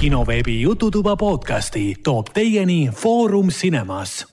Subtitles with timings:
[0.00, 4.26] kinoveebi Jututuba podcasti toob teieni Foorum Cinemas.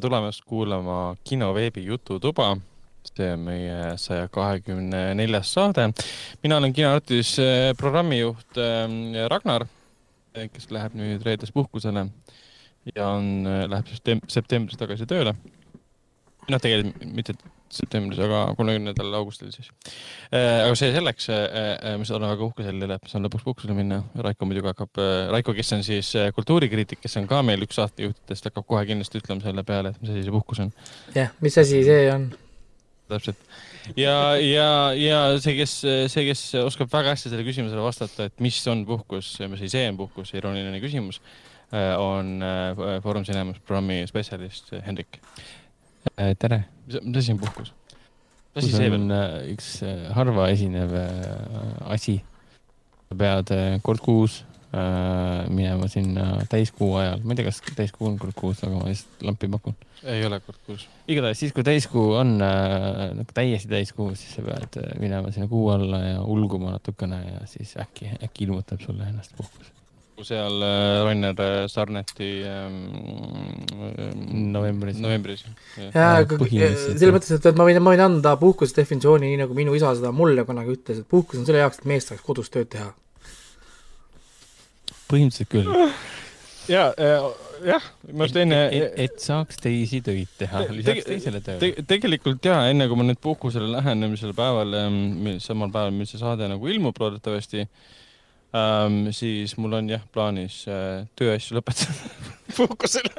[0.00, 2.56] tulemast kuulama kinoveebi Jututuba.
[3.14, 5.88] see on meie saja kahekümne neljas saade.
[6.42, 9.66] mina olen kinoartis eh, programmijuht eh, Ragnar,
[10.34, 12.06] eh, kes läheb nüüd reedes puhkusele
[12.94, 13.86] ja on, läheb
[14.28, 15.34] septembris tagasi tööle.
[16.48, 17.34] noh, tegelikult mitte
[17.72, 19.68] septembris, aga kolmekümnendal augustil siis.
[20.30, 23.26] Äh, aga see selleks, äh, äh, ma olen väga uhke selle üle, et ma saan
[23.26, 24.00] lõpuks puhkusele minna.
[24.26, 25.02] Raiko muidugi hakkab,
[25.34, 29.44] Raiko, kes on siis kultuurikriitik, kes on ka meil üks saatejuhtidest, hakkab kohe kindlasti ütlema
[29.44, 30.74] selle peale, et mis asi see puhkus on.
[31.16, 32.30] jah, mis asi see on?
[33.10, 33.42] täpselt.
[33.98, 35.76] ja, ja, ja see, kes,
[36.12, 39.90] see, kes oskab väga hästi sellele küsimusele vastata, et mis on puhkus, mis asi see
[39.90, 41.20] on puhkus, irooniline küsimus,
[41.98, 42.36] on
[43.02, 45.18] Foorum Cinemas programmi spetsialist Hendrik
[46.38, 47.72] tere, mis asi on puhkus?
[48.56, 52.20] mis asi see on äh, üks äh, harva esinev äh, asi.
[53.06, 53.52] sa pead
[53.86, 54.44] kord kuus
[54.76, 59.22] minema sinna täiskuu ajal, ma ei tea, kas täiskuu on kord kuus, aga ma lihtsalt
[59.24, 59.76] lampi pakun.
[60.02, 60.84] ei ole kord kuus.
[61.08, 66.02] igatahes siis, kui täiskuu on nagu täiesti täiskuu, siis sa pead minema sinna kuu alla
[66.02, 69.72] ja ulguma natukene ja siis äkki, äkki ilmutab sulle ennast puhkus
[70.24, 72.76] seal äh, Rainer äh, Sarneti ähm,
[74.52, 74.98] novembris.
[75.02, 75.44] novembris.
[75.76, 79.56] jaa, aga selles mõttes, et, et ma võin, ma võin anda puhkuse definitsiooni, nii nagu
[79.58, 82.52] minu isa seda mulle kunagi ütles, et puhkus on selle jaoks, et mees saaks kodus
[82.54, 82.92] tööd teha.
[85.10, 85.90] põhimõtteliselt küll.
[86.72, 87.28] jaa äh,,
[87.66, 88.62] jah, ma just enne.
[89.04, 91.86] et saaks teisi töid teha, lisaks teisele tööle te,.
[91.92, 96.20] tegelikult jaa, enne kui ma nüüd puhkusele lähen, sel päeval, ähm, samal päeval, mil see
[96.22, 97.66] saade nagu ilmub loodetavasti
[98.56, 102.12] ähm,, siis mul on jah plaanis äh, tööasju lõpetada
[102.56, 103.10] puhkusel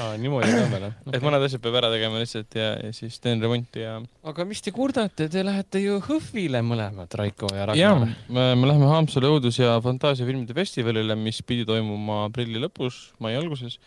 [0.00, 0.94] aa, niimoodi ka veel, jah?
[1.16, 3.98] et mõned asjad peab ära tegema lihtsalt ja, ja siis teen remonti ja.
[4.28, 8.08] aga mis te kurdate, te lähete ju HÖFFile mõlemad, Raiko ja Ragnar.
[8.08, 13.78] jah, me läheme Haapsalu õudus- ja fantaasiafilmide festivalile, mis pidi toimuma aprilli lõpus, mai alguses,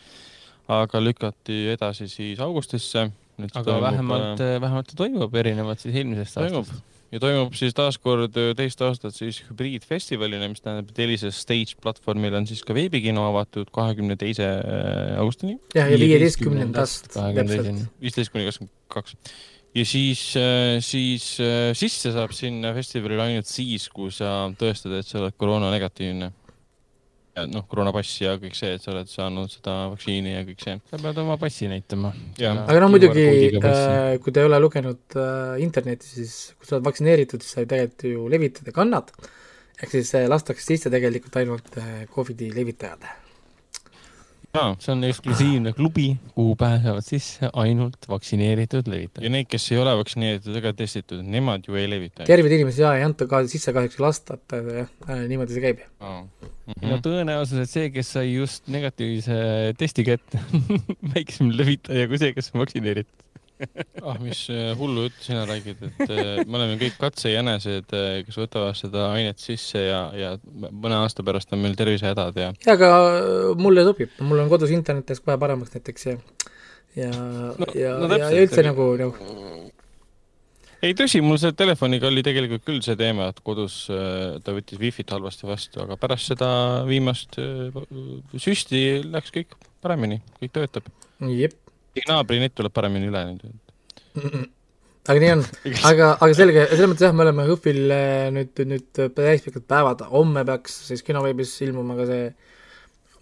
[0.72, 3.10] aga lükati edasi siis augustisse.
[3.46, 8.38] aga toimub, vähemalt, äh, vähemalt ta toimub erinevalt siis eelmisest aastast ja toimub siis taaskord
[8.40, 13.28] äh, teist aastat siis hübriidfestivalina, mis tähendab, et Elisa Stage platvormil on siis ka veebikino
[13.30, 15.60] avatud kahekümne teise äh, augustini.
[15.76, 17.86] jah, ja viieteistkümnendast täpselt.
[18.02, 19.18] viisteist kuni kakskümmend kaks.
[19.76, 21.28] ja siis, äh, siis
[21.82, 26.34] sisse saab sinna festivalile ainult siis, kui sa tõestad, et sa oled koroonanegatiivne
[27.52, 30.78] noh, koroonapass ja kõik see, et sa oled saanud seda vaktsiini ja kõik see.
[30.92, 32.14] sa pead oma passi näitama.
[32.40, 33.26] aga noh, muidugi
[33.60, 37.66] äh, kui te ei ole lugenud äh, internetti, siis kui sa oled vaktsineeritud, siis sa
[37.66, 39.12] ju tegelikult ju levitad ja kannad,
[39.82, 43.06] ehk siis äh, lastakse sisse tegelikult ainult äh, Covidi levitajad
[44.56, 49.28] see on eksklusiivne klubi, kuhu pääsevad sisse ainult vaktsineeritud levitajad.
[49.28, 52.28] ja neid, kes ei ole vaktsineeritud ega testitud, nemad ju ei levita.
[52.28, 55.66] terveid inimesi jaa, ei anta ka sisse kahjuks ei lasta, et jah, äh, niimoodi see
[55.68, 56.24] käib oh..
[56.66, 56.90] Mm -hmm.
[56.90, 59.36] no tõenäosus, et see, kes sai just negatiivse
[59.78, 60.42] testi kätte
[61.14, 63.25] väiksem levitaja kui see, kes on vaktsineeritud
[64.04, 68.40] ah, mis äh, hullu juttu sina räägid, et äh, me oleme kõik katsejänesed, äh, kes
[68.40, 72.52] võtavad seda ainet sisse ja, ja mõne aasta pärast on meil tervisehädad ja.
[72.52, 72.92] ja, aga
[73.60, 76.18] mulle sobib, mul on kodus internetis kohe paremaks näiteks ja,
[77.00, 79.32] ja no,, ja no,, ja, ja üldse nagu, nagu
[80.86, 85.16] ei tõsi, mul selle telefoniga oli tegelikult küll see teema, et kodus ta võttis wifi't
[85.16, 86.50] halvasti vastu, aga pärast seda
[86.86, 87.40] viimast
[88.38, 90.92] süsti läks kõik paremini, kõik töötab.
[91.32, 91.65] jep
[92.10, 94.28] naabri net tuleb paremini üle nüüd mm.
[94.28, 94.46] -mm.
[95.12, 95.46] aga nii on,
[95.92, 100.04] aga, aga selge, selles mõttes jah, me oleme HÖFFil äh, nüüd, nüüd päris pikad päevad,
[100.12, 102.30] homme peaks siis kinoveebis ilmuma ka see,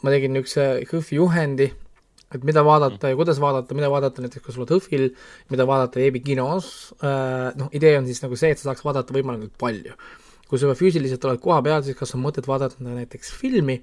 [0.04, 1.70] ma tegin niisuguse HÖFFi juhendi,
[2.34, 5.08] et mida vaadata ja kuidas vaadata, mida vaadata näiteks, kui sa oled HÖFFil,
[5.54, 6.68] mida vaadata veebikinos,
[7.06, 9.98] äh, noh, idee on siis nagu see, et sa saaks vaadata võimalikult palju.
[10.48, 13.80] kui sa juba füüsiliselt oled koha peal, siis kas on mõtet vaadata näiteks filmi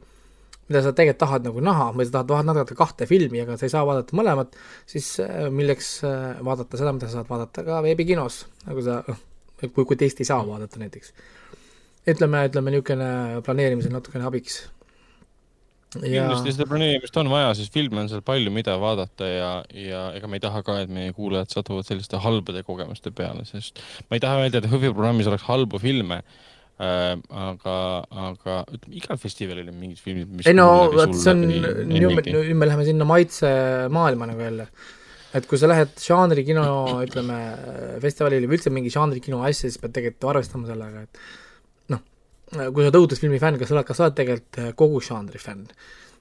[0.70, 3.72] mida sa tegelikult tahad nagu näha või sa tahad vaadata kahte filmi, aga sa ei
[3.72, 4.56] saa vaadata mõlemat,
[4.90, 9.00] siis äh, milleks äh, vaadata seda, mida sa saad vaadata ka veebikinos, nagu sa,
[9.66, 11.14] kui, kui teist ei saa vaadata näiteks.
[12.10, 13.08] ütleme, ütleme niisugune
[13.46, 14.62] planeerimisel natukene abiks.
[15.98, 16.22] Ja...
[16.22, 20.30] kindlasti seda planeerimist on vaja, sest filme on seal palju, mida vaadata ja, ja ega
[20.30, 24.22] me ei taha ka, et meie kuulajad satuvad selliste halbade kogemuste peale, sest ma ei
[24.22, 26.20] taha öelda, et HÖFFi programmis oleks halbu filme
[26.80, 27.74] aga,
[28.28, 32.24] aga ütleme, igal festivalil on mingid filmid, mis ei no vot, see on, nüüd me,
[32.24, 34.66] nüüd me läheme sinna maitsemaailma nagu jälle.
[35.36, 36.64] et kui sa lähed žanrikino,
[37.04, 37.38] ütleme,
[38.02, 42.02] festivalile või üldse mingi žanrikino asja, siis pead tegelikult arvestama sellega, et noh,
[42.50, 45.68] kui sa oled õudusfilmi fänn, kas sa oled, kas sa oled tegelikult kogu žanri fänn?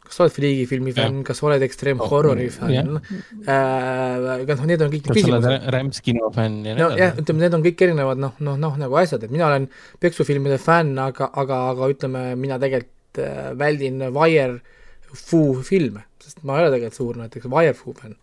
[0.10, 2.56] Kas sa oled friigifilmi fänn, kas sa oled ekstreem horrori jah.
[2.58, 2.98] fänn
[3.46, 5.54] äh,, need on kõik kas sa oled küsimused.
[5.54, 7.24] Rä- Rämps kinofänn ja nii no jah, edasi?
[7.24, 9.70] ütleme, need on kõik erinevad noh, noh, noh nagu asjad, et mina olen
[10.02, 16.66] peksufilmide fänn, aga, aga, aga ütleme, mina tegelikult äh, väldin Wire-Fu filme, sest ma ei
[16.66, 18.18] ole tegelikult suur näiteks Wire-Fu fänn.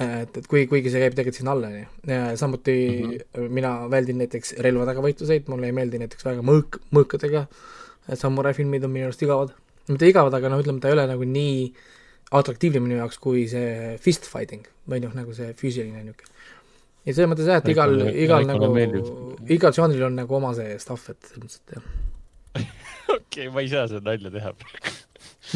[0.00, 2.36] et, et kui, kuigi see käib tegelikult sinna alla, onju.
[2.40, 3.48] samuti mm -hmm.
[3.60, 7.48] mina väldin näiteks relvadega võitluseid, mulle ei meeldi näiteks väga mõõk, mõõkadega
[8.16, 9.52] samurai filmid on minu arust igavad.
[9.92, 11.54] Mitte igavad, aga noh, ütleme, ta ei ole nagu nii
[12.38, 16.34] atraktiivne minu jaoks kui see fist fighting või noh, nagu see füüsiline niisugune.
[17.06, 18.70] ja selles mõttes jah, et igal, igal nagu
[19.48, 21.88] igal žanril on nagu oma see stuff, et selles mõttes, et jah.
[23.18, 24.54] okei, ma ei saa seda nalja teha.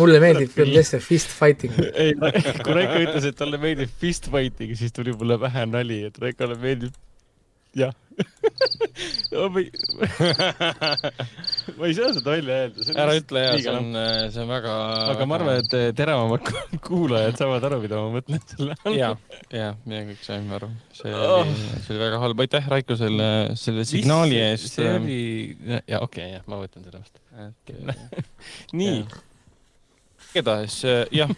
[0.00, 1.76] mulle meeldib tõesti fist fighting.
[2.02, 6.22] ei, kui Raiko ütles, et talle meeldib fist fighting, siis tuli mulle pähe nali, et
[6.22, 6.96] Raikole meeldib,
[7.78, 7.92] jah.
[8.12, 9.70] Ma ei,
[11.78, 12.86] ma ei saa seda välja öelda.
[13.04, 13.88] ära ütle ja see on,
[14.34, 14.74] see on väga.
[15.14, 18.98] aga ma arvan, et teravamad ku- kuulajad saavad aru, mida ma mõtlen selle all.
[18.98, 19.10] ja,
[19.54, 21.40] ja me kõik saime aru, see Oh.
[21.42, 23.28] oli, see oli väga halb, aitäh Raiko selle,
[23.60, 24.72] selle signaali eest.
[24.76, 25.20] see oli,
[25.88, 27.18] ja okei okay,, jah, ma võtan selle vastu.
[28.78, 29.04] nii,
[30.32, 30.78] igatahes
[31.12, 31.30] jah,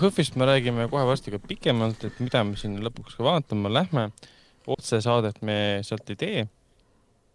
[0.00, 4.08] HÖFFist me räägime kohe varsti ka pikemalt, et mida me siin lõpuks ka vaatama lähme.
[4.66, 6.46] Otsesaadet me sealt ei tee.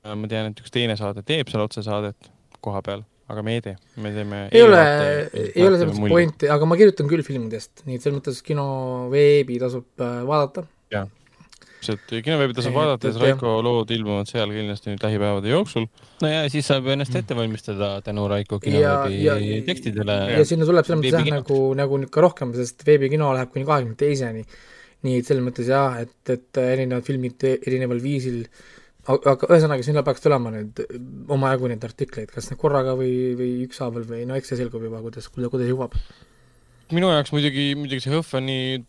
[0.04, 2.32] ma tean, et üks teine saade teeb seal otsesaadet
[2.62, 4.44] koha peal, aga me ei tee, me teeme.
[4.52, 4.82] ei ole,
[5.34, 6.14] ei ole selles mõttes.
[6.16, 8.66] pointi, aga ma kirjutan küll filmidest, nii et selles mõttes kino
[9.14, 10.66] veebi tasub äh, vaadata.
[10.92, 15.88] täpselt, kinoveebi tasub vaadata, siis Raiko lood ilmuvad seal kindlasti nüüd lähipäevade jooksul.
[16.22, 20.20] no ja siis saab ennast ette valmistada tänu Raiko Ja- ja- kinoveebi tekstidele.
[20.38, 23.66] ja sinna tuleb selles mõttes jah, nagu, nagu nüüd ka rohkem, sest veebikino läheb kuni
[23.66, 24.46] kahekümne teiseni.
[25.06, 28.44] Nii et selles mõttes jah, et, et erinevad filmid erineval viisil,
[29.10, 30.84] aga ühesõnaga, sinna peaks tulema nüüd
[31.32, 35.30] omajagu neid artikleid, kas korraga või, või ükshaaval või no eks see selgub juba, kuidas,
[35.34, 35.98] kuidas jõuab.
[36.94, 38.82] minu jaoks muidugi, muidugi see HÖFF on nii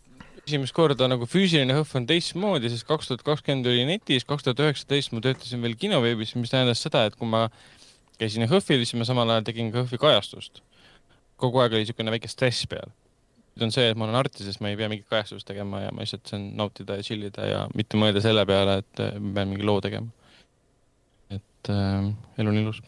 [0.47, 4.63] esimest korda nagu füüsiline HÖFF on teistmoodi, sest kaks tuhat kakskümmend oli netis, kaks tuhat
[4.65, 7.47] üheksateist ma töötasin veel kinoveebis, mis tähendas seda, et kui ma
[8.19, 10.63] käisin HÖFFil, siis ma samal ajal tegin ka HÖFFi kajastust.
[11.43, 12.93] kogu aeg oli niisugune väike stress peal.
[13.53, 16.05] Nüüd on see, et ma olen artises, ma ei pea mingit kajastust tegema ja ma
[16.05, 19.53] lihtsalt saan nautida ja chill ida ja mitte mõelda selle peale, et äh, ma pean
[19.53, 20.09] mingi loo tegema.
[21.33, 22.83] et äh, elu on ilus.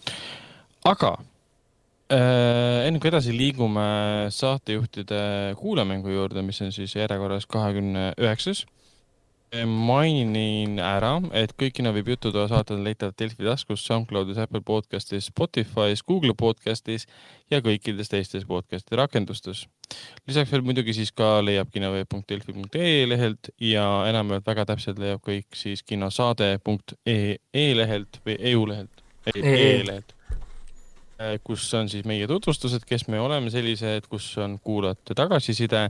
[0.85, 1.17] aga
[2.13, 3.85] Äh, enne kui edasi liigume
[4.35, 8.67] saatejuhtide kuulamängu juurde, mis on siis järjekorras kahekümne üheksas,
[9.67, 16.03] mainin ära, et kõik Kinoveebi jututoa saated on leitavad Delfi taskus, SoundCloudis, Apple podcastis, Spotify's,
[16.07, 17.07] Google podcastis
[17.51, 19.67] ja kõikides teistes podcasti rakendustes.
[20.27, 25.83] lisaks veel muidugi siis ka leiab kinoveeb.delfi.ee lehelt ja enamjaolt väga täpselt leiab kõik siis
[25.83, 27.39] kinosaade.ee
[27.75, 29.05] lehelt või EU lehelt,
[29.35, 29.81] EE.
[29.81, 30.14] e-lehelt
[31.47, 35.85] kus on siis meie tutvustused, kes me oleme sellised, kus on kuulajate tagasiside,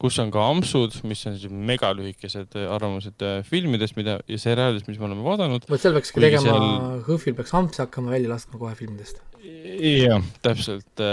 [0.00, 5.00] kus on ka ampsud, mis on siis megalühikesed arvamused äh, filmidest, mida ja seriaalidest, mis
[5.00, 5.64] me oleme vaadanud.
[5.70, 9.22] vot seal peakski tegema seal- HÖFFil peaks ampse hakkama välja laskma kohe filmidest.
[9.46, 11.04] jah, täpselt,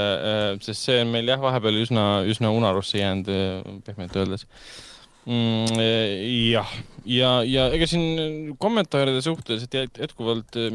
[0.64, 3.30] sest see on meil jah, vahepeal üsna, üsna unarusse jäänud,
[3.86, 4.48] pehmelt öeldes
[5.28, 5.78] mm,.
[6.52, 6.72] jah,
[7.06, 10.74] ja, ja ega siin kommentaaride suhtes, et jät- jätkuvalt äh,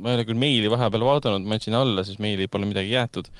[0.00, 3.30] ma ei ole küll meili vahepeal vaadanud, ma jätsin alla, siis meili pole midagi jäetud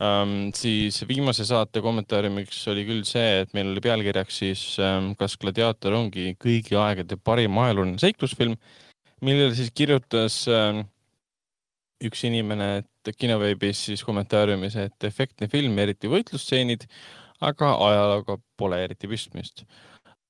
[0.00, 0.50] um,.
[0.56, 5.96] siis viimase saate kommentaariumiks oli küll see, et meil oli pealkirjaks siis um,, kas Gladiaator
[5.98, 8.56] ongi kõigi aegade parim ajalooline seiklusfilm,
[9.26, 10.84] millele siis kirjutas um,
[12.00, 16.86] üks inimene, et kinoveebis siis kommentaariumis, et efektne film, eriti võitlusstseenid,
[17.44, 19.64] aga ajalooga pole eriti pistmist.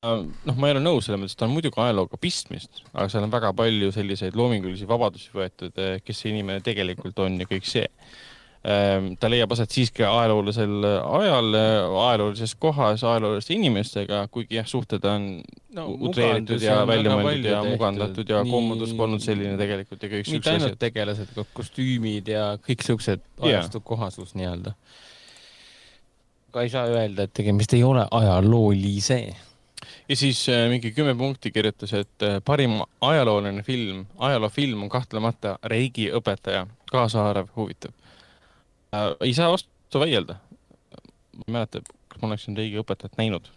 [0.00, 3.26] noh, ma ei ole nõus selles mõttes, et ta on muidugi ajalooga pistmist, aga seal
[3.26, 7.86] on väga palju selliseid loomingulisi vabadusi võetud, kes see inimene tegelikult on ja kõik see.
[8.60, 15.28] ta leiab aset siiski ajaloolisel ajal, ajaloolises kohas, ajalooliste inimestega, kuigi jah, suhted on
[15.76, 20.34] no, utreeritud ja välja mõeldud ja mugandatud ja kommodus polnud selline tegelikult ja kõik mitte
[20.34, 20.82] siuksed ainult asjad.
[20.84, 24.76] tegelased, ka kostüümid ja kõik siuksed ajastu kohasus nii-öelda.
[26.50, 29.22] aga ei saa öelda, et tegemist ei ole ajaloolise.
[30.10, 35.58] Ja siis äh, mingi kümme punkti kirjutas, et äh, parim ajalooline film, ajaloofilm on kahtlemata
[35.64, 37.94] Reigi õpetaja, kaasaarv, huvitav
[38.94, 39.12] äh,.
[39.20, 40.40] ei saa vastu vaielda.
[41.36, 43.52] ma ei mäleta, kas ma oleksin Reigi õpetajat näinud.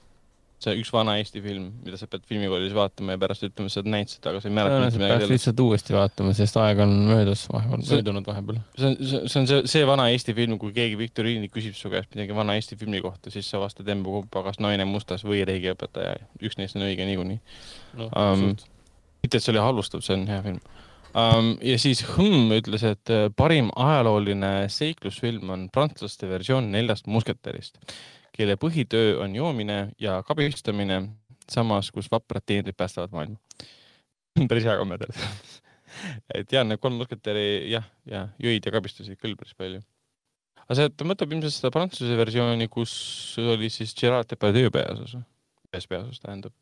[0.63, 3.91] See üks vana Eesti film, mida sa pead filmikoolis vaatama ja pärast ütlema, sa oled
[3.93, 5.33] näinud seda, aga sa ei mäleta mitte midagi sellest.
[5.33, 8.61] lihtsalt uuesti vaatama, sest aeg on möödas vahepeal, möödunud vahepeal.
[8.79, 12.13] see on, see on see, see vana Eesti film, kui keegi viktoriini küsib su käest
[12.15, 16.15] midagi vana Eesti filmi kohta, siis sa vastad embu-kumba, kas Naine mustas või Reigi õpetaja.
[16.41, 17.41] üks neist on õige niikuinii.
[17.99, 18.53] no, Um,
[19.23, 20.59] mitte, et see oli halvustav, see on hea film.
[21.13, 21.53] um,.
[21.61, 27.79] ja siis Hõmm ütles, et parim ajalooline seiklusfilm on prantslaste versioon Neljast musketärist,
[28.33, 31.01] kelle põhitöö on joomine ja kabistamine,
[31.51, 33.37] samas kus vaprad teenrid päästavad maailma.
[34.49, 35.13] päris hea kommentaar.
[36.37, 39.83] et ja need kolm musketäri jah, ja jõid ja kabistasid küll päris palju.
[40.63, 42.93] aga see, ta mõtleb ilmselt seda prantsuse versiooni, kus
[43.43, 45.17] oli siis Gerard Depardieu peaosas,
[45.69, 46.55] ühes peaosas tähendab.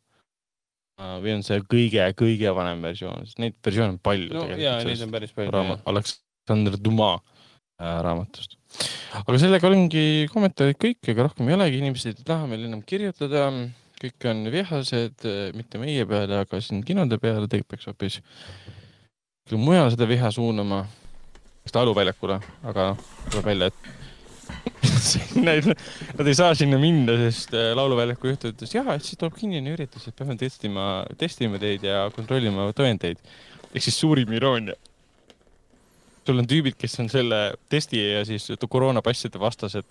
[1.24, 5.14] või on see kõige-kõige vanem versioon, sest neid versioone on palju no ja neid on
[5.14, 5.54] päris palju.
[5.54, 7.41] raamat, Aleksander Dumas äh,
[8.04, 8.58] raamatust.
[9.20, 13.48] aga sellega ongi kommentaarid kõik, ega rohkem ei olegi, inimesed ei taha meil enam kirjutada,
[14.02, 18.20] kõik on vihased, mitte meie peale, aga siin kinode peale, tegelikult peaks hoopis
[19.58, 20.84] mujale seda viha suunama,
[21.62, 22.38] kas Lauluväljakule,
[22.70, 24.00] aga noh, tuleb välja, et
[25.46, 25.66] Nad,
[26.18, 29.72] nad ei saa sinna minna, sest äh, Lauluväljaku juht ütles, jaa, et siis tuleb kinnine
[29.74, 30.86] üritus, et peame testima,
[31.18, 33.20] testima teid ja kontrollima tõendeid.
[33.72, 34.76] ehk siis suurim iroonia.
[36.26, 37.40] Sul on tüübid, kes on selle
[37.72, 39.88] testi ja siis koroonapasside vastased,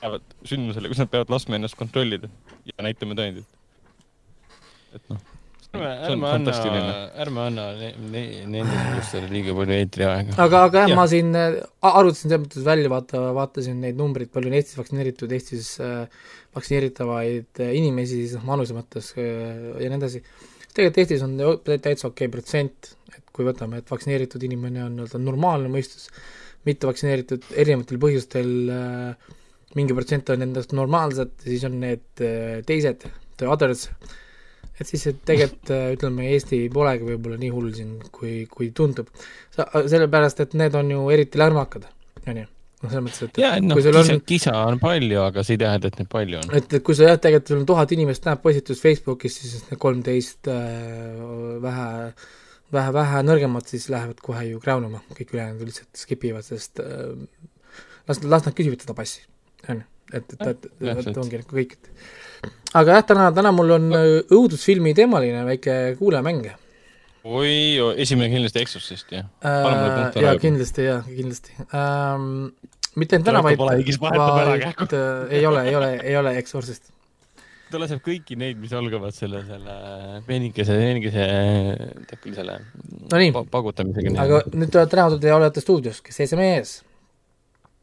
[0.00, 2.28] lähevad sündmusele, kus nad peavad laskma ennast kontrollida
[2.68, 3.46] ja näitama tõendeid.
[4.94, 5.18] et noh,
[5.74, 6.52] ärme, anna
[7.24, 10.36] ärme anna ne- ne- nende inimestele liiga palju eetriaega.
[10.44, 10.92] aga, aga jah Jah.
[10.92, 14.58] ja., ma siin äh, a- arvutasin selles mõttes välja, vaata, vaatasin neid numbreid, palju on
[14.60, 16.06] Eestis vaktsineeritud, Eestis äh,
[16.54, 20.22] vaktsineeritavaid äh, inimesi siis noh, vanuse mõttes äh, ja nii edasi.
[20.74, 21.34] tegelikult Eestis on
[21.66, 26.06] täitsa okei protsent, et kui võtame, et vaktsineeritud inimene on nii-öelda normaalne mõistus,
[26.64, 29.32] mitte vaktsineeritud erinevatel põhjustel äh,
[29.78, 33.06] mingi protsent on nendest normaalsed, siis on need äh, teised,
[33.40, 33.88] the others,
[34.78, 39.10] et siis et tegelikult äh, ütleme, Eesti polegi võib-olla nii hull siin, kui, kui tundub.
[39.54, 41.88] sellepärast, et need on ju eriti lärmakad,
[42.26, 42.46] on ju.
[42.84, 45.64] noh, selles mõttes, et ja, et noh, kisa on, kisa on palju, aga see ei
[45.64, 46.54] tähenda, et neid palju on.
[46.60, 49.82] et, et kui sa jah, tegelikult sul on tuhat inimest näeb postitust Facebookis, siis need
[49.82, 51.20] kolmteist äh,
[51.64, 51.90] vähe,
[52.74, 57.14] vähe, vähe nõrgemad siis lähevad kohe ju kräunuma, kõik ülejäänud lihtsalt skip ivad, sest äh,
[58.08, 59.24] las, las nad küsivad seda passi,
[59.68, 61.22] on ju, et, et, et, et täpselt.
[61.22, 66.52] ongi nagu kõik, et aga jah, täna, täna mul on äh, õudusfilmi teemaline väike kuulajamäng
[67.24, 67.52] oi,
[68.02, 69.28] esimene kindlasti Exorcist jah.
[69.44, 72.50] Ära jaa, kindlasti, jaa, kindlasti ähm,.
[73.00, 76.93] mitte ainult täna, vaid, vaid äh, ei ole, ei ole, ei ole Exorcist.
[77.74, 79.74] Ta laseb kõiki neid, mis algavad selle, selle
[80.28, 81.24] peenikese, peenikese,
[82.08, 82.60] tead küll selle
[83.10, 83.32] No nii.
[83.34, 84.14] pa- pagutamisega.
[84.24, 86.76] aga nüüd te olete näha, te olete stuudios, kes seisab ees?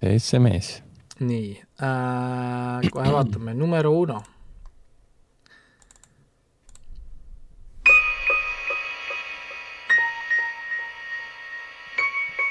[0.02, 0.78] SMS.
[1.22, 1.50] nii
[1.86, 4.22] äh,, kohe vaatame, numero uno.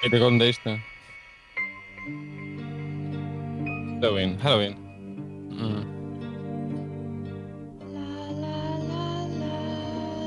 [0.03, 0.79] ei tea, kolmteist või?
[4.01, 4.77] Halloween, Halloween.
[5.53, 6.00] mm..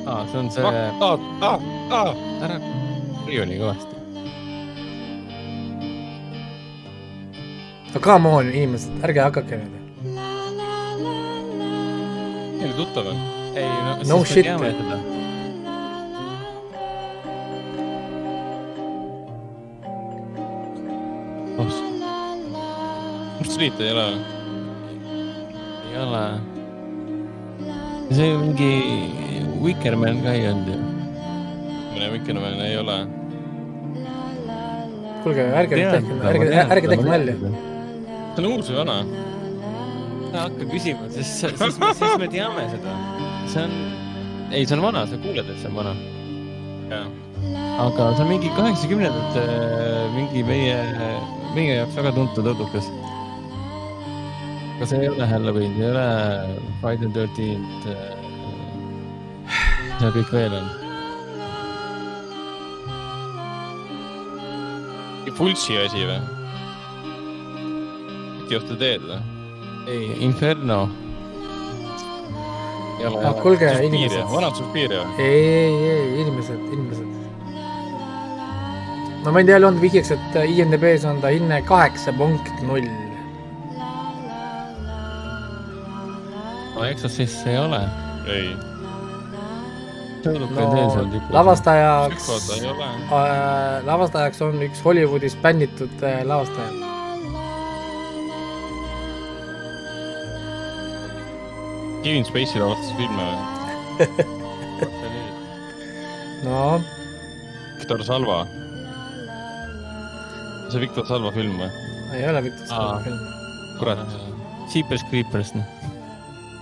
[0.05, 0.61] Aa, se on se...
[0.61, 2.15] Aa, aa, aa.
[2.41, 2.61] Älä
[3.27, 3.95] rioni kovasti.
[7.93, 9.77] No come on ihmiset, älkää hakake näitä.
[12.61, 13.15] Eli tuttavan.
[13.55, 14.45] Ei, no, no siis shit.
[14.45, 14.97] Tätä.
[21.57, 21.83] Os.
[23.39, 24.11] Musta riittää jalaa.
[25.93, 26.39] Jalaa.
[28.11, 29.22] Se onkin
[29.63, 30.77] Vikerman ka ei olnud ju.
[31.93, 32.95] mõne Vikerman ei ole.
[35.23, 37.35] kuulge, ärge tehke, ärge, ärge tehke nalja.
[37.39, 38.97] see on uus või vana?
[40.33, 42.95] hakka küsima, sest, siis, siis me teame seda.
[43.53, 43.75] see on,
[44.51, 45.93] ei, see on vana, sa kuuled, et see on vana.
[47.85, 49.45] aga see on mingi kaheksakümnendate
[50.17, 50.75] mingi meie,
[51.55, 52.91] meie jaoks väga tuntud õudukas.
[54.73, 56.09] aga see ei ole Halloween, ei ole
[56.81, 58.22] Friday the thirteenth.
[59.93, 60.67] Mis seal kõik veel on?
[65.37, 66.19] Pulsi asi või?
[68.53, 69.17] Of the Dead või?
[69.89, 70.83] ei, Inferno.
[72.99, 74.27] ei ei Ah, kuulge, inimesed.
[74.29, 75.23] vanad Suspiria või?
[75.25, 77.07] ei, ei, ei, inimesed, inimesed.
[79.25, 82.85] ma võin teile anda vihjeks, et IMDB-s on ta hinne kaheksa punkt null.
[86.75, 87.81] no Exorcist see ei ole.
[88.27, 88.72] ei.
[90.25, 90.47] No
[91.33, 96.71] lavastajaks äh,, lavastajaks on üks Hollywoodis bännitud äh, lavastaja.
[102.03, 103.37] Kevin Spacey lavastas filme või?
[106.47, 106.57] no
[107.79, 108.41] Victor Salva.
[110.71, 111.69] see Victor Salva film või?
[112.17, 112.75] ei ole Victor Aa.
[112.75, 113.19] Salva film.
[113.79, 113.99] kurat.
[114.73, 115.67] Jeepers Creepers, noh.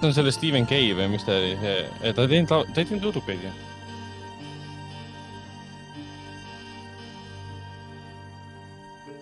[0.01, 3.11] See on selle Stephen Kay või mis ta oli, ta ei teinud, ta ei teinud
[3.11, 3.51] õudukaid ju.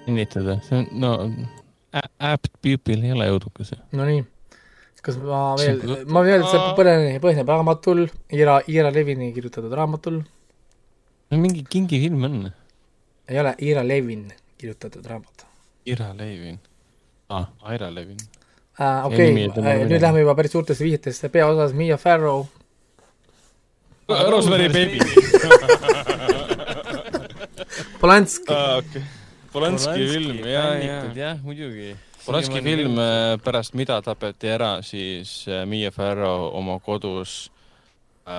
[0.05, 1.09] kinnitada, see on, no
[2.31, 3.75] apt pupil ei ole edukas.
[3.93, 4.23] Nonii,
[5.05, 10.23] kas ma veel ma veel, see põhineb, põhineb raamatul, Ira, Ira Levini kirjutatud raamatul,
[11.29, 12.39] no mingi kingifilm on.
[13.29, 14.25] ei ole Ira Levin
[14.57, 15.45] kirjutatud raamat
[15.85, 16.57] Ira Levin
[17.29, 18.17] Ah., Aira Levin.
[18.79, 19.05] uh,.
[19.09, 22.45] Okei okay, nüüd lähme juba päris suurtesse vihjetesse, peaosas Mia Farrow,
[24.09, 24.99] Rosemary Baby.
[28.01, 29.01] Polanski aa, okei.
[29.51, 30.97] Polanski film, ja, ja.
[31.15, 31.95] jah, muidugi.
[32.25, 32.99] Polanski film,
[33.43, 37.51] pärast mida tapeti ära siis äh, Mia Farrow oma kodus
[38.27, 38.33] äh,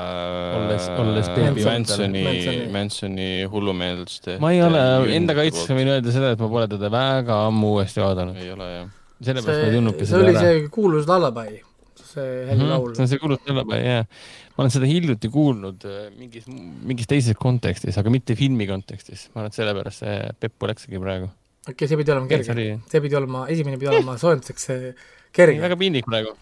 [0.59, 2.25] Olles- olles beebi Mansoni
[2.73, 4.39] Mansoni., hullumeelste.
[4.43, 4.85] ma ei ole,
[5.17, 8.39] enda kaitseks võin öelda seda, et ma pole teda väga ammu uuesti vaadanud.
[8.39, 8.89] ei ole jah.
[9.21, 10.45] Sellepärast ma ei see tundnudki, see seda oli ära.
[10.45, 11.59] see kuulus lullaby,
[12.01, 14.07] see Heli laul see on see kuulus lullaby, jah.
[14.55, 19.29] ma olen seda hiljuti kuulnud äh, mingis, mingis teises kontekstis, aga mitte filmi kontekstis.
[19.35, 21.29] ma arvan, et sellepärast see peppu läkski praegu.
[21.67, 24.71] okei okay,, see pidi olema see kerge, oli see pidi olema, esimene pidi olema soojenduseks
[24.71, 24.95] see
[25.37, 26.33] kerge, väga piinlik praegu.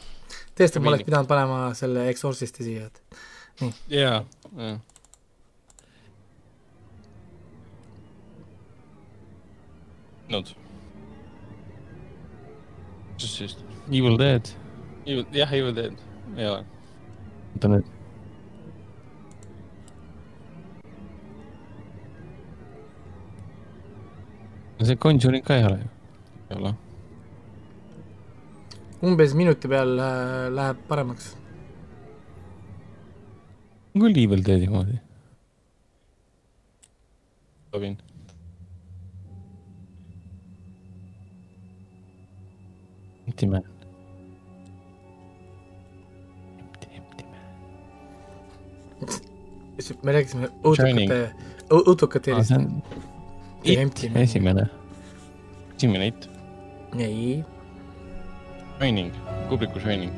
[0.58, 4.22] tõesti, ma oleks pidanud panema selle Exorcisti siia, et jaa,
[4.54, 4.78] jah.
[10.28, 10.50] Nud.
[13.18, 13.56] Mis siis?
[13.90, 14.50] Evil Dead,
[15.32, 15.94] jah, Evil Dead,
[16.36, 16.64] ei ole.
[17.54, 17.86] oota nüüd.
[24.78, 25.88] no see Conjuring ka ei ole ju.
[26.50, 26.74] ei ole.
[29.02, 31.32] umbes minuti peal äh, läheb paremaks.
[33.94, 35.00] on küll Evil Deadi moodi.
[37.72, 37.98] soovin.
[43.38, 43.62] Empty Man.
[46.58, 47.24] Empty, Empty
[49.78, 50.00] Man.
[50.02, 51.18] me rääkisime õudukate,
[51.70, 52.82] õudukate aa, see on
[53.62, 53.78] It
[54.18, 54.66] esimene.
[55.78, 56.26] esimene hitt.
[56.98, 57.44] ei,
[58.80, 59.14] Shining,
[59.48, 60.10] Kubriku Shining.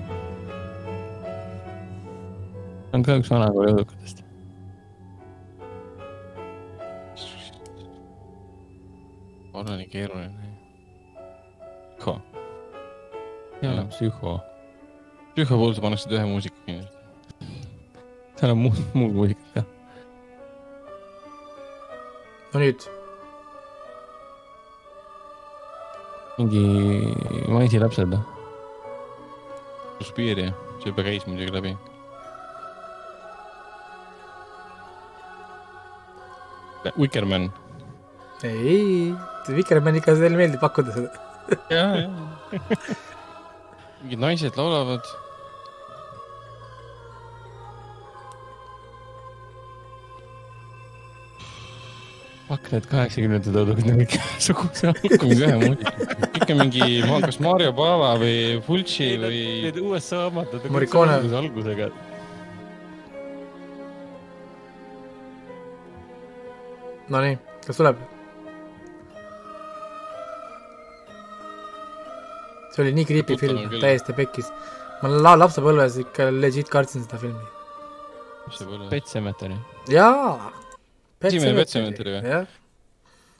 [2.97, 4.25] on ka üks vanakooli õudukatest.
[9.53, 10.40] ole nii keeruline.
[13.69, 14.39] Ole psühho.
[15.35, 16.97] Psühho puhul sa paneksid ühe muusika kindlasti.
[18.41, 19.63] seal on muud, muud muusikat ka.
[22.53, 22.87] no nüüd,
[26.39, 26.65] mingi
[27.53, 28.23] maisilapsed või?
[30.01, 31.77] Suspiria, see juba käis muidugi läbi.
[36.97, 37.51] Vikerman.
[38.43, 39.13] ei,
[39.53, 41.11] Vikerman ikka, teile meeldib pakkuda seda.
[41.77, 43.01] ja, ja.
[44.03, 45.05] Mingid naised laulavad.
[52.51, 55.93] Fuck need kaheksakümnendad õudukad on ikka suguse mingi ühe muusika.
[56.41, 56.87] ikka mingi,
[57.23, 59.43] kas Mario Bava või Fulci või.
[59.69, 61.91] Need USA omad, nad on kõik samasuguse algusega.
[67.11, 68.03] Nonii, kas tuleb?
[72.75, 74.53] See oli nii creepy film, täiesti pekkis.
[75.03, 77.47] ma la-, lapsepõlves ikka legit kartsin seda filmi.
[78.91, 79.59] Pet Cemetery.
[79.89, 80.51] jaa.
[81.21, 82.33] Esimene Pet Sematary või?
[82.33, 82.49] jah,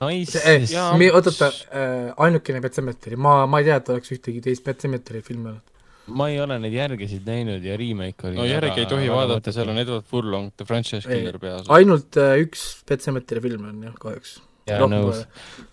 [0.01, 0.65] Nice eh,
[1.13, 5.21] oot-oota äh,, ainukene Pet Sematary, ma, ma ei tea, et oleks ühtegi teist Pet Sematary
[5.25, 5.67] filmi olnud.
[6.17, 9.73] ma ei ole neid järgesid näinud ja remake oli no järgi ei tohi vaadata, seal
[9.73, 11.09] on Edward Furlong, The Franchise.
[11.09, 11.69] Killer peas.
[11.73, 14.39] ainult äh, üks Pet Sematary film on jah, kahjuks.
[14.69, 15.25] Rohkem pole,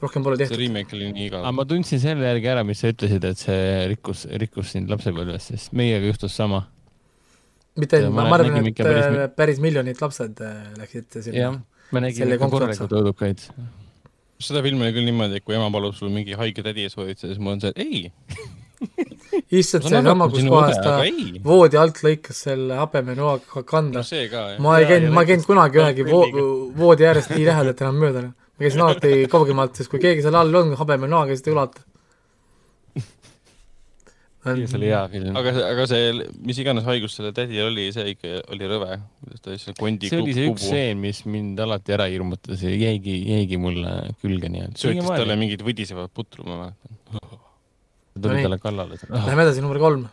[0.02, 0.62] rohkem pole see tehtud.
[0.64, 1.54] remake oli nii igav aga.
[1.60, 5.74] ma tundsin selle järgi ära, mis sa ütlesid, et see rikkus, rikkus sind lapsepõlves, sest
[5.78, 6.64] meiega juhtus sama.
[7.78, 11.28] mitte ma ma arvan, nägin et päris päris, mi- päris miljonid lapsed äh, läksid jah
[11.30, 11.52] sinna.,
[11.92, 13.44] me nägime Selle ikka korralikult õudukaid.
[14.44, 17.34] seda filmi oli küll niimoodi, et kui ema palub sul mingi haige tädi ees hoolitseda,
[17.34, 18.04] siis mul on see, ei.
[19.58, 20.98] issand, see sama, kus kohas ta
[21.46, 24.08] voodi alt lõikas selle habemenoaga kanda no.
[24.08, 24.58] see jah.
[24.64, 26.28] ma ei käinud, ma ei käinud kunagi ühegi vo-,
[26.78, 28.28] voodi äärest nii lähedalt enam mööda.
[28.58, 31.84] Ma käisin alati kaugemalt, sest kui keegi seal all on habemenoaga, siis ta ei ulata.
[34.48, 35.38] see oli hea film.
[35.38, 36.12] aga, aga see,
[36.48, 40.22] mis iganes haigus sellel tädil oli, see ikka oli rõve, kuidas ta seal kondi see
[40.24, 44.80] oli see üks stseen, mis mind alati ära hirmutas ja jäigi, jäigi mulle külge nii-öelda.
[44.80, 47.02] söötis talle mingit võdisevat putru, ma mäletan.
[47.12, 48.98] ta tuli No talle kallale.
[49.12, 50.08] Läheme edasi, number kolm.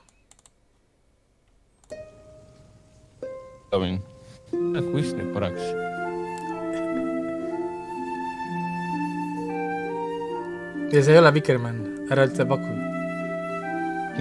[3.71, 4.03] Tavin.
[4.93, 6.04] kust nüüd korraks?
[10.95, 11.79] Ja see ei ole Vikerman,
[12.15, 12.71] ära üldse paku.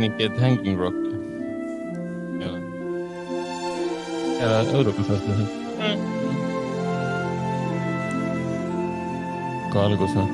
[0.02, 0.98] Naked Hanging Rock.
[2.42, 2.62] ei ole.
[4.74, 5.44] õudukas vastus.
[9.74, 10.28] ka algus või?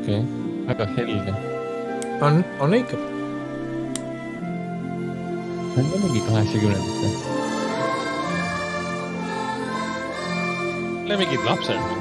[0.00, 0.20] okei,
[0.66, 1.38] väga helge.
[2.26, 2.98] on, on ikka.
[5.76, 7.08] see on mingi kaheksakümnendate.
[11.20, 11.99] mingid lapsed.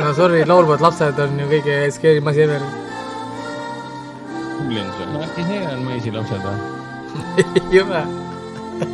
[0.00, 2.62] No sorry, laulvad lapsed on ju kõige scary asi ever.
[4.56, 5.10] kuulin seda.
[5.12, 6.56] no äkki see on Maisi lapsed või?
[7.72, 8.00] ei ole.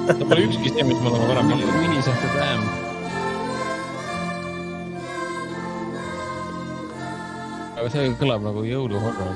[0.08, 1.78] ta pole ükski see, mis me oleme varem kuulnud.
[1.78, 2.66] Minnesota Dam.
[7.76, 9.34] aga see kõlab nagu jõuluhorror.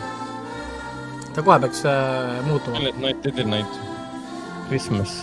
[1.35, 3.83] ta kohe peaks äh, muutuma, Silent Night, Deadly Night.
[4.69, 5.21] Christmas.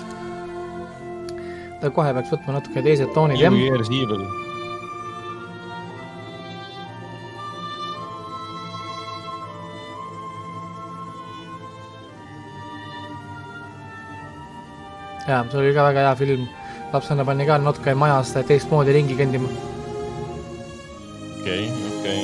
[1.83, 3.65] ta kohe peaks võtma natuke teised toonid, New.
[3.67, 4.29] Year's Evil.
[15.27, 16.47] jaa, see oli ka väga hea film.
[16.93, 19.49] lapsena pani ka natuke majas teistmoodi ringi kõndima.
[21.39, 22.23] okei, okei.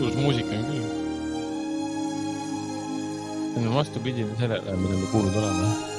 [0.00, 0.90] ilus muusika on küll.
[3.54, 5.91] see on vastupidine sellele, mida me kuulnud oleme.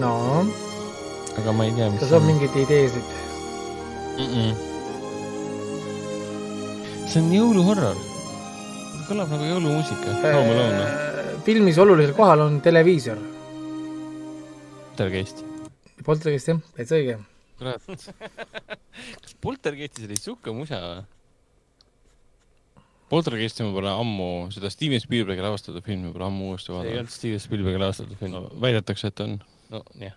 [0.00, 0.12] no,
[1.38, 3.12] aga ma ei tea, mis kas on mingeid ideesid?
[4.16, 4.54] Mm -mm.
[7.08, 7.96] see on jõuluhorror.
[9.08, 10.08] kõlab nagu jõulumuusika.
[10.24, 13.18] Äh, filmis olulisel kohal on televiisor.
[14.92, 15.44] Poltergeist.
[16.04, 17.18] Poltergeist jah, täitsa õige.
[17.58, 17.82] kurat.
[19.22, 21.02] kas Poltergeistis oli sihuke musa või?
[23.12, 27.00] Poltergeisti ma pole ammu, seda Steven Spielbergi lavastatud filmi pole ammu uuesti see ei vaadanud
[27.02, 28.40] olnud Steven Spielbergi lavastatud film no,.
[28.62, 29.34] väidetakse, et on.
[29.72, 30.16] No jah.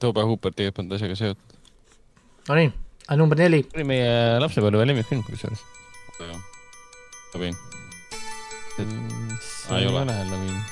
[0.00, 1.56] Tobe Hooper tegelikult polnud asjaga seotud.
[2.48, 2.70] Nonii,
[3.16, 3.62] number neli.
[3.64, 5.64] see oli meie lapsepõlve lemmikfilm kusjuures.
[6.20, 7.58] ma võin.
[8.76, 10.04] see ei ole.
[10.12, 10.64] Halloween.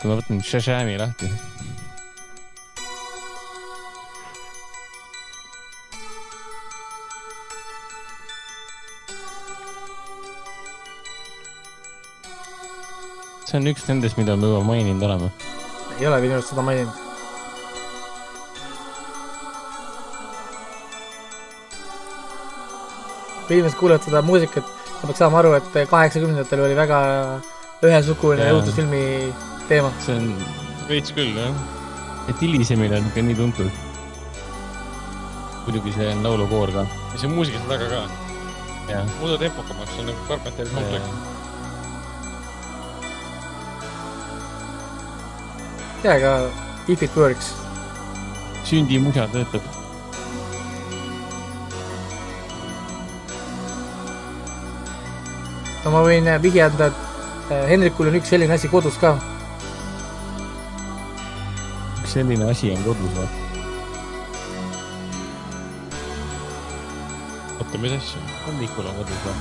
[0.00, 1.53] kui ma võtan Shazami lahti.
[13.54, 15.30] See on üks nendest, mida me juba maininud oleme.
[16.00, 17.02] ei ole minu arust seda maininud.
[23.46, 26.98] kui inimesed kuulevad seda muusikat, nad peaks saama aru, et kaheksakümnendatel oli väga
[27.86, 29.02] ühesugune õudusfilmi
[29.68, 29.92] teema.
[30.02, 30.32] see on,
[30.88, 31.52] veits küll, jah.
[32.32, 33.78] et hilisemini on ikka nii tuntud.
[35.68, 36.88] muidugi see on laulukoor ka.
[37.12, 38.02] ja see muusika seal taga ka.
[38.90, 39.14] jah.
[39.20, 41.33] muuda tempokamaks, see on nagu Carpenteri komplekt.
[46.04, 46.52] jaa, aga
[46.88, 47.54] if it works.
[48.64, 49.64] sündimusa töötab.
[55.84, 59.14] no ma võin äh, vihje anda, et äh, Hendrikul on üks selline asi kodus ka.
[62.02, 63.26] kas selline asi on kodus või?
[67.58, 68.24] oota, mis asja?
[68.44, 69.36] hommikul on kodus või?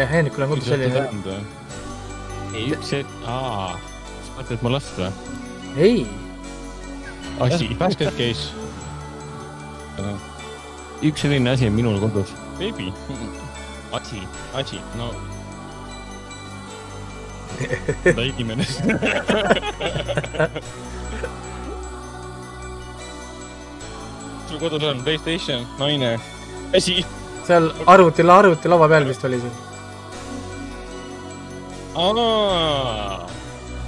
[0.00, 1.40] jah, Hendrikul on kodus selline.
[2.56, 3.72] ei, üks see, aa,
[4.36, 5.10] mõtled mu last või?
[5.76, 6.06] ei,
[7.40, 8.52] asi, Basket case.
[11.02, 12.30] üks selline asi on minul kodus.
[12.58, 12.92] Baby.
[13.92, 14.22] asi.
[14.54, 15.10] asi, no.
[18.04, 18.64] ta inimene.
[24.48, 26.18] sul kodus on Playstation, naine,
[26.76, 27.04] asi.
[27.46, 29.52] seal arvuti, arvuti laua peal vist oli see.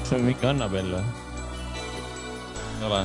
[0.04, 1.02] See on mingi Annabel või?
[2.74, 3.00] ei ole.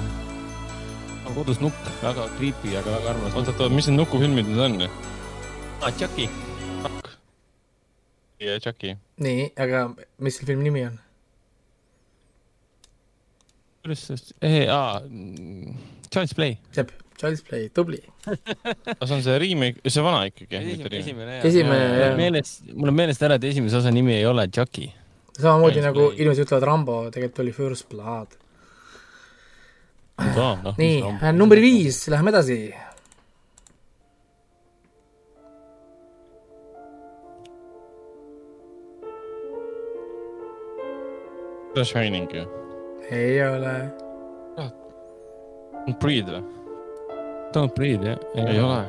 [1.30, 3.36] on kodus nukk, väga creepy, aga väga armas.
[3.36, 4.80] oot, oot, oot, mis need nukufilmid nüüd on?
[4.86, 6.28] aa, Chucky.
[8.44, 8.96] ja Chucky.
[9.24, 9.86] nii, aga
[10.20, 10.98] mis selle filmi nimi on?
[13.84, 15.00] kuidas see, aa,
[16.10, 16.58] Child's Play.
[16.76, 18.02] Sepp, Child's Play, tubli.
[18.28, 22.16] aga see on see remake, see vana ikkagi, esimene Esimene, jah..
[22.20, 24.90] meeles, mul on meelest ära, et esimese osa nimi ei ole Chucky.
[25.40, 28.38] Samamoodi nagu inimesed ütlevad Rambo, tegelikult oli First Blood.
[30.36, 31.62] noh, nii, number.
[31.64, 32.60] viis, läheme edasi.
[41.74, 42.46] The Shining ju.
[43.12, 43.76] ei ole.
[46.02, 46.42] Breed või?
[47.56, 48.20] Don't breathe, jah.
[48.36, 48.82] ei ole.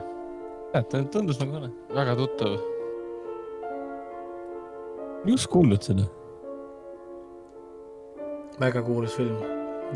[0.75, 1.05] ole.
[1.13, 1.71] tundus nagu ole.
[1.95, 2.59] väga tuttav.
[5.29, 6.09] just kuulnud seda.
[8.61, 9.37] Väga kuulus film,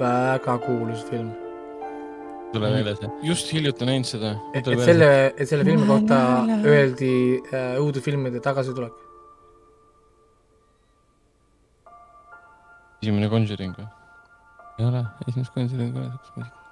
[0.00, 1.33] väga kuulus film.
[2.53, 3.11] tule meelde see.
[3.22, 4.31] just hiljuti näinud seda.
[4.55, 6.18] et et selle, et selle filmi kohta
[6.72, 7.11] öeldi
[7.53, 8.94] äh, õudusfilmide tagasitulek.
[13.03, 13.88] esimene Conjuring või?
[14.79, 16.62] ei ole, esimest seda ei ole siukest muusika.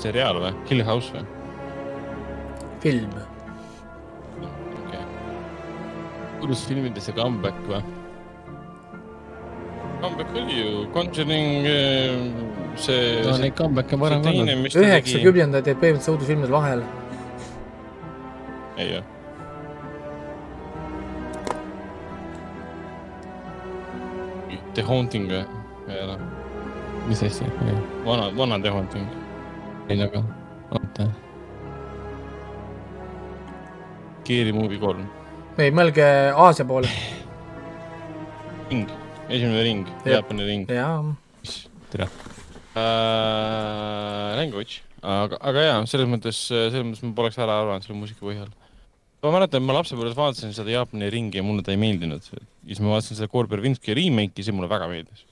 [0.00, 0.54] seriaal või?
[0.70, 1.26] Hill House või?
[2.80, 3.29] film.
[6.40, 7.80] Õudusfilmide see comeback või?
[10.00, 11.68] Comeback oli ju Conjuring,
[12.80, 13.20] see.
[13.26, 14.76] no neid comeback'e on varem ka olnud.
[14.80, 16.84] üheksakümnendad jäid põhimõtteliselt õudusfilmide vahele.
[18.80, 19.08] ei jah.
[24.74, 25.42] The Haunting või?
[25.90, 26.20] ei ole.
[27.08, 27.48] mis asja?
[28.06, 29.18] vana, vana The Haunting.
[29.90, 30.24] ei aga,
[30.70, 31.10] oota.
[34.30, 35.08] Scary Movie kolm.
[35.60, 36.88] ei, mõelge Aasia poole.
[38.70, 38.88] ring,
[39.28, 39.88] esimene ring.
[40.06, 41.00] Jaapani ring jaa,
[41.92, 42.06] tere.
[42.76, 44.38] uh,.
[44.40, 48.48] Language, aga, aga jaa, selles mõttes, selles mõttes ma poleks ära arvanud selle muusika põhjal.
[49.20, 52.24] ma mäletan, ma lapsepõlves vaatasin seda Jaapani ringi ja mulle ta ei meeldinud.
[52.32, 55.26] ja siis ma vaatasin seda Korbervinski remake'i, see mulle väga meeldis.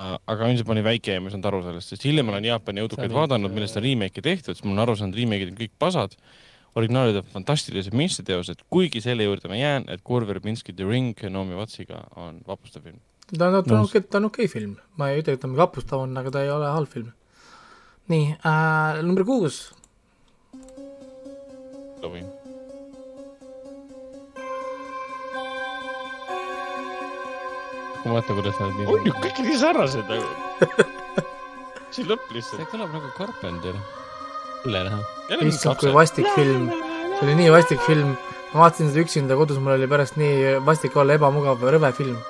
[0.00, 2.82] aga ilmselt ma olin väike ja ma ei saanud aru sellest, sest hiljem olen Jaapani
[2.82, 5.76] õudukaid vaadanud, äh, millest on remake'e tehtud, siis ma olen aru saanud, remake'id on kõik
[5.78, 6.16] pasad.
[6.78, 12.04] Originaalid on fantastilised meistriteosed, kuigi selle juurde ma jään, et Korbervinski The Ring Naomi Wattsiga
[12.16, 13.00] on vapustav film.
[13.38, 14.76] ta on, ta on okei, ta on okei okay film.
[14.96, 17.12] ma ei ütle, et ta mingi vapustav on, aga ta ei ole halb film.
[18.10, 19.72] nii äh,, number kuus.
[22.00, 22.28] Halloween.
[28.04, 30.28] ma vaatan, kuidas nad on ju kõik nii sarnased nagu.
[31.94, 32.62] see lõpp lihtsalt.
[32.62, 33.76] see kõlab nagu Carpenter.
[34.64, 34.98] Jälle näha.
[35.40, 36.68] issand, kui vastik film.
[36.70, 38.16] see oli nii vastik film.
[38.52, 42.20] ma vaatasin seda üksinda kodus, mul oli pärast nii vastik olla, ebamugav, rõve film.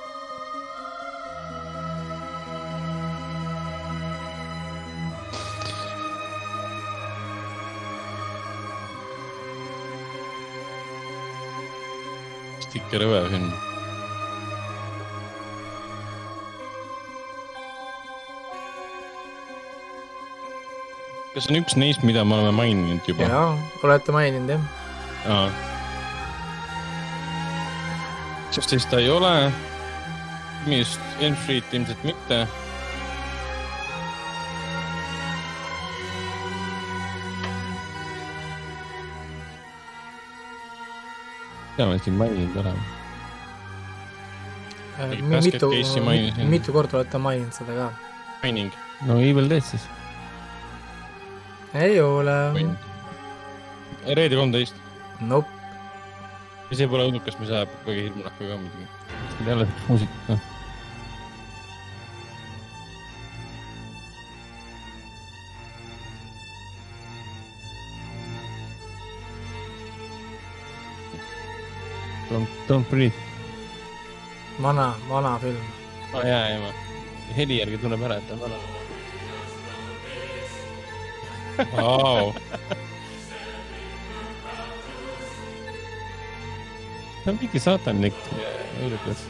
[12.90, 13.69] ikka rõve film.
[21.35, 23.29] Kas on üks neist, mida me oleme maininud juba?
[23.31, 23.51] jaa,
[23.87, 24.64] olete maininud jah.
[25.31, 25.51] Aa.
[28.51, 29.35] sest siis ta ei ole,
[30.66, 32.47] vist Elm Street ilmselt mitte.
[41.77, 42.83] peame siin maininud olema.
[45.31, 47.88] Basket mitu mitu korda olete maininud seda ka?
[48.43, 48.75] Mining.
[49.07, 49.87] no Evil Dead siis.
[51.74, 52.66] Ei ole.
[54.06, 54.74] reede kolmteist.
[55.20, 55.48] Nope,
[56.70, 58.88] ja see pole õudukas, mis ajab kõige hirmunahku ka muidugi.
[59.37, 60.38] see ei ole siukest muusikat ka.
[72.30, 73.14] Don't, don't breathe.
[74.62, 75.72] vana, vana film.
[76.14, 76.74] aa jaa, jaa, ma.
[77.37, 78.80] heli järgi tuleb ära, et ta on vana.
[81.77, 82.33] Vau.
[87.25, 88.16] see on mingi saatanlik
[88.81, 89.27] õudukas.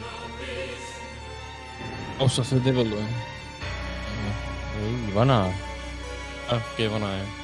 [2.19, 3.05] House of the Devil või?
[4.81, 5.43] ei, vana.
[6.49, 7.37] ah, okei, vana jah.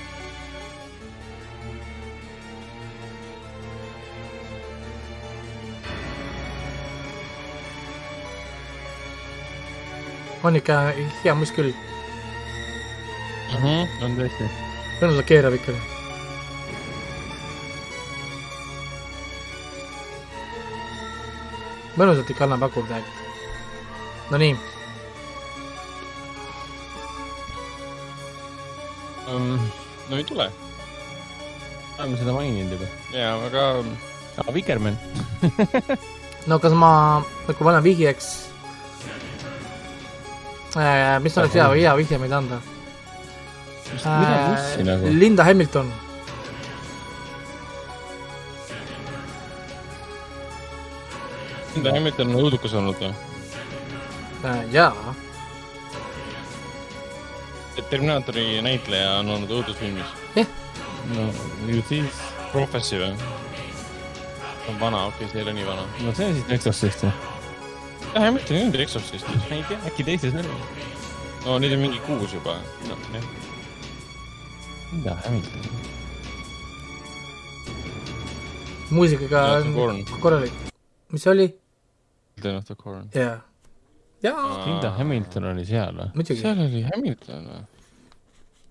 [10.47, 11.73] on ikka hea muss küll.
[14.05, 14.66] on tõesti.
[15.01, 15.75] Mõnusalt keerab ikka.
[21.97, 23.13] mõnusalt ikka annab pakub tegelikult.
[24.27, 24.57] Nonii,
[30.09, 30.51] no ei tule.
[31.99, 32.87] oleme seda maininud juba.
[33.11, 33.63] jaa, aga
[34.37, 34.97] aa, Vikerman.
[36.49, 36.91] no kas ma
[37.47, 38.27] nagu panen vihjeks
[40.77, 42.61] äh,, mis oleks hea, hea vihje meile anda
[43.93, 45.13] bussi nagu?
[45.19, 45.91] Linda Hamilton,
[51.75, 53.13] Linda Hamilton on õudukas olnud või?
[54.45, 55.15] äh, jaa,
[57.87, 60.15] Terminaatori näitleja on olnud õudusfilmis.
[61.15, 61.29] no
[61.69, 62.21] ju siis,
[62.51, 63.13] Prophecy või?
[64.67, 65.87] on vana, okei okay,, see ei ole nii vana.
[66.03, 67.11] no see on siis Exorcist või?
[68.13, 69.51] jah, Hamilton ei olnud Exorcistis.
[69.51, 70.55] ei tea, äkki teises oli.
[71.45, 72.57] no nüüd on mingi kuus juba.
[72.89, 73.46] jah.
[74.91, 75.61] Mida Hamilton?
[78.89, 80.53] muusikaga on korralik.
[81.11, 81.47] mis see oli?
[82.35, 83.09] Children of the Corn.
[83.15, 83.41] jaa.
[84.23, 86.25] jaa, Linda Hamilton oli seal või?
[86.31, 87.61] seal oli Hamilton või?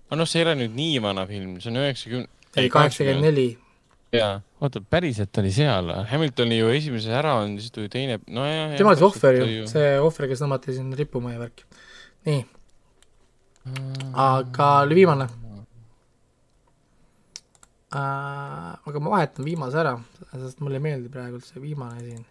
[0.07, 2.27] aga noh, see ei ole nüüd nii vana film, see on üheksakümne.
[2.55, 3.27] ei, kaheksakümmend.
[3.27, 3.47] neli.
[4.15, 6.05] jaa, oota, päriselt oli seal või?
[6.11, 8.77] Hamiltoni ju esimeses ära on, siis tuli teine, nojah.
[8.79, 11.67] tema oli see ohver ju, see ohver, kes tõmmati sinna rippuma ja värki.
[12.29, 12.45] nii,
[14.27, 15.29] aga oli viimane.
[17.95, 19.93] Aga ma vahetan viimase ära,
[20.33, 22.25] sest mulle ei meeldi praegu see viimane siin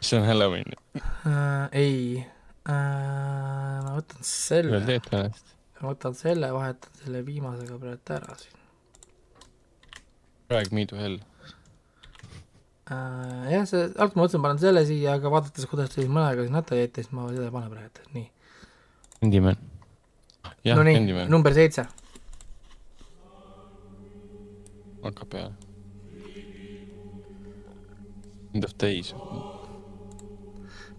[0.00, 0.72] see on Halloween.
[0.96, 1.68] äh,.
[1.72, 2.26] ei
[2.68, 4.80] äh,, ma võtan selle,
[5.80, 8.54] ma võtan selle, vahetan selle viimasega praegu ära siin
[10.48, 11.18] Drag me to hell.
[12.90, 13.52] äh,.
[13.54, 16.78] jah, see, algul ma mõtlesin, panen selle siia, aga vaadates, kuidas siis mõnega siin hätta
[16.78, 18.26] jäeti, siis ma seda ei pane praegu, nii.
[19.20, 19.62] Candyman.
[20.66, 21.86] jah, no Candyman number seitse.
[25.10, 25.52] Hakkab peale.
[28.54, 29.14] End of days.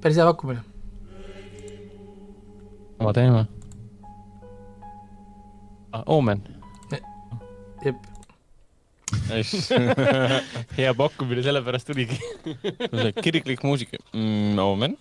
[0.01, 0.61] päris hea pakkumine.
[2.97, 3.45] sama teema
[5.93, 6.03] ah,.
[6.05, 6.41] Omen.
[7.85, 7.95] jep,
[10.77, 12.17] hea pakkumine, sellepärast tuligi.
[13.23, 14.59] kiriklik muusika mm,.
[14.59, 14.97] Omen.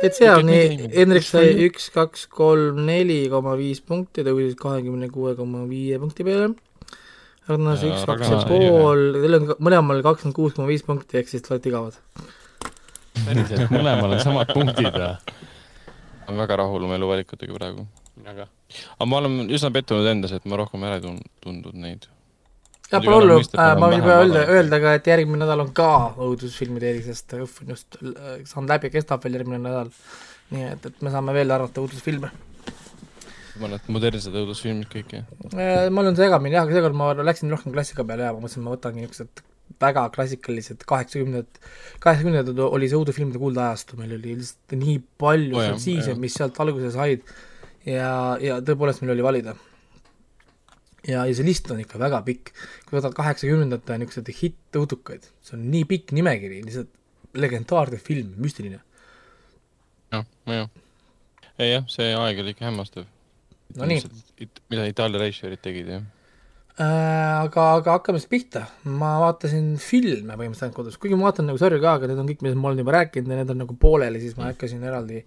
[0.00, 0.90] täitsa hea, nii.
[0.94, 6.26] Hendrik sai üks, kaks, kolm, neli koma viis punkti, tõusis kahekümne kuue koma viie punkti
[6.26, 6.54] peale.
[7.48, 11.18] Ragnar Ja üks, kaks ja pool, teil on ka- mõlemal kakskümmend kuus koma viis punkti,
[11.20, 11.98] ehk siis te olete igavad.
[13.24, 15.10] päriselt, mõlemal on samad punktid või?
[16.24, 17.84] olen väga rahul oma eluvalikutega praegu.
[18.24, 22.06] aga aga ma olen üsna pettunud endas, et ma rohkem ära ei tund-, tundnud neid.
[22.90, 25.90] jah, pole hullu, on ma võin juba öelda, öelda ka, et järgmine nädal on ka
[26.16, 29.92] õudusfilmide erik, sest Õhv on just äh, saanud läbi, kestab veel järgmine nädal.
[30.54, 32.32] nii et, et me saame veel arvata õudusfilme.
[33.54, 35.26] Et modernsed õudusfilmid kõik jah.
[35.54, 38.64] Äh, ma olen segamini jah, aga seekord ma läksin rohkem klassika peale ja ma mõtlesin,
[38.66, 39.44] ma võtangi niisugused
[39.80, 41.60] väga klassikalised kaheksakümnendad,
[42.02, 46.90] kaheksakümnendad oli see õudusfilmide kuldajastu, meil oli lihtsalt nii palju jah, frantsiise, mis sealt alguse
[46.94, 47.24] said
[47.88, 48.10] ja,
[48.42, 49.54] ja tõepoolest meil oli valida.
[51.06, 52.52] ja, ja see list on ikka väga pikk,
[52.86, 56.92] kui võtad kaheksakümnendate niisuguseid hitt-õudukaid, see on nii pikk nimekiri, lihtsalt
[57.34, 58.80] legendaarne film, müstiline.
[60.14, 60.70] jah, jah.
[61.58, 63.08] ei jah, see aeg oli ikka hämmastav.
[63.74, 64.02] No nii..
[64.70, 66.04] mida Itaalia reisijad tegid jah.
[66.74, 71.46] Äh, aga, aga hakkame siis pihta, ma vaatasin filme põhimõtteliselt ainult kodus, kuigi ma vaatan
[71.46, 73.60] nagu sarju ka, aga need on kõik, millest ma olen juba rääkinud ja need on
[73.62, 75.20] nagu pooleli, siis ma hakkasin eraldi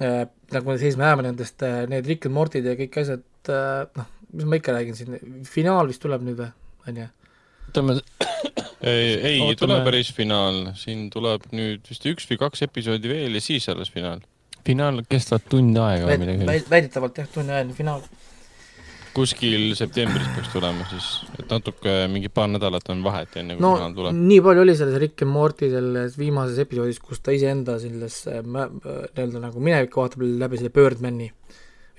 [0.00, 0.22] äh,
[0.56, 4.08] nagu siis me näeme nendest äh, need Rick and Mortid ja kõik asjad äh,, noh,
[4.32, 6.48] mis ma ikka räägin siin, finaal vist tuleb nüüd või,
[6.88, 7.08] on ju?
[7.68, 7.98] ütleme,
[8.94, 9.58] ei, ei Ootame...
[9.60, 13.92] tule päris finaal, siin tuleb nüüd vist üks või kaks episoodi veel ja siis alles
[13.92, 14.24] finaal.
[14.66, 16.70] Finaal kestab tund aega või midagi sellist.
[16.72, 18.04] väidetavalt jah, tunniajaline finaal.
[19.12, 23.74] kuskil septembris peaks tulema siis, et natuke mingi paar nädalat on vahet enne kui no
[23.76, 24.20] finaal tuleb.
[24.30, 28.40] nii palju oli selles Rick and Morty selles viimases episoodis, kus ta iseenda selles äh,
[28.40, 31.28] äh, nii-öelda nagu minevikku vaatab läbi selle Birdmani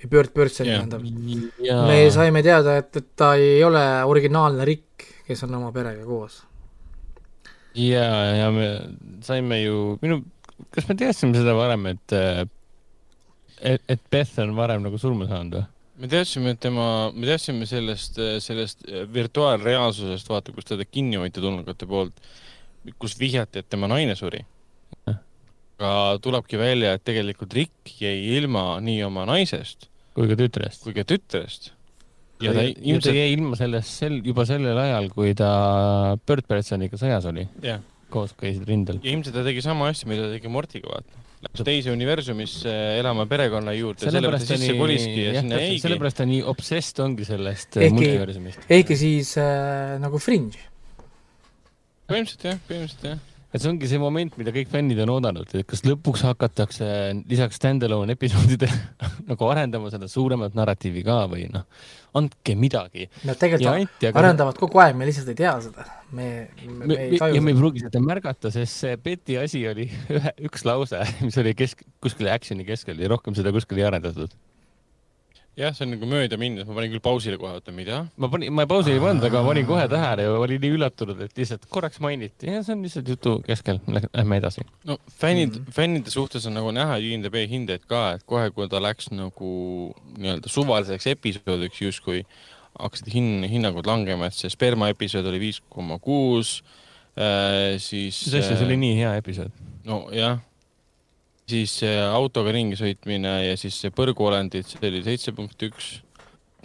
[0.02, 1.06] või Bird Birdsoni tähendab.
[1.62, 6.04] jaa me saime teada, et, et ta ei ole originaalne Rick, kes on oma perega
[6.04, 6.42] koos.
[7.78, 8.08] ja,
[8.42, 8.68] ja me
[9.24, 10.22] saime ju, minu,
[10.74, 12.16] kas me teadsime seda varem, et,
[13.60, 15.68] et, et Beth on varem nagu surma saanud või?
[16.02, 18.82] me teadsime, et tema, me teadsime sellest, sellest
[19.14, 22.18] virtuaalreaalsusest, vaata, kus teda kinni hoiti tulnukate poolt,
[22.98, 24.42] kus vihjati, et tema naine suri.
[25.06, 30.84] aga tulebki välja, et tegelikult Rick jäi ilma nii oma naisest kui ka tütrest.
[30.84, 31.72] kui ka tütrest.
[32.42, 35.50] ja ta ta ilmselt ilmselt, jäi ilma sellest sel, juba sellel ajal, kui ta
[36.26, 37.82] Bird Birdsoniga sõjas oli, jah,
[38.14, 39.00] koos käisid rindel.
[39.02, 41.22] ja ilmselt ta tegi sama asja, mida tegi Mortiga, vaata.
[41.44, 42.72] Läks teise universumisse
[43.02, 45.82] elama perekonna juurde, sellepärast ta sisse koliski ja sinna jäigi.
[45.82, 48.64] sellepärast ta nii obsessed ongi sellest Ehkki- multiversumist.
[48.78, 50.62] ehkki siis äh, nagu Fringe.
[52.08, 53.22] põhimõtteliselt jah, põhimõtteliselt jah.
[53.54, 56.86] Et see ongi see moment, mida kõik fännid on oodanud, et kas lõpuks hakatakse
[57.30, 58.66] lisaks stand-alone episoodide
[59.30, 61.62] nagu arendama seda suuremat narratiivi ka või noh,
[62.18, 63.06] andke midagi.
[63.22, 65.86] Nad ja tegelikult anti, aga arendavad kogu aeg, me lihtsalt ei tea seda.
[66.10, 66.26] me,
[66.64, 67.62] me, me, me ei taju ja me ei seda.
[67.62, 69.86] pruugi seda märgata, sest see Betty asi oli
[70.16, 74.34] ühe, üks lause, mis oli kesk, kuskil action'i keskel ja rohkem seda kuskil ei arendatud.
[75.58, 78.00] jah, see on nagu mööda minnes, ma panin küll pausile kohe, oota, mida?
[78.20, 81.20] ma panin, ma pausi ei pannud, aga ma panin kohe tähele ja olin nii üllatunud,
[81.26, 84.64] et lihtsalt korraks mainiti ja see on lihtsalt jutu keskel, lähme edasi.
[84.88, 85.60] no fännid mm.
[85.60, 85.76] -hmm.
[85.76, 89.52] fännide suhtes on nagu näha INDB hindeid ka, et kohe, kui ta läks nagu
[90.18, 92.24] nii-öelda suvaliseks episoodiks justkui,
[92.78, 96.58] hakkasid hin-, hinnangud langema, et see sperma episood oli viis koma kuus,
[97.78, 99.54] siis mis asja, see oli nii hea episood.
[99.86, 100.40] nojah,
[101.50, 106.00] siis autoga ringi sõitmine ja siis see põrguolendid, see oli seitse punkt üks.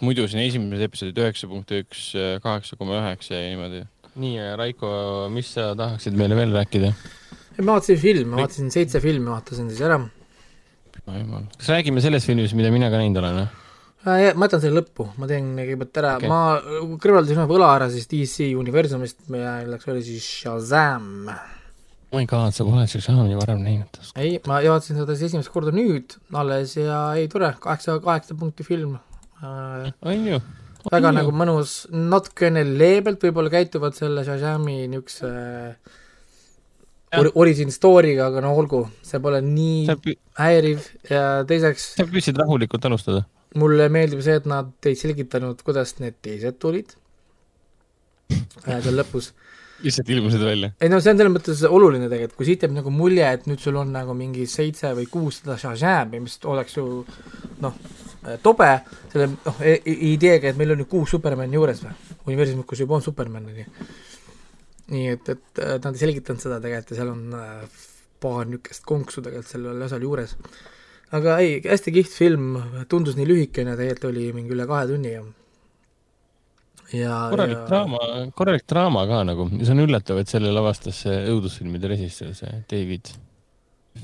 [0.00, 2.10] muidu siin esimesed episoodid üheksa punkt üks,
[2.44, 3.84] kaheksa koma üheksa ja niimoodi.
[4.20, 4.92] nii, Raiko,
[5.32, 6.94] mis sa tahaksid meile veel rääkida?
[7.60, 10.00] ma vaatasin filme, ma vaatasin seitse filmi, vaatasin siis ära.
[11.04, 13.66] kas räägime sellest filmist, mida mina ka näinud olen, või?
[14.00, 17.90] Äh, ma jätan selle lõppu, ma teen kõigepealt ära okay., ma kõrvaldasin ühe võla ära
[17.92, 21.28] siis DC universumist, milleks oli siis Shazam.
[22.12, 24.00] My god, sa pole Shazami varem näinud.
[24.18, 28.66] ei, ma vaatasin seda siis esimest korda nüüd alles ja ei tore, kaheksa, kaheksa punkti
[28.66, 28.98] film.
[29.40, 30.40] Äh, on ju?
[30.90, 35.30] väga nagu mõnus, natukene leebelt võib-olla käituvad selle Shazami niisuguse
[37.18, 42.40] or-, origin story'ga, aga no olgu, see pole nii pü- häiriv ja teiseks sa püüdsid
[42.40, 43.26] rahulikult alustada?
[43.60, 46.94] mulle meeldib see, et nad ei selgitanud, kuidas need teised tulid
[48.30, 49.32] seal lõpus.
[49.84, 50.70] Lihtsalt ilmusid välja?
[50.80, 53.62] ei no see on selles mõttes oluline tegelikult, kui siit jääb nagu mulje, et nüüd
[53.62, 56.86] sul on nagu mingi seitse või kuus seda Shazami, mis oleks ju
[57.64, 57.76] noh,
[58.44, 58.70] tobe
[59.12, 61.94] selle noh, ideega, et meil on ju kuus Supermani juures või,
[62.30, 63.68] universumis, kus juba on Superman, on ju.
[64.96, 67.80] nii et, et nad ei selgitanud seda tegelikult ja seal on äh,
[68.20, 70.36] paar niisugust konksu tegelikult sellel asjal juures
[71.16, 72.54] aga ei, hästi kihvt film,
[72.90, 75.24] tundus nii lühikene, tegelikult oli mingi üle kahe tunni ja
[76.90, 77.64] korralik ja...
[77.68, 77.98] draama,
[78.36, 83.12] korralik draama ka nagu, see on üllatav, et selle lavastas see õudusfilmide režissöör, see David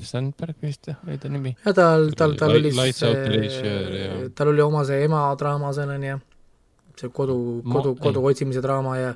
[0.07, 1.53] Sandberg vist jah, oli ta nimi?
[1.65, 6.19] ja tal, tal, tal oli see, tal oli oma see ema draama seal on ju,
[6.99, 9.13] see kodu, kodu, kodu otsimise draama ja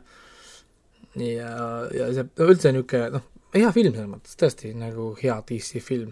[1.19, 1.51] ja,
[1.95, 6.11] ja see üldse niisugune noh, hea film selles mõttes, tõesti nagu hea DC film.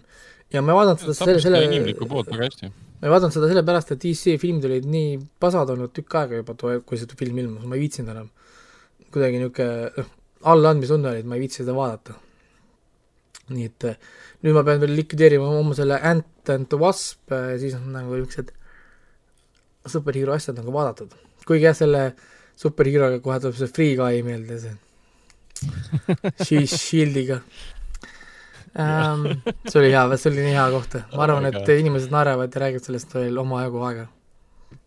[0.52, 2.72] Ja ma ei vaadanud seda selle, selle inimlikku poolt väga hästi.
[3.00, 6.56] Ma ei vaadanud seda sellepärast, et DC filmid olid nii pasad olnud tükk aega juba,
[6.84, 8.28] kui see film ilmus, ma ei viitsinud enam.
[9.10, 10.10] kuidagi niisugune, noh,
[10.52, 12.18] allaandmistunne oli, et ma ei viitsi seda vaadata.
[13.50, 13.86] nii et
[14.44, 18.52] nüüd ma pean veel likvideerima oma selle Ant and the Wasp, siis on nagu niisugused
[19.88, 21.16] superhero asjad nagu vaadatud.
[21.48, 22.04] kuigi jah, selle
[22.60, 27.40] superheroga kohe tuleb see Free Guy meelde, see Shieldiga
[28.78, 29.26] ähm,.
[29.66, 32.86] see oli hea, see oli nii hea koht, ma arvan, et inimesed naeravad ja räägivad
[32.86, 34.06] sellest veel omajagu aega.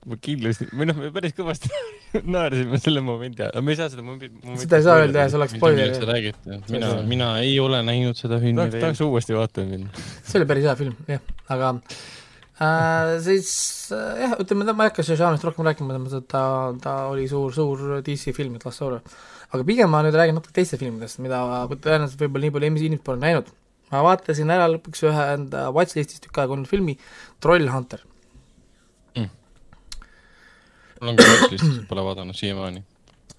[0.08, 1.72] ma kindlasti, või noh, me päris kõvasti
[2.36, 5.40] naersime selle momendi ajal, me ei saa seda momenti seda ei saa öelda jah, see
[5.42, 6.34] oleks spoiler.
[6.72, 8.80] mina, mina ei ole näinud seda filmi veel.
[8.80, 10.04] tahaks uuesti vaatama minna.
[10.28, 11.24] see oli päris hea film, jah,
[11.56, 13.50] aga äh, siis
[13.96, 16.00] äh, jah, ütleme, ma ei hakka Shazamist rohkem rääkima,
[16.32, 16.46] ta,
[16.84, 19.04] ta oli suur, suur DC film, et las see olla.
[19.52, 23.22] aga pigem ma nüüd räägin natuke teistest filmidest, mida tõenäoliselt võib-olla nii palju inimesed pole
[23.24, 23.52] näinud
[23.94, 26.98] ma vaatasin ära lõpuks ühe enda watchlist'is tükk aega olnud filmi
[27.44, 28.02] Trollhunter
[29.20, 29.30] mm..
[31.04, 32.84] on ka watchlist'is, pole vaadanud siiamaani.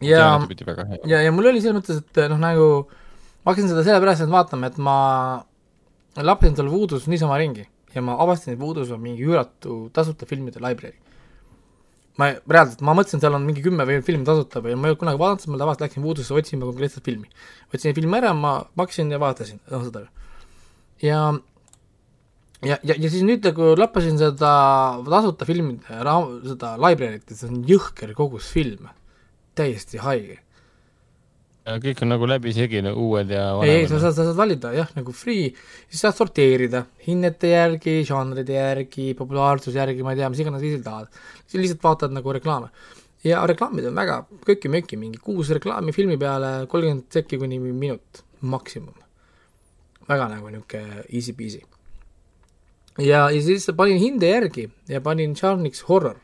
[0.04, 0.26] ja,
[1.10, 2.68] ja, ja mul oli selles mõttes, et noh, nagu
[3.44, 4.98] ma hakkasin seda sellepärast nüüd vaatama, et ma
[6.16, 10.62] lappasin seal Voodoo's niisama ringi ja ma avastasin, et Voodoo's on mingi üüratu tasuta filmide
[10.62, 10.96] library.
[12.18, 15.00] ma reaalselt, ma mõtlesin, seal on mingi kümme või filmi tasuta või ma ei olnud
[15.00, 17.26] kunagi vaadanud, siis ma tavaliselt läksin Voodoo'sse otsima konkreetset filmi.
[17.72, 20.04] võtsin filmi ära, ma maksin ja vaatasin, noh seda
[21.04, 21.24] ja
[22.64, 24.54] ja, ja, ja siis nüüd nagu lappasin seda
[25.06, 28.94] tasuta filmide raam-, seda library't, et see on jõhker kogus filme,
[29.58, 30.40] täiesti haige.
[31.64, 33.70] ja kõik on nagu läbisegi, uued ja vanemad?
[33.70, 35.52] ei, ei, sa saad, sa saad valida jah, nagu free,
[35.88, 40.84] siis saad sorteerida hinnete järgi, žanride järgi, populaarsuse järgi, ma ei tea, mis iganes viisil
[40.84, 41.22] tahad.
[41.44, 42.72] siis lihtsalt vaatad nagu reklaame.
[43.24, 49.03] ja reklaamid on väga köki-möki, mingi kuus reklaami filmi peale, kolmkümmend sekki kuni minut maksimum
[50.08, 51.60] väga nagu niisugune easy peasy.
[52.98, 56.16] ja, ja siis panin hinde järgi ja panin Charniks horror.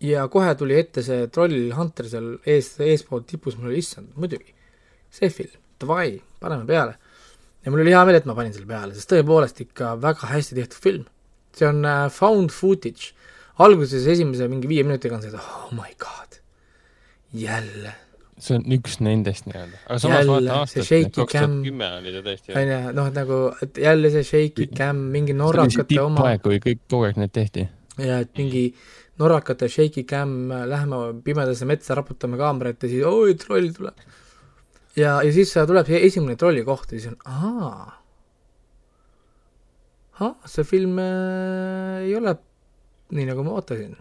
[0.00, 4.54] ja kohe tuli ette see Troll Hunter seal ees, eespool tipus, mul oli issand, muidugi,
[5.10, 6.96] see film, davai, paneme peale.
[7.64, 10.60] ja mul oli hea meel, et ma panin selle peale, sest tõepoolest ikka väga hästi
[10.60, 11.10] tehtud film.
[11.54, 13.12] see on äh, found footage,
[13.62, 16.40] alguses esimese mingi viie minutiga on see, et oh my god,
[17.32, 17.94] jälle
[18.42, 19.78] see on üks nendest nii-öelda.
[19.86, 22.54] aga samas vaata aastast, kaks tuhat kümme oli ta tõesti.
[22.58, 26.34] on ju, noh, nagu, et jälle see shaky cam, mingi norrakate oma.
[26.42, 27.66] kui kõik kogu aeg need tehti.
[28.02, 28.66] ja, et mingi
[29.22, 30.36] norrakate shaky cam,
[30.70, 34.06] lähme pimedasse metsa, raputame kaamerat ja siis oi, troll tuleb.
[34.98, 38.00] ja, ja siis tuleb see esimene trolli koht ja siis on ahaa.
[40.18, 42.34] ahah, see film äh, ei ole
[43.14, 43.94] nii, nagu ma ootasin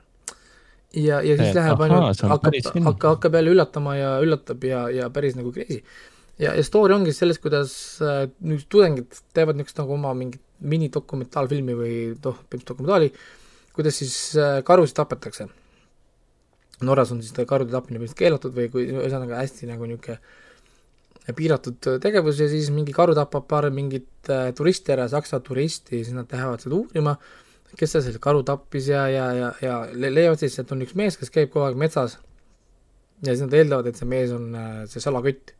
[0.93, 5.09] ja, ja siis et, läheb ainult, hakkab, hakkab, hakkab jälle üllatama ja üllatab ja, ja
[5.13, 5.81] päris nagu crazy.
[6.39, 7.73] ja, ja story ongi selles, kuidas
[8.03, 13.09] äh, nüüd tudengid teevad niisugust nagu oma mingit minidokumentaalfilmi või noh, põhimõtteliselt dokumentaali,
[13.75, 15.49] kuidas siis äh, karusid tapetakse.
[16.83, 20.21] Norras on siis karude tapmine põhimõtteliselt keelatud või kui ühesõnaga hästi nagu niisugune
[21.35, 26.15] piiratud tegevus ja siis mingi karu tapab paar mingit äh, turisti ära, saksa turisti, siis
[26.15, 27.42] nad lähevad seda uurima äh,
[27.79, 31.17] kes see selle karu tappis ja, ja, ja, ja leiavad siis, et on üks mees,
[31.17, 32.19] kes käib kogu aeg metsas
[33.23, 35.53] ja siis nad eeldavad, et see mees on äh, see salakott.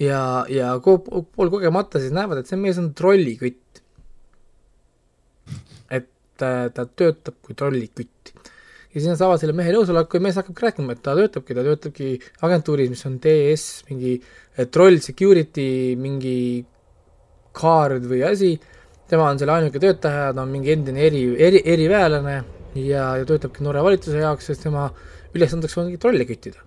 [0.00, 0.20] ja,
[0.50, 3.82] ja ko-, poolkogemata siis näevad, et see mees on trollikütt.
[5.90, 8.34] et äh, ta töötab kui trollikütt.
[8.34, 11.66] ja siis nad saavad selle mehe nõusoleku ja mees hakkabki rääkima, et ta töötabki, ta
[11.66, 12.12] töötabki
[12.46, 16.36] agentuuris, mis on TS, mingi äh, troll security, mingi
[17.54, 18.56] kaard või asi,
[19.10, 22.36] tema on selle ainuke töötaja, ta on mingi endine eri, eri, eriväelane
[22.80, 24.88] ja, ja töötabki Norra valitsuse jaoks, sest tema
[25.34, 26.62] ülesandeks ongi trolle küttida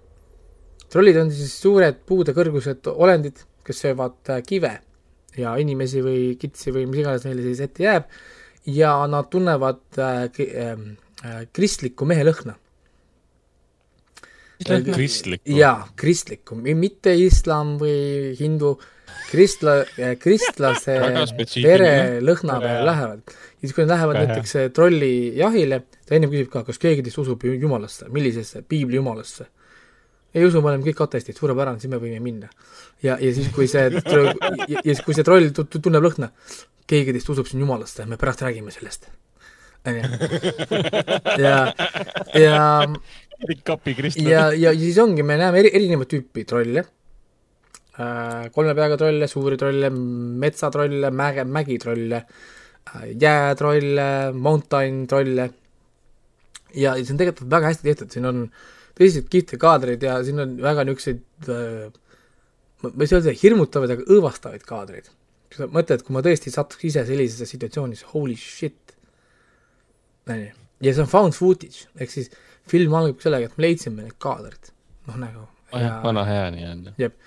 [0.92, 4.74] trollid on siis suured puudekõrgused olendid, kes söövad äh, kive
[5.38, 8.08] ja inimesi või kitsi või mis iganes neile siis ette jääb
[8.72, 10.88] ja nad tunnevad äh, ähm,
[11.24, 12.58] äh, kristlikku mehelõhna.
[14.64, 15.52] kristlikku?
[15.54, 18.78] jaa, kristlikku, mitte islam või hindu,
[19.32, 20.97] kristla, äh, kristlase
[21.63, 23.22] verelõhna peale lähevad.
[23.28, 27.45] ja siis, kui nad lähevad näiteks trollijahile, ta ennem küsib ka, kas keegi teist usub
[27.49, 29.49] jumalasse, millisesse, piibli jumalasse
[30.38, 32.49] ei usu, me oleme kõik atestid, suurepärane, siis me võime minna.
[33.03, 33.88] ja, ja siis, kui see,
[34.74, 36.32] ja siis, kui see troll tunneb lõhna,
[36.89, 39.09] keegi teist usub siin jumalasse, me pärast räägime sellest.
[39.88, 40.03] onju.
[41.45, 41.57] ja,
[42.36, 42.61] ja
[43.65, 44.30] kapi kristlased.
[44.30, 46.86] ja, ja siis ongi, me näeme eri, erinevat tüüpi trolle
[48.54, 55.48] kolme peaga trolle, suuri trolle, metsatrolle, mäge, mägitrolle äh,, jäätrolle, mountain trolle
[56.78, 58.66] ja see on tegelikult väga hästi tehtud, siin on äh,
[58.98, 61.88] tõsiselt kihvte kaadreid ja siin on väga niisuguseid äh,
[62.84, 65.10] ma ei saa öelda hirmutavaid, aga õõvastavaid kaadreid.
[65.58, 68.95] sa mõtled, kui ma tõesti satuks ise sellisesse situatsiooni, siis holy shit.
[70.28, 70.50] onju,
[70.86, 72.30] ja see on found footage, ehk siis
[72.70, 74.74] film algab sellega, et me leidsime need kaadrid,
[75.08, 75.48] noh nagu.
[75.72, 76.93] vana hea nii-öelda.
[77.02, 77.18] jep,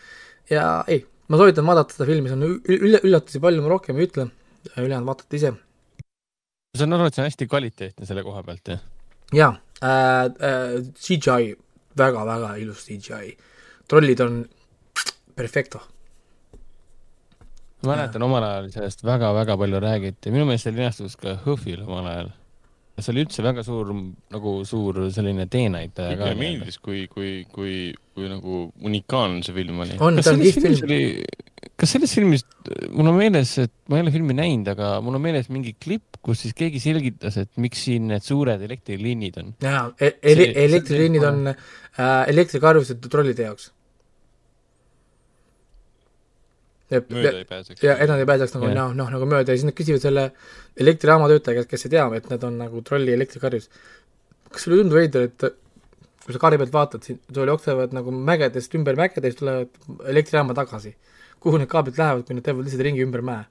[0.50, 4.08] ja ei, ma soovitan vaadata seda filmi, see on üll-, üllatusi palju, ma rohkem ei
[4.08, 4.28] ütle,
[4.76, 5.52] ülejäänud vaatate ise.
[5.54, 8.82] ma saan aru, et see on hästi kvaliteetne selle koha pealt, jah?
[9.36, 11.54] jaa äh, äh, CGI
[11.98, 13.36] väga,, väga-väga ilus CGI.
[13.88, 14.42] trollid on
[15.36, 15.80] perfecto.
[17.82, 22.10] ma mäletan, omal ajal sellest väga-väga palju räägiti, minu meelest see linastus ka HÖFFil omal
[22.10, 22.32] ajal.
[22.98, 23.94] see oli üldse väga suur,
[24.34, 26.26] nagu suur selline teenäitaja ka.
[26.26, 27.76] mulle meeldis, kui, kui, kui,
[28.14, 28.49] kui nagu
[28.90, 29.96] unikaalne see film oli.
[30.02, 31.22] on, ta on kihvt film
[31.80, 32.44] kas selles filmis,
[32.92, 36.18] mul on meeles, et ma ei ole filmi näinud, aga mul on meeles mingi klipp,
[36.24, 39.52] kus siis keegi selgitas, et miks siin need suured elektriliinid on.
[39.64, 43.70] jaa, e-, ele-, elektriliinid on äh, elektrikarvused trollide jaoks.
[46.90, 47.82] mööda ei pääseks.
[47.86, 50.24] ja, et nad ei pääseks nagu noh, noh nagu mööda ja siis nad küsivad selle
[50.80, 53.70] elektrijaama töötaja käest, kes ei tea, et need on nagu trolli elektrikarjus.
[54.50, 55.46] kas sulle ei tundu veider, et
[56.30, 60.54] kui sa kaari pealt vaatad, siin sul jooksevad nagu mägedest ümber mägede, siis tulevad elektrijaama
[60.54, 60.94] tagasi
[61.40, 63.44] kuhu need kaablid lähevad, kui nad teevad lihtsalt ringi ümber mäe?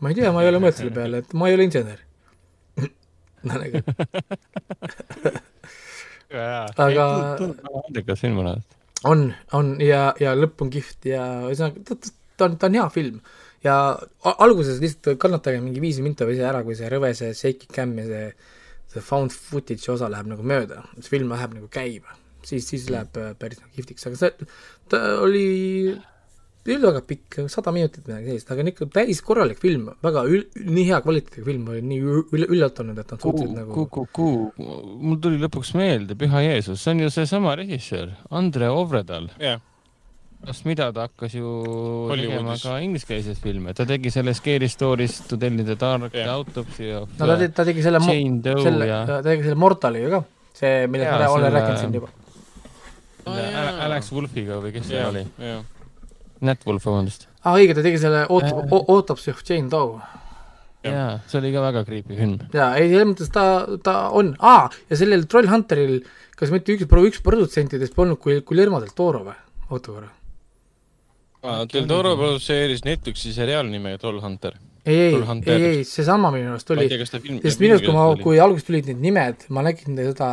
[0.00, 2.02] ma ei tea, ma ei ole mõelnud selle peale, et ma ei ole insener
[3.48, 3.80] no nagu
[6.84, 7.06] aga
[7.86, 8.78] andekas film on alati.
[9.08, 9.24] on,
[9.56, 13.22] on ja, ja lõpp on kihvt ja ühesõnaga ta, ta on, ta on hea film.
[13.64, 13.78] ja
[14.36, 17.96] alguses lihtsalt kannatage mingi viis minta või see ära, kui see rõve, see shaky cam
[18.02, 18.26] ja see
[18.92, 23.16] see found footage osa läheb nagu mööda, see film läheb nagu käima, siis, siis läheb
[23.20, 24.50] äh, päris nagu kihvtiks, aga see,
[24.92, 25.46] ta oli
[26.66, 30.86] olnud väga pikk, sada minutit midagi sellist, aga ikka täis korralik film, väga ül-, nii
[30.88, 34.66] hea kvaliteediga film, olin nii üll-, üllatunud, et nad suutsid nagu ku-, ku-, ku-,
[35.02, 39.30] mul tuli lõpuks meelde, Püha Jeesus, see on ju seesama režissöör, Andre Ovredal.
[39.38, 39.62] Yeah..
[40.46, 41.52] Pärast mida ta hakkas ju
[42.12, 46.30] tegema ka ingliskeelseid filme, ta tegi selle Scary Stories to tell the dark yeah.
[46.34, 49.58] autopsy of no ta tegi, ta tegi selle Jane Doe selle, ja ta tegi selle
[49.58, 50.20] Mortali ju ka,
[50.54, 52.12] see, millest ma olen rääkinud siin juba.
[53.86, 55.64] Alex Wolfiga või kes see yeah, oli yeah.?
[56.46, 57.26] Nat Wolf, vabandust.
[57.42, 59.98] aa ah,, õige, ta tegi selle Auto- äh,, Autopsy of Jane Doe.
[60.86, 62.36] jaa, see oli ka väga creepy film.
[62.54, 63.48] jaa, ei, selles mõttes ta,
[63.82, 65.98] ta on, aa, ja sellel Trollhunteril,
[66.38, 69.34] kas mitte üks, üks produtsentidest polnud kui Guillermo del Toro või?
[69.66, 70.15] oota korra.
[71.72, 74.56] Del Toro produtseeris Netflixi seriaali nimega Trollhunter.
[74.86, 75.20] ei, ei,
[75.50, 77.18] ei, ei, seesama minu arust oli, sest
[77.62, 80.28] minu arust, kui ma, kui alguses tulid need nimed, ma nägin seda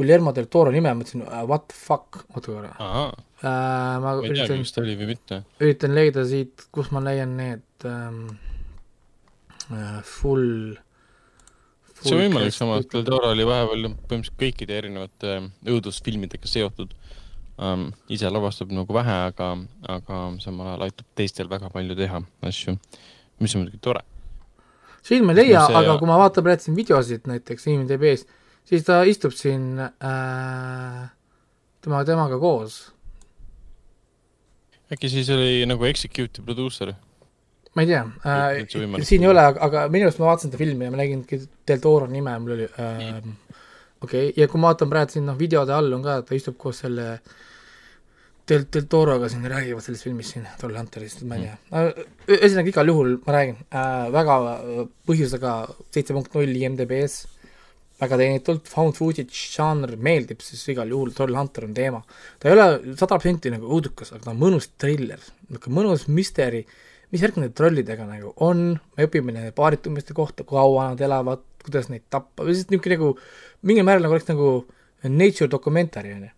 [0.00, 2.70] Guillermo del Toro nime, mõtlesin uh, what the fuck, oota korra.
[2.80, 3.96] Äh,.
[4.00, 5.42] ma, ei tea, kas ta oli või mitte.
[5.60, 8.22] üritan leida siit, kus ma leian need ähm,
[9.68, 10.78] äh, full,
[11.90, 12.88] full see on võimalik, samas.
[12.94, 16.96] Del Toro oli vahepeal põhimõtteliselt kõikide erinevate äh, õudusfilmidega seotud
[17.60, 17.90] um,.
[18.08, 19.50] ise lavastab nagu vähe, aga,
[19.96, 22.76] aga samal ajal aitab teistel väga palju teha asju,
[23.40, 24.04] mis on muidugi tore.
[25.06, 28.24] siin ma ei leia, aga kui ma vaatan praegu siin videosid näiteks IMDB-s,
[28.68, 31.04] siis ta istub siin äh,
[31.84, 32.80] tema, temaga koos.
[34.90, 36.94] äkki siis oli nagu executive producer?
[37.76, 40.94] ma ei tea äh,, siin ei ole, aga, minu arust ma vaatasin seda filmi ja
[40.94, 41.22] ma nägin
[41.68, 43.20] Del Toro nime, mul oli äh,
[44.02, 46.58] okei okay., ja kui ma vaatan praegu siin noh, videode all on ka, ta istub
[46.58, 47.12] koos selle
[48.50, 51.82] Del, Del Toroga siin räägivad sellest filmist siin, Troll Hunterist, ma ei tea.
[52.34, 54.38] ühesõnaga, igal juhul ma räägin äh,, väga
[55.06, 55.52] põhjusega
[55.94, 57.28] seitse punkt null IMDB-s,
[58.00, 62.00] väga teenitult, found footage žanr meeldib, siis igal juhul Troll Hunter on teema.
[62.40, 66.64] ta ei ole sada protsenti nagu õudukas, aga ta on mõnus triller, niisugune mõnus müsteeri,
[67.14, 71.86] mis värk nende trollidega nagu on, me õpime nende paaritumiste kohta, kaua nad elavad, kuidas
[71.92, 73.14] neid tappa, või lihtsalt niisugune nagu,
[73.62, 74.52] mingil määral nagu oleks nagu
[75.06, 76.34] nature dokumentari, on ju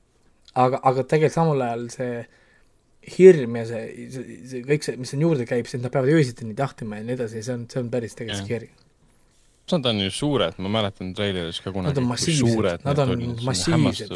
[0.54, 2.12] aga, aga tegelikult samal ajal see
[3.16, 6.12] hirm ja see, see, see kõik see, mis sinna juurde käib, see, et nad peavad
[6.12, 8.70] öösiti neid jahtima ja nii edasi, see on, see on päris tegelikult scary.
[9.72, 11.94] Nad on ju suured, ma mäletan treileris ka kunagi.
[11.94, 14.14] Nad on massiivsed, nad on massiivsed,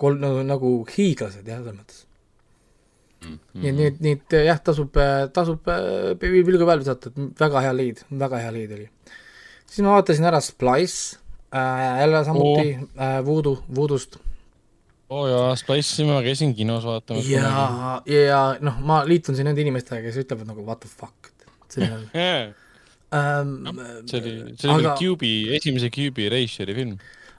[0.00, 2.02] kolm, nagu, nagu hiiglased jah, selles mõttes
[3.26, 3.38] mm.
[3.38, 3.60] -hmm.
[3.60, 4.98] nii et, nii et, nii et jah, tasub,
[5.32, 5.70] tasub
[6.20, 8.88] pilgu peale visata, et väga hea liid, väga hea liid oli.
[9.66, 11.18] siis ma vaatasin ära Splice
[11.54, 13.02] äh,, jälle samuti oh.
[13.02, 14.18] äh, Voodoo, Voodoost
[15.06, 17.28] oo oh jaa, Splice'i ma käisin kinos vaatamas.
[17.30, 17.50] ja,
[18.10, 22.00] ja noh, ma liitun siin nende inimestega, kes ütlevad nagu what the fuck, et selline
[22.10, 22.50] yeah.
[23.14, 23.74] ähm, no,
[24.10, 26.96] see oli, see oli aga, Cube'i, esimese Cube'i Raceri film.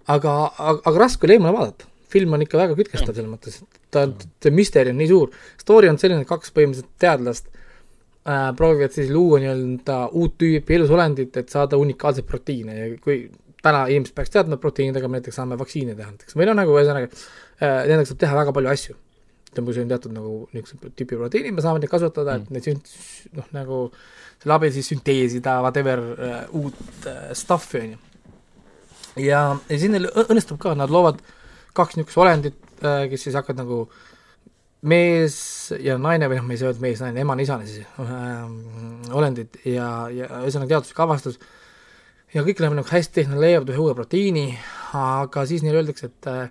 [0.08, 1.92] aga, aga, aga raske oli eemale vaadata.
[2.08, 4.06] film on ikka väga kütkestav selles mõttes, et ta,
[4.44, 5.34] see müsteerium on nii suur.
[5.60, 11.36] Story on selline, et kaks põhimõtteliselt teadlast äh, proovivad siis luua nii-öelda uut tüüpi elusolendit,
[11.44, 13.26] et saada unikaalseid proteiine ja kui
[13.60, 17.12] täna inimesed peaks teadma, proteiinidega me näiteks saame vaktsiine teha näiteks või noh, nagu ühesõnaga
[17.62, 18.96] nendega saab teha väga palju asju.
[19.48, 22.56] ütleme, kui sul on teatud nagu niisuguse tüüpi proteiinid, me saame neid kasutada mm., et
[22.58, 22.92] neid sünt-,
[23.38, 23.80] noh, nagu
[24.42, 28.02] selle abil siis sünteesida whatever uh, uut uh, stuff'i, on ju.
[29.24, 31.24] ja, ja siis neil õnnestub ka, nad loovad
[31.78, 33.80] kaks niisugust olendit uh,, kes siis hakkavad nagu
[34.88, 35.38] mees
[35.82, 39.58] ja naine või noh, me ei saa öelda mees, naine, emane, isane siis äh,, olendid
[39.66, 41.40] ja, ja ühesõnaga teaduslik avastus
[42.34, 44.48] ja kõik läheb nagu hästi, nad leiavad ühe uue proteiini,
[44.98, 46.50] aga siis neile öeldakse, et äh,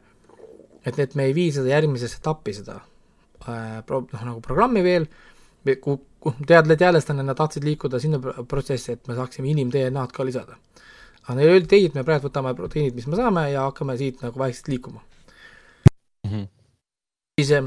[0.87, 5.09] et, et me ei vii seda järgmisesse etappi, seda äh, pro-, noh, nagu programmi veel,
[5.83, 10.59] kuhu, kuhu teadla-, teadlastajana nad tahtsid liikuda sinna protsessi, et me saaksime inim-DNA-d ka lisada.
[11.27, 14.23] aga neile öeldi, ei, et me praegu võtame proteiinid, mis me saame ja hakkame siit
[14.23, 16.31] nagu vaikselt liikuma mm.
[16.31, 16.49] -hmm.
[17.41, 17.65] siis äh,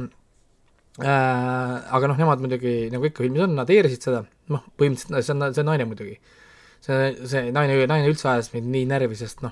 [1.04, 5.54] aga noh, nemad muidugi, nagu ikka filmis on, nad eirasid seda, noh, põhimõtteliselt see on,
[5.54, 6.20] see on naine muidugi.
[6.80, 9.52] see, see naine, naine üldse ajas mind nii närvi, sest noh,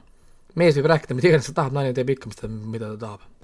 [0.55, 3.36] mees võib rääkida mida iganes ta tahab, naine teeb ikka, mida ta tahab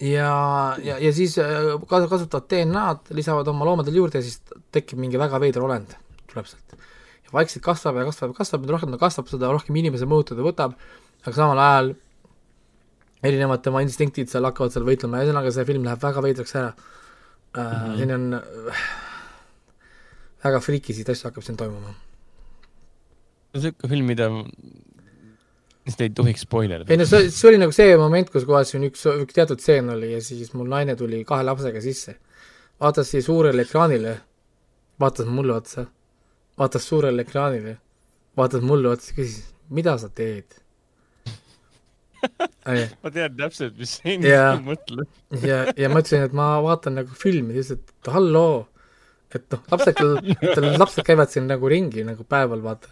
[0.00, 4.42] ja, ja, ja siis äh, kasutavad DNA-d, lisavad oma loomadele juurde ja siis
[4.74, 5.94] tekib mingi väga veider olend,
[6.30, 6.76] tuleb sealt.
[7.24, 10.44] ja vaikselt kasvab ja kasvab ja kasvab, mida rohkem ta kasvab, seda rohkem inimese mõjutada
[10.44, 10.76] võtab,
[11.24, 11.94] aga samal ajal
[13.26, 16.72] erinevad tema instinktid seal hakkavad seal võitlema ja ühesõnaga see film läheb väga veidraks ära
[16.72, 17.62] mm.
[17.62, 17.96] -hmm.
[17.96, 18.82] siin on äh,
[20.44, 21.94] väga friikisid asju hakkab siin toimuma.
[23.56, 24.28] see on niisugune film, mida
[25.86, 26.92] sest ei tohiks spoilerdada.
[26.92, 29.90] ei no see, see oli nagu see moment, kus kohas siin üks, üks teatud stseen
[29.94, 32.16] oli ja siis mul naine tuli kahe lapsega sisse.
[32.82, 34.16] vaatas siia suurele ekraanile,
[35.00, 35.86] vaatas mulle otsa,
[36.58, 37.76] vaatas suurele ekraanile,
[38.36, 40.58] vaatas mulle otsa, küsis, mida sa teed?
[43.02, 45.10] Ma tean täpselt, mis sa inimesed mõtled.
[45.46, 48.64] ja, ja ma ütlesin, et ma vaatan nagu filmi, ta ütles, et halloo,
[49.36, 50.00] et noh, lapsed,
[50.80, 52.90] lapsed käivad siin nagu ringi nagu päeval, vaata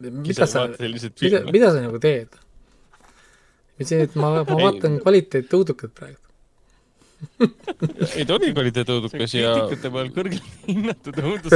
[0.00, 2.32] mida sa, mida, mida sa nagu teed?
[3.72, 6.20] ma ütlesin, et ma, ma vaatan kvaliteetõudukat praegu
[8.18, 11.54] ei ta oli kvaliteetõudukas ja kriitikute peal kõrgelt hinnatud õudus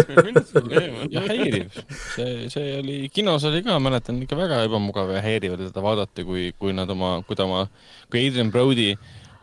[1.12, 1.78] ja häiriv.
[2.14, 6.26] see, see oli, kinos oli ka, mäletan, ikka väga ebamugav ja häiriv oli teda vaadata,
[6.28, 7.66] kui, kui nad oma, kui ta oma,
[8.12, 8.92] kui Adrian Brody,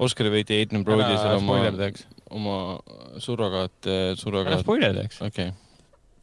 [0.04, 1.60] Oscari võitja Adrian Brody seal oma,
[2.34, 2.56] oma
[3.24, 4.56] surrogaat, surrogaat.
[4.56, 5.22] ära spoilerdaks.
[5.22, 5.63] okei okay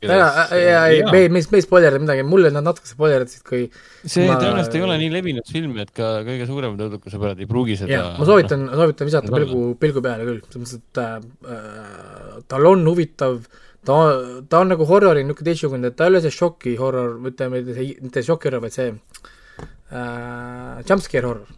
[0.01, 3.42] jaa, jaa, ei, me ei, me ei, me ei spoilerda midagi, mulle nad natuke spoilerdasid,
[3.44, 3.66] kui
[4.01, 4.38] see ma...
[4.40, 8.07] tõenäoliselt ei ole nii levinud film, et ka kõige suuremad õudukuse pärad ei pruugi seda
[8.16, 13.42] ma soovitan, soovitan visata pilgu, pilgu peale küll, selles mõttes, et äh, tal on huvitav,
[13.84, 13.98] ta,
[14.48, 17.61] ta on nagu horrori niisugune teistsugune, ta ei ole see šoki horror, ütleme,
[18.01, 21.57] mitte šoki horror, vaid see äh, jumpscare horror.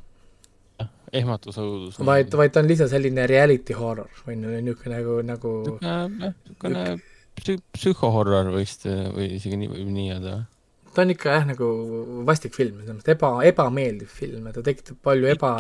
[1.13, 1.99] Ehmatusõudus.
[2.09, 7.12] vaid, vaid ta on lihtsalt selline reality horror või niisugune nagu, nagu niisugune
[7.43, 10.37] psü-, psühhohorror vist või isegi nii, võib nii öelda?
[10.93, 11.67] ta on ikka jah, nagu
[12.29, 15.55] vastik film, selles mõttes eba, ebameeldiv film ja ta tekitab palju eba,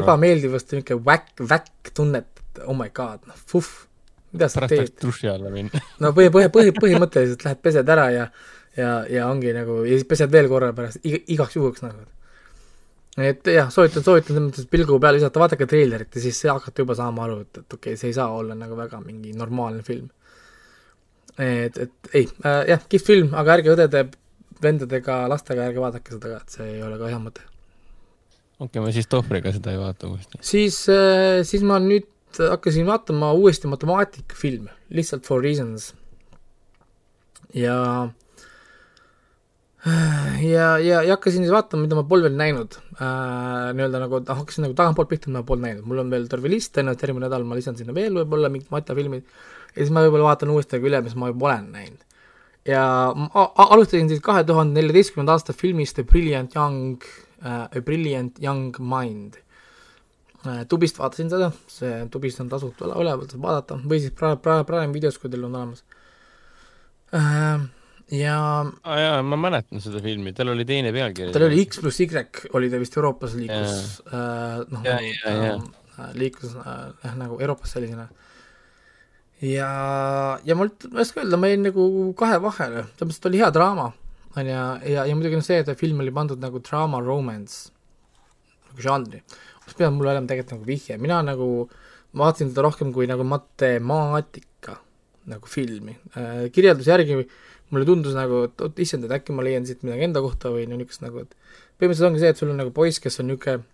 [0.00, 3.70] ebameeldivust, niisugune väkk, väkk tunnet, oh my god, noh, vuhh,
[4.34, 4.98] mida sa Pärast teed?
[5.00, 8.26] duši alla minna no põhi, põhi, põhi, põhimõtteliselt lähed pesed ära ja
[8.76, 12.04] ja, ja ongi nagu, ja siis pesed veel korra pärast, igaks juhuks nagu.
[13.16, 16.98] et jah, soovitan, soovitan selles mõttes pilgu peale visata, vaadake treilerit ja siis hakkate juba
[16.98, 20.10] saama aru, et, et okei okay,, see ei saa olla nagu väga mingi normaalne film
[21.38, 24.04] et, et ei äh,, jah, kihvt film, aga ärge õdede,
[24.62, 27.44] vendadega, lastega ärge vaadake seda ka, et see ei ole ka hea mõte.
[28.58, 30.40] okei okay,, ma siis Tohvriga seda ei vaata uuesti.
[30.44, 35.92] siis, äh, siis ma nüüd hakkasin vaatama uuesti matemaatikafilme, lihtsalt for reasons.
[37.54, 37.78] ja
[40.40, 44.64] ja, ja, ja hakkasin siis vaatama, mida ma pole veel näinud äh,, nii-öelda nagu hakkasin
[44.68, 47.44] nagu tagantpoolt pihta, mida ma pole näinud, mul on veel terve list, tõenäoliselt järgmine nädal
[47.48, 49.26] ma lisan sinna veel võib-olla mingid matjafilmid
[49.74, 52.02] ja siis ma võib-olla vaatan uuesti nagu üle, mis ma juba olen näinud.
[52.68, 52.84] ja
[53.18, 58.76] ma alustasin siis kahe tuhande neljateistkümnenda aasta filmist A Brilliant Young uh,, A Brilliant Young
[58.78, 59.40] Mind
[60.46, 60.64] uh,.
[60.68, 64.96] Tubist vaatasin seda, see Tubist on tasuta üleval, saab vaadata, või siis praegu, praegu, praegu
[64.96, 65.84] videos, kui teil on olemas
[67.12, 67.64] uh,
[68.12, 68.36] ja
[68.82, 71.32] ah, jaa, ma mäletan seda filmi, tal oli teine pealkiri.
[71.34, 72.08] tal oli X pluss Y
[72.52, 75.64] oli ta vist Euroopas liikus, äh, noh,
[76.18, 78.08] liikus äh, nagu Euroopas sellisena.
[79.44, 79.68] Ja,
[80.46, 81.86] ja ma ei oska öelda, ma jäin nagu
[82.18, 83.88] kahe vahele, selles mõttes, et oli hea draama,
[84.34, 84.58] on ju,
[84.94, 87.72] ja, ja muidugi noh, see, et film oli pandud nagu draama romance
[88.68, 89.22] nagu žanri,
[89.62, 91.50] oleks pidanud mulle olema tegelikult nagu vihje, mina nagu
[92.14, 94.78] vaatasin teda rohkem kui nagu matemaatika
[95.30, 95.94] nagu filmi.
[96.20, 97.28] Äh,, kirjelduse järgi äh,
[97.74, 100.66] mulle tundus nagu, et oot issand, et äkki ma leian siit midagi enda kohta või
[100.68, 101.34] no niisugust nagu, et
[101.78, 103.64] põhimõtteliselt ongi see, et sul on nagu poiss, kes on niisugune,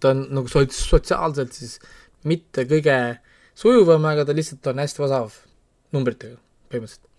[0.00, 1.76] ta on nagu so-, sotsiaalselt siis
[2.28, 2.96] mitte kõige
[3.58, 5.36] sujuvam, aga ta lihtsalt on hästi osav
[5.94, 6.38] numbritega,
[6.72, 7.10] põhimõtteliselt.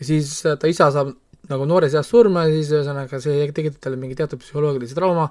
[0.00, 1.14] ja siis äh, ta isa saab
[1.50, 5.28] nagu noores eas surma ja siis ühesõnaga see tekitab talle mingi teatud psühholoogilise trauma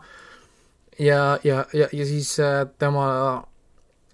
[0.99, 3.07] ja, ja, ja, ja siis äh, tema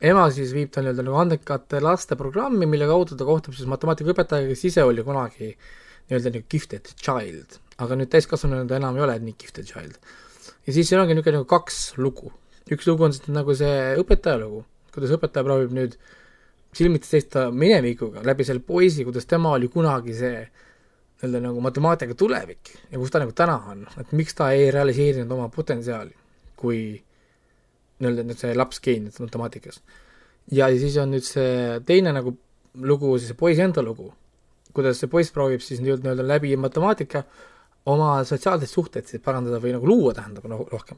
[0.02, 4.50] ema siis viib ta nii-öelda nagu andekate laste programmi, mille kaudu ta kohtub siis matemaatikaõpetajaga,
[4.50, 9.20] kes ise oli kunagi nii-öelda nagu gifted child, aga nüüd täiskasvanuna ta enam ei ole
[9.28, 10.00] nii gifted child.
[10.66, 12.34] ja siis siin ongi niisugune nagu kaks lugu.
[12.72, 15.96] üks lugu on siis nagu see õpetaja lugu, kuidas õpetaja proovib nüüd
[16.76, 20.36] silmitsi seista minevikuga läbi selle poisi, kuidas tema oli kunagi see
[21.22, 25.32] nii-öelda nagu matemaatika tulevik ja kus ta nagu täna on, et miks ta ei realiseerinud
[25.36, 26.16] oma potentsiaali,
[26.58, 26.80] kui
[28.02, 29.82] nii-öelda nüüd see laps geenius matemaatikas.
[30.52, 32.34] ja siis on nüüd see teine nagu
[32.82, 34.10] lugu, siis see poisi enda lugu,
[34.74, 37.24] kuidas see poiss proovib siis nii-öelda läbi matemaatika
[37.92, 40.98] oma sotsiaalseid suhteid siis parandada või nagu luua, tähendab nagu rohkem.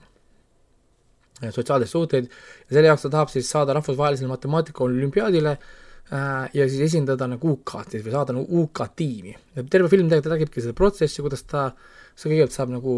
[1.52, 6.86] Sotsiaalseid suhteid ja selle jaoks ta tahab siis saada rahvusvahelisele matemaatika olümpiaadile äh, ja siis
[6.88, 9.36] esindada nagu UK-d siis või saada nagu UK tiimi.
[9.70, 11.72] terve film tegelikult räägibki seda protsessi, kuidas ta,
[12.16, 12.96] see kõigepealt saab nagu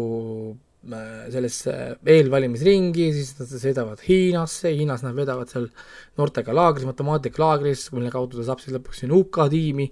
[0.86, 1.72] Äh, sellesse
[2.06, 5.64] eelvalimisringi, siis nad sõidavad Hiinasse, Hiinas nad vedavad seal
[6.20, 9.88] noortega laagris, matemaatikalaagris, mille kaudu ta saab siis lõpuks sinna UK tiimi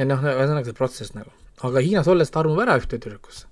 [0.00, 1.30] ja noh, ühesõnaga see protsess nagu.
[1.62, 3.46] aga Hiinas olles ta armub ära ühte tüdrukusse.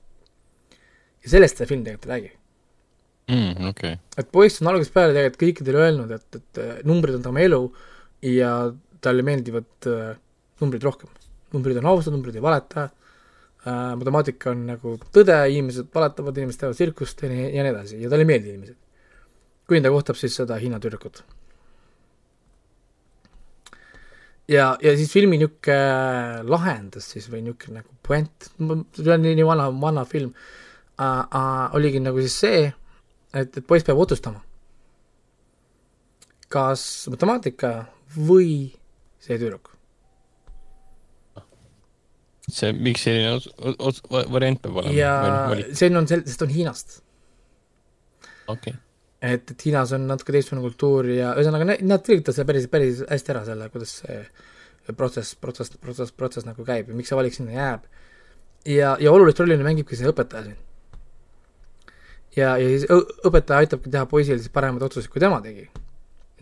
[1.23, 2.33] ja sellest see film tegelikult ei räägi
[3.31, 3.71] mm,.
[3.71, 3.97] Okay.
[4.19, 7.63] et poiss on algusest peale tegelikult kõikidele öelnud, et, et numbrid on tema elu
[8.27, 8.53] ja
[9.01, 10.15] talle meeldivad äh,
[10.61, 11.11] numbrid rohkem.
[11.55, 16.79] numbrid on ausad, numbrid ei valeta äh, matemaatika on nagu tõde, inimesed valetavad, inimesed teevad
[16.79, 18.79] tsirkust ja nii, ja nii edasi ja talle ei meeldi inimesed.
[19.71, 21.23] kuni ta kohtab siis seda Hiina tüdrukut.
[24.51, 28.51] ja, ja siis filmi niisugune lahendus siis või niisugune nagu puent,
[28.99, 30.35] see on nii vana, vana film
[31.01, 32.69] äh,, äh, oligi nagu siis see,
[33.35, 34.43] et, et poiss peab otsustama,
[36.51, 37.75] kas matemaatika
[38.17, 38.73] või
[39.21, 39.71] see tüdruk
[42.55, 44.97] see, miks selline ots-, ots-, variant peab olema?
[44.97, 46.97] ja noh, see on sel-, sest on Hiinast.
[48.47, 48.79] okei okay.
[49.21, 53.35] et, et Hiinas on natuke teistsugune kultuur ja ühesõnaga nad, selgitavad selle päris, päris hästi
[53.35, 54.21] ära, selle, kuidas see
[54.97, 57.87] protsess, protsess, protsess, protsess nagu käib ja miks see valik sinna jääb.
[58.67, 60.59] ja, ja olulist rolli mängibki see õpetaja siin.
[62.37, 65.69] Ja, ja siis õpetaja aitabki teha poisile siis paremaid otsuseid, kui tema tegi,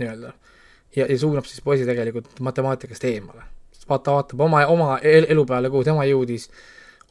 [0.01, 0.33] nii-öelda.
[0.97, 3.47] ja, ja suunab siis poisi tegelikult matemaatikast eemale
[3.89, 6.49] vaata, vaatab oma, oma elu peale, kuhu tema jõudis,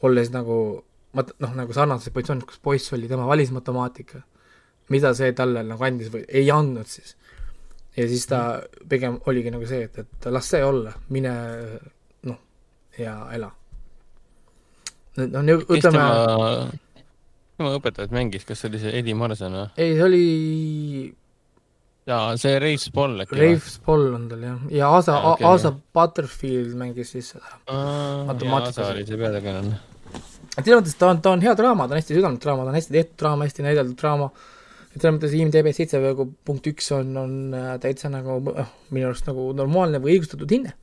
[0.06, 0.58] olles nagu
[1.18, 4.22] mat-, noh, nagu sarnases positsioonis, kus poiss oli, tema valis matemaatika,
[4.94, 7.16] mida see talle nagu andis või ei andnud siis.
[7.96, 11.34] ja siis ta pigem oligi nagu see, et, et las see olla, mine
[12.28, 12.38] noh,
[12.98, 13.50] ja ela.
[15.18, 16.04] no ütleme
[17.58, 19.70] tema õpetajat mängis, kas see oli see Eddie Marsan või?
[19.76, 20.26] ei, see oli
[22.08, 26.76] jaa, see Rafe Spall äkki Rafe Spall on tal jah, ja Asa okay,, Asa Butterfield
[26.78, 27.56] mängis siis seda
[28.28, 28.78] matemaatikas.
[28.78, 29.80] Asa oli see peategelane.
[30.58, 32.78] selles mõttes ta on, ta on hea draama, ta on hästi südamlik draama, ta on
[32.78, 34.30] hästi tehtud draama, hästi näideldud draama,
[34.88, 39.10] et selles mõttes IMDB seitse nagu punkt üks on, on äh, täitsa nagu äh, minu
[39.10, 40.76] arust nagu normaalne või õigustatud hinne,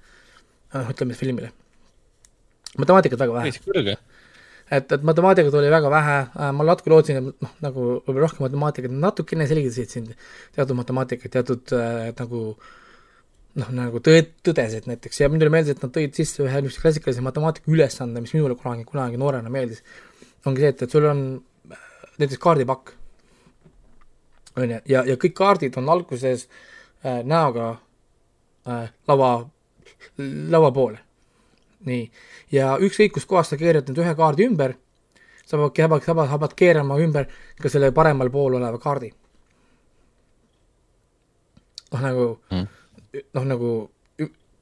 [0.76, 1.54] äh, ütleme filmile.
[2.78, 3.50] matemaatikat väga vähe.
[3.50, 3.98] päris kõrge
[4.72, 8.46] et, et matemaatikat oli väga vähe, äh, ma natuke lootsin, et noh, nagu võib-olla rohkem
[8.48, 10.10] matemaatikat, natukene selgitasid siin
[10.56, 12.42] teatud matemaatikat, teatud äh, nagu
[13.62, 17.24] noh, nagu tõe, tõdesid näiteks ja mulle meeldis, et nad tõid sisse ühe niisuguse klassikalise
[17.26, 19.84] matemaatika ülesande, mis minule kunagi, kunagi noorena meeldis,
[20.46, 21.26] ongi see, et, et sul on
[22.18, 22.94] näiteks kaardipakk.
[24.56, 26.48] on ju, ja, ja kõik kaardid on alguses
[27.04, 27.76] äh, näoga
[28.68, 29.32] äh, lava,
[30.18, 31.05] laua poole.
[31.90, 32.10] Nii,
[32.52, 34.76] ja ükskõik kuskohast sa keerad nüüd ühe kaardi ümber,
[35.46, 37.30] sa pead, sa pead, sa pead keerama ümber
[37.62, 39.12] ka selle paremal pool oleva kaardi.
[41.94, 42.68] noh, nagu mm.,
[43.38, 43.72] noh, nagu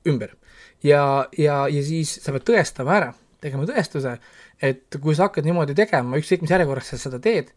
[0.06, 0.36] ümber.
[0.84, 3.12] ja, ja, ja siis sa pead tõestama ära,
[3.42, 4.18] tegema tõestuse,
[4.62, 7.52] et kui sa hakkad niimoodi tegema, ükskõik mis järjekorras sa seda teed,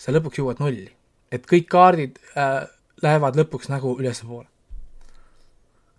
[0.00, 0.90] sa lõpuks jõuad nulli.
[1.30, 2.64] et kõik kaardid äh,
[3.02, 4.49] lähevad lõpuks nagu ülespoole.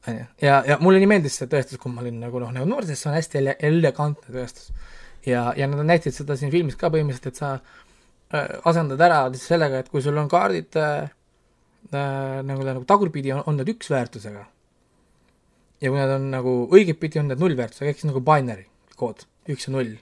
[0.07, 2.67] On ju, ja, ja mulle nii meeldis see tõestus, kui ma olin nagu noh, nagu
[2.69, 4.71] noor, sest see on hästi ele-, elegantne tõestus.
[5.27, 7.51] ja, ja nad näitasid seda siin filmis ka põhimõtteliselt, et sa
[8.37, 11.11] äh, asendad ära sellega, et kui sul on kaardid äh,
[11.91, 14.47] äh, nagu, nagu tagurpidi, on, on nad üks väärtusega
[15.81, 18.67] ja kui nad on nagu õigetpidi, on need nullväärtusega, ehk siis nagu binary
[18.99, 19.95] kood, üks ja null.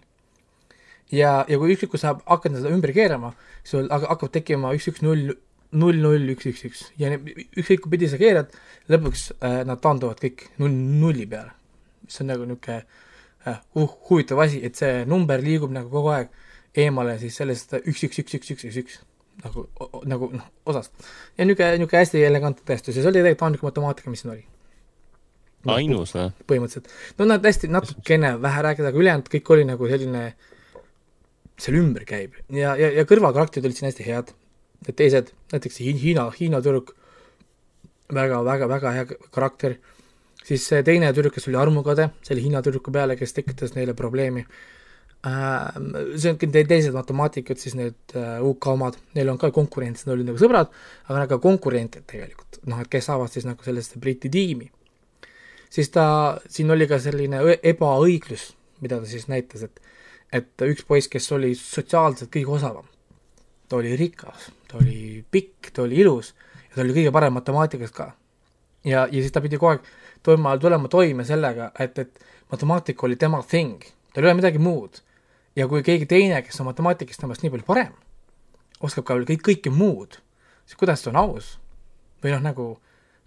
[1.11, 3.31] ja, ja kui ükskõik, kui sa hakkad seda ümber keerama,
[3.67, 5.33] sul hakkab tekkima üks, üks, null,
[5.71, 8.53] null, null, üks, üks, üks ja ükskõik, kui pidi sa keerad,
[8.89, 11.53] lõpuks äh, nad taanduvad kõik null, nulli peale.
[12.05, 16.33] mis on nagu niisugune äh, uh, huvitav asi, et see number liigub nagu kogu aeg
[16.79, 19.01] eemale siis sellest üks, üks, üks, üks, üks, üks, üks
[19.43, 19.67] nagu,
[20.09, 20.95] nagu noh, osast.
[21.37, 24.47] ja niisugune, niisugune hästi elegantne tõestus ja see oli tegelikult ainuke matemaatika, mis siin oli
[25.67, 26.29] ainus või?
[26.47, 26.91] põhimõtteliselt.
[27.19, 30.23] no nad hästi natukene vähe rääkida, aga ülejäänud kõik oli nagu selline,
[31.59, 34.31] seal ümber käib ja, ja, ja kõrvalkarakterid olid siin hästi head.
[34.87, 36.93] Need teised, näiteks Hiina, Hiina tüdruk,
[38.15, 39.05] väga, väga, väga hea
[39.35, 39.79] karakter.
[40.45, 44.45] siis see teine tüdruk, kes oli armukade selle Hiina tüdruku peale, kes tekitas neile probleemi
[45.27, 45.67] äh,.
[46.15, 50.15] see on te teised matemaatikud, siis need äh, UK omad, neil on ka konkurents, nad
[50.15, 50.71] olid nagu sõbrad,
[51.09, 54.71] aga nad ka konkurendid tegelikult, noh, et kes saavad siis nagu sellesse Briti tiimi
[55.69, 58.51] siis ta, siin oli ka selline ebaõiglus,
[58.83, 59.85] mida ta siis näitas, et
[60.29, 62.85] et üks poiss, kes oli sotsiaalselt kõige osavam,
[63.65, 66.33] ta oli rikas, ta oli pikk, ta oli ilus
[66.69, 68.11] ja ta oli kõige parem matemaatikas ka.
[68.85, 69.91] ja, ja siis ta pidi kogu aeg
[70.23, 75.01] toima, tulema toime sellega, et, et matemaatika oli tema thing, tal ei ole midagi muud.
[75.55, 77.93] ja kui keegi teine, kes on matemaatikas temast nii palju parem,
[78.79, 80.21] oskab ka veel kõik, kõike muud,
[80.65, 81.57] siis kuidas see on aus?
[82.23, 82.71] või noh, nagu,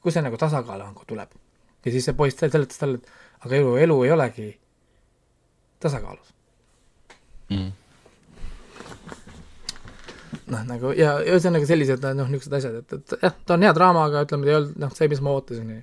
[0.05, 1.33] kus see nagu tasakaal on, kui tuleb
[1.85, 4.49] ja siis see poiss seletas talle, et aga elu, elu ei olegi
[5.83, 6.35] tasakaalus
[7.51, 7.71] mm..
[10.53, 14.07] Noh, nagu ja ühesõnaga sellised noh, niisugused asjad, et, et jah, ta on hea draama,
[14.09, 15.83] aga ütleme, ta ei olnud noh, see, mis ma ootasin.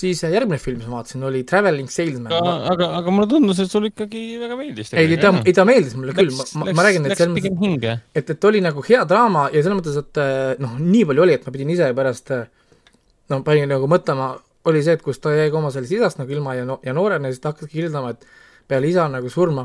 [0.00, 2.32] siis järgmine film, mis ma vaatasin, oli Traveling Salesman.
[2.36, 4.92] aga, aga, aga mulle tundus, et sulle ikkagi väga meeldis.
[4.94, 8.36] ei, ta, ei ta meeldis mulle läks, küll, ma, ma, räägin, et selles mõttes, et,
[8.36, 10.22] et oli nagu hea draama ja selles mõttes, et
[10.62, 12.34] noh, nii palju oli, et ma pidin ise pärast
[13.30, 14.32] no panin nagu mõtlema
[14.68, 16.94] oli see, et kus ta jäi ka oma sellest isast nagu ilma ja no-, ja
[16.96, 18.26] noorena, siis ta hakkaski kirjeldama, et
[18.68, 19.64] peale isa nagu surma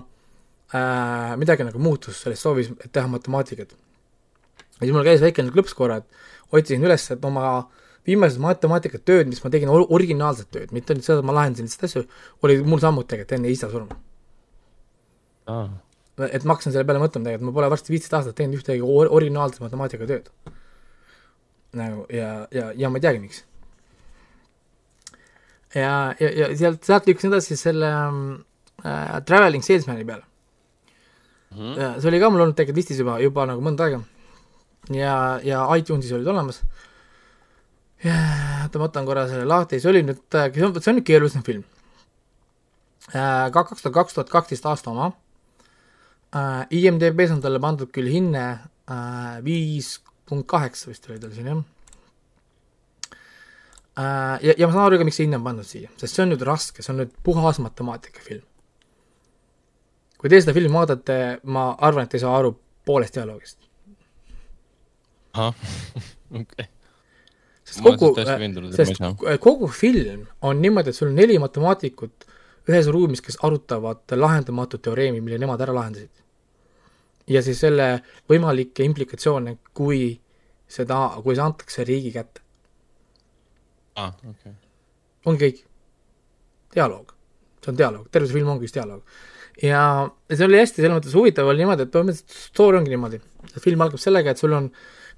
[0.71, 3.75] äh, midagi nagu muutus selles soovis, et teha matemaatikat.
[4.79, 7.45] Ja siis mul käis väike klõps korra, et otsisin üles, et oma
[8.05, 12.03] viimased matemaatikatööd, mis ma tegin, originaalset tööd, mitte nüüd seda, et ma lahendasin lihtsalt asju,
[12.45, 13.97] oli mul samuti tegelikult enne isa surma
[15.49, 15.71] ah..
[16.27, 19.09] et ma hakkasin selle peale mõtlema tegelikult, ma pole varsti viisteist aastat teinud ühtegi or
[19.15, 20.29] originaalset matemaatikatööd.
[21.75, 23.43] nagu ja, ja, ja ma ei teagi, miks
[25.75, 30.23] ja, ja, ja sealt, sealt lükkasin edasi selle äh, Traveling Salesman'i peale
[31.55, 31.73] mm.
[31.73, 32.01] -hmm.
[32.01, 34.01] see oli ka mul olnud tegelikult listis juba, juba nagu mõnda aega.
[34.93, 36.61] Ja, ja iTunesis olid olemas.
[38.05, 41.45] oota, ma võtan korra selle lahti, see oli nüüd, see on, see on nüüd keerulisem
[41.47, 41.63] film
[43.13, 43.47] äh,.
[43.53, 45.11] kaks tuhat, kaks tuhat kaksteist aasta oma
[46.35, 46.65] äh,.
[46.69, 48.45] IMDB-s on talle pandud küll hinne
[48.89, 49.97] äh, viis
[50.29, 51.63] punkt kaheksa vist oli tal siin jah
[53.95, 56.33] ja, ja ma saan aru ka, miks see hinne on pandud siia, sest see on
[56.33, 58.43] nüüd raske, see on nüüd puhas matemaatikafilm.
[60.19, 62.55] kui te seda filmi vaatate, ma arvan, et te ei saa aru
[62.87, 63.59] poolest dialoogist.
[65.35, 65.53] Ahah,
[66.41, 66.67] okei.
[67.65, 68.13] sest kogu,
[68.75, 69.01] sest
[69.43, 72.27] kogu film on niimoodi, et sul on neli matemaatikut
[72.69, 76.23] ühes ruumis, kes arutavad lahendamatut teoreemi, mille nemad ära lahendasid.
[77.27, 77.89] ja siis selle
[78.31, 80.15] võimalikke implikatsioone, kui
[80.67, 82.45] seda, kui see antakse riigi kätte
[83.95, 84.53] ah, okay.
[85.25, 85.63] ongi kõik.
[86.75, 87.15] dialoog,
[87.63, 89.03] see on dialoog, terve see film ongi üks dialoog.
[89.63, 89.81] ja
[90.31, 93.21] see oli hästi selles mõttes huvitav oli niimoodi, et põhimõtteliselt story ongi niimoodi,
[93.63, 94.69] film algab sellega, et sul on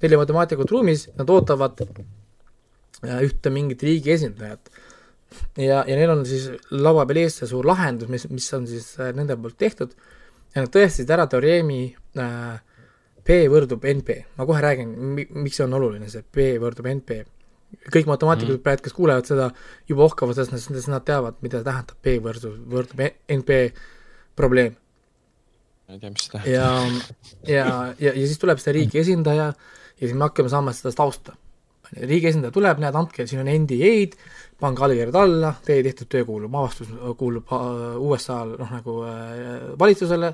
[0.03, 4.69] neli matemaatikut ruumis, nad ootavad äh, ühte mingit riigi esindajat.
[5.57, 8.93] ja, ja neil on siis laua peal ees see suur lahendus, mis, mis on siis
[9.01, 9.95] äh, nende poolt tehtud
[10.53, 11.81] ja nad tõestasid ära teoreemi
[12.17, 12.59] äh,
[13.27, 17.25] P võrdub NP, ma kohe räägin, miks see on oluline, see P võrdub NP
[17.91, 18.63] kõik matemaatikud mm.
[18.63, 19.49] praegu, kes kuulevad seda,
[19.89, 23.57] juba ohkavad sellest, sest nad teavad, mida tähendab P võrdub, võrdub NP
[24.39, 24.77] probleem.
[25.87, 26.53] ma ei tea, mis see tähendab.
[26.53, 27.67] ja, ja,
[27.99, 29.51] ja, ja siis tuleb see riigi esindaja
[29.97, 31.35] ja siis me hakkame saama seda tausta.
[32.03, 34.17] riigi esindaja tuleb, näed, andke, siin on NDA-d,
[34.59, 40.33] pange allkirjad alla, teie tehtud töö kuulub, avastus kuulub äh, USA-l noh, nagu äh, valitsusele,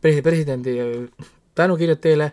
[0.00, 1.26] presidendi äh,
[1.58, 2.30] tänukirjad teile,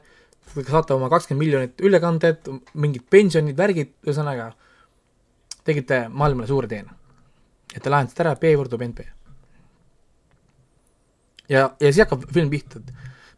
[0.54, 4.52] saate oma kakskümmend miljonit ülekanded, mingid pensionid, värgid, ühesõnaga
[5.66, 6.96] tegite maailmale suure teene.
[7.76, 9.06] et te lahendasite ära P võrdub NP.
[11.50, 12.94] ja, ja siis hakkab film pihta, et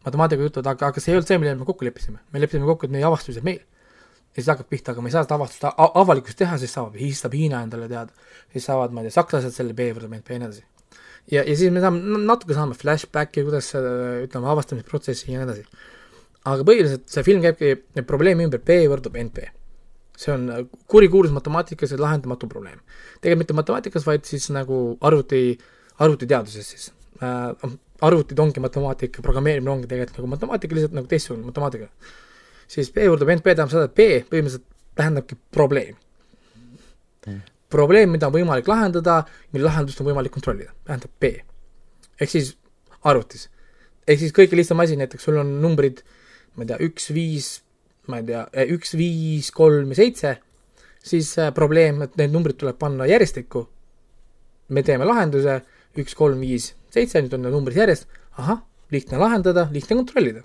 [0.06, 2.18] matemaatika jutud, aga, aga see ei olnud see, millele me kokku leppisime.
[2.32, 3.62] me leppisime kokku, et meie avastus jääb meil.
[4.32, 5.66] ja siis hakkab pihta, aga me ei saa seda avastust
[6.02, 8.12] avalikkust teha, siis saab, siis saab Hiina endale teada.
[8.52, 10.64] siis saavad, ma ei tea, sakslased selle NP ja nii edasi.
[11.30, 15.66] ja, ja siis me saame, natuke saame flashbacki, kuidas ütleme, avastamisprotsessi ja nii edasi
[16.48, 19.50] aga põhiliselt see film käibki probleemi ümber, P võrdub NP.
[20.22, 22.80] see on kurikuulus matemaatikas lahendamatu probleem.
[23.20, 25.58] tegelikult mitte matemaatikas, vaid siis nagu arvuti,
[25.98, 26.92] arvutiteaduses siis
[27.22, 27.54] äh,.
[28.02, 31.88] Arvutid ongi matemaatika, programmeerimine ongi tegelikult nagu matemaatika, lihtsalt nagu teistsugune matemaatika.
[32.68, 34.66] siis P võrdub NP tähendab seda, et P põhimõtteliselt
[34.98, 35.94] tähendabki probleem
[37.26, 37.40] mm..
[37.72, 39.22] probleem, mida on võimalik lahendada,
[39.52, 41.36] mille lahendust on võimalik kontrollida, tähendab P.
[42.20, 42.56] ehk siis
[43.02, 43.48] arvutis.
[44.06, 46.02] ehk siis kõige lihtsam asi, näiteks sul on numbrid
[46.56, 47.50] ma ei tea, üks, viis,
[48.10, 50.32] ma ei tea, eh, üks, viis, kolm ja seitse,
[51.02, 53.64] siis äh, probleem, et need numbrid tuleb panna järjestikku,
[54.72, 55.60] me teeme lahenduse,
[55.98, 58.08] üks, kolm, viis, seitse, nüüd on need numbrid järjest,
[58.40, 58.62] ahah,
[58.92, 60.42] lihtne lahendada, lihtne kontrollida.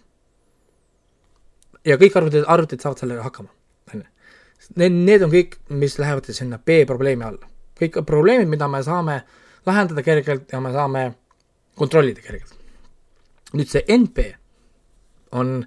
[1.88, 3.50] ja kõik arvutid, arvutid saavad sellega hakkama,
[3.94, 4.08] on ju.
[4.82, 7.48] Need, need on kõik, mis lähevad sinna B-probleemi alla.
[7.80, 9.22] kõik probleemid, mida me saame
[9.66, 11.04] lahendada kergelt ja me saame
[11.78, 12.56] kontrollida kergelt.
[13.54, 14.34] nüüd see NP
[15.32, 15.62] on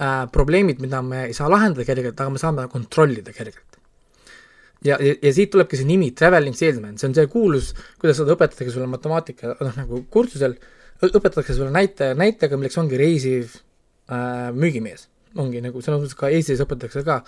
[0.00, 3.69] äh, probleemid, mida me ei saa lahendada kergelt, aga me saame kontrollida kergelt.
[4.84, 8.34] Ja, ja, ja siit tulebki see nimi, traveling salesman, see on see kuulus, kuidas seda
[8.36, 10.56] õpetatakse sulle matemaatika, noh nagu kursusel,
[11.04, 13.56] õpetatakse sulle näite, näitega, milleks ongi reisiv
[14.10, 15.08] äh, müügimees.
[15.38, 17.20] ongi nagu selles mõttes ka Eestis õpetatakse ka,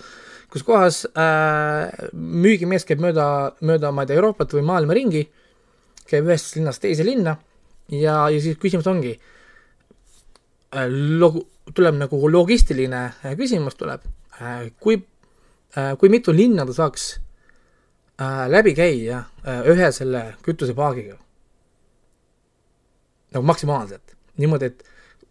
[0.51, 3.27] kus kohas äh, müügimees käib mööda,
[3.61, 5.23] mööda, ma ei tea, Euroopat või maailma ringi,
[6.09, 7.37] käib ühest linnast teise linna
[7.87, 10.89] ja, ja siis küsimus ongi äh,
[11.21, 14.03] log-, tuleb nagu logistiline äh, küsimus tuleb,
[14.41, 14.99] äh, kui,
[15.77, 17.13] äh, kui mitu linna ta saaks
[18.49, 19.23] läbi käia
[19.69, 21.11] ühe selle kütusepaagi,?
[23.33, 24.83] nagu maksimaalselt, niimoodi, et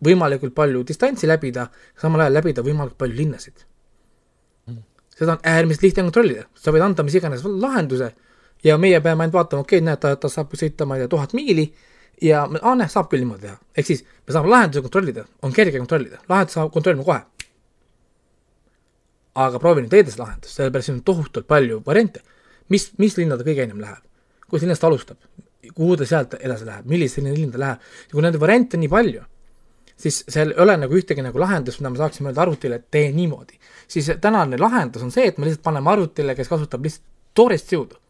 [0.03, 1.69] võimalikult palju distantsi läbida,
[2.01, 3.65] samal ajal läbida võimalikult palju linnasid.
[5.13, 8.13] seda on äärmiselt lihtne kontrollida, sa võid anda mis iganes lahenduse
[8.65, 11.11] ja meie peame ainult vaatama, okei okay,, näed, ta, ta saab sõita, ma ei tea,
[11.13, 11.69] tuhat miili
[12.23, 15.79] ja aa, näe, saab küll niimoodi teha, ehk siis me saame lahenduse kontrollida, on kerge
[15.79, 17.21] kontrollida, lahenduse saab kontrollima kohe.
[19.35, 22.21] aga proovi nüüd leida seda lahendust, sellepärast siin on tohutult palju variante.
[22.69, 24.03] Mis, mis linna ta kõige ennem läheb,
[24.49, 25.19] kust linnast alustab,
[25.75, 28.93] kuhu ta sealt edasi läheb, millise linna ta läheb ja kui neid variante on nii
[28.93, 29.25] palju,
[30.03, 33.11] siis seal ei ole nagu ühtegi nagu lahendust, mida me saaksime öelda arvutile, et tee
[33.13, 33.59] niimoodi.
[33.89, 38.03] siis tänane lahendus on see, et me lihtsalt paneme arvutile, kes kasutab lihtsalt toorest jõudu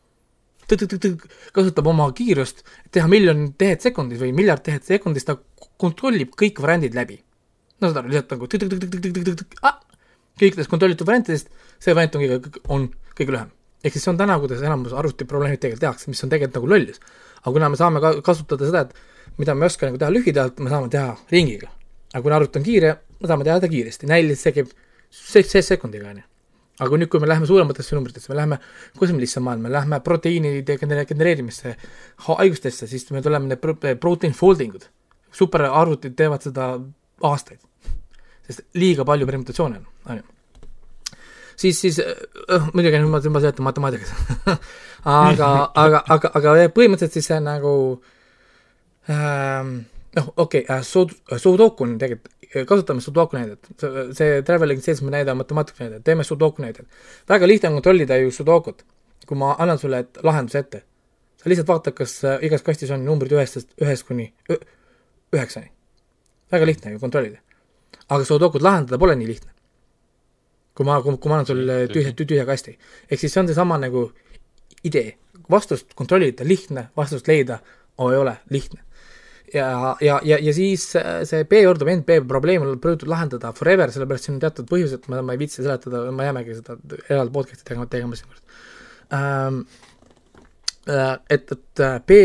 [1.53, 5.37] kasutab oma kiirust, teha miljon tehet sekundis või miljard tehet sekundis, ta
[5.81, 7.19] kontrollib kõik variandid läbi.
[7.81, 8.47] no saad aru, lihtsalt nagu
[9.63, 9.81] ah!
[10.41, 11.51] kõikidest kontrollitud variantidest
[11.83, 12.87] see variant on kõige, on
[13.19, 13.51] kõige lühem.
[13.83, 17.01] Ehk siis see on täna, kuidas enamus arvutiprobleemid tegelikult tehakse, mis on tegelikult nagu lollus.
[17.43, 20.59] aga kuna me saame ka kasutada seda, et mida me ei oska nagu teha lühidalt,
[20.61, 21.71] me saame teha ringiga.
[22.15, 24.77] aga kuna arvuti on kiire, me saame teha ta kiiresti, näiliselt see käib
[25.11, 26.29] seitse sekundiga, on ju
[26.81, 28.59] aga nüüd, kui me läheme suurematesse numbritesse, me läheme
[28.99, 31.77] kosmilisse maailma, lähme proteiinide genereerimisse,
[32.29, 34.89] haigustesse, siis me tuleme need protein folding ud.
[35.33, 36.65] superarvutid teevad seda
[37.25, 37.61] aastaid,
[38.45, 40.32] sest liiga palju permutatsioone on, on ju.
[41.57, 44.13] Siis, siis äh, muidugi nüüd ma, ma seletan matemaatikas
[45.29, 47.75] aga aga, aga, aga põhimõtteliselt siis see nagu
[49.11, 49.83] ähm,
[50.17, 52.33] noh, okei okay, äh,, Sudoku on tegelikult
[52.69, 53.69] kasutame Sudoku näidet,
[54.13, 56.87] see traveling salesman näide on matemaatika näide, teeme Sudoku näidet.
[57.29, 58.85] väga lihtne on kontrollida ju Sudokut,
[59.27, 60.83] kui ma annan sulle lahenduse ette.
[61.37, 64.35] sa lihtsalt vaatad, kas äh, igas kastis on numbrid ühest, ühest kuni
[65.33, 65.73] üheksani.
[66.53, 67.39] väga lihtne ju kontrollida.
[68.09, 69.52] aga Sudokut lahendada pole nii lihtne.
[70.75, 72.77] Kui ma, kui ma annan sulle tühja, tühja kasti.
[73.11, 74.09] ehk siis see on seesama nagu
[74.85, 75.17] idee,
[75.51, 77.61] vastust kontrollida lihtne, vastust leida
[77.99, 78.83] oh, ei ole lihtne
[79.55, 83.93] ja, ja, ja, ja siis äh, see B juurde NP probleem on proovitud lahendada forever,
[83.93, 86.77] sellepärast siin on teatud põhjused, ma, ma ei viitsi seletada, ma jäämegi seda
[87.09, 89.65] eraldi podcast'i tegema, tegema siinkohal ähm,.
[90.91, 92.17] Äh, et, et äh, B,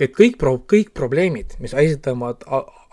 [0.00, 2.46] et kõik pro-, kõik probleemid, mis esitavad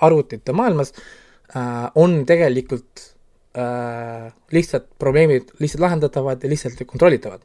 [0.03, 3.13] arvutite maailmas äh,, on tegelikult
[3.57, 7.41] äh, lihtsalt probleemid, lihtsalt lahendatavad ja lihtsalt kontrollitavad.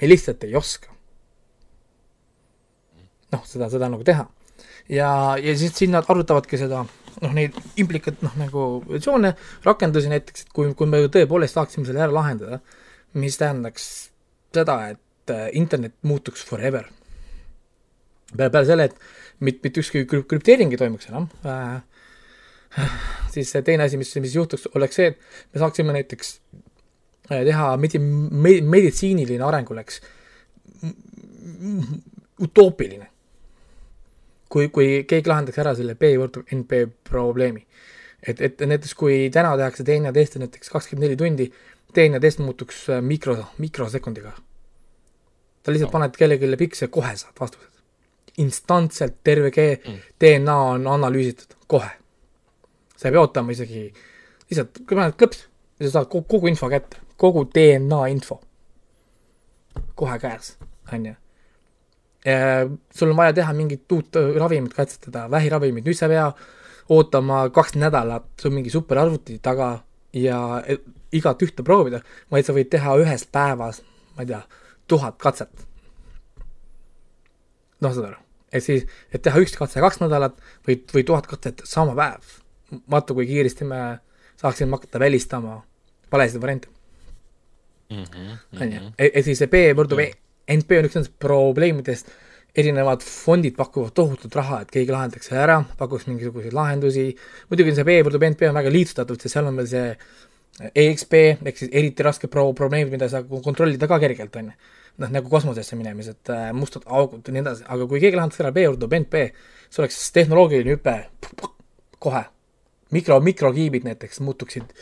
[0.00, 0.92] me lihtsalt ei oska.
[3.32, 4.28] noh, seda, seda nagu teha
[4.88, 6.84] ja, ja siis siin nad arutavadki seda
[7.22, 9.32] noh, neid implikat-, noh, nagu versioone,
[9.66, 12.60] rakendusi näiteks, et kui, kui me tõepoolest saaksime selle ära lahendada,
[13.16, 13.88] mis tähendaks
[14.56, 16.88] seda, et äh, internet muutuks forever.
[18.36, 21.80] peale, peale selle, et mitte, mitte ükski krüp-, krüpteering ei toimuks enam äh,,
[23.36, 26.32] siis teine asi, mis, mis juhtuks, oleks see, et me saaksime näiteks
[27.30, 30.00] äh, teha medi-, me-, meditsiiniline areng oleks
[32.42, 33.10] utoopiline.
[34.48, 37.66] kui, kui keegi lahendaks ära selle B võrdub NP probleemi.
[38.26, 41.50] et, et näiteks kui täna tehakse teine test näiteks kakskümmend neli tundi,
[41.94, 44.32] teine test muutuks äh, mikro, mikrosekundiga.
[45.64, 47.72] sa lihtsalt paned kellelegi pikse, kohe saad vastused.
[48.38, 50.00] instantselt terve G mm.
[50.20, 51.90] DNA on analüüsitud, kohe.
[52.96, 53.84] Sa ei pea ootama isegi,
[54.50, 55.44] lihtsalt paned klõps
[55.80, 58.40] ja sa saad kogu, info kätte, kogu DNA info.
[59.94, 60.56] kohe käes,
[60.92, 61.14] on ju
[62.94, 66.26] sul on vaja teha mingit uut ravimit katsetada, vähiravimit, nüüd sa ei pea
[66.96, 69.68] ootama kaks nädalat sul mingi superarvuti taga
[70.16, 70.78] ja e,
[71.14, 72.00] igat ühte proovida,
[72.32, 73.82] vaid sa võid teha ühes päevas,
[74.16, 74.42] ma ei tea,
[74.90, 75.66] tuhat katset.
[77.80, 78.18] noh, saad aru,
[78.50, 80.34] et siis, et teha üks katse kaks nädalat
[80.66, 82.36] või, või tuhat katset sama päev.
[82.90, 83.80] Vaata, kui kiiresti me
[84.36, 85.60] saaksime hakata välistama
[86.12, 86.68] valesid variante.
[87.90, 92.12] Mhm, on ju, et siis see B võrdub mm -hmm NP on üks nendest probleemidest,
[92.56, 97.10] erinevad fondid pakuvad tohutut raha, et keegi lahendaks selle ära, pakuks mingisuguseid lahendusi,
[97.50, 99.90] muidugi see B võrdub NP on väga lihtsustatud, sest seal on veel see
[100.86, 104.72] EXP ehk siis eriti rasked pro-, probleemid, mida sa kontrollida ka kergelt, on ju.
[105.02, 108.64] noh, nagu kosmosesse minemised, mustad augud ja nii edasi, aga kui keegi lahendaks ära B
[108.70, 109.26] võrdub NP,
[109.68, 110.96] see oleks tehnoloogiline hüpe.
[112.00, 112.22] Kohe.
[112.94, 114.74] Mikro, mikrokiibid näiteks muutuksid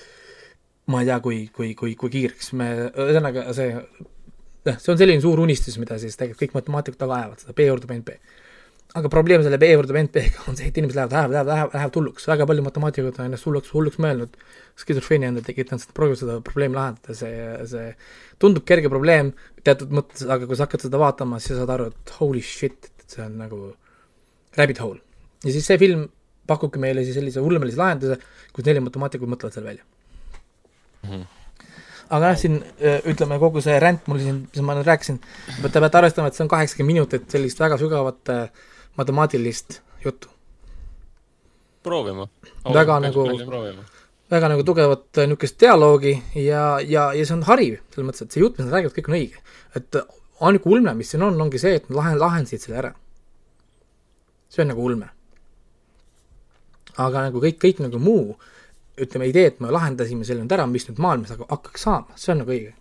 [0.93, 3.71] ma ei tea, kui, kui, kui, kui kiireks me, ühesõnaga see
[4.69, 7.69] jah, see on selline suur unistus, mida siis tegelikult kõik matemaatikud taga ajavad, seda B
[7.69, 8.17] juurde NP.
[8.95, 12.27] aga probleem selle B juurde NP-ga on see, et inimesed lähevad, lähevad, lähevad, lähevad, hulluks,
[12.31, 14.37] väga palju matemaatikuid on ennast hulluks, hulluks mõelnud,
[14.81, 17.89] skisofreenia on tekitanud seda, proovivad seda probleemi lahendada, see, see
[18.43, 19.33] tundub kerge probleem
[19.67, 22.93] teatud mõttes, aga kui sa hakkad seda vaatama, siis sa saad aru, et holy shit,
[23.03, 23.63] et see on nagu
[24.61, 25.03] rabbit hole.
[25.43, 26.07] ja siis see film
[26.47, 28.19] pakubki meile siis sellise hullumelise lahenduse,
[28.53, 31.11] kus neli matemaatikut mõtlevad selle välja mm.
[31.11, 31.33] -hmm
[32.11, 32.59] aga jah, siin
[33.11, 35.19] ütleme, kogu see ränd mul siin, mis ma nüüd rääkisin,
[35.63, 38.49] te peate arvestama, et see on kaheksakümmend minutit sellist väga sügavat äh,
[39.01, 40.29] matemaatilist juttu.
[41.83, 42.29] proovima.
[42.75, 43.25] väga nagu,
[44.31, 48.37] väga nagu tugevat äh, niisugust dialoogi ja, ja, ja see on hariv, selles mõttes, et
[48.37, 49.43] see jutt, mis nad räägivad, kõik on õige.
[49.81, 50.01] et
[50.45, 52.95] ainuke ulme, mis siin on, ongi see, et nad lahen-, lahendasid selle ära.
[54.49, 55.11] see on nagu ulme.
[57.03, 58.35] Aga nagu kõik, kõik nagu muu
[59.01, 62.43] ütleme, idee, et me lahendasime selle nüüd ära, mis nüüd maailmas hakkaks saama, see on
[62.45, 62.75] nagu õige.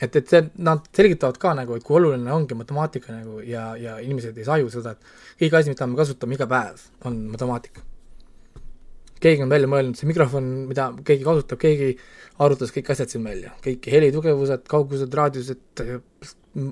[0.00, 3.96] et, et see, nad selgitavad ka nagu, et kui oluline ongi matemaatika nagu ja, ja
[4.04, 7.84] inimesed ei saju seda, et kõik asi, mida me kasutame iga päev, on matemaatika.
[9.20, 11.92] keegi on välja mõelnud, see mikrofon, mida keegi kasutab, keegi
[12.44, 15.84] arvutas kõik asjad siin välja, kõik helitugevused, kaugused, raadiused,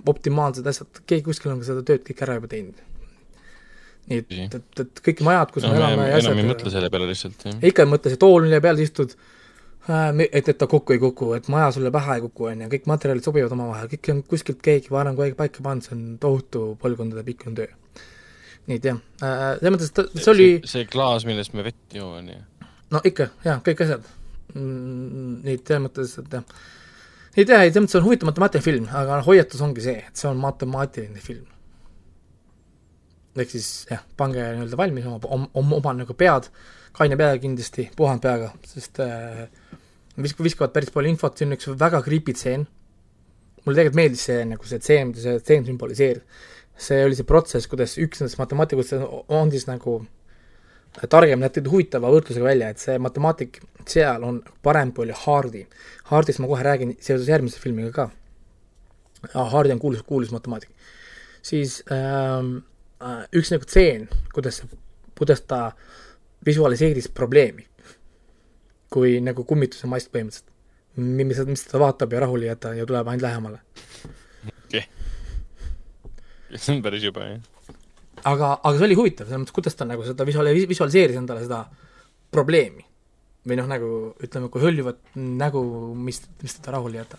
[0.08, 2.93] optimaalsed asjad, keegi kuskil on ka seda tööd kõik ära juba teinud
[4.10, 6.72] nii et, et, et kõik majad, kus no, me elame ja asjad enam ei mõtle
[6.72, 7.56] selle peale lihtsalt, jah.
[7.70, 9.14] ikka ei mõtle, see tool, mille peal istud,
[9.88, 12.70] äh, et, et ta kokku ei kuku, et maja sulle pähe ei kuku, on ju,
[12.74, 16.66] kõik materjalid sobivad omavahel, kõik on kuskilt keegi varem kuidagi paika pannud, see on tohutu
[16.82, 18.02] põlvkondade pikkune töö.
[18.68, 22.20] nii et jah, äh, selles mõttes, et see oli see klaas, millest me vett joome,
[22.28, 22.68] nii?
[22.92, 24.12] no ikka, jah, kõik asjad.
[24.54, 26.60] Mm, nii et selles mõttes, et jah,
[27.34, 30.28] ei tea, ei selles mõttes on huvitav matemaatiline film, aga hoiatus ongi see, et see
[30.28, 31.48] on matemaatiline film
[33.42, 36.48] ehk siis jah, pange nii-öelda valmis oma, oma, oma, oma nagu pead,
[36.94, 39.44] kaine peaga kindlasti, puhanud peaga, sest äh,
[40.20, 42.66] visk-, viskavad päris palju infot, see on üks väga creepy tseen.
[43.64, 46.42] mulle tegelikult meeldis see nagu see tseen, mida see tseen sümboliseerib.
[46.86, 50.02] see oli see protsess, kuidas üks nendest matemaatikutest on siis nagu
[51.10, 53.58] targem, näeb teid huvitava võrdlusega välja, et see matemaatik
[53.90, 55.64] seal on parem kui oli Hardi.
[56.10, 58.06] Hardist ma kohe räägin seoses järgmise filmiga ka.
[59.34, 60.70] Hardi on kuulus, kuulus matemaatik.
[61.42, 62.73] siis ähm, Äh,
[63.36, 64.62] üks nagu tseen, kuidas,
[65.18, 65.60] kuidas ta
[66.46, 67.66] visualiseeris probleemi.
[68.94, 70.50] kui nagu kummituse mast põhimõtteliselt.
[70.96, 73.58] mis, mis ta vaatab ja rahule ei jäta ja tuleb ainult lähemale.
[74.66, 76.56] okei okay..
[76.56, 77.40] see on päris jube, jah.
[78.24, 81.64] aga, aga see oli huvitav, selles mõttes, kuidas ta nagu seda visuaali-, visualiseeris endale seda
[82.30, 82.86] probleemi.
[83.48, 83.88] või noh, nagu
[84.22, 85.64] ütleme, kui hõljuvat nägu,
[85.94, 87.18] mis, mis teda rahule ei jäta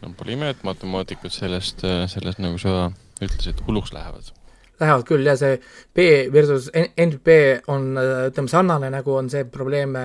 [0.00, 1.82] no pole ime, et matemaatikud sellest,
[2.12, 2.90] sellest nagu sa
[3.20, 4.32] ütlesid, hulluks lähevad.
[4.80, 5.58] Lähevad küll ja see
[5.96, 7.36] B versus NP
[7.68, 9.96] on, ütleme, sarnane nagu on see probleem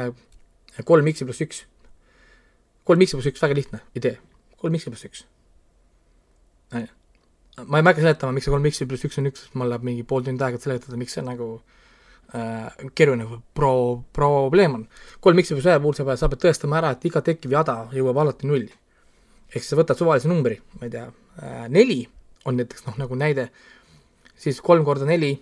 [0.83, 1.63] kolm X-i pluss üks.
[2.83, 4.17] kolm X-i pluss üks, väga lihtne idee,
[4.59, 5.23] kolm X-i pluss üks.
[6.75, 10.03] ma ei hakka seletama, miks see kolm X-i pluss üks on üks, mul läheb mingi
[10.03, 11.53] pool tundi aega, et seletada, miks see nagu
[12.35, 14.87] äh, keeruline pro-, probleem on.
[15.23, 17.77] kolm X pluss ühe puhul sa pead, sa pead tõestama ära, et iga tekkiv jada
[17.95, 18.73] jõuab alati nulli.
[19.47, 22.03] ehk siis sa võtad suvalise numbri, ma ei tea äh,, neli
[22.45, 23.49] on näiteks noh, nagu näide,
[24.39, 25.33] siis kolm korda neli,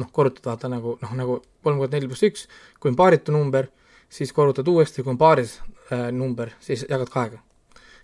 [0.00, 2.48] noh, korrutada vaata nagu, noh, nagu kolm korda neli pluss üks,
[2.80, 3.70] kui on paaritu number,
[4.10, 5.58] siis korrutad uuesti, kui on paaris
[5.90, 7.44] äh, number, siis jagad kahega.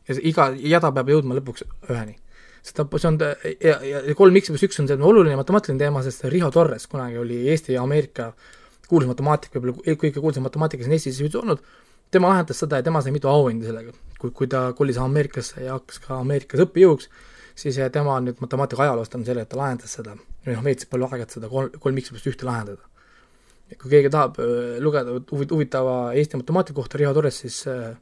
[0.09, 2.15] ja see iga jada peab jõudma lõpuks üheni
[2.67, 3.19] seda, see on
[3.63, 7.19] ja, ja kolm X pluss üks on selline oluline matemaatiline teema, sest Riho Torres kunagi
[7.21, 8.33] oli Eesti ja Ameerika
[8.91, 11.63] kuulus matemaatik, võib-olla kõige kuulsam matemaatik, kes on Eestis üldse olnud,
[12.17, 13.95] tema lahendas seda ja tema sai mitu auhinda sellega.
[14.21, 17.11] kui, kui ta kolis Ameerikasse ja hakkas ka Ameerikas õppejõuks,
[17.57, 21.27] siis teema nüüd matemaatika ajaloost on selle, et ta lahendas seda, noh, veits palju aega,
[21.27, 22.89] et seda kolm, kolm X pluss ühte lahendada.
[23.77, 27.97] kui keegi tahab äh, lugeda huvitava Eesti matemaatika kohta Riho Torres, siis äh,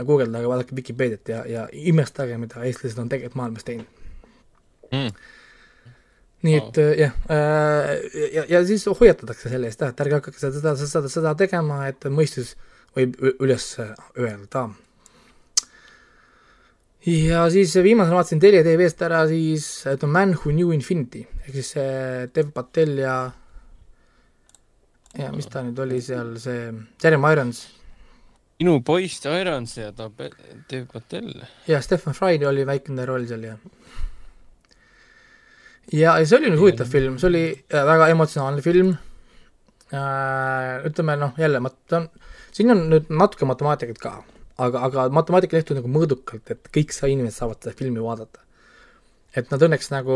[0.00, 4.02] guugeldage, vaadake Vikipeediat ja, ja imestage, mida eestlased on tegelikult maailmas teinud
[4.92, 5.10] mm..
[6.48, 6.92] nii et oh.
[6.98, 7.92] jah äh,,
[8.38, 12.08] ja, ja siis hoiatatakse selle eest, et ärge hakake seda, seda, seda, seda tegema, et
[12.08, 12.54] mõistus
[12.96, 14.68] võib üles öelda.
[17.06, 21.72] ja siis viimasena vaatasin Telia tv-st ära siis The Man Who Knew Infinity ehk siis
[21.76, 23.16] see Dev Patel ja
[25.18, 26.70] ja mis ta nüüd oli seal, see
[27.02, 27.64] Jeremy Irons
[28.62, 30.08] minu poiss Irons ja ta
[30.70, 31.34] Dev Patel.
[31.66, 33.56] ja Stefan Fry oli väikene roll seal ja
[35.90, 38.92] ja, ja see oli nüüd huvitav film, see oli äh, väga emotsionaalne film
[39.92, 42.08] äh,, ütleme noh, jälle ma, ta on,
[42.52, 44.14] siin on nüüd natuke matemaatikat ka,
[44.60, 48.40] aga, aga matemaatika tehtud nagu mõõdukalt, et kõik sa inimesed saavad seda filmi vaadata.
[49.36, 50.14] et nad õnneks nagu,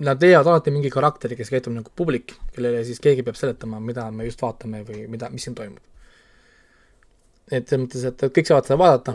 [0.00, 4.06] nad leiavad alati mingi karakteri, kes käitub nagu publik, kellele siis keegi peab seletama, mida
[4.10, 5.82] me just vaatame või mida, mis siin toimub.
[7.52, 9.14] Et selles mõttes, et kõik saavad seda vaadata.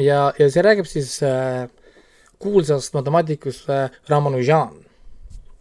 [0.00, 1.66] Ja, ja see räägib siis äh,
[2.40, 4.72] kuulsast matemaatikust äh, Ramanujan,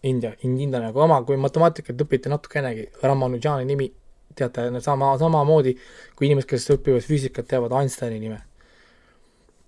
[0.07, 3.89] India, India nagu oma, kui matemaatikat õpite natukenegi, Ramanujani nimi
[4.35, 5.75] teate sama, samamoodi
[6.15, 8.41] kui inimesed, kes õpivad füüsikat, teavad Einsteini nime.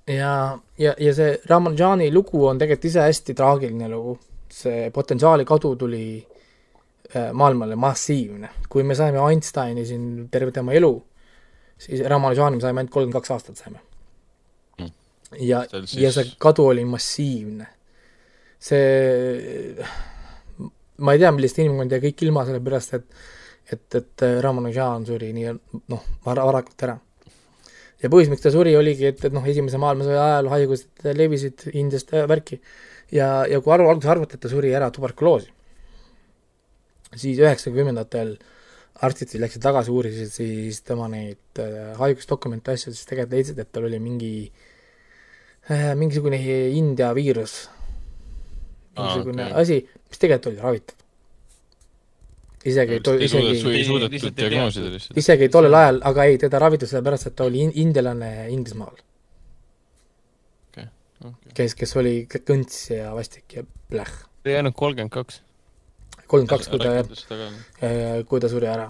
[0.07, 4.19] ja, ja, ja see Ramanujani lugu on tegelikult ise hästi traagiline lugu,
[4.51, 10.95] see potentsiaali kadu tuli äh, maailmale massiivne, kui me saime Einsteini siin terve tema elu
[11.77, 13.79] siis Ramanujani me saime ainult kolmkümmend kaks aastat saime
[14.79, 14.91] mm..
[15.43, 15.97] ja, siis...
[16.01, 17.67] ja see kadu oli massiivne.
[18.59, 19.85] see,
[20.97, 23.07] ma ei tea, millist inimkond jäi kõik ilma, sellepärast et
[23.71, 25.53] et, et Ramanujan suri nii
[25.91, 26.97] noh, vara, varakult ära.
[28.03, 32.11] ja põhjus, miks ta suri, oligi, et, et noh, Esimese maailmasõja ajal haigused levisid Indiast
[32.13, 32.59] värki
[33.11, 35.49] ja, ja kui arv, alguses arvati, et ta suri ära tuberkuloosi,
[37.15, 38.51] siis üheksakümnendatel äh,
[39.03, 43.71] arstid siis läksid tagasi, uurisid siis tema neid äh, haigusdokumente, asju, siis tegelikult leidsid, et
[43.75, 44.31] tal oli mingi
[45.69, 46.39] äh,, mingisugune
[46.77, 47.57] India viirus,
[48.95, 49.65] mingisugune ah, okay.
[49.65, 51.01] asi, mis tegelikult oli ravitav.
[52.65, 55.17] Isegi ei to-, isegi ei suudetud diagnoosida lihtsalt.
[55.21, 58.95] isegi tollel ajal, aga ei, teda raviti sellepärast, et ta oli in-, indialane Inglismaal
[60.71, 60.87] okay..
[61.19, 61.55] Okay.
[61.61, 64.15] kes, kes oli kõnts ja vastik ja plähh.
[64.43, 65.41] ta ei jäänud kolmkümmend kaks
[66.27, 67.45] kolmkümmend kaks, kui ta,
[67.85, 68.89] äh, kui ta suri ära.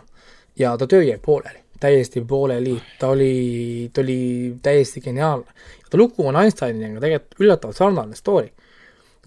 [0.60, 5.52] ja ta töö jäi pooleli, täiesti pooleli, ta oli, ta oli täiesti geniaalne.
[5.90, 8.50] ta lugu on Einsteiniga tegelikult üllatavalt sarnane story.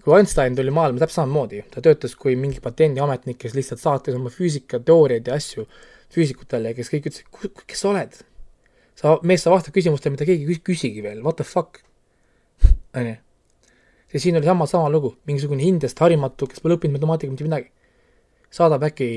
[0.03, 4.31] Kui Einstein tuli maailma täpselt samamoodi, ta töötas kui mingi patendiametnik, kes lihtsalt saatis oma
[4.33, 5.65] füüsikateooriaid ja asju
[6.15, 8.19] füüsikutele, kes kõik ütlesid, kes sa oled?
[8.99, 11.81] sa, mees, sa vastad küsimustele, mida keegi ei küsigi veel, what the fuck?
[12.97, 13.17] on ju
[14.13, 17.69] ja siin oli sama, sama lugu, mingisugune Indiast harimatu, kes pole õppinud matemaatikat mitte midagi
[18.53, 19.09] saadab äkki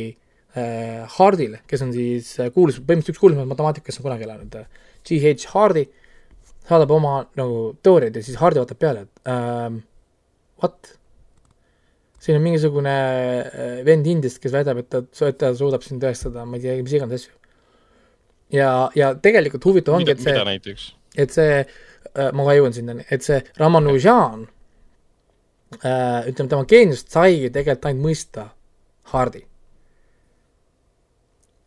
[0.57, 4.59] äh, Hardile, kes on siis äh, kuulus, põhimõtteliselt üks kuulsamaid matemaatikuid, kes on kunagi elanud
[4.61, 4.67] äh,,
[5.09, 5.49] G.H.
[5.55, 5.87] Hardi,
[6.69, 9.81] saadab oma nagu teooriaid ja siis Hardi vaatab peale, et ähm,
[10.63, 10.97] what?
[12.23, 12.95] siin on mingisugune
[13.41, 15.03] äh, vend Indiast, kes väidab, et ta,
[15.39, 17.35] ta suudab siin tõestada, ma ei tea, mis iganes asju.
[18.55, 18.69] ja,
[18.99, 20.91] ja tegelikult huvitav ongi, et see,
[21.25, 24.45] et see äh,, ma ka jõuan sinnani, et see Ramanujan
[25.81, 28.47] äh,, ütleme, tema geeniust saigi tegelikult ainult mõista
[29.13, 29.43] Hardi.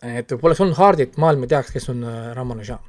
[0.05, 2.07] et poleks olnud Hardit, maailm ei teaks, kes on
[2.37, 2.79] Ramanujan.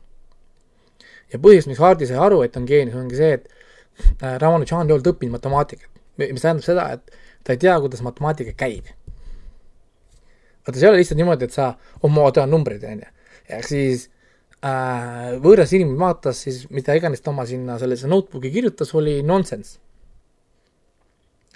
[1.34, 5.14] ja põhjus, miks Hardi sai aru, et on geenius, ongi see, et Ramanujan ei olnud
[5.16, 8.92] õppinud matemaatikat, mis tähendab seda, et ta ei tea, kuidas matemaatika käib.
[10.66, 11.72] vaata, see ei ole lihtsalt niimoodi, et sa,
[12.02, 13.10] oh, ma tean numbreid, on ju,
[13.58, 14.08] ehk siis
[14.66, 19.78] äh, võõras inimene vaatas siis, mida iganes ta oma sinna sellesse notebook'i kirjutas, oli nonsense.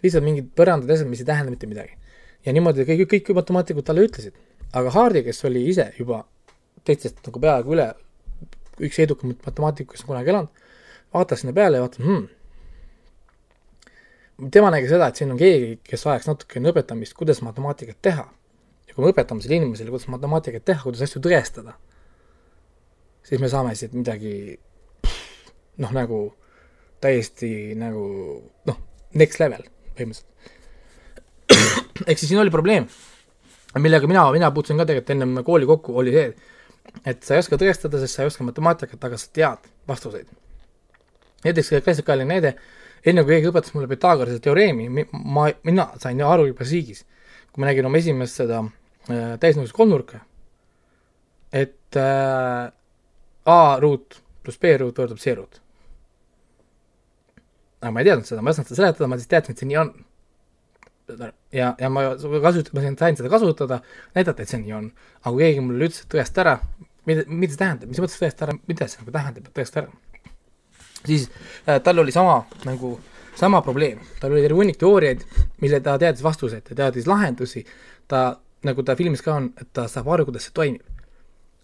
[0.04, 1.98] lihtsalt mingid põrandad, asjad, mis ei tähenda mitte midagi
[2.46, 4.36] ja niimoodi kõik, kõik matemaatikud talle ütlesid.
[4.72, 6.22] aga Hardi, kes oli ise juba
[6.86, 7.88] teistest nagu peaaegu üle,
[8.80, 10.68] üks edukamaid matemaatikuid, kes on kunagi elanud,
[11.14, 12.28] vaatas sinna peale ja vaatas hmm,,
[14.52, 18.26] tema nägi seda, et siin on keegi, kes vajaks natukene õpetamist, kuidas matemaatikat teha.
[18.88, 21.76] ja kui me õpetame sellele inimesele, kuidas matemaatikat teha, kuidas asju tõestada,
[23.26, 24.58] siis me saame siit midagi
[25.80, 26.22] noh, nagu
[27.00, 28.02] täiesti nagu
[28.68, 28.80] noh,
[29.14, 29.62] next level
[29.96, 30.26] põhimõtteliselt.
[32.06, 32.86] ehk siis siin oli probleem,
[33.78, 36.28] millega mina, mina puutusin ka tegelikult ennem kooli kokku, oli see,
[37.06, 40.30] et sa ei oska tõestada, sest sa ei oska matemaatikat, aga sa tead vastuseid.
[41.44, 42.54] näiteks klassikaline näide,
[43.04, 47.04] enne kui keegi õpetas mulle Pythagorase teoreemi, ma, mina sain aru juba riigis,
[47.52, 50.20] kui ma nägin oma esimest seda äh, täisnõudlust kolmnurka,
[51.52, 52.68] et äh,
[53.50, 55.60] A ruut pluss B ruut võrdub C ruut.
[57.80, 59.70] aga ma ei teadnud seda, ma ei osanud seda seletada, ma lihtsalt teadsin, et see
[59.70, 59.92] nii on.
[61.56, 62.04] ja, ja ma
[62.44, 63.80] kasut-, ma sain seda kasutada,
[64.14, 64.92] näidata, et see nii on.
[65.22, 66.54] aga kui keegi mulle ütles, et tõesta ära,
[67.08, 70.09] mida, mida see tähendab, mis mõttes tõesta ära, mida see nagu tähendab, et tõesta ära
[71.06, 71.30] siis
[71.68, 72.98] äh, tal oli sama nagu,
[73.36, 75.24] sama probleem, tal oli terve hunnik teooriaid,
[75.62, 77.64] mille ta teadis vastuseid, ta teadis lahendusi,
[78.08, 80.86] ta, nagu ta filmis ka on, et ta saab aru, kuidas see toimib.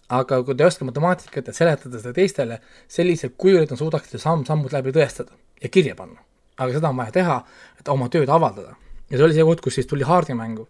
[0.07, 4.21] aga kui ta ei oska matemaatikat ja seletada seda teistele sellisel kujul, et nad suudaksid
[4.23, 6.21] samm-sammult läbi tõestada ja kirja panna.
[6.57, 7.41] aga seda on vaja teha,
[7.79, 8.75] et oma tööd avaldada.
[9.09, 10.67] ja see oli see koht, kus siis tuli Hardi mängu.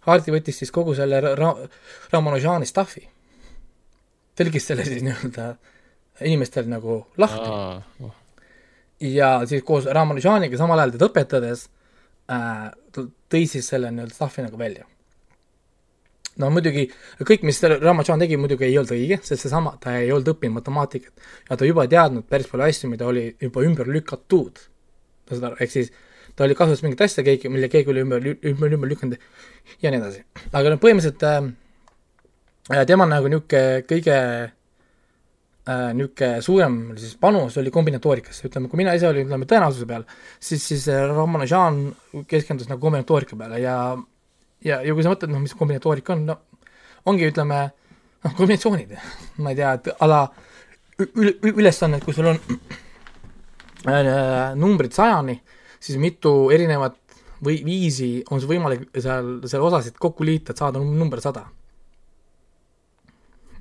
[0.00, 1.56] Hardi võttis siis kogu selle ra-,
[2.12, 3.08] Ramanujani stuff'i,
[4.36, 5.54] tõlgis selle siis nii-öelda
[6.20, 8.10] inimestel nagu lahti.
[9.00, 11.66] ja siis koos Ramanujaniga samal ajal teda õpetades
[12.30, 14.86] äh, tõi siis selle nii-öelda stuff'i nagu välja.
[16.38, 16.86] no muidugi
[17.22, 21.28] kõik, mis Ramanujan tegi, muidugi ei olnud õige, sest seesama, ta ei olnud õppinud matemaatikat
[21.50, 24.58] ja ta juba teadnud päris palju asju, mida oli juba ümber lükatud.
[25.30, 25.92] saad aru, ehk siis
[26.36, 29.18] ta oli kasutas mingit asja, keegi, mille keegi oli ümber, ümber, ümber lükanud
[29.82, 30.24] ja nii edasi.
[30.52, 34.18] aga no põhimõtteliselt äh, tema nagu niisugune kõige
[35.68, 40.04] äh, niisugune suurem siis panus oli kombinatoorikasse, ütleme, kui mina ise olin, ütleme, tõenäosuse peal,
[40.38, 41.80] siis, siis äh, Ramanujan
[42.30, 43.76] keskendus nagu kombinatoorika peale ja
[44.64, 46.38] ja, ja kui sa mõtled, noh, mis kombinatoorika on, no
[47.10, 47.60] ongi, ütleme,
[48.24, 48.96] noh, kombinatsioonid,
[49.44, 50.24] ma ei tea, et ala
[51.04, 52.40] üle, ülesannet, kui sul on
[53.88, 55.38] äh, numbrid sajani,
[55.80, 57.00] siis mitu erinevat
[57.44, 61.44] või viisi on sul võimalik seal, seal osasid kokku liita, et saada number sada.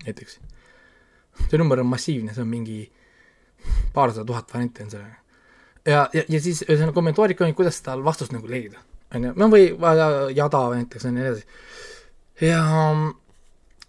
[0.04, 0.40] näiteks
[1.48, 2.80] see number on massiivne, see on mingi
[3.94, 5.20] paarsada tuhat varianti on sellega.
[5.86, 8.82] ja, ja, ja siis ühesõnaga kommentaarika on, kuidas seda vastust nagu leida,
[9.16, 9.70] on ju, no või
[10.36, 11.46] jada näiteks ja nii edasi.
[12.50, 12.64] ja,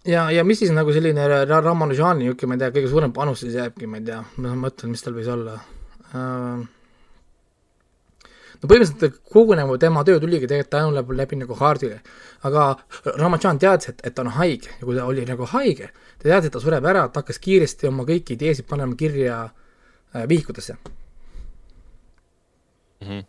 [0.05, 3.57] ja, ja mis siis nagu selline Ramanujani niisugune, ma ei tea, kõige suurem panus siis
[3.59, 6.65] jääbki, ma ei tea, ma mõtlen, mis tal võis olla uh,
[8.61, 11.99] no põhimõtteliselt kogu nagu tema töö tuligi tegelikult tänu läbi, läbi nagu Hardile.
[12.45, 12.65] aga
[13.17, 16.49] Ramadžan teadis, et, et ta on haige ja kui ta oli nagu haige, ta teadis,
[16.49, 20.75] et ta sureb ära, ta hakkas kiiresti oma kõiki ideesid panema kirja äh, vihikutesse
[23.01, 23.07] mm.
[23.07, 23.23] -hmm.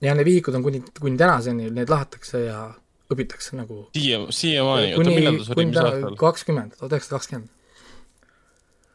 [0.00, 2.68] ja need vihikud on kuni, kuni tänaseni, need lahatakse ja
[3.12, 6.16] õpitakse nagu siia, siiamaani, oota millal ta suri, mis aastal?
[6.16, 7.50] kakskümmend, tuhat üheksasada kakskümmend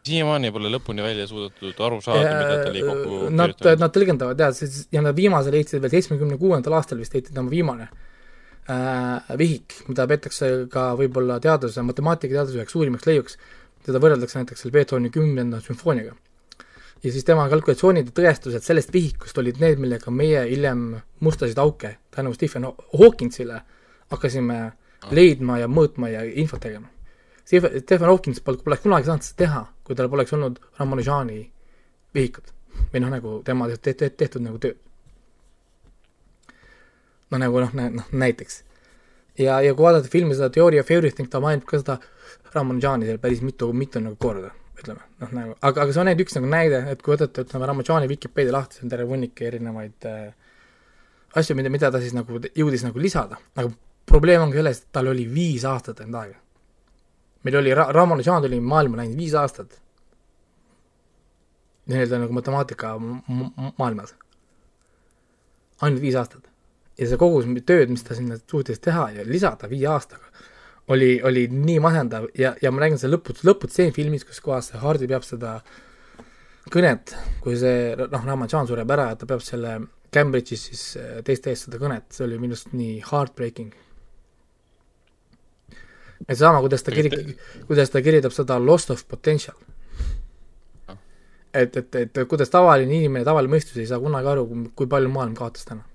[0.07, 4.61] siiamaani pole lõpuni välja suudetud aru saada, mida ta oli kokku Nad, nad tõlgendavad jah,
[4.93, 7.87] ja nad viimase leidsid veel seitsmekümne kuuendal aastal vist leiti tema viimane
[8.71, 13.37] äh, vihik, mida peetakse ka võib-olla teaduse, matemaatikateaduse üheks suurimaks leiuks,
[13.87, 16.15] teda võrreldakse näiteks selle Beethoveni kümnenda sümfooniaga.
[17.03, 20.89] ja siis tema kalkulatsioonid ja tõestused sellest vihikust olid need, millega meie hiljem
[21.21, 22.65] mustasid auke tänu Stephen
[22.97, 23.61] Hawkinsile
[24.11, 24.59] hakkasime
[25.11, 26.89] leidma ja mõõtma ja infot tegema
[27.47, 31.39] Stephen Hawkins poleks kunagi saanud seda teha, kui tal poleks olnud Ramanujani
[32.15, 32.51] vihikut
[32.91, 34.77] või noh, nagu tema tehtud, tehtud, tehtud nagu tööd.
[37.31, 38.63] no nagu noh, noh näiteks.
[39.39, 41.99] ja, ja kui vaadata filmi seda Theory of Everything, ta mainib ka seda
[42.53, 44.51] Ramanujani seal päris mitu, mitu nagu korda,
[44.81, 47.69] ütleme, noh nagu, aga, aga see on ainult üks nagu näide, et kui võtate, ütleme,
[47.71, 50.27] Ramanujani Vikipeedia lahti, see on terve hunnik erinevaid äh,
[51.39, 53.71] asju, mida, mida ta siis nagu jõudis nagu lisada, aga
[54.07, 56.41] probleem ongi selles, et tal oli viis aastat enda aega
[57.43, 59.79] meil oli Ra-, Ramanujan tuli maailma läinud viis aastat.
[61.87, 62.95] nii-öelda nagu matemaatika
[63.77, 64.15] maailmas.
[65.81, 66.49] ainult viis aastat.
[66.97, 70.25] ja see kogus tööd, mis ta sinna suutis teha ja lisada viie aastaga,
[70.87, 74.81] oli, oli nii masendav ja, ja ma räägin selle lõput-, lõputseen filmis, kus kohas see
[74.81, 75.59] Hardi peab seda
[76.73, 79.79] kõnet, kui see noh, Ramanujan sureb ära ja ta peab selle
[80.13, 80.83] Cambridge'is siis
[81.27, 83.75] teiste eest seda kõnet, see oli minu arust nii heartbreaking
[86.27, 87.35] et sama, kuidas ta kiri-,
[87.67, 89.55] kuidas ta kirjeldab seda lost of potential.
[91.53, 94.43] et, et, et kuidas tavaline inimene, tavaline mõistus ei saa kunagi aru,
[94.77, 95.85] kui palju maailm kaotas täna.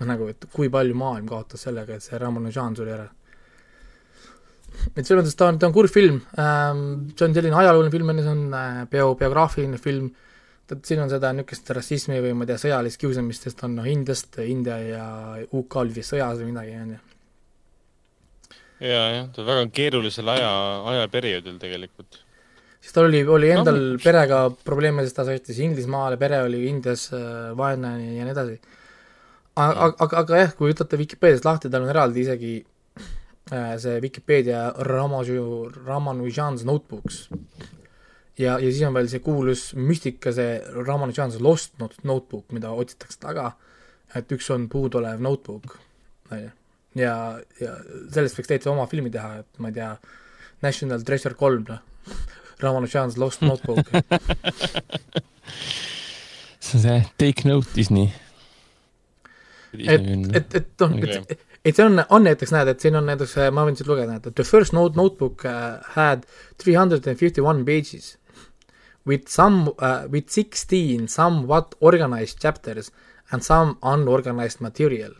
[0.00, 3.06] noh, nagu, et kui palju maailm kaotas sellega, et see Ramanujan suri ära.
[4.96, 8.14] et selles mõttes ta on, ta on kurb film ähm,, see on selline ajalooline film,
[8.18, 10.10] see on äh, bio, biograafiline film,
[10.72, 13.86] et siin on seda niisugust rassismi või ma ei tea, sõjalist kiusamist, sest on noh,
[13.86, 15.08] Indiast, India ja
[15.52, 17.02] UK oli vist sõjas või midagi, on ju.
[18.84, 20.52] Ja, jah, ta väga keerulisel aja,
[20.92, 22.20] ajaperioodil tegelikult.
[22.80, 27.08] siis tal oli, oli endal no, perega probleeme, sest ta sõitis Inglismaale, pere oli Indias
[27.16, 28.58] äh, vaene ja nii edasi.
[29.56, 34.66] aga, aga, aga jah, kui võtate Vikipeediast lahti, tal on eraldi isegi äh, see Vikipeedia
[34.90, 35.46] Ramaju,
[35.86, 37.24] Ramanujan's Notebooks
[38.38, 43.52] ja, ja siis on veel see kuulus müstika, see Ramanujan's Lost Notebook, mida otsitakse taga,
[44.14, 45.78] et üks on puuduolev notebook,
[46.30, 46.52] on ju.
[46.98, 47.14] Ja,
[47.60, 47.76] ja
[48.14, 49.92] sellest võiks täitsa oma filmi teha, et ma ei tea,
[50.64, 51.80] National Treasure kolm, noh,
[52.62, 53.90] Ramanujan's Lost Notebook
[56.64, 58.12] see on see Take Note Disney.
[59.74, 60.00] et,
[60.34, 63.64] et, et noh, et et see on, on näiteks, näed, et siin on näiteks, ma
[63.64, 66.26] võin siit lugeda, et the first note notebook uh, had
[66.60, 68.18] three hundred and fifty one pages
[69.06, 72.90] with some uh, with 16 somewhat organized chapters
[73.30, 75.12] and some unorganized material.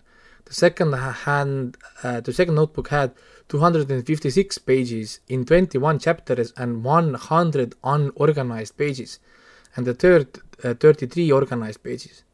[0.44, 3.12] The second hand uh, the second notebook had
[3.48, 9.20] 256 pages in 21 chapters and 100 unorganized pages
[9.76, 10.26] and the third
[10.64, 12.24] uh, 33 organized pages.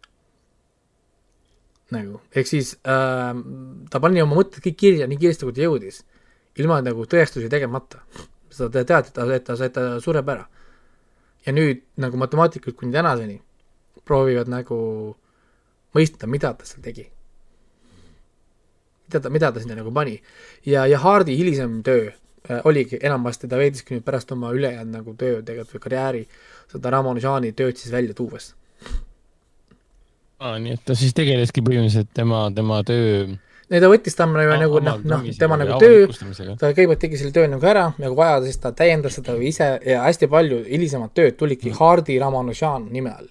[1.91, 3.35] nagu, ehk siis äh,
[3.91, 6.05] ta pani oma mõtted kõik kirja nii kiiresti, kui ta jõudis,
[6.63, 8.05] ilma nagu tõestusi tegemata.
[8.51, 10.47] sa tead, et ta, et ta, ta sureb ära
[11.47, 13.39] ja nüüd nagu matemaatikud kuni tänaseni
[14.05, 14.79] proovivad nagu
[15.95, 17.07] mõista, mida ta seal tegi.
[19.11, 20.21] Mida ta, mida ta sinna nagu pani.
[20.67, 25.15] ja, ja Hardi hilisem töö äh, oligi enamasti, ta veediski nüüd pärast oma ülejäänud nagu
[25.19, 26.25] töö tegelikult või karjääri
[26.71, 28.55] seda Ramonjani tööd siis välja tuues.
[30.39, 33.27] aa, nii et ta siis tegeleski põhimõtteliselt tema, tema töö
[33.71, 36.07] ei, ta võttis ta nagu, nagu noh, noh, tema nagu töö,
[36.59, 39.69] ta kõigepealt tegi selle töö nagu ära ja kui vaja, siis ta täiendas seda ise
[39.87, 41.79] ja hästi palju hilisemat tööd tulidki mm.
[41.79, 43.29] Hardi Ramanujan nime all.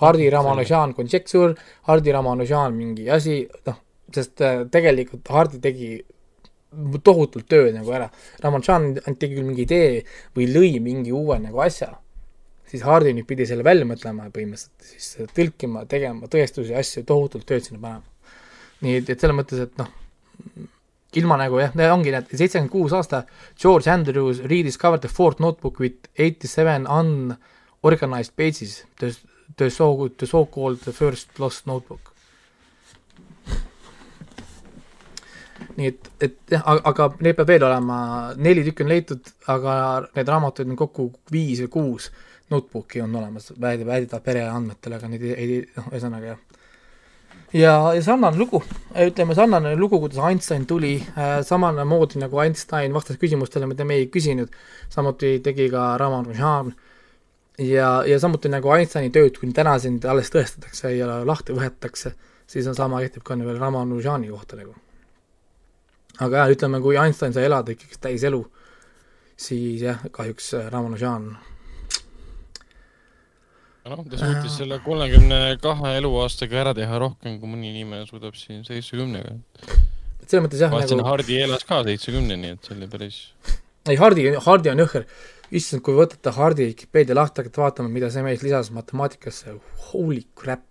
[0.00, 1.56] Hardi Ramanujan konjektuur,
[1.90, 3.80] Hardi Ramanujan mingi asi, noh,
[4.14, 5.90] sest äh, tegelikult Hardi tegi
[7.02, 8.10] tohutult tööd nagu ära.
[8.44, 10.04] Ainult tegi küll mingi idee
[10.36, 11.90] või lõi mingi uue nagu asja,
[12.70, 17.66] siis Hardi nüüd pidi selle välja mõtlema põhimõtteliselt, siis tõlkima, tegema tõestusi, asju, tohutult tööd
[17.66, 18.06] sinna panema
[18.84, 19.90] nii et, et selles mõttes, et noh,
[21.20, 23.24] ilma nagu jah, ongi need seitsekümmend kuus aasta,
[23.60, 29.12] George Andrews rediscovered the fourth notebook with eighty seven unorganized pages, the,
[29.70, 32.09] so, the so-called the first lost notebook.
[35.76, 38.00] Nii et, et jah, aga neid peab veel olema,
[38.36, 39.74] neli tükki on leitud, aga
[40.16, 42.10] need raamatuid on kokku viis või kuus.
[42.50, 46.40] Notebooki on olemas, väidab, väidetavalt pereandmetel, aga neid ei, noh, ühesõnaga jah.
[47.52, 48.60] Ja, ja sarnane lugu,
[48.94, 54.06] ütleme sarnane lugu, kuidas Einstein tuli äh,, samamoodi nagu Einstein vastas küsimustele, mida me ei
[54.06, 54.54] küsinud,
[54.90, 56.70] samuti tegi ka Ramanujan
[57.58, 62.14] ja, ja samuti nagu Einsteini tööd kuni tänaseni alles tõestatakse ja lahti võetakse,
[62.46, 64.76] siis on sama kehtib ka veel Ramanujani kohta nagu.
[66.20, 68.42] Aga jah, ütleme, kui Einstein sai elada ikkagi täis elu,
[69.40, 71.30] siis jah, kahjuks Ramanujan
[73.90, 78.62] noh, ta suutis selle kolmekümne kahe eluaastaga ära teha rohkem, kui mõni inimene suudab siin
[78.66, 79.38] seitsmekümnega.
[80.26, 83.24] selles mõttes jah, nagu Hardi elas ka seitsmekümneni, et see oli päris
[83.88, 85.06] ei, Hardi, Hardi on jõhker.
[85.50, 89.56] issand, kui võtate Hardi Vikipeedia lahti, hakata vaatama, mida see mees lisas matemaatikasse,
[89.90, 90.62] holy crap.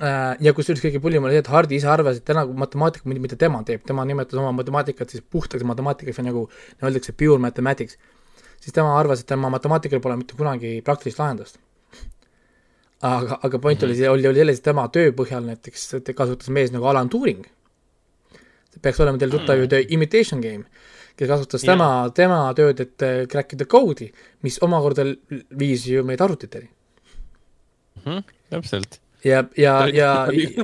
[0.00, 3.36] Äh, ja kusjuures kõige pullim oli see, et Hardi ise arvas, et täna matemaatika, mida
[3.36, 6.44] tema teeb, tema nimetas oma matemaatikat siis puhtaks matemaatikaks või nagu
[6.80, 7.98] öeldakse pure mathematics,
[8.64, 11.60] siis tema arvas, et tema matemaatikal pole mitte kunagi praktilist lahendust
[13.00, 13.90] aga, aga point -hmm.
[13.90, 17.44] oli oli, oli selles, et tema töö põhjal näiteks kasutas mees nagu Alan Turing,
[18.80, 19.68] peaks olema teil tuttav ju -hmm.
[19.68, 20.64] The Imitation Game,
[21.16, 21.76] kes kasutas yeah.
[21.76, 24.12] tema, tema tööd, et äh, crack ida koodi,
[24.42, 25.04] mis omakorda
[25.58, 26.70] viis ju meid arvutiteni
[28.06, 28.12] mm.
[28.12, 30.10] -hmm, täpselt ja, ja, ja,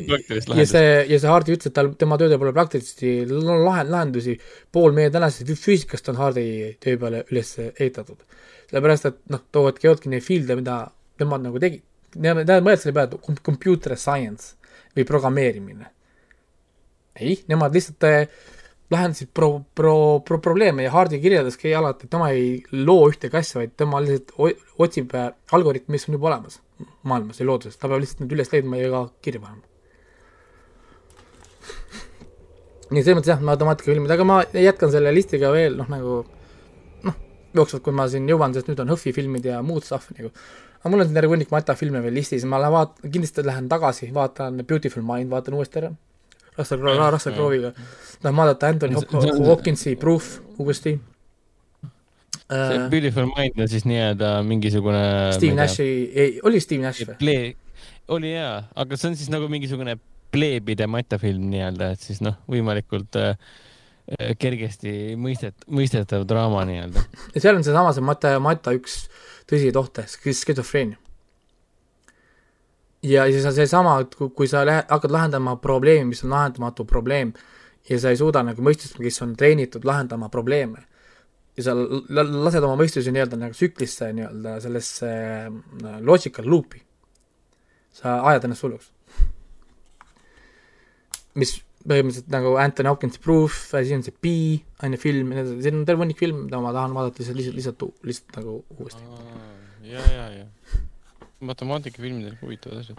[0.61, 4.37] ja see, ja see Hardi ütles, et tal, tema töödel pole praktilisi lahend-, lahendusi,
[4.73, 6.47] pool meie tänasest füüsikast on Hardi
[6.83, 8.23] töö peale üles ehitatud.
[8.71, 10.81] sellepärast, et noh, toovadki, ei olnudki neid field'e, mida
[11.21, 11.85] nemad nagu tegid
[12.17, 14.55] Nemad mõtlesid selle peale, et computer science
[14.97, 15.91] või programmeerimine.
[17.17, 18.29] ei, nemad lihtsalt äh,
[18.91, 23.61] lahendasid pro-, pro-, pro-, probleeme ja Hardi kirjeldaski alati, et tema ei loo ühtegi asja,
[23.61, 24.35] vaid tema lihtsalt
[24.83, 26.61] otsib äh, algoritmi, mis on juba olemas
[27.09, 29.65] maailmas ja looduses, ta peab lihtsalt need üles leidma ja ka kirja panema.
[32.93, 36.21] nii, selles mõttes jah, matemaatikafilmid, aga ma jätkan selle listiga veel, noh nagu
[37.07, 37.17] noh,
[37.59, 40.31] jooksvalt, kui ma siin jõuan, sest nüüd on HÖFFi filmid ja muud stuff nagu
[40.87, 43.67] aga mul on siin terve hunnik Mata filme veel listis, ma lähen vaat-, kindlasti lähen
[43.73, 45.91] tagasi, vaatan Beautiful Mind, vaatan uuesti ära.
[46.59, 47.73] Russell Crowe, Russell Crowe'iga.
[48.23, 48.95] tahan vaadata Anthony
[49.47, 50.97] Hopkinsi Proof uuesti.
[52.47, 57.17] see äh, Beautiful Mind on siis nii-öelda mingisugune Steve Nashi, ei, oli Steve Nash või?
[57.19, 57.55] Play,
[58.09, 59.97] oli jaa, aga see on siis nagu mingisugune
[60.35, 63.35] pleebide matafilm nii-öelda, et siis noh, võimalikult äh,
[64.15, 67.03] äh, kergesti mõistet-, mõistetav draama nii-öelda.
[67.35, 69.05] ja seal on seesama see Mata, Mata üks
[69.51, 71.01] tõsiseid ohte, skisofreenia.
[73.07, 77.33] Ja siis on seesama, et kui, sa lähe- hakkad lahendama probleemi, mis on lahendamatu probleem
[77.89, 80.85] ja sa ei suuda nagu mõistust, kes on treenitud lahendama probleeme
[81.57, 85.13] ja sa lased oma mõistuse nii-öelda nagu tsüklisse nii-öelda sellesse
[85.47, 86.83] äh, logical loop'i,
[87.97, 88.91] sa ajad ennast hulluks.
[91.37, 94.37] mis põhimõtteliselt nagu Anthony Hopkinsi Proof, siis on see Pi,
[94.83, 98.07] on ju film, siin on terve hunnik filme, mida ma tahan vaadata lihtsalt, lihtsalt, lihtsalt,
[98.11, 99.03] lihtsalt nagu uuesti.
[99.87, 100.47] ja, ja, ja.
[101.41, 102.99] Matemaatikafilmid on huvitavad asjad.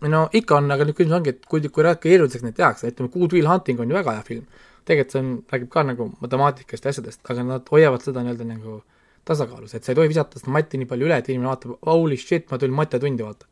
[0.00, 3.36] no ikka on, aga nüüd küsimus ongi, et kui, kui keeruliseks neid tehakse, ütleme Good
[3.36, 4.48] Will Hunting on ju väga hea film,
[4.88, 8.82] tegelikult see on, räägib ka nagu matemaatikast ja asjadest, aga nad hoiavad seda nii-öelda nagu
[9.28, 12.18] tasakaalus, et sa ei tohi visata seda matti nii palju üle, et inimene vaatab, holy
[12.20, 13.48] shit, ma tulin mattetundi vaata.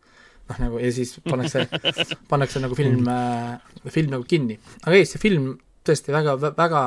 [0.51, 1.69] noh, nagu ja siis pannakse,
[2.31, 4.59] pannakse nagu film äh,, film nagu kinni.
[4.83, 5.53] aga ei, see film
[5.87, 6.81] tõesti väga, väga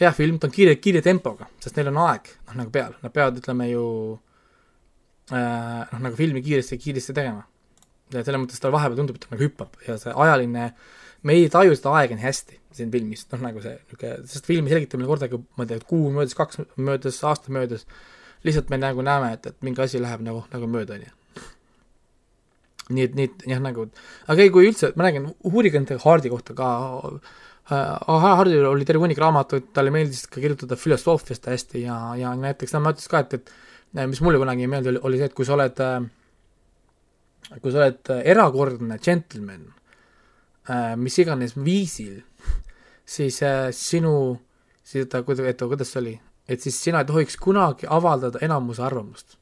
[0.00, 3.12] hea film, ta on kiire, kiire tempoga, sest neil on aeg, noh nagu peal, nad
[3.12, 3.82] peavad, ütleme ju
[4.14, 4.20] äh,
[5.32, 7.46] noh, nagu filmi kiiresti, kiiresti tegema
[8.12, 10.72] ja selles mõttes tal vahepeal tundub, et ta nagu hüppab ja see ajaline,
[11.26, 14.72] me ei taju seda aega nii hästi siin filmis, noh nagu see niisugune, sest filmi
[14.72, 17.86] selgitab meile kordagi, ma ei tea, kuu möödas, kaks möödas, aasta möödas,
[18.46, 21.14] lihtsalt me nagu näeme, et, et mingi asi läheb nagu, nagu mööda, on ju.
[22.96, 23.88] nii et, nii et jah, nagu,
[24.32, 26.70] aga ei, kui üldse, ma räägin Hurricane Hardi kohta ka
[27.70, 32.74] äh, Hardil oli terve hunnik raamatuid, talle meeldis ka kirjutada filosoofiast hästi ja, ja näiteks
[32.74, 33.54] tema ütles ka, et, et
[33.92, 36.00] mis mulle kunagi ei meeldi, oli, see, et kui sa oled äh,
[37.60, 39.66] kui sa oled äh, erakordne džentelmen
[40.70, 42.22] äh, mis iganes viisil,
[43.04, 43.40] siis
[43.76, 44.14] sinu,
[44.84, 46.14] siis kuida-, oota, kuidas see oli,
[46.48, 49.38] et siis sina ei tohiks kunagi avaldada enamuse arvamust.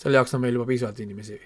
[0.00, 1.38] selle jaoks on meil juba piisavalt inimesi.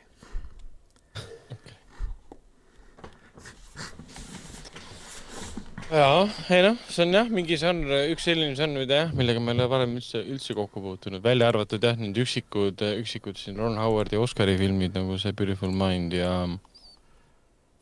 [5.92, 9.52] jaa, ei noh, see on jah, mingi žanr, üks selline žanr, mida jah, millega me
[9.52, 13.76] ei ole varem üldse, üldse kokku puutunud, välja arvatud jah, need üksikud, üksikud siin Ron
[13.80, 16.32] Howardi Oscari filmid nagu see Beautiful Mind ja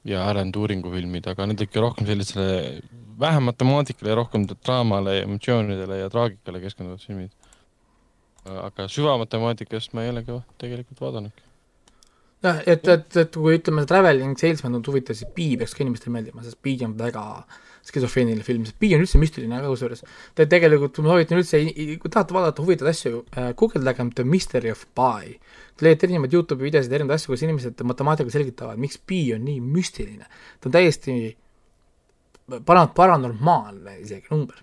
[0.08, 2.82] ja Alan Turingu filmid, aga need ikka rohkem sellisele
[3.22, 7.30] vähem matemaatikale, rohkem draamale, emotsioonidele ja traagikale keskenduvad filmid.
[8.42, 11.44] aga süvamatemaatikast ma ei olegi tegelikult vaadanudki.
[12.42, 16.16] jah, et, et, et kui ütleme, Traveling Salesman on huvitav, siis Pi peaks ka inimestele
[16.16, 17.22] meeldima, sest Pi on väga
[17.86, 20.04] skisofreeniline film, sest Pi on üldse müstiline ka kusjuures.
[20.38, 21.60] Te tegelikult, ma soovitan üldse,
[22.02, 25.34] kui tahate vaadata huvitavaid asju äh,, guugeldage The Mystery of Pi.
[25.76, 29.58] Te leiate erinevaid Youtube'i videosid, erinevaid asju, kus inimesed matemaatikaga selgitavad, miks Pi on nii
[29.64, 30.28] müstiline.
[30.60, 31.16] ta on täiesti
[32.66, 34.62] para-, paranormaalne isegi number.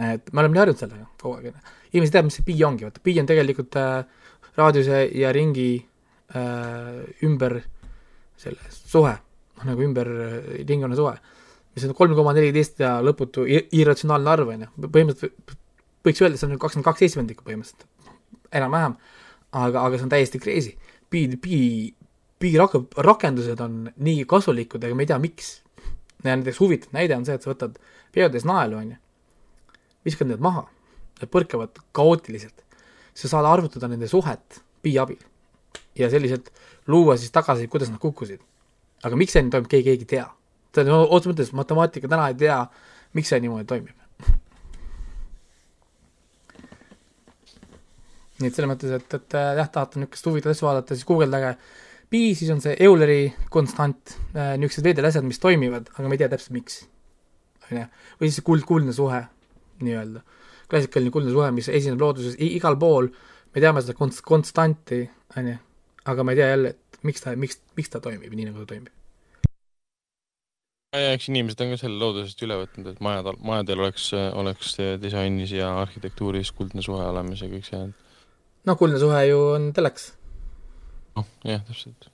[0.00, 1.56] et me oleme nii harjunud sellega kogu aeg,
[1.92, 3.98] inimesed teavad, mis see pi ongi, vaata pi on tegelikult äh,
[4.56, 7.58] raadiuse ja ringi äh, ümber
[8.40, 9.12] selle suhe,
[9.58, 11.12] noh nagu ümber äh, ringkonna suhe,
[11.74, 15.56] mis on kolm koma neliteist ja lõputu irratsionaalne arv, on ju, põhimõtteliselt
[16.06, 17.86] võiks öelda, see on kakskümmend kaks seitsmendikku põhimõtteliselt,
[18.56, 18.96] enam-vähem,
[19.52, 20.74] aga, aga see on täiesti crazy.
[21.10, 21.60] pi, pi,
[22.40, 25.52] pi rak-, rakendused on nii kasulikud, aga me ei tea, miks.
[26.24, 27.78] näiteks huvitav näide on see, et sa võtad
[28.12, 28.98] peotäis naelu, on ju,
[30.04, 30.66] viskad need maha,
[31.20, 32.64] need põrkavad kaootiliselt.
[33.14, 35.18] sa saad arvutada nende suhet pi abil
[35.98, 36.52] ja selliselt
[36.86, 38.40] luua siis tagasi, kuidas nad kukkusid.
[39.02, 40.26] aga miks see nii toimub, keegi ei tea.
[40.74, 42.60] See on otseses mõttes matemaatika täna ei tea,
[43.18, 43.96] miks see niimoodi toimib.
[48.40, 51.50] nii et selles mõttes, et, et äh, jah, tahate niisugust huvitavat asja vaadata, siis guugeldage
[52.10, 56.22] pi, siis on see Euleri konstant äh,, niisugused veidrad asjad, mis toimivad, aga me ei
[56.22, 56.80] tea täpselt, miks.
[57.68, 57.86] on ju,
[58.20, 59.20] või siis see kuld, kuldne suhe
[59.84, 60.22] nii-öelda.
[60.70, 63.10] klassikaline kuldne suhe, mis esineb looduses igal pool,
[63.54, 65.02] me teame seda konst-, konstanti,
[65.36, 65.58] on ju,
[66.12, 68.74] aga ma ei tea jälle, et miks ta, miks, miks ta toimib nii, nagu ta
[68.74, 68.99] toimib.
[70.98, 74.72] Ja eks inimesed on ka selle loodusest üle võtnud, et majad, majadel oleks, oleks
[75.02, 77.82] disainis ja arhitektuuris kuldne suhe olemas ja kõik see.
[78.66, 80.10] noh, kuldne suhe ju on telekas.
[81.18, 82.10] noh, jah, täpselt.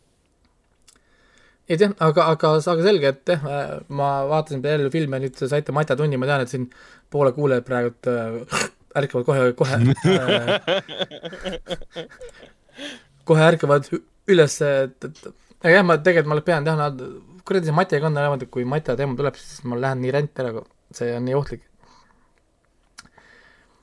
[1.68, 3.46] et jah, aga, aga, aga selge, et jah,
[3.88, 6.68] ma vaatasin jälle filme, nüüd te saite Matja tunni, ma tean, et siin
[7.10, 8.68] poole kuulajad praegu äh,
[9.00, 9.80] ärkavad kohe, kohe
[10.20, 10.60] äh,
[13.28, 13.88] kohe ärkavad
[14.28, 15.26] üles, et, et
[15.64, 16.90] aga jah, ma tegelikult ma pean teha,
[17.46, 20.44] kuradi see Matjaga on niimoodi, et kui Matja teema tuleb, siis ma lähen nii ränd
[20.44, 20.66] ära,
[20.96, 21.64] see on nii ohtlik.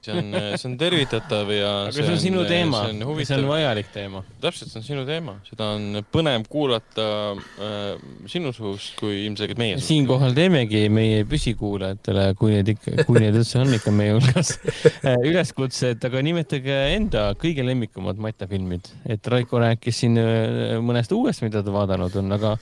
[0.03, 2.81] see on, see on tervitatav ja aga see on sinu teema,
[3.23, 4.19] see on vajalik teema.
[4.43, 7.07] täpselt, see on sinu teema, seda on põnev kuulata
[7.39, 9.87] äh, sinu suust kui ilmselgelt meie suust.
[9.93, 14.57] siinkohal teemegi meie püsikuulajatele, kui neid ikka, kui neid üldse on ikka meie hulgas,
[15.31, 21.47] üleskutse, et aga nimetage enda kõige lemmikumad matjafilmid, et Raiko rääkis siin äh, mõnest uuest,
[21.47, 22.57] mida ta vaadanud on, aga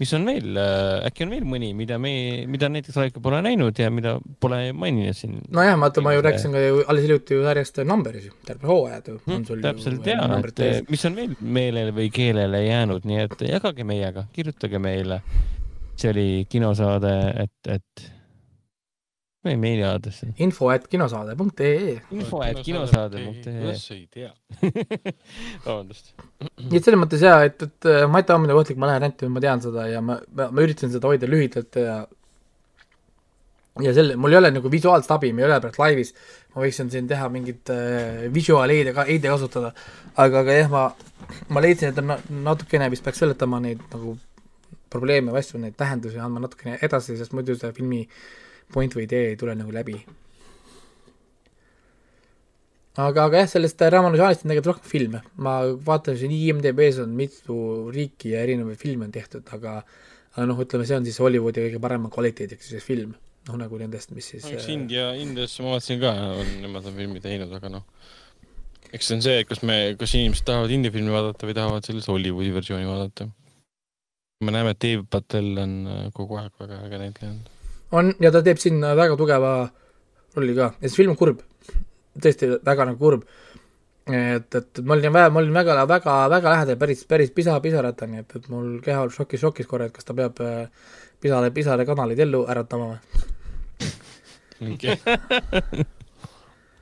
[0.00, 0.56] mis on veel,
[1.06, 2.10] äkki on veel mõni, mida me,
[2.50, 5.36] mida näiteks Raiko pole näinud ja mida pole maininud siin.
[5.54, 9.08] nojah, vaata, ma ju rääkisin ka ju alles hiljuti ju sarjast Numberis ju, terve hooajad
[9.12, 10.88] ju on sul Hmm, täpselt ju ja, numbrid et ees.
[10.90, 15.20] mis on veel meelele või keelele jäänud, nii et jagage meiega, kirjutage meile.
[15.96, 17.14] see oli kinosaade,
[17.44, 18.06] et, et
[19.44, 23.28] meie meiliaadress, info et kinosaade.ee info, et kinosaade.ee.
[23.44, 24.30] kuidas sa ei tea?
[25.66, 26.12] vabandust.
[26.64, 29.44] nii et selles mõttes jaa, et, et äh, Mati Ammine kohtlik, ma lähen rentima, ma
[29.44, 32.02] tean seda ja ma, ma, ma üritasin seda hoida lühidalt ja
[33.82, 36.12] ja selle, mul ei ole nagu visuaalset abi, me ei ole praegu laivis,
[36.54, 38.28] ma võiksin siin teha mingit äh,
[38.94, 39.72] ka, aid'e kasutada,
[40.14, 40.84] aga, aga jah, ma,
[41.50, 44.14] ma leidsin, et on na- natukene vist peaks seletama neid nagu
[44.94, 48.04] probleeme või asju, neid tähendusi andma natukene edasi, sest muidu see filmi
[48.72, 49.98] point või idee ei tule nagu läbi.
[52.94, 57.56] aga, aga jah, sellest Ramanujanist on tegelikult rohkem filme, ma vaatasin IMDB-s on mitu
[57.94, 59.80] riiki ja erinevaid filme on tehtud, aga
[60.34, 63.14] aga noh, ütleme, see on siis Hollywoodi kõige parema kvaliteediga siis film,
[63.48, 66.96] noh nagu nendest, mis siis eks äh, India, Indias ma vaatasin ka, on, nemad on
[66.98, 67.86] filmi teinud, aga noh,
[68.90, 71.86] eks see on see, et kas me, kas inimesed tahavad India filmi vaadata või tahavad
[71.86, 73.28] sellist Hollywoodi versiooni vaadata.
[74.44, 77.53] me näeme, et Dave Patel on äh, kogu aeg väga äge näitleja olnud.
[77.94, 79.54] On ja ta teeb siin väga tugeva
[80.36, 81.42] rolli ka ja see film on kurb,
[82.20, 83.24] tõesti väga nagu kurb.
[84.04, 88.20] et, et ma olin väga, ma olin väga, väga, väga lähedal päris, päris pisa, pisaratani,
[88.20, 90.66] et, et mul keha oli šokis, šokis korra, et kas ta peab äh,
[91.24, 93.22] pisare, pisarakanaleid ellu äratama või.
[94.64, 94.92] mingi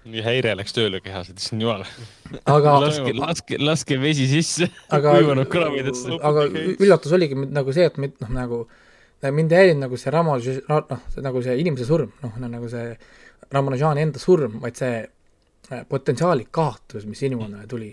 [0.02, 1.84] mingi häire läks tööle kehas, et issand jumal.
[2.42, 5.14] aga, laske, laske, laske vesi sisse aga
[6.18, 8.62] aga üllatus oligi nagu see, et mind noh, nagu
[9.30, 12.96] mind ei häirinud nagu see Ramos, noh, nagu see inimese surm, noh, nagu see
[13.52, 17.92] Ramanujani enda surm, vaid see äh, potentsiaali kaotus, mis inimkonnale tuli.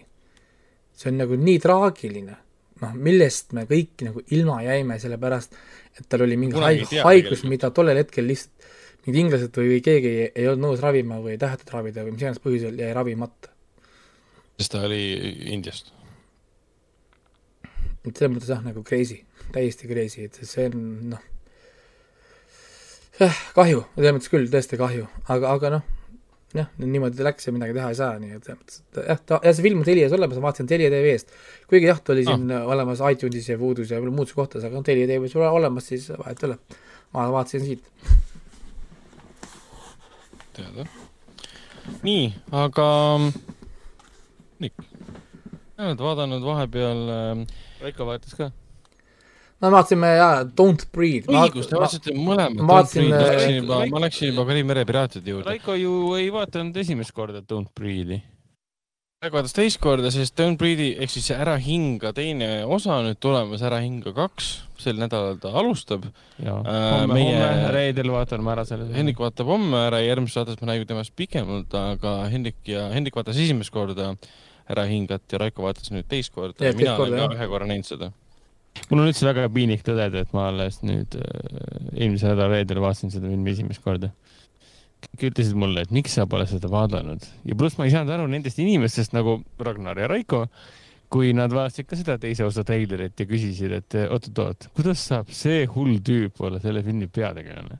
[0.99, 2.33] see on nagu nii traagiline,
[2.81, 5.55] noh, millest me kõik nagu ilma jäime, sellepärast
[5.99, 8.59] et tal oli mingi haig- haigus, mida tollel hetkel lihtsalt
[9.05, 12.15] mingid inglased või, või keegi ei, ei olnud nõus ravima või ei tahetud ravida või
[12.15, 13.53] mis iganes põhjusel jäi ravimata.
[14.59, 15.01] sest ta oli
[15.53, 15.93] Indiast.
[18.03, 19.21] et selles mõttes jah, nagu crazy,
[19.53, 21.23] täiesti crazy, et see on noh,
[23.19, 25.87] jah, kahju, selles mõttes küll tõesti kahju, aga, aga noh,
[26.55, 29.21] jah, niimoodi ta läks ja midagi teha ei saa, nii et selles mõttes, et jah,
[29.31, 31.35] ta, ja see film on Telia olemas, ma vaatasin Telia tv-st.
[31.71, 32.69] kuigi jah, ta oli siin ah.
[32.75, 36.49] olemas iTunesis ja Voodoo's ja muudes kohtades, aga Telia tv-s ole- olemas, siis vahet ei
[36.49, 36.59] ole.
[37.13, 37.83] ma vaatasin siit.
[40.57, 40.85] teada.
[42.03, 42.25] nii,
[42.65, 42.87] aga
[44.59, 47.43] sa oled vaadanud vahepeal äh,
[47.79, 48.49] Raiko vaatas ka.
[49.61, 51.27] No vaatasime jaa, Don't Breathe.
[51.31, 52.61] õigus, te vaatasite mõlemad.
[52.63, 55.49] ma vaatasin, ma äh, läksin juba, ma läksin juba Karimere piraatide juurde.
[55.49, 58.21] Raiko ju ei vaadanud esimest korda Don't Breathe'i.
[59.19, 63.59] Raiko vaatas teist korda, sest Don't Breathe'i ehk siis Ära hinga teine osa nüüd tulemas,
[63.67, 64.47] Ära hinga kaks,
[64.79, 66.05] sel nädalal ta alustab.
[66.39, 68.87] ja Äh, meie- reedel vaatame ära selle.
[68.95, 73.35] Hendrik vaatab homme ära, järgmises saates ma räägin temast pikemalt, aga Hendrik ja Hendrik vaatas
[73.35, 74.15] esimest korda
[74.69, 78.11] Ära hingat ja Raiko vaatas nüüd teist korda mina olen ka ühe korra näinud seda.
[78.89, 81.29] Mul on üldse väga piinlik tõdeda, et ma alles nüüd äh,
[81.95, 84.11] eelmise nädala reedel vaatasin seda filmi esimest korda.
[85.09, 88.27] kõik ütlesid mulle, et miks sa pole seda vaadanud ja pluss ma ei saanud aru
[88.31, 90.45] nendest inimestest nagu Ragnar ja Raiko,
[91.09, 95.63] kui nad vaatasid ka seda teise osa treilerit ja küsisid, et oot-oot-oot, kuidas saab see
[95.71, 97.79] hull tüüp olla selle filmi peategelane.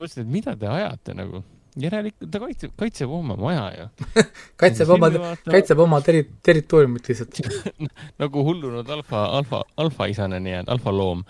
[0.00, 1.44] mõtlesin, et mida te ajate nagu,
[1.78, 3.86] järelikult ta kaitseb, kaitseb oma maja ju.
[4.60, 5.10] kaitseb oma,
[5.46, 7.40] kaitseb oma terri-, territooriumit lihtsalt.
[8.22, 11.24] nagu hullunud alfa, alfa, alfaisane nii-öelda, alfaloom.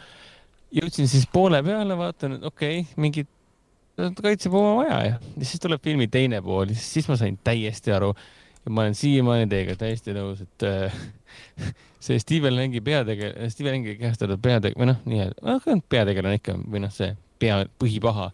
[0.80, 3.30] jõudsin siis poole peale, vaatan, et okei okay,, mingid,
[3.98, 8.14] ta kaitseb oma maja ja siis tuleb filmi teine pool, siis ma sain täiesti aru
[8.64, 11.00] ja ma olen siiamaani teiega täiesti nõus, et äh,
[12.04, 16.84] see Steven Langi peategelane, Steven Langi kehastatud peategelane või noh, nii-öelda, noh, peategelane ikka või
[16.84, 18.30] noh, see pea, põhipaha,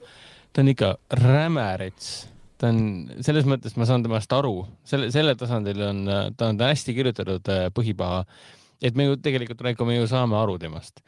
[0.56, 2.14] ta on ikka räme rets
[2.56, 2.78] ta on
[3.24, 6.04] selles mõttes, ma saan temast aru, selle, selle tasandil on,
[6.36, 8.22] ta on hästi kirjutatud äh, põhipaha.
[8.82, 11.00] et me ju tegelikult, Raiko, me ju saame aru temast.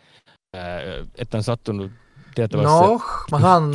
[0.52, 1.92] et ta on sattunud
[2.36, 3.70] teatavasse noh, ma saan,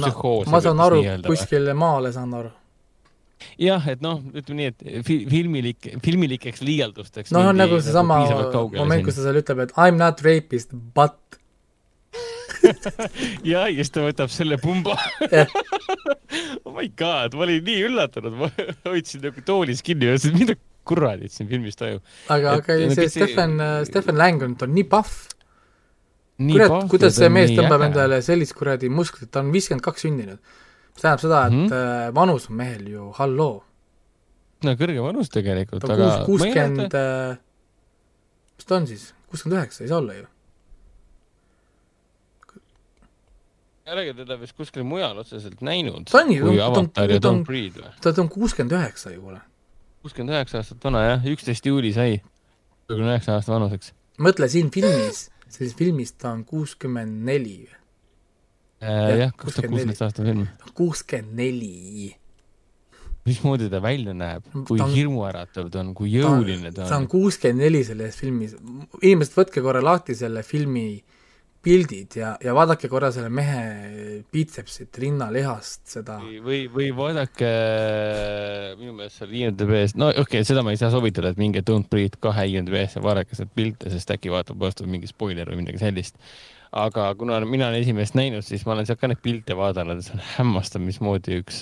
[0.50, 2.50] ma saan aru kuskile maale saan aru.
[3.62, 7.34] jah, et noh, ütleme nii, et fi- filmilik, filmilikeks liialdusteks.
[7.36, 8.22] noh, on nagu seesama
[8.78, 11.18] moment, kus ta seal ütleb, et I m not rapist, but
[13.52, 14.96] ja, ja siis ta võtab selle pumba
[16.66, 18.50] oh my god, ma olin nii üllatunud, ma
[18.88, 20.58] hoidsin nagu toolis kinni ja ütlesin, mida
[20.88, 22.04] kuradi siin filmis toimub.
[22.34, 23.56] aga, aga et, see Stefan,
[23.88, 25.14] Stefan Lang on, ta on nii pahv.
[26.44, 30.42] kurat, kuidas see mees tõmbab endale sellist kuradi musklit, ta on viiskümmend kaks sündinud.
[30.94, 32.16] mis tähendab seda, et mm -hmm.
[32.16, 33.64] vanus on mehel ju halloo.
[34.64, 37.38] no kõrge vanus tegelikult, aga kuuskümmend, äh,
[38.58, 40.28] mis ta on siis, kuuskümmend üheksa, ei saa olla ju
[43.84, 46.08] ei olegi teda vist kuskil mujal otseselt näinud.
[46.12, 47.44] ta on ju, ta on, ta on,
[48.00, 49.42] ta on kuuskümmend üheksa ju, kuule.
[50.02, 52.22] kuuskümmend üheksa aastat vana jah, üksteist juuli sai
[52.88, 53.92] kuuekümne üheksa aasta vanuseks.
[54.24, 57.58] mõtle siin filmis, selles filmis ta on kuuskümmend neli.
[58.84, 60.46] Äh, jah, kaks tuhat kuusteist aasta film.
[60.80, 62.16] kuuskümmend neli.
[63.28, 66.90] mismoodi ta välja näeb, kui on, hirmuäratav ta on, kui jõuline ta on?
[66.90, 68.56] ta on kuuskümmend neli selles filmis.
[69.02, 71.13] inimesed, võtke korra lahti selle filmi äh,
[71.64, 77.52] pildid ja, ja vaadake korra selle mehe biitsepsit, rinnalihast, seda või, või vaadake
[78.80, 81.88] minu meelest seal IMDB-s, no okei okay,, seda ma ei saa soovitada, et minge Don't
[81.92, 86.20] Breathe kahe IMDB-sse, vaadake sealt pilte, sest äkki vaatab vastu mingi spoiler või midagi sellist.
[86.84, 90.18] aga kuna mina olen esimest näinud, siis ma olen sealt ka neid pilte vaadanud see
[90.18, 91.62] on hämmastav, mismoodi üks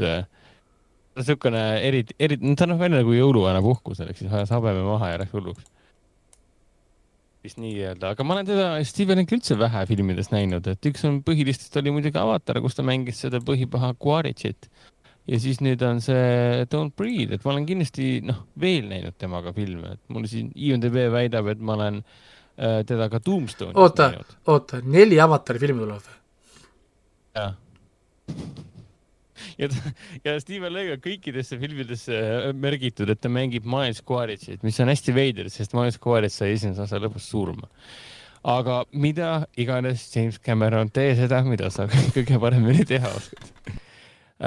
[1.20, 5.22] niisugune eriti, eriti, ta näeb välja nagu jõuluvana puhkusel, ehk siis ajas habeme maha ja
[5.22, 5.70] läks hulluks
[7.46, 11.22] vist nii öelda, aga ma olen teda Stevenit üldse vähe filmides näinud, et üks on
[11.26, 14.70] põhilistest oli muidugi Avatar, kus ta mängis seda põhipaha Quaritšit.
[15.32, 19.54] ja siis nüüd on see Don't Breathe, et ma olen kindlasti noh, veel näinud temaga
[19.58, 24.12] filme, et mul siin IMDB väidab, et ma olen äh, teda ka Tombstone'is oota,
[24.50, 26.20] oota, neli Avatari filmi tuleb või?
[27.38, 27.56] jah
[29.60, 29.70] ja,
[30.26, 35.16] ja Steven Lega kõikidesse filmidesse äh, märgitud, et ta mängib Miles Quaritšit, mis on hästi
[35.16, 37.70] veider, sest Miles Quaritš sai esimese osa lõpus surma.
[38.42, 43.78] aga mida iganes James Cameron, tee seda, mida sa kõige paremini teha oskad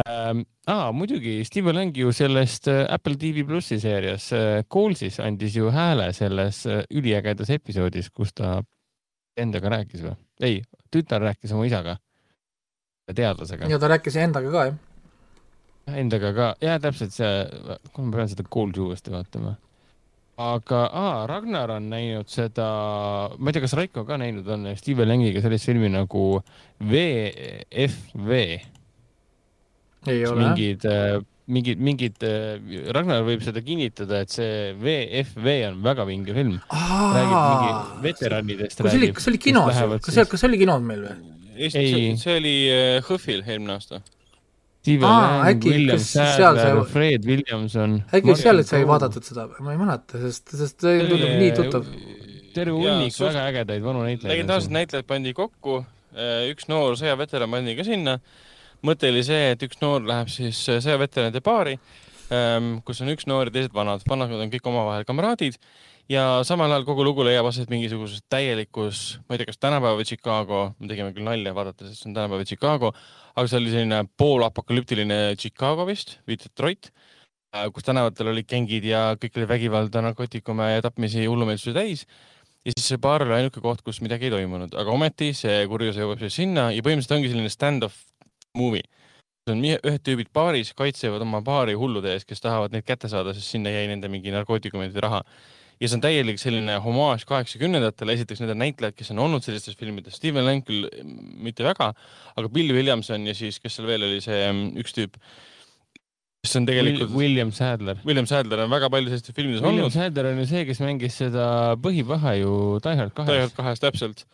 [0.04, 0.44] ähm,.
[0.66, 5.68] Ah, muidugi, Steven Lang ju sellest äh, Apple TV plussi seerias äh, Callsis andis ju
[5.70, 8.62] hääle selles üliägedas episoodis, kus ta
[9.36, 10.16] endaga rääkis või?
[10.40, 11.98] ei, tütar rääkis oma isaga
[13.12, 13.68] teadlasega.
[13.68, 14.82] ja ta rääkis endaga ka, jah
[15.84, 17.30] Endaga ka, jaa, täpselt see,
[17.92, 19.50] kuule, ma pean seda Cool'i uuesti vaatama.
[20.40, 22.68] aga aa, Ragnar on näinud seda,
[23.36, 26.40] ma ei tea, kas Raiko ka näinud on Steven Langiga sellist filmi nagu
[26.80, 28.40] VFV.
[30.08, 30.40] ei ole.
[30.40, 36.32] mingid, äh, mingid, mingid, äh, Ragnar võib seda kinnitada, et see VFV on väga vinge
[36.32, 36.58] film.
[36.72, 38.80] räägib mingi veteranidest.
[38.80, 41.43] kas see oli, kas see oli kinos, kas see, kas see oli kinos meil või?
[41.56, 44.02] Ei, see oli äh, HÖFFil eelmine aasta
[44.84, 48.02] Steven Lang, William Sadler, Fred Williamson.
[48.12, 51.86] äkki seal sai vaadatud seda, ma ei mäleta, sest, sest see tundub nii tuttav.
[52.52, 54.34] terve hunnik väga ägedaid vanu näitlejaid.
[54.34, 55.78] legendaarsed näitlejad pandi kokku,
[56.12, 58.18] äh, üks noor sõjaveteran pandi ka sinna.
[58.84, 61.78] mõte oli see, et üks noor läheb siis äh, sõjaveteranide paari,
[62.28, 65.56] ähm, kus on üks noor ja teised vanad, vanad on kõik omavahel kamraadid
[66.10, 70.60] ja samal ajal kogu lugu leiab aset mingisuguses täielikus, ma ei tea, kas tänapäeva Chicago,
[70.78, 72.92] me tegime küll nalja vaadates, et see on tänapäeva Chicago,
[73.34, 76.90] aga see oli selline poolapokalüptiline Chicago vist või Detroit,
[77.56, 82.06] äh, kus tänavatel olid gängid ja kõik oli vägivalda, narkootikume ja tapmisi, hullumeelsusi täis.
[82.64, 85.96] ja siis see baar oli ainuke koht, kus midagi ei toimunud, aga ometi see kurjus
[86.00, 88.04] jõuab siis sinna ja põhimõtteliselt ongi selline stand-off
[88.56, 88.84] movie.
[89.50, 93.52] on ühed tüübid baaris, kaitsevad oma baari hullude ees, kes tahavad neid kätte saada, sest
[93.52, 95.20] sinna jäi nende mingi narkootikumide raha
[95.84, 99.76] ja see on täielik selline homaaž kaheksakümnendatele, esiteks need on näitlejad, kes on olnud sellistes
[99.78, 100.86] filmides, Steven Lang küll
[101.44, 101.90] mitte väga,
[102.34, 105.18] aga Bill Williamson ja siis, kes seal veel oli, see mm, üks tüüp,
[106.44, 108.00] kes on tegelikult William Sadler.
[108.08, 109.90] William Sadler on väga palju sellistes filmides William olnud.
[109.90, 111.46] William Sadler on ju see, kes mängis seda
[111.84, 113.32] põhipaha ju Die Hard kahes.
[113.32, 114.26] Die Hard kahes, täpselt.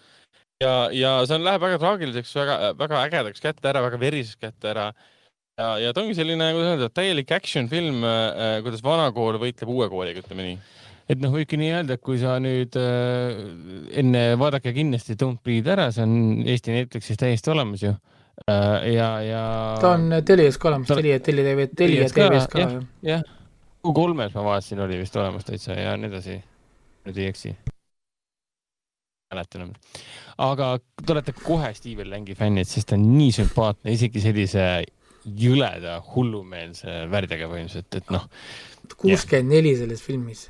[0.62, 4.70] ja, ja see on, läheb väga traagiliseks, väga, väga ägedaks kätte ära, väga veriseks kätte
[4.70, 4.90] ära
[5.59, 9.72] ja, ja ta ongi selline, kuidas öelda, täielik action film, äh, kuidas vana kool võitleb
[9.72, 10.60] uue kooliga, ütleme nii
[11.11, 13.41] et noh, võibki nii öelda, et kui sa nüüd äh,
[14.01, 18.93] enne vaadake kindlasti Don't Breathe ära, see on Eesti Netflixis täiesti olemas ju äh,.
[18.95, 19.43] ja, ja.
[19.82, 22.62] ta on Telias ka olemas, Telia, Telia TV, Telia TV-s ka.
[22.62, 22.77] jah,
[23.07, 23.27] jah,
[23.82, 26.39] kolmes ma vaatasin, oli vist olemas täitsa ja nii edasi.
[27.09, 27.57] nüüd ei eksi.
[29.35, 29.74] mäletan enam.
[30.47, 34.70] aga te olete kohe Steven Langi fännid, sest ta on nii sümpaatne, isegi sellise
[35.20, 38.31] jõleda hullumeelse värdjaga põhimõtteliselt, et noh.
[38.95, 40.47] kuuskümmend neli selles filmis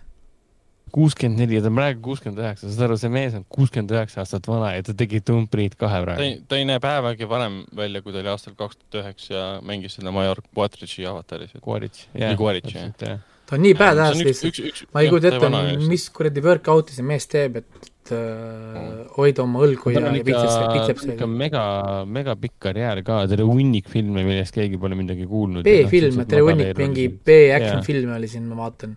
[0.94, 4.22] kuuskümmend neli ja ta on praegu kuuskümmend üheksa, saad aru, see mees on kuuskümmend üheksa
[4.24, 6.28] aastat vana ja ta tegi Tomb Raider kahe praegu.
[6.48, 9.98] ta ei näe päevagi varem välja, kui ta oli aastal kaks tuhat üheksa ja mängis
[9.98, 11.54] seda Major Quaritši avataris.
[11.66, 12.34] Quaritš, jah.
[12.38, 13.20] Quaritš, jah.
[13.46, 17.58] ta on nii badass lihtsalt, ma ei kujuta ette, mis kuradi workout'i see mees teeb,
[17.62, 21.64] et äh, hoida oma õlgu ja ja ikka, mega,
[22.06, 25.66] mega pikk karjäär ka, terve hunnik filme, millest keegi pole midagi kuulnud.
[25.66, 28.94] B-film, terve hunnik mingi B-action filme oli siin, ma vaatan.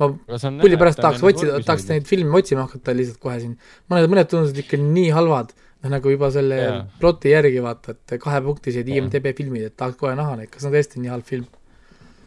[0.00, 0.08] Ma
[0.62, 3.56] pulli pärast tahaks otsida, tahaks neid filme otsima hakata lihtsalt kohe siin.
[3.92, 5.52] mõned, mõned tundusid ikka nii halvad,
[5.84, 6.82] noh nagu juba selle Jaa.
[7.00, 9.00] ploti järgi vaata, et kahepunktised Jaa.
[9.02, 11.48] IMDB filmid, et tahaks kohe näha neid, kas on tõesti nii halb film.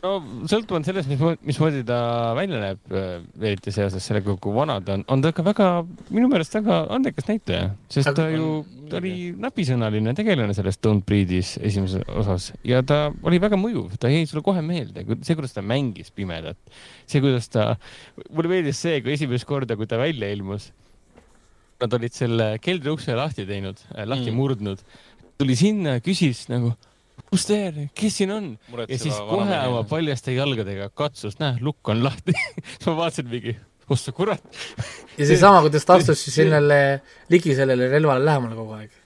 [0.04, 0.12] No
[0.52, 1.98] sõltuvalt sellest, mis, mismoodi ta
[2.38, 2.96] välja näeb,
[3.40, 5.68] eriti seoses sellega, kui vana ta on, on ta ikka väga,
[6.12, 8.50] minu meelest väga andekas näitleja, sest ta ju,
[8.92, 12.52] ta oli napisõnaline tegelane selles Don't Breathe'is esimeses osas.
[12.68, 16.60] Ja ta oli väga mõjuv, ta jäi sulle kohe meelde, see, kuidas ta mängis pimedat,
[17.08, 17.74] see, kuidas ta,
[18.30, 20.72] mulle meeldis see, kui esimest korda, kui ta välja ilmus,
[21.84, 24.38] nad olid selle keldriukse lahti teinud, lahti Mm.
[24.40, 24.84] murdnud,
[25.40, 26.76] tuli sinna, küsis nagu,
[27.34, 27.60] kus te,
[27.98, 28.50] kes siin on?
[28.86, 32.36] ja siis kohe oma paljaste jalgadega katsus, näe, lukk on lahti.
[32.86, 33.56] ma vaatasin mingi,
[33.90, 34.44] oh sa kurat.
[35.18, 36.82] ja seesama, kuidas ta astus siis sellele,
[37.34, 39.00] ligi sellele relvale lähemale kogu aeg.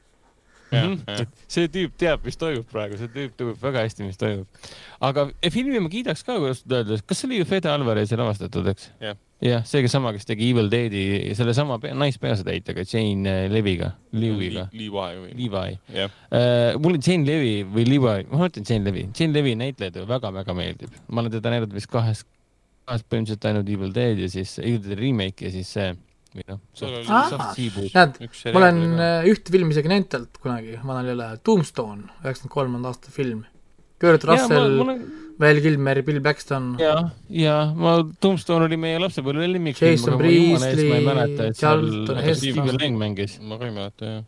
[0.67, 1.29] Mhm.
[1.47, 4.67] see tüüp teab, mis toimub praegu, see tüüp teab väga hästi, mis toimub.
[5.07, 8.91] aga filmi ma kiidaks ka, kuidas öelda, kas see oli ju Fede Alvarezi lavastatud, eks?
[9.03, 9.15] Jah.
[9.43, 11.03] jah, see sama, kes tegi Evil Deadi
[11.37, 15.35] sellesama pe- naispeasetäitjaga, Jane äh, Leviga, Lewiga, Levi või?
[15.37, 15.77] Levi.
[15.93, 16.17] jah,
[16.81, 20.97] mulle Jane Levi või Levi, ma mõtlen Jane Levi, Jane Levi näitleja väga-väga meeldib.
[21.07, 22.25] ma olen teda näinud vist kahes,
[22.87, 25.93] kahes põhimõtteliselt ainult Evil Dead ja siis Evil Dead remake ja siis see
[26.37, 26.59] või noh,
[27.95, 28.17] näed,
[28.53, 32.91] ma olen äh, ühte filmi isegi näinud talt kunagi, vanal ei ole, Tombstone, üheksakümmend kolmanda
[32.91, 33.45] aasta film.
[34.01, 34.81] Kurt Russell,
[35.41, 36.95] Val Kilmer, Bill Paxton, ja,
[37.29, 42.21] ja ma, Tombstone oli meie lapsepõlve lemmikfilm, Jason Priestley, ma ei mäleta, et seal Charlton
[42.25, 42.71] Heston.
[42.81, 43.35] Lang mängis.
[43.41, 44.23] ma ka ei mäleta, jah.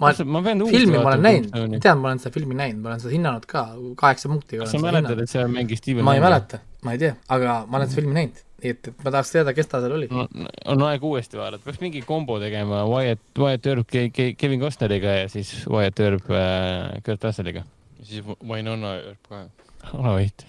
[0.00, 3.02] ma ma pean filmi ma olen näinud, tean, ma olen seda filmi näinud, ma olen
[3.02, 3.64] seda hinnanud ka,
[4.00, 4.60] kaheksa punkti.
[4.62, 7.80] kas sa mäletad, et seal mängis Steven ma ei mäleta, ma ei tea, aga ma
[7.80, 10.08] olen seda filmi näinud, nii et, et ma tahaks teada, kes ta seal oli.
[10.14, 10.28] no,
[10.70, 15.18] on aeg uuesti vaadata, peaks mingi kombo tegema Wyatt, Wyatt Earp Ke- Ke- Kevin Costneriga
[15.24, 17.66] ja siis Wyatt Earp äh, Kurt Russelliga.
[18.02, 19.44] Siis Winona Earp ka,
[19.92, 20.46] ole vait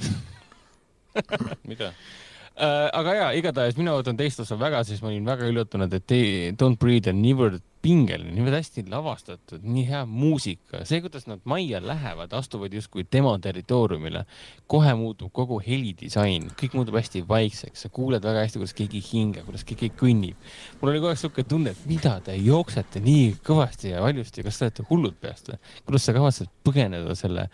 [1.70, 1.94] mida?
[2.58, 2.88] äh,.
[2.94, 6.16] aga jaa, igatahes mina ootan teist osa väga, sest ma olin väga üllatunud, et
[6.60, 11.82] Don't Breathe on niivõrd pingeline, niivõrd hästi lavastatud, nii hea muusika, see, kuidas nad majja
[11.84, 14.24] lähevad, astuvad justkui tema territooriumile,
[14.72, 19.48] kohe muutub kogu helidisain, kõik muutub hästi vaikseks, sa kuuled väga hästi, kuidas keegi hingab,
[19.50, 20.52] kuidas keegi kõnnib.
[20.82, 24.60] mul oli kogu aeg siuke tunne, et mida te jooksete nii kõvasti ja valjusti, kas
[24.60, 25.60] te olete hullud peast või?
[25.88, 27.50] kuidas sa kavatsed põgeneda selle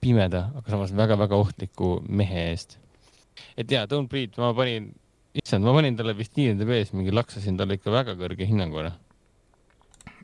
[0.00, 2.76] pimeda, aga samas väga-väga ohtliku mehe eest?
[3.56, 4.90] Et jaa, Don't Breathe, ma panin,
[5.36, 8.94] issand, ma panin talle vist IMDB-s mingi laksasin talle ikka väga kõrge hinnangu ära.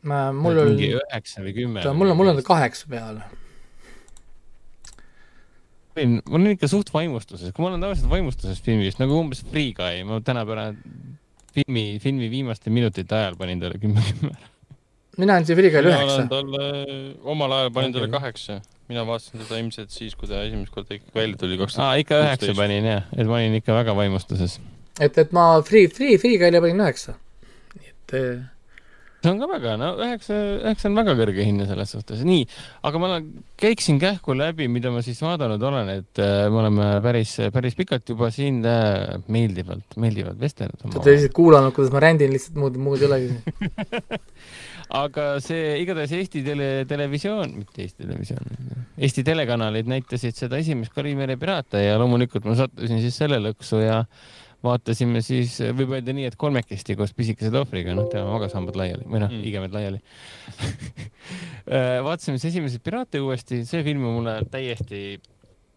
[0.07, 1.85] ma, mul mingi oli, üheksa või kümme.
[1.99, 3.21] mul on, mul on ta kaheksa peal.
[5.97, 9.73] olin, ma olin ikka suht vaimustuses, kui ma olen tavaliselt vaimustuses filmist nagu umbes Free
[9.77, 10.77] Guy, ma tänapäeval
[11.57, 14.56] filmi, filmi viimaste minutite ajal panin talle kümme, kümme ära.
[15.21, 16.29] Mina andsin Frigale mina olen üheksa.
[16.33, 16.71] talle,
[17.35, 18.61] omal ajal panin talle kaheksa.
[18.89, 22.21] mina vaatasin teda ilmselt siis, kui ta esimest korda ikkagi välja tuli, kaks aa, ikka
[22.25, 22.57] üheksa.
[22.59, 24.59] panin jah, et ma olin ikka väga vaimustuses.
[25.01, 27.17] et, et ma Free, Free, Frigale panin üheksa.
[27.81, 28.45] nii et eh,
[29.25, 32.45] see on ka väga, no üheksa, üheksa on väga kõrge hinne selles suhtes, nii,
[32.87, 36.91] aga ma olen- käiksin kähku läbi, mida ma siis vaadanud olen, et äh, me oleme
[37.03, 42.05] päris, päris pikalt juba siin äh, meeldivalt, meeldivalt vestelnud te olete lihtsalt kuulanud, kuidas ma
[42.07, 43.35] rändin lihtsalt muud, muud ei olegi.
[44.95, 51.37] aga see igatahes Eesti tele, televisioon, mitte Eesti Televisioon, Eesti telekanalid näitasid seda esimest Karimere
[51.41, 54.05] piraate ja loomulikult ma sattusin siis selle lõksu ja
[54.67, 59.05] vaatasime siis, võib öelda nii, et kolmekesti koos pisikese tohvriga, noh, tema magas hambad laiali
[59.07, 59.45] või noh Mm.
[59.51, 60.01] igemed laiali
[62.07, 65.19] vaatasime siis esimesed Piraate uuesti, see film on mulle täiesti,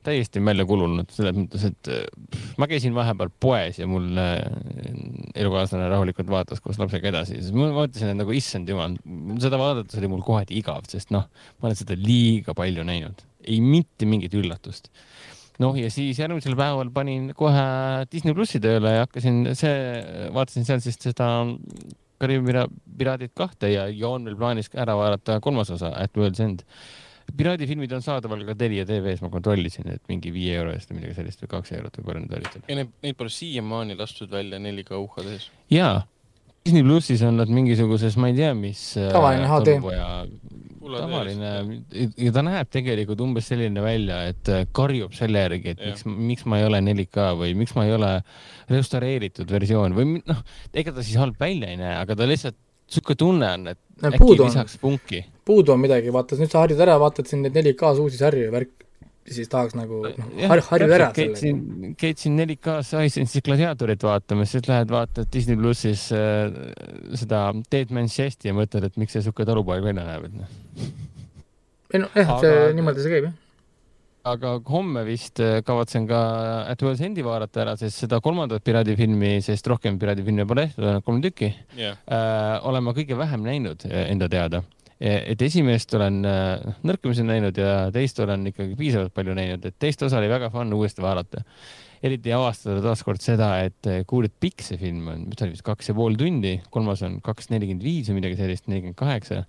[0.09, 2.03] täiesti välja kulunud, selles mõttes, et äh,
[2.33, 4.41] pff, ma käisin vahepeal poes ja mul äh,
[5.39, 8.97] elukaaslane rahulikult vaatas koos lapsega edasi, siis ma mõtlesin, et nagu issand jumal,
[9.43, 11.29] seda vaadates oli mul kohati igav, sest noh,
[11.59, 14.91] ma olen seda liiga palju näinud, ei mitte mingit üllatust
[15.59, 17.63] noh, ja siis järgmisel päeval panin kohe
[18.11, 19.73] Disney plussi tööle ja hakkasin see,
[20.35, 21.29] vaatasin seal siis seda
[22.19, 22.67] Kariibi pira-
[22.99, 26.65] piraadid kahte ja, ja on veel plaanis ära vaadata kolmas osa At World's End.
[27.37, 31.19] Piraadifilmid on saadaval ka Telia tv-s, ma kontrollisin, et mingi viie euro eest või midagi
[31.19, 34.61] sellist või kaks eurot või palju need olid ja neid, neid pole siiamaani lastud välja
[34.61, 35.49] 4K UHD-s.
[35.73, 36.03] jaa,
[36.65, 38.81] Disney plussis on nad mingisuguses, ma ei tea, mis.
[38.99, 39.77] Tavaline HD.
[40.89, 41.51] tavaline
[42.17, 45.91] ja ta näeb tegelikult umbes selline välja, et äh, karjub selle järgi, et Jah.
[45.93, 48.11] miks, miks ma ei ole 4K või miks ma ei ole
[48.69, 50.41] restaureeritud versioon või noh,
[50.73, 52.57] ega ta siis halb välja ei näe, aga ta lihtsalt
[52.89, 53.79] sihuke tunne on, et
[54.09, 55.23] äkki puudu lisaks punki.
[55.45, 58.53] puudu on midagi, vaata, nüüd sa harjud ära, vaatad siin neid 4K-s uusi sarju ja
[58.53, 58.71] värk,
[59.29, 61.91] siis tahaks nagu noh, Jah, har-, harjuda ära sellega.
[62.01, 66.49] käid siin 4K-s Isensi gladiaatorit vaatamas, siis lähed vaatad Disney plussis äh,
[67.19, 70.57] seda Dead Man's Chest'i ja mõtled, et miks see siuke talupoeg välja näeb, et noh.
[71.93, 73.37] ei noh, jah, see Aga- niimoodi see käib jah.
[74.33, 76.19] Aga homme vist äh, kavatsen ka
[76.69, 81.07] At World's Endi vaadata ära, sest seda kolmandat piraadifilmi, sest rohkem piraadifilme pole tehtud, ainult
[81.07, 84.63] kolm tükki jah, äh, olen ma kõige vähem näinud äh, enda teada.
[84.99, 90.01] et esimest olen äh, nõrkemisi näinud ja teist olen ikkagi piisavalt palju näinud, et teist
[90.03, 91.43] osa oli väga fun uuesti vaadata.
[92.03, 95.67] eriti avastada taaskord seda, et äh, kuuled, pikk see film on, mis ta oli vist
[95.67, 99.45] kaks ja pool tundi, kolmas on kaks nelikümmend viis või midagi sellist, nelikümmend kaheksa.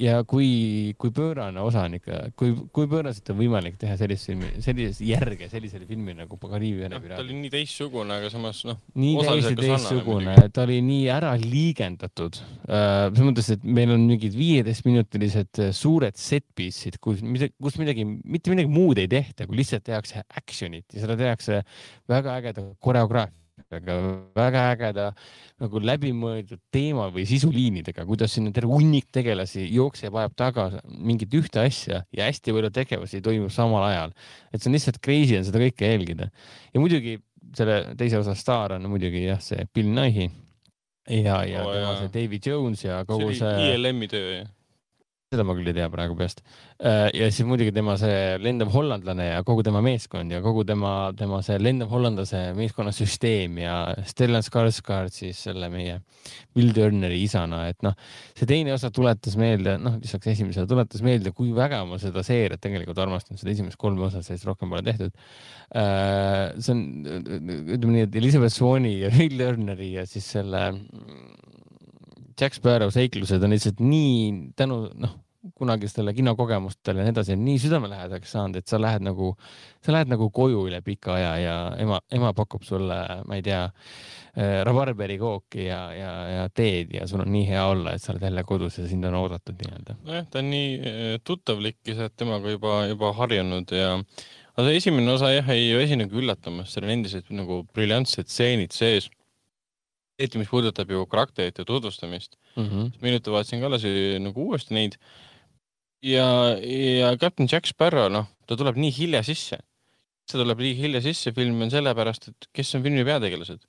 [0.00, 4.50] Ja kui, kui pöörane osa on ikka, kui, kui pööraselt on võimalik teha sellist filmi,
[4.64, 8.62] sellist järge sellisele filmile nagu Kariibi Vene noh, ta piraat oli nii teistsugune, aga samas
[8.68, 12.40] noh, nii täiesti teistsugune, ta oli nii ära liigendatud.
[12.68, 13.10] Äh,.
[13.12, 18.52] selles mõttes, et meil on mingid viieteistminutilised äh, suured set piece'id, kus kus midagi, mitte
[18.52, 21.62] midagi muud ei tehta, kui lihtsalt tehakse action'it ja seda tehakse
[22.10, 23.41] väga ägeda koreograafiaga,
[23.72, 25.08] väga ägeda
[25.62, 31.34] nagu läbimõeldud teema või sisuliinidega, kuidas siin on terve hunnik tegelasi jookseb, ajab taga mingit
[31.38, 34.14] ühte asja ja hästi palju tegevusi toimub samal ajal.
[34.52, 36.30] et see on lihtsalt crazy on seda kõike jälgida
[36.72, 37.18] ja muidugi
[37.56, 40.30] selle teise osa staar on muidugi jah, see Bill Nighy
[41.08, 44.34] ja, ja oh, tema see David Jones ja see kogu oli see, see, ILM-i töö
[44.40, 44.50] jah.
[45.32, 46.42] Seda ma küll ei tea praegu peast.
[46.82, 51.40] ja siis muidugi tema see lendav hollandlane ja kogu tema meeskond ja kogu tema, tema
[51.46, 53.76] see lendav hollandlase meeskonna süsteem ja
[54.08, 56.00] Stellan Skarsgård siis selle meie
[56.56, 57.96] Will Turneri isana, et noh,
[58.36, 62.60] see teine osa tuletas meelde, noh, lisaks esimesele tuletas meelde, kui väga ma seda seeriat
[62.62, 65.16] tegelikult armastan, seda esimest kolme osa, sellest rohkem pole tehtud.
[65.72, 70.66] see on, ütleme nii, et Elizabeth Swan'i ja Will Turneri ja siis selle
[72.38, 75.16] Jack Sparrow seiklused on lihtsalt nii tänu noh,
[75.58, 79.32] kunagistele kinokogemustele ja nii edasi, nii südamelähedaks saanud, et sa lähed nagu,
[79.82, 83.64] sa lähed nagu koju üle pika aja ja ema, ema pakub sulle, ma ei tea,
[84.64, 88.44] rabarberikooki ja, ja, ja teed ja sul on nii hea olla, et sa oled jälle
[88.48, 89.96] kodus ja sind on oodatud nii-öelda.
[90.06, 93.90] nojah, ta on nii eh, tuttavlik ja sa oled temaga juba, juba harjunud ja
[94.52, 99.10] aga see esimene osa jah, ei esinegi üllatamas, seal on endiselt nagu briljantsed stseenid sees.
[100.20, 102.36] eriti, mis puudutab ju karakterite tutvustamist.
[102.54, 102.90] Mm -hmm.
[103.02, 103.84] hiljuti vaatasin ka alles
[104.20, 104.98] nagu uuesti neid.
[106.02, 106.26] ja,
[106.58, 109.60] ja Captain Jack Sparrow, noh, ta tuleb nii hilja sisse.
[110.30, 113.64] see tuleb nii hilja sisse filmi on sellepärast, et kes on filmi peategelased.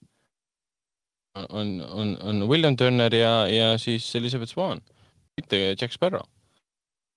[1.50, 4.82] on, on, on William Turner ja, ja siis Elizabeth Swan,
[5.38, 6.26] mitte Jack Sparrow.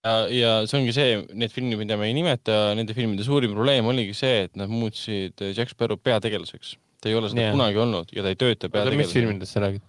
[0.04, 3.88] ja, ja see ongi see, need filmid, mida me ei nimeta, nende filmide suurim probleem
[3.92, 6.76] oligi see, et nad muutsid Jack Sparrow peategelaseks.
[7.00, 7.50] ta ei ole seda Jah.
[7.50, 7.58] yeah.
[7.58, 9.20] kunagi olnud ja ta ei tööta mis peategelasena.
[9.20, 9.84] filmidest sa räägid?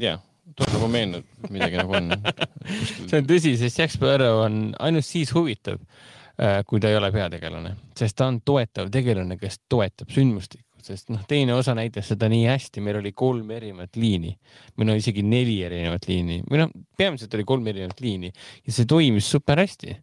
[0.00, 0.20] jaa,
[0.56, 2.14] tuleb nagu meenub, midagi nagu on.
[3.08, 5.80] see on tõsi, sest Jack Sparrow on ainult siis huvitav,
[6.66, 11.22] kui ta ei ole peategelane, sest ta on toetav tegelane, kes toetab sündmustikku, sest noh,
[11.28, 14.32] teine osa näitas seda nii hästi, meil oli kolm erinevat liini,
[14.80, 18.88] meil on isegi neli erinevat liini või noh, peamiselt oli kolm erinevat liini ja see
[18.88, 19.98] toimis super hästi.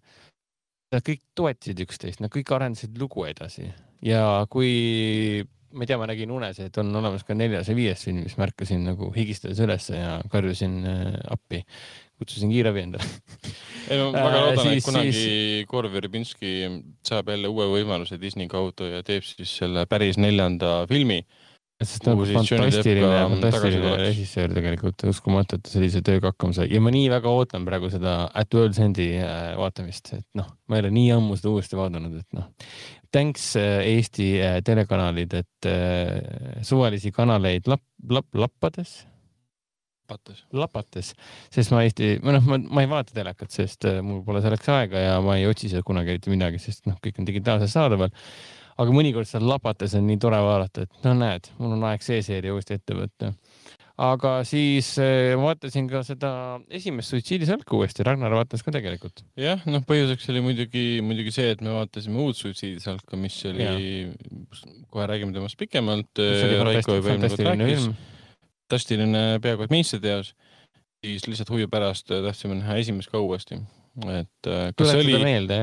[0.88, 3.65] Nad kõik toetasid üksteist, nad kõik arendasid lugu edasi
[4.06, 5.44] ja kui
[5.77, 8.35] ma ei tea, ma nägin unes, et on olemas ka neljas ja viies film, mis
[8.39, 11.61] ma ärkasin nagu higistades ülesse ja karjusin äh, appi,
[12.17, 13.05] kutsusin kiirabi endale.
[13.91, 16.53] ei no Äh, väga loodan, et siis- kunagi siis- Korv Verbinski
[17.05, 21.21] saab jälle uue võimaluse Disney kaudu ja teeb siis selle päris neljanda filmi.
[21.77, 26.79] sest ta on fantastiline fantastiline režissöör tegelikult, uskumatu, et ta sellise tööga hakkama sai ja
[26.81, 30.87] ma nii väga ootan praegu seda At World's Endi äh, vaatamist, et noh, ma ei
[30.87, 32.47] ole nii ammu seda uuesti vaadanud, et noh.
[33.11, 38.99] Thanks äh, Eesti äh, telekanalid, et äh, suvalisi kanaleid lap-, lap-, lappades,
[40.09, 40.43] vaatas.
[40.51, 41.13] lapates,
[41.53, 45.03] sest ma Eesti, või noh, ma, ma ei vaata telekat, sest mul pole selleks aega
[45.03, 48.11] ja ma ei otsi sealt kunagi eriti midagi, sest noh, kõik on digitaalselt saadaval.
[48.77, 52.19] aga mõnikord seal lapates on nii tore vaadata, et no näed, mul on aeg see
[52.25, 53.34] seeria uuesti ette võtta.
[53.98, 56.32] Aga siis äh, vaatasin ka seda
[56.69, 59.24] esimest suitsiidisalku uuesti, Ragnar vaatas ka tegelikult.
[59.40, 63.72] jah, noh, põhjuseks oli muidugi, muidugi see, et me vaatasime uut suitsiidisalka, mis oli,
[64.94, 66.22] kohe räägime temast pikemalt.
[66.69, 67.90] Rääkis,
[68.68, 70.36] fantastiline peaaegu et meistriteos.
[71.06, 73.61] siis lihtsalt huvi pärast tahtsime näha esimest ka uuesti.
[74.06, 75.53] Et äh, kas see oli,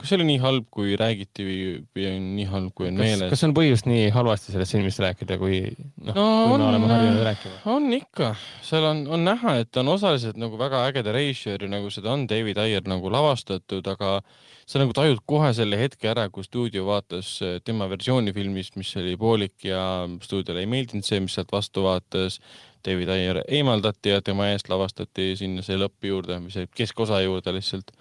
[0.00, 3.32] kas see oli nii halb, kui räägiti või, on nii halb, kui on kas, meeles?
[3.34, 5.60] kas on põhjust nii halvasti sellest filmist rääkida, kui
[6.06, 7.58] noh No kui on, me oleme äh, harjunud rääkima?
[7.74, 8.32] on ikka,
[8.64, 12.62] seal on, on näha, et on osaliselt nagu väga ägeda režissööri, nagu seda on David
[12.64, 14.18] Ayer nagu lavastatud, aga
[14.66, 18.94] sa nagu tajud kohe selle hetke ära, kui stuudio vaatas äh, tema versiooni filmist, mis
[19.00, 19.82] oli poolik ja
[20.24, 22.40] stuudiole ei meeldinud see, mis sealt vastu vaatas.
[22.86, 27.54] David Ayer eemaldati ja tema eest lavastati sinna see lõpp juurde, või see keskosa juurde
[27.56, 27.94] lihtsalt.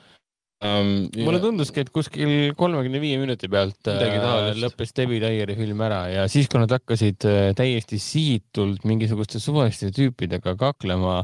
[0.65, 1.07] um,.
[1.17, 6.27] mulle tunduski, et kuskil kolmekümne viie minuti pealt äh, lõppes Debbie Dyeri film ära ja
[6.29, 11.21] siis, kui nad hakkasid äh, täiesti sihitult mingisuguste suvaliste tüüpidega kaklema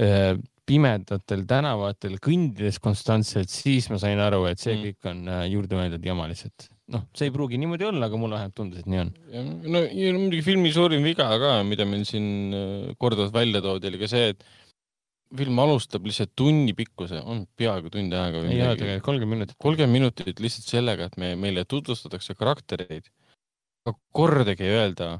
[0.00, 0.38] äh,
[0.70, 4.84] pimedatel tänavatel kõndides konstantselt, siis ma sain aru, et see mm.
[4.86, 6.68] kõik on äh, juurde mõeldud jama lihtsalt.
[6.94, 9.12] Noh, see ei pruugi niimoodi olla, aga mulle vähemalt tundus, et nii on.
[9.74, 14.00] no ja muidugi filmi suurim viga ka, mida meil siin äh, korduvalt välja toodi, oli
[14.02, 14.44] ka see, et
[15.38, 18.42] film alustab lihtsalt tunni pikkuse, on peaaegu tund aega.
[18.50, 19.58] ei ole tegelikult kolmkümmend minutit.
[19.62, 23.10] kolmkümmend minutit lihtsalt sellega, et me, meile tutvustatakse karaktereid.
[24.12, 25.12] kordagi ei öelda,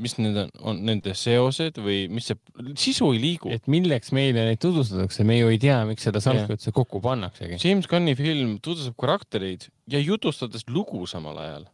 [0.00, 2.38] mis need on, on nende seosed või mis see,
[2.80, 3.50] sisu ei liigu.
[3.52, 7.60] et milleks meile neid tutvustatakse, me ju ei tea, miks seda salku üldse kokku pannaksegi.
[7.60, 11.68] James Gunni film tutvustab karaktereid ja jutustades lugu samal ajal.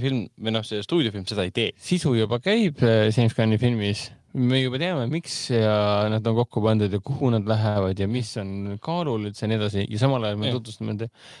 [0.00, 1.72] film või noh, see stuudiofilm seda ei tee.
[1.76, 6.62] sisu juba käib äh, James Gunni filmis me juba teame, miks ja nad on kokku
[6.64, 10.24] pandud ja kuhu nad lähevad ja mis on kaalul üldse ja nii edasi ja samal
[10.28, 10.96] ajal me tutvustame,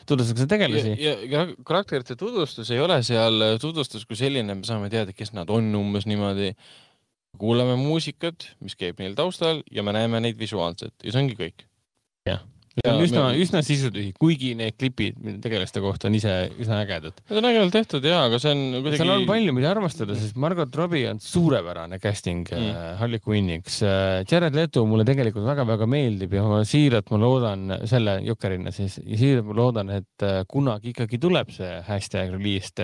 [0.08, 0.96] tutvustatakse tegelasi.
[0.98, 5.34] ja, ja, ja karakterite tutvustus ei ole seal tutvustus kui selline, me saame teada, kes
[5.36, 6.52] nad on umbes niimoodi.
[7.38, 11.68] kuulame muusikat, mis käib neil taustal ja me näeme neid visuaalselt ja see ongi kõik.
[12.26, 12.42] jah
[12.80, 17.20] see on üsna me..., üsna sisutühi, kuigi need klipid tegelaste kohta on ise üsna ägedad.
[17.28, 19.00] Need on ägedalt tehtud ja, aga see on kuidagi.
[19.02, 22.68] seal on palju, mida armastada, sest Margot Robbie on suurepärane casting mm.
[22.72, 24.24] äh, Harley Quinniks äh,.
[24.28, 29.48] Jared Leto mulle tegelikult väga-väga meeldib ja ma siiralt ma loodan selle Jokerina siis, siiralt
[29.48, 32.82] ma loodan, et äh, kunagi ikkagi tuleb see hashtag released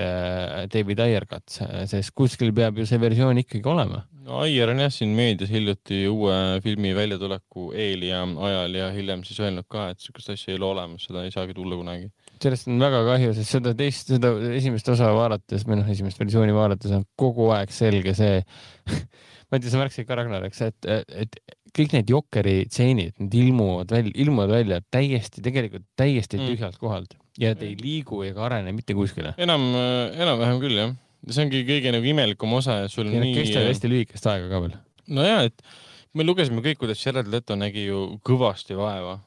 [0.74, 1.60] David Ayer cut,
[1.90, 6.04] sest kuskil peab ju see versioon ikkagi olema no Aier on jah siin meedias hiljuti
[6.08, 10.60] uue filmi väljatuleku eel ja ajal ja hiljem siis öelnud ka, et sihukest asja ei
[10.60, 12.08] ole olemas, seda ei saagi tulla kunagi.
[12.42, 16.56] sellest on väga kahju, sest seda teist, seda esimest osa vaadates või noh, esimest versiooni
[16.56, 18.40] vaadates on kogu aeg selge see
[18.88, 20.90] ma ei tea, sa märkasid ka Ragnar, eks, et,
[21.24, 21.38] et
[21.74, 26.50] kõik need Jokeri tseenid, need ilmuvad välja, ilmuvad välja täiesti, tegelikult täiesti mm.
[26.52, 29.34] tühjalt kohalt ja nad ei liigu ega arene mitte kuskile.
[29.42, 29.72] enam,
[30.14, 30.94] enam-vähem küll jah
[31.30, 33.36] see ongi kõige nagu imelikum osa, et sul ja nii.
[33.40, 34.74] kestab hästi lühikest aega ka veel.
[35.20, 35.62] nojah, et
[36.14, 39.18] me lugesime kõik, kuidas Jared Leto nägi ju kõvasti vaeva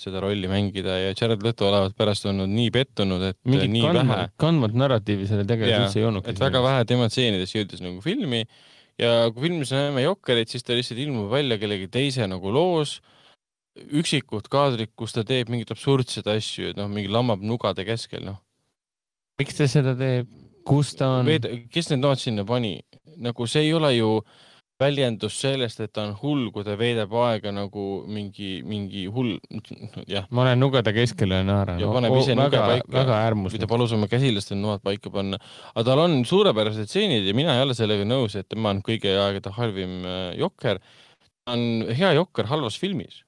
[0.00, 4.08] seda rolli mängida ja Jared Leto olevat pärast olnud nii pettunud, et Mingit nii kandmat,
[4.08, 4.32] vähe.
[4.42, 6.34] kandvat narratiivi selle tegelikult üldse ei olnudki.
[6.34, 8.42] et väga vähe tema tseenidest jõudis nagu filmi
[8.98, 12.98] ja kui filmis näeme Jokkerit, siis ta lihtsalt ilmub välja kellegi teise nagu loos
[13.78, 18.40] üksikud kaadrid, kus ta teeb mingeid absurdseid asju, et noh, mingi lammab nugade keskel, noh.
[19.38, 20.26] miks ta seda teeb?
[20.66, 21.28] Kus ta on?
[21.72, 22.78] kes need nood sinna pani?
[23.20, 24.20] nagu see ei ole ju
[24.80, 29.34] väljendus sellest, et ta on hull, kui ta veedab aega nagu mingi, mingi hull,
[30.08, 30.24] jah.
[30.32, 31.80] ma olen nugede keskel ja naeran.
[31.82, 32.88] ja paneb ise nuge paika.
[32.94, 33.52] väga äärmus.
[33.52, 35.40] kui ta palus oma käsilastel noad paika panna.
[35.74, 39.12] aga tal on suurepärased stseenid ja mina ei ole sellega nõus, et tema on kõigi
[39.12, 40.80] aegade halvim äh, jokker.
[41.44, 43.20] ta on hea jokker halvas filmis.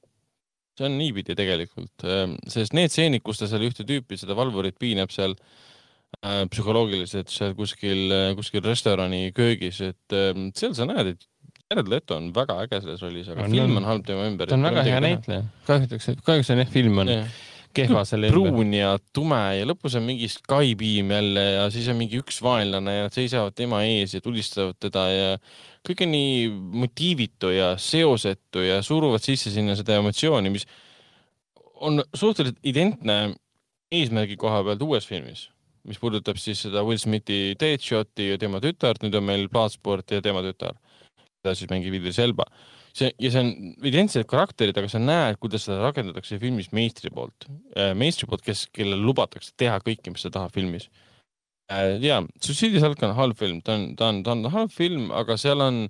[0.79, 4.81] see on niipidi tegelikult, ähm, sest need stseenid, kus ta seal ühte tüüpi, seda valvurit
[4.81, 5.72] piinab seal Äh,
[6.22, 11.28] psühholoogiliselt seal kuskil, äh, kuskil restorani köögis, et ähm, seal sa näed, et
[11.72, 14.51] Jared Leto on väga äge selles rollis, aga on, film on halb tema ümber.
[14.51, 17.40] ta on väga hea näitleja, kahjuks, kahjuks on jah, film on yeah.
[17.74, 18.52] kehva selle ümber.
[18.52, 22.43] pruun ja tume ja lõpus on mingi Sky Beam jälle ja siis on mingi üks
[22.44, 25.30] vaenlane ja nad seisavad tema ees ja tulistavad teda ja
[25.89, 26.51] kõik on nii
[26.84, 30.68] motiivitu ja seosetu ja suruvad sisse sinna seda emotsiooni, mis
[31.82, 33.34] on suhteliselt identne
[33.93, 35.48] eesmärgi koha pealt uues filmis
[35.89, 40.23] mis puudutab siis seda Will Smithi Deadshoti ja tema tütart, nüüd on meil Bloodsport ja
[40.25, 40.79] tema tütar,
[41.43, 42.47] keda siis mängib Idris Elba.
[42.93, 43.53] see ja see on
[43.89, 48.67] identsed karakterid, aga sa näed, kuidas seda rakendatakse filmis meistri poolt, äh, meistri poolt, kes,
[48.69, 50.91] kellel lubatakse teha kõike, mis ta tahab filmis.
[51.73, 55.09] Äh, ja, Suicide Salk on halb film, ta on, ta on, ta on halb film,
[55.17, 55.87] aga seal on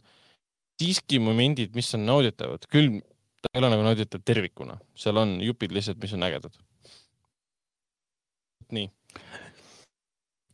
[0.79, 3.01] siiski momendid, mis on nauditavad, küll
[3.43, 6.55] ta ei ole nagu nauditav tervikuna, seal on jupid lihtsalt, mis on ägedad.
[8.73, 8.87] nii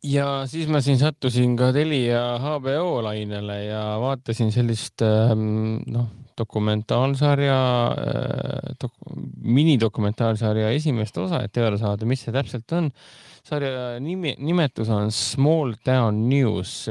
[0.04, 6.08] ja siis ma siin sattusin ka Telia HBO lainele ja vaatasin sellist ähm, noh,
[6.38, 7.58] dokumentaalsarja
[7.90, 8.94] äh, dok,,
[9.42, 12.90] minidokumentaalsarja esimest osa, et teada saada, mis see täpselt on.
[13.48, 16.90] sarja nimi, nimetus on Small Town News,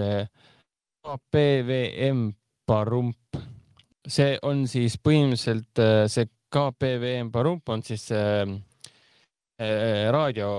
[1.05, 2.31] KPVM
[2.65, 3.43] Parump.
[4.07, 8.76] see on siis põhimõtteliselt äh, see KPVM Parump on siis äh, Äh,
[10.13, 10.49] raadio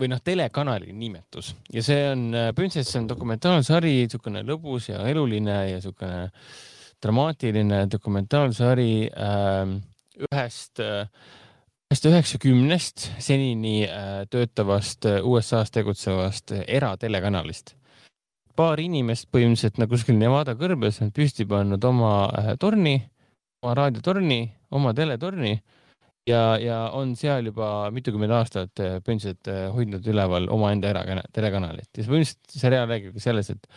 [0.00, 5.58] või noh, telekanali nimetus ja see on, äh, see on dokumentaalsari, niisugune lõbus ja eluline
[5.70, 6.30] ja niisugune
[7.04, 9.76] dramaatiline dokumentaalsari äh,
[10.24, 11.08] ühest äh,
[11.86, 17.76] ühest üheksakümnest senini äh, töötavast äh, USA-s tegutsevast eratelekanalist.
[18.56, 23.02] paar inimest põhimõtteliselt nagu kuskil Nevada kõrbes on püsti pannud oma torni,
[23.60, 24.38] oma raadiotorni,
[24.72, 25.58] oma teletorni
[26.26, 31.90] ja, ja on seal juba mitukümmend aastat äh, põhimõtteliselt äh, hoidnud üleval omaenda erakana-, telekanalit
[31.92, 33.68] ja see põhimõtteliselt seriaal räägibki selles, et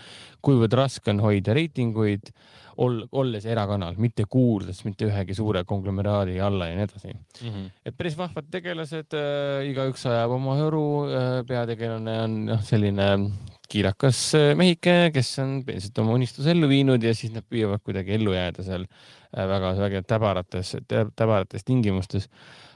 [0.46, 2.32] kuivõrd raske on hoida reitinguid,
[2.80, 7.50] ol-, olles erakanal, mitte kuuludes mitte ühegi suure konglomeraadi alla ja nii edasi mm.
[7.50, 7.70] -hmm.
[7.86, 13.10] et päris vahvad tegelased äh,, igaüks ajab oma hõru äh,, peategelane on noh, selline
[13.70, 18.18] kiirakas äh, mehike, kes on põhimõtteliselt oma unistuse ellu viinud ja siis nad püüavad kuidagi
[18.18, 22.30] ellu jääda seal äh, väga, väga täbarates, täbarates tingimustes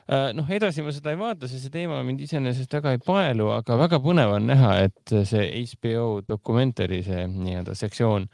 [0.04, 3.46] Äh, noh, edasi ma seda ei vaata, sest see teema mind iseenesest väga ei paelu,
[3.56, 8.26] aga väga põnev on näha, et see HBO dokumentari, see nii-öelda sektsioon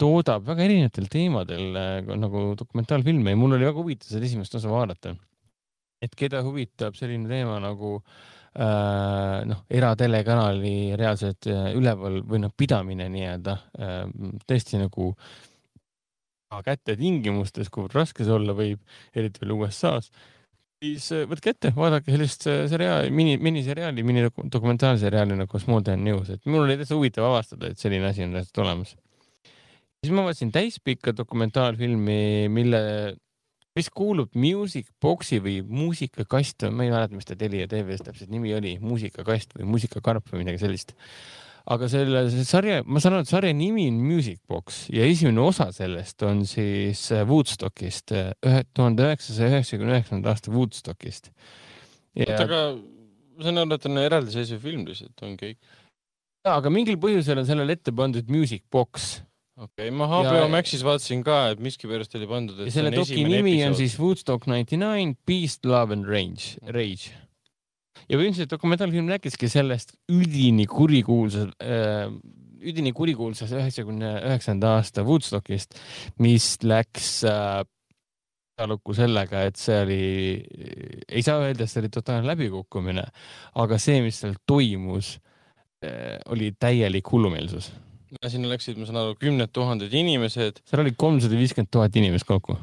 [0.00, 1.76] toodab väga erinevatel teemadel
[2.22, 5.12] nagu dokumentaalfilme ja mul oli väga huvitav seda esimest osa vaadata.
[6.00, 13.06] et keda huvitab selline teema nagu äh, noh, eratelekanali reaalselt äh, üleval või noh, pidamine
[13.12, 14.02] nii-öelda äh,
[14.46, 15.12] tõesti nagu
[16.66, 18.82] kätte tingimustes, kuivõrd raske see olla võib,
[19.14, 20.10] eriti veel USA-s
[20.80, 26.46] siis äh, võtke ette, vaadake sellist äh, seriaali, mini, miniseriaali, minidokumentaalseriaali nagu Town News, et
[26.48, 28.94] mul oli täitsa huvitav avastada, et selline asi on täitsa olemas.
[30.00, 32.80] siis ma vaatasin täispikka dokumentaalfilmi, mille,
[33.78, 38.54] mis kuulub Music Boxi või muusikakast, ma ei mäleta, mis ta Telia tv-s täpselt nimi
[38.56, 40.96] oli, muusikakast või muusikakarp või midagi sellist
[41.70, 45.68] aga selle sarja, ma saan aru, et sarja nimi on Music Box ja esimene osa
[45.74, 51.30] sellest on siis äh, Woodstockist, äh, ühe tuhande üheksasaja üheksakümne üheksanda aasta Woodstockist.
[52.16, 55.58] oota, aga ma saan aru, et on eraldiseisev film lihtsalt, on kõik.
[56.46, 59.20] jaa, aga mingil põhjusel on sellele ette pandud Music Box
[59.60, 62.60] okei okay,, ma HBO Maxis vaatasin ka, et miskipärast oli pandud.
[62.64, 63.70] ja selle doki nimi episood.
[63.70, 67.12] on siis Woodstock ninety nine, Beast, Love and Range, Rage
[68.10, 72.06] ja põhimõtteliselt dokumentaalfilm rääkiski sellest üdini kurikuulsas äh,,
[72.60, 75.76] üdini kurikuulsas üheksakümne üheksanda aasta Woodstockist,
[76.20, 77.60] mis läks äh,
[78.60, 80.00] ajalukku sellega, et see oli,
[81.08, 83.06] ei saa öelda, et see oli totaalne läbikukkumine,
[83.62, 85.14] aga see, mis seal toimus
[85.84, 87.70] äh,, oli täielik hullumeelsus
[88.30, 90.60] sinna läksid, ma saan aru, kümned tuhanded inimesed.
[90.68, 92.58] seal oli kolmsada viiskümmend tuhat inimest kokku.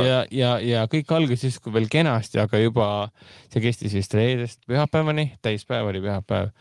[0.00, 2.86] Ja, ja, ja kõik algas justkui veel kenasti, aga juba
[3.52, 6.54] see kestis vist reedest pühapäevani, täispäev oli pühapäev.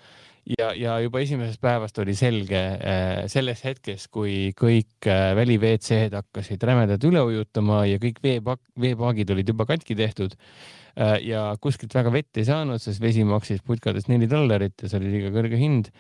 [0.44, 6.18] Ja, ja juba esimesest päevast oli selge äh, selles hetkes, kui kõik äh, väli WC-d
[6.20, 11.96] hakkasid rämedalt üle ujutama ja kõik veepak-, veepaagid olid juba katki tehtud äh, ja kuskilt
[11.96, 15.62] väga vett ei saanud, sest vesi maksis putkades neli dollarit ja see oli liiga kõrge
[15.64, 15.94] hind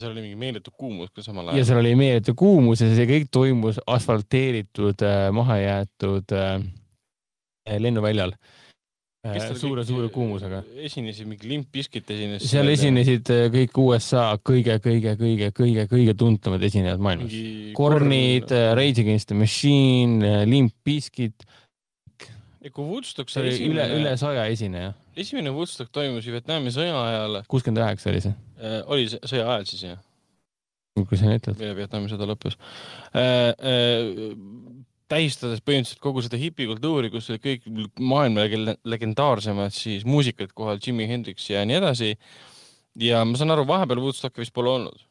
[0.00, 1.58] seal oli mingi meeletu kuumus ka samal ajal.
[1.58, 6.60] ja seal oli meeletu kuumus ja see kõik toimus asfalteeritud äh,, mahajäetud äh,
[7.80, 8.34] lennuväljal
[9.24, 9.46] äh,.
[9.56, 10.62] suure-suure kuumusega.
[10.88, 12.44] esinesid mingi Limp Bizkit esines.
[12.50, 17.32] seal esinesid äh, kõik USA kõige-kõige-kõige-kõige-kõige tuntumad esinejad maailmas.
[17.78, 21.48] Kornid kor..., äh, Rage Against the Machine, äh, Limp Bizkit.
[22.66, 23.72] kui Woodstock sai esimene.
[23.72, 24.92] üle, üle saja esineja.
[25.16, 27.40] Esimene Woodstock toimus Vietnami sõja ajal.
[27.48, 30.02] kuuskümmend üheksa oli see Äh, oli sõja ajal siis jah?
[30.96, 31.58] kui sa nii ütled.
[31.76, 32.56] Vietnami sõda lõppes
[33.12, 33.52] äh,.
[33.52, 37.66] Äh, tähistades põhimõtteliselt kogu seda hipikultuuri, kus olid kõik
[38.02, 38.46] maailma
[38.82, 42.16] legendaarsemad siis muusikud kohal, Jimi Hendrix ja nii edasi.
[42.98, 45.04] ja ma saan aru, vahepeal Woodstocki vist pole olnud.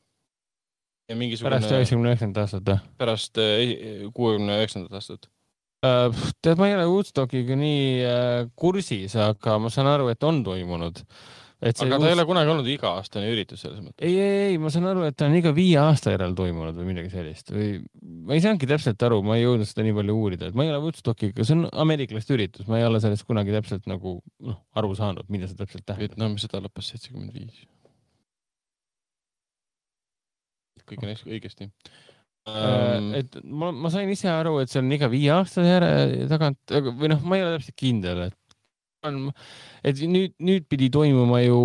[1.14, 1.54] Mingisugune...
[1.54, 2.82] pärast üheksakümne üheksandat aastat või?
[2.98, 5.30] pärast äh, kuuekümne üheksandat aastat
[6.42, 11.04] tead, ma ei ole Woodstockiga nii kursis, aga ma saan aru, et on toimunud
[11.66, 12.08] aga ta uus...
[12.10, 14.04] ei ole kunagi olnud iga-aastane üritus selles mõttes?
[14.04, 16.90] ei, ei, ei, ma saan aru, et ta on iga viie aasta järel toimunud või
[16.90, 17.70] midagi sellist või
[18.28, 20.74] ma ei saanudki täpselt aru, ma ei jõudnud seda nii palju uurida, et ma ei
[20.74, 24.92] ole Woodstockiga, see on ameeriklaste üritus, ma ei ole sellest kunagi täpselt nagu noh, aru
[24.98, 26.04] saanud, mida see täpselt tähendab.
[26.06, 27.64] Vietnami sõda lõppes seitsekümmend viis.
[30.86, 31.66] kõik on õigesti
[32.50, 33.12] um....
[33.18, 37.14] et ma, ma sain ise aru, et see on iga viie aasta järel tagant või
[37.14, 38.40] noh, ma ei ole täpselt kindel, et
[39.06, 39.20] on,
[39.86, 41.60] et nüüd, nüüd pidi toimuma ju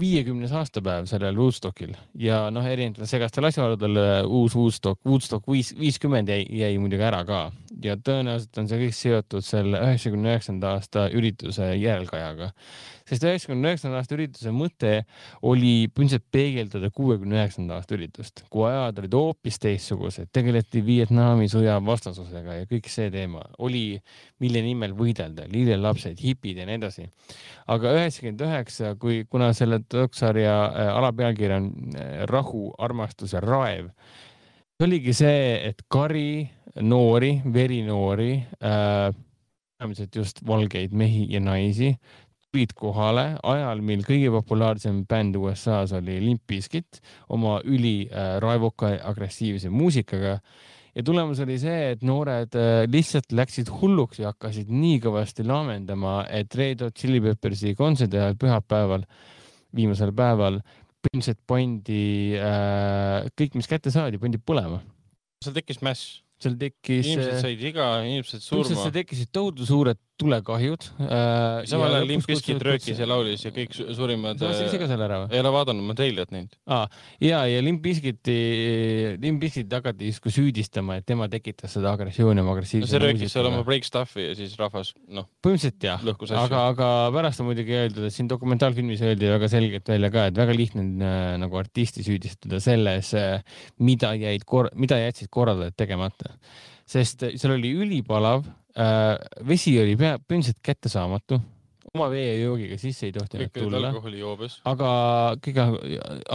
[0.00, 5.72] viiekümnes äh, aastapäev sellel Woodstockil ja noh, erinevatel segastel asjaoludel äh, uus Woodstock, Woodstock viis,
[5.78, 7.46] viiskümmend jäi, jäi muidugi ära ka
[7.84, 12.52] ja tõenäoliselt on see kõik seotud selle üheksakümne üheksanda aasta ürituse järelkajaga
[13.06, 14.92] sest üheksakümne üheksanda aasta ürituse mõte
[15.46, 21.76] oli põhimõtteliselt peegeldada kuuekümne üheksanda aasta üritust, kui ajad olid hoopis teistsugused, tegeleti Vietnami sõja
[21.86, 24.00] vastasusega ja kõik see teema oli,
[24.42, 27.08] mille nimel võidelda, lillelapsed, hipid ja nii edasi.
[27.66, 33.92] aga üheksakümmend üheksa, kui, kuna selle doksarja äh, alapealkiri on äh, Rahu, armastus ja raev,
[34.82, 36.48] oligi see, et kari
[36.82, 39.14] noori, verinoori äh,,
[39.76, 41.94] peamiselt just valgeid mehi ja naisi
[42.56, 49.68] tulid kohale ajal, mil kõige populaarsem bänd USA-s oli Limp Bizkit oma üliraevuka äh, agressiivse
[49.68, 50.38] muusikaga
[50.96, 56.22] ja tulemus oli see, et noored äh, lihtsalt läksid hulluks ja hakkasid nii kõvasti laamendama,
[56.32, 59.04] et Red Hot Chili Peppersi kontserdi ajal pühapäeval,
[59.76, 60.62] viimasel päeval
[61.04, 62.02] põhimõtteliselt pandi
[62.40, 64.80] äh, kõik, mis kätte saadi, pandi põlema.
[65.44, 67.04] seal tekkis mäss seal tekkis.
[67.04, 68.88] inimesed said viga, inimesed surma.
[68.92, 71.66] tekkisid tohutu suured tulekahjud äh,.
[71.68, 74.40] samal ajal Limp Bizkit röökis ja laulis ja kõik suurimad.
[74.40, 75.30] sa vaatasid ise ka selle ära või?
[75.34, 76.86] ei ole vaadanud, ma treilerit näinud ah,.
[77.22, 78.36] ja, ja Limp Bizkiti,
[79.22, 82.92] Limp Bizkit hakati justkui süüdistama, et tema tekitas seda agressiooni oma agressiivse no,.
[82.92, 85.28] see röökis seal oma break stuff'i ja siis rahvas, noh.
[85.44, 86.06] põhimõtteliselt jah,
[86.42, 90.40] aga, aga pärast on muidugi öeldud, et siin dokumentaalfilmis öeldi väga selgelt välja ka, et
[90.40, 93.42] väga lihtne on äh, nagu artisti süüdistada selles, äh,
[93.84, 94.48] mida jäid,
[94.80, 96.36] mida jätsid korraldajad tegemata
[96.86, 98.46] sest seal oli ülipalav
[99.48, 101.40] vesi oli pea, põhimõtteliselt kättesaamatu,
[101.96, 103.92] oma vee ja joogiga sisse ei tohtinud tulla.
[104.70, 104.90] aga
[105.44, 105.66] kõige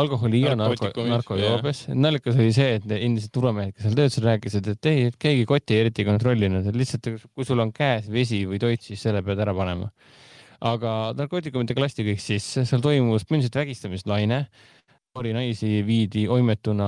[0.03, 1.83] alkoholi ja narko, narkojoobes.
[1.93, 5.77] naljakas oli see, et endised turvamehed, kes seal töötasid, rääkisid, et ei, et keegi kotti
[5.81, 9.41] eriti ei kontrollinud, et lihtsalt kui sul on käes vesi või toit, siis selle pead
[9.43, 9.91] ära panema.
[10.61, 14.43] aga narkootikumidega lasti kõik sisse, seal toimus põhimõtteliselt vägistamislaine
[15.11, 16.87] noori naisi viidi oimetuna,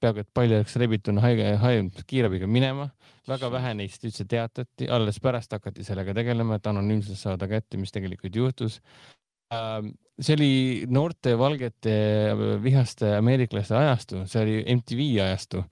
[0.00, 2.90] peaaegu et paljaks rebituna haige, haige, kiirabiga minema.
[3.30, 7.92] väga vähe neist üldse teatati, alles pärast hakati sellega tegelema, et anonüümselt saada kätte, mis
[7.94, 8.80] tegelikult juhtus.
[9.54, 10.54] Ähm, see oli
[10.90, 11.92] noorte valgete
[12.62, 15.62] vihaste ameeriklaste ajastu, see oli MTV ajastu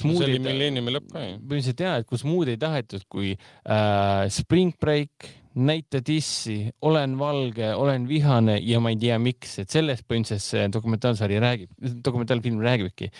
[0.00, 1.38] see oli milleeniumi lõpp ka ju.
[1.38, 7.68] põhimõtteliselt ja, et kus muud ei tahetud kui äh, Spring Break, näita dissi, olen valge,
[7.78, 11.70] olen vihane ja ma ei tea, miks, et sellest põhimõtteliselt see dokumentaalsari räägib,
[12.04, 13.10] dokumentaalfilm räägibki.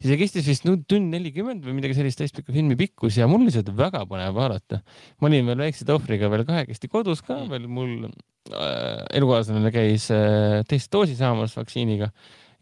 [0.00, 3.74] ja see kestis vist tund nelikümmend või midagi sellist täispika filmi pikkus ja mul seda
[3.76, 4.80] väga põnev vaadata.
[5.20, 10.62] ma olin veel väikse tohvriga veel kahekesti kodus ka veel, mul äh, elukaaslane käis äh,
[10.68, 12.10] teist doosi saamas vaktsiiniga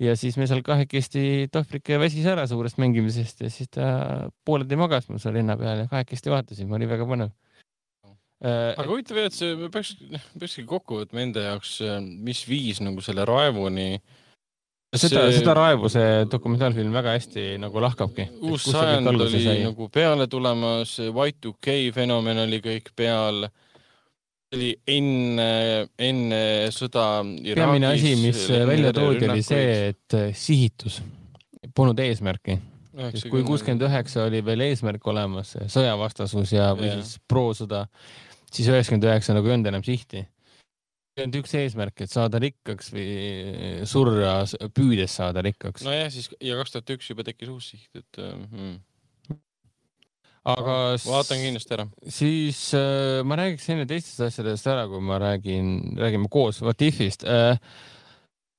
[0.02, 5.08] ja siis me seal kahekesti, Tohvrik väsis ära suurest mängimisest ja siis ta pooleldi magas
[5.08, 7.51] mul seal rinna peal ja kahekesti vaatasime, oli väga põnev äh,.
[8.42, 9.94] Aga huvitav jah, et see, peaks,
[10.34, 11.76] peakski kokku võtma enda jaoks,
[12.26, 13.96] mis viis nagu selle raevuni
[14.92, 18.28] seda see..., seda raevu see dokumentaalfilm väga hästi nagu lahkabki.
[18.44, 19.60] uus sajand oli sai.
[19.64, 23.46] nagu peale tulemas, Y2K fenomen oli kõik peal
[24.52, 25.48] oli enne,
[25.96, 26.42] enne
[26.74, 27.06] sõda
[27.54, 31.00] peamine asi, mis välja toodi, oli see, et eh, sihitus,
[31.74, 32.58] polnud eesmärki.
[33.32, 36.98] kui kuuskümmend üheksa oli veel eesmärk olemas, sõjavastasus ja, või ja.
[37.00, 37.86] siis prosõda,
[38.52, 40.26] siis üheksakümmend üheksa nagu ei olnud enam sihti.
[41.20, 44.38] olnud üks eesmärk, et saada rikkaks või surra
[44.74, 45.84] püüdes saada rikkaks.
[45.84, 48.80] nojah, siis ja kaks tuhat üks juba tekkis uus siht, et mm
[50.48, 50.76] aga
[51.06, 51.86] vaatan kindlasti ära.
[52.10, 57.26] siis äh, ma räägiks enne teistest asjadest ära, kui ma räägin, räägime koos What If'ist
[57.26, 57.58] äh,.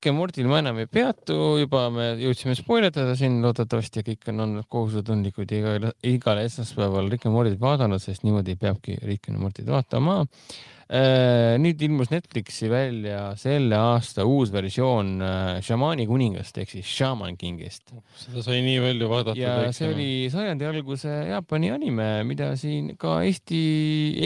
[0.04, 4.28] Rick and Mortil ma enam ei peatu, juba me jõudsime spoiletada siin loodetavasti ja kõik
[4.34, 9.40] on olnud kohusetundlikud igal, igal esmaspäeval Rick and Mortit vaadanud, sest niimoodi peabki Rick and
[9.40, 16.58] Mortit vaatama äh, Äh, nüüd ilmus Netflixi välja selle aasta uus versioon äh, šamaani kuningast
[16.60, 17.94] ehk siis Shaman Kingist.
[18.20, 19.40] seda sai nii palju vaadata.
[19.40, 23.62] ja see oli sajandi alguse Jaapani anime, mida siin ka Eesti,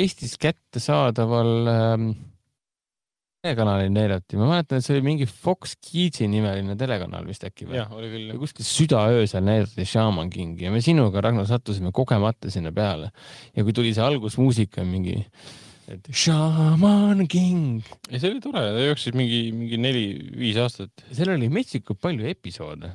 [0.02, 2.10] Eestis kättesaadaval ähm,
[3.44, 7.76] telekanalil näidati, ma mäletan, et see oli mingi Fox Kidsi nimeline telekanal vist äkki või?
[7.78, 8.32] jah, oli küll.
[8.40, 13.12] kuskil südaöösel näidati Shaman Kingi ja me sinuga, Ragnar, sattusime kogemata sinna peale
[13.54, 15.20] ja kui tuli see algusmuusika mingi
[15.88, 17.84] et Shaman King.
[18.10, 21.06] ja see oli tore, ta jooksis mingi, mingi neli-viis aastat.
[21.14, 22.90] seal oli metsikult palju episoode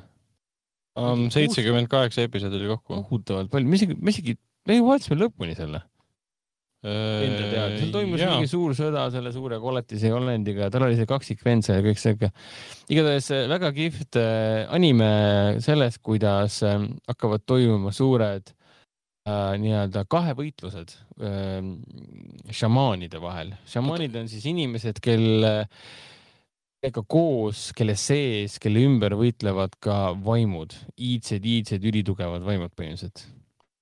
[1.00, 1.30] um,.
[1.34, 3.00] seitsekümmend kaheksa episoodi oli kokku.
[3.00, 4.36] kohutavalt palju, me isegi, me isegi,
[4.68, 5.80] me vaatasime lõpuni selle.
[6.84, 8.34] Enda teada, seal toimus jaa.
[8.34, 12.30] mingi suur sõda selle suure koletise Hollandiga, tal oli see kaksikvend seal ja kõik siuke.
[12.92, 15.10] igatahes äh, väga kihvt äh, anime
[15.64, 16.76] sellest, kuidas äh,
[17.08, 20.92] hakkavad toimuma suured äh, nii-öelda kahevõitlused
[21.24, 21.62] äh,
[22.52, 23.54] šamaanide vahel.
[23.72, 25.46] šamaanid on siis inimesed, kel
[26.84, 33.24] kellega koos, kelle sees, kelle ümber võitlevad ka vaimud, iidsed, iidsed, ülitugevad vaimud põhimõtteliselt.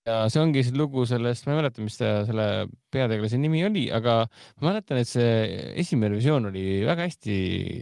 [0.09, 2.47] Ja see ongi siis lugu sellest, ma ei mäleta, mis ta, selle
[2.93, 4.23] peategelase nimi oli, aga
[4.61, 5.35] ma mäletan, et see
[5.83, 7.37] esimene versioon oli väga hästi,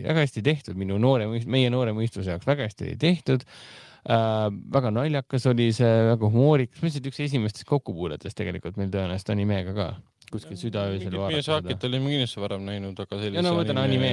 [0.04, 4.46] väga hästi tehtud minu noore, meie noore mõistuse jaoks, väga hästi tehtud äh,.
[4.76, 9.90] väga naljakas oli see, väga humoorikas, lihtsalt üks esimestest kokkupuudetest tegelikult meil tõenäoliselt animeega ka
[10.30, 11.34] kuskil südaöösel vaadata.
[11.34, 13.40] Miyazakit olime kindlasti varem näinud, aga sellise.
[13.40, 14.10] ja no ma mõtlen anime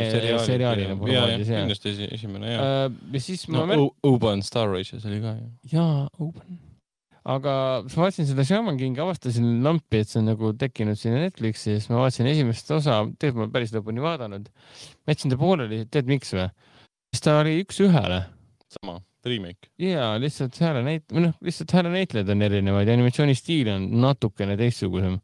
[0.48, 1.62] seriaalina formaadis jah.
[1.62, 2.96] kindlasti esimene jah uh,.
[3.14, 3.92] ja siis no, ma mäletan.
[4.10, 5.52] Oban Star Races oli ka ju.
[5.76, 6.58] jaa, Oban.
[7.28, 11.74] Aga ma vaatasin seda Shaman Kingi, avastasin lampi, et see on nagu tekkinud sinna Netflixi
[11.74, 14.48] ja siis ma vaatasin esimest osa, tegelikult ma päris lõpuni vaadanud.
[14.48, 16.48] ma jätsin ta pooleli, tead miks või?
[17.14, 18.22] sest ta oli üks-ühele.
[18.78, 19.72] sama remake.
[19.82, 25.20] ja lihtsalt häälenäit-, või noh, lihtsalt häälenäitlejad on erinevad ja animatsioonistiil on natukene teistsugusem.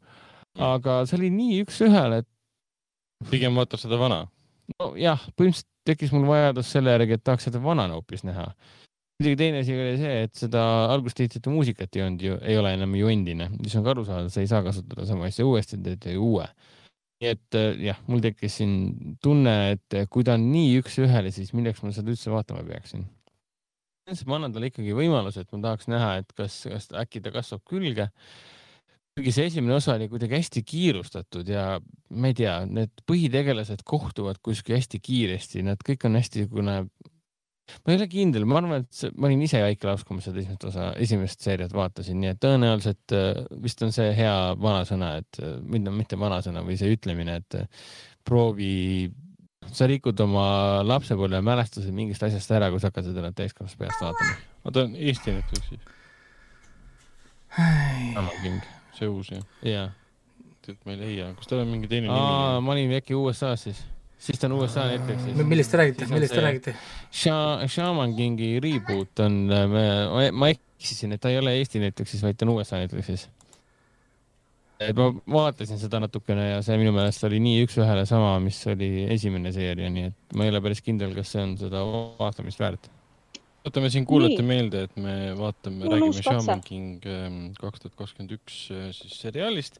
[0.60, 4.24] aga see oli nii üks-ühele, et pigem vaatab seda vana.
[4.78, 8.48] nojah, põhimõtteliselt tekkis mul vajadus selle järgi, et tahaks seda vanana hoopis näha.
[9.20, 12.74] Muidugi teine asi oli see, et seda algust ehitatud muusikat ei olnud ju, ei ole
[12.74, 16.08] enam ju endine, mis on ka arusaadav, sa ei saa kasutada sama asja uuesti, teed
[16.10, 16.48] ju uue.
[17.22, 18.72] nii et äh, jah, mul tekkis siin
[19.22, 23.06] tunne, et kui ta on nii üks-ühele, siis milleks ma seda üldse vaatama peaksin.
[24.26, 27.62] ma annan talle ikkagi võimaluse, et ma tahaks näha, et kas, kas äkki ta kasvab
[27.70, 28.10] külge.
[29.14, 31.78] kuigi see esimene osa oli kuidagi hästi kiirustatud ja
[32.10, 36.80] ma ei tea, need põhitegelased kohtuvad kuskil hästi kiiresti, nad kõik on hästi niisugune,
[37.84, 40.24] ma ei ole kindel, ma arvan, et see, ma olin ise väike laps, kui ma
[40.24, 45.14] seda esimest osa, esimest seeriat vaatasin, nii et tõenäoliselt äh, vist on see hea vanasõna,
[45.22, 47.88] et äh, mitte, mitte vanasõna või see ütlemine, et äh,
[48.24, 49.08] proovi,
[49.72, 50.46] sa rikud oma
[50.84, 54.38] lapsepõlve mälestused mingist asjast ära, kui sa hakkad seda täiskasvanud peast vaatama.
[54.64, 55.90] ma tahan Eesti Netflixis,
[58.42, 58.60] King.
[58.98, 59.88] see uus jah, jaa.
[60.64, 62.64] tead ma ei leia, kas tal on mingi teine nimi?
[62.66, 63.84] ma olin äkki USA-s siis,
[64.18, 65.36] siis ta on USA Netflixis.
[65.46, 66.74] millest te räägite, millest te räägite?
[67.12, 72.38] Sha- Shaman Kingi reboot on, ma, ma eksisin, et ta ei ole Eesti Netflixis, vaid
[72.38, 73.28] ta on USA Netflixis.
[74.84, 79.04] et ma vaatasin seda natukene ja see minu meelest oli nii üks-ühele sama, mis oli
[79.14, 81.84] esimene seeria, nii et ma ei ole päris kindel, kas see on seda
[82.18, 82.90] vaatamist väärt.
[83.64, 84.48] oota, me siin kuulete Nii.
[84.50, 86.20] meelde, et me vaatame, räägime.
[86.26, 87.06] Shaman King
[87.60, 88.58] kaks tuhat kakskümmend üks
[88.98, 89.78] siis seriaalist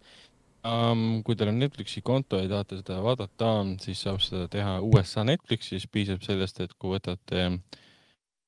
[0.64, 1.22] um,.
[1.24, 5.86] kui teil on Netflixi konto ja tahate seda vaadata, siis saab seda teha USA Netflixis,
[5.92, 7.46] piisab sellest, et kui võtate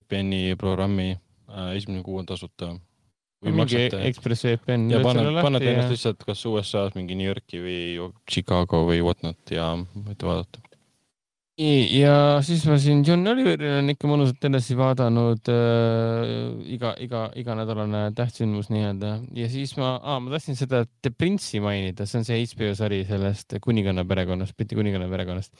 [0.06, 2.74] VPN-i programmi uh,, esimene kuu on tasuta.
[3.44, 4.88] või maksate Ekspress VPN.
[4.90, 9.74] ja paned, paned ennast lihtsalt kas USA-s mingi New Yorki või Chicago või whatnot ja
[9.76, 10.65] võite vaadata.
[11.56, 16.32] Ja siis ma siin John Oliveril on ikka mõnusalt edasi vaadanud äh,
[16.74, 22.04] iga, iga, iganädalane tähtsündmus nii-öelda ja siis ma ah,, ma tahtsin seda The Prince'i mainida,
[22.04, 25.54] see on see HBO sari sellest kuninganna perekonnast, Briti kuninganna perekonnast.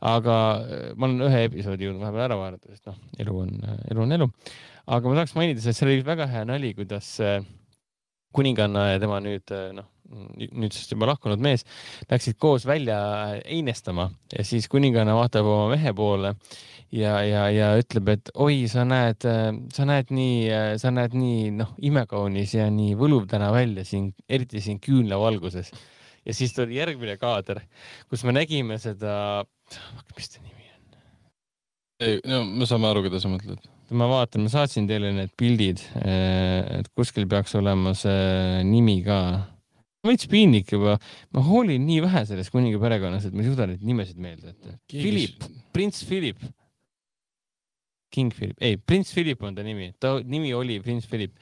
[0.00, 3.52] aga äh, ma olen ühe episoodi jõudnud vahepeal ära vaadata, sest noh, elu on,
[3.92, 4.30] elu on elu.
[4.96, 7.42] aga ma tahaks mainida, et seal oli väga hea nali, kuidas äh,
[8.32, 9.92] kuninganna ja tema nüüd äh, noh,
[10.50, 11.66] nüüdsest juba lahkunud mees
[12.10, 12.98] läksid koos välja
[13.44, 16.34] einestama ja siis kuninganna vaatab oma mehe poole
[16.94, 19.24] ja, ja, ja ütleb, et oi, sa näed,
[19.74, 24.62] sa näed nii, sa näed nii noh, imekaunis ja nii võluv täna välja siin, eriti
[24.64, 25.72] siin küünlavalguses.
[26.24, 27.62] ja siis tuli järgmine kaader,
[28.08, 29.44] kus me nägime seda,
[30.16, 32.20] mis ta nimi on?
[32.30, 33.70] no me saame aru, keda sa mõtled.
[33.94, 39.20] ma vaatan, ma saatsin teile need pildid, et kuskil peaks olema see nimi ka.
[40.04, 40.98] Veits piinlik juba,
[41.34, 44.76] ma hoolin nii vähe sellest kuninga perekonnast, et ma ei suuda neid nimesid meelde jätta.
[44.92, 46.44] Philip, prints Philip.
[48.14, 51.34] King Philip, ei, prints Philip on ta nimi, ta nimi oli prints Philip.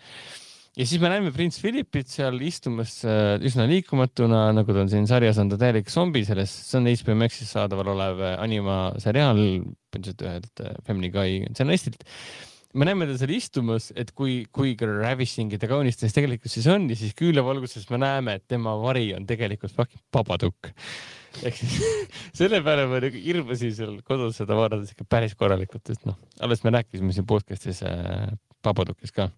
[0.72, 5.08] ja siis me näeme prints Philipit seal istumas äh, üsna liikumatuna, nagu ta on siin
[5.10, 9.42] sarjas, on ta täielik zombi selles, see on HBO Maxis saadaval olev äh, animaseriaal,
[9.92, 12.08] põhimõtteliselt ühelt äh, Family Guy stsenaristilt.
[12.72, 16.88] Me näeme teda seal istumas, et kui, kui ravishing ja ta kaunistas tegelikult siis on
[16.90, 20.70] ja siis küünlavalguses me näeme, et tema vari on tegelikult fucking Babadook.
[21.42, 21.76] ehk siis
[22.40, 26.64] selle peale ma nagu irvasin seal kodus seda vaadates ikka päris korralikult, sest noh, alles
[26.64, 28.32] me rääkisime siin podcast'is äh,
[28.64, 29.28] Babadookist ka.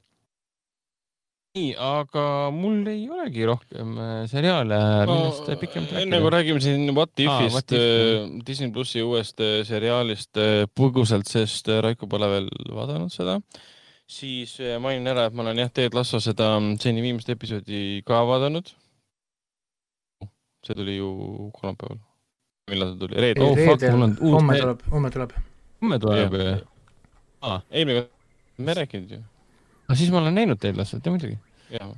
[1.54, 6.88] nii, aga mul ei olegi rohkem äh, seriaale, millest no, pikemalt enne kui räägime siin
[6.96, 11.78] What Aa, If'ist What If, äh, Disney plussi uuest äh, seriaalist äh, põgusalt, sest äh,
[11.84, 13.36] Raiko pole veel vaadanud seda,
[14.10, 18.00] siis äh, mainin ära, et ma olen jah, Ted Lasso seda mm, seni viimast episoodi
[18.08, 18.72] ka vaadanud.
[20.64, 21.12] see tuli ju
[21.60, 22.00] kolmapäeval.
[22.72, 23.20] millal see tuli?
[23.28, 25.38] reedel Oh, fuck, reedel homme tuleb, homme tuleb.
[25.84, 26.58] homme tuleb Jah.
[26.58, 27.62] ju.
[27.70, 28.12] eelmine kord
[28.58, 29.22] me ei rääkinud ju.
[29.88, 31.38] Aga siis ma olen näinud teid Lassot, jah muidugi.
[31.74, 31.90] jah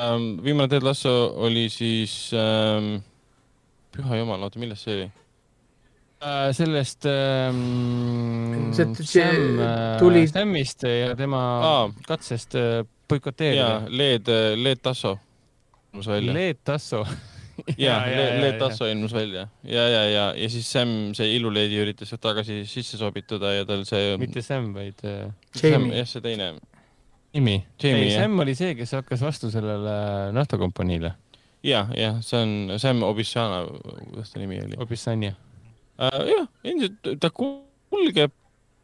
[0.00, 0.36] ähm,.
[0.44, 1.12] viimane Ted Lasso
[1.46, 2.96] oli siis ähm,,
[3.96, 5.06] püha jumal, oota, millest see oli?
[6.26, 11.88] Äh, sellest ähm, See- see Sam, äh, tuli- Samist ja tema Aa.
[12.08, 14.26] katsest jaa boikoteerida., Leed,
[14.56, 15.18] Leed Tasso
[15.92, 16.32] ilmus välja.
[16.34, 17.04] Leet Tasso.
[17.78, 18.00] jaa,
[18.40, 22.98] Leed Tasso ilmus välja ja, ja, ja, ja siis Sam, see illuleedi üritas tagasi sisse
[23.00, 24.16] sobitada ja tal see.
[24.20, 26.54] mitte Sam, vaid jah, see teine.
[27.82, 28.24] Jamie, jah.
[28.24, 29.96] Sam oli see, kes hakkas vastu sellele
[30.36, 31.12] naftakompaniile,
[31.66, 33.64] ja, jah, see on Sam Obishana,
[34.10, 34.78] kuidas ta nimi oli?
[34.82, 35.36] Obissania.
[36.00, 38.34] jah, endiselt ta kulgeb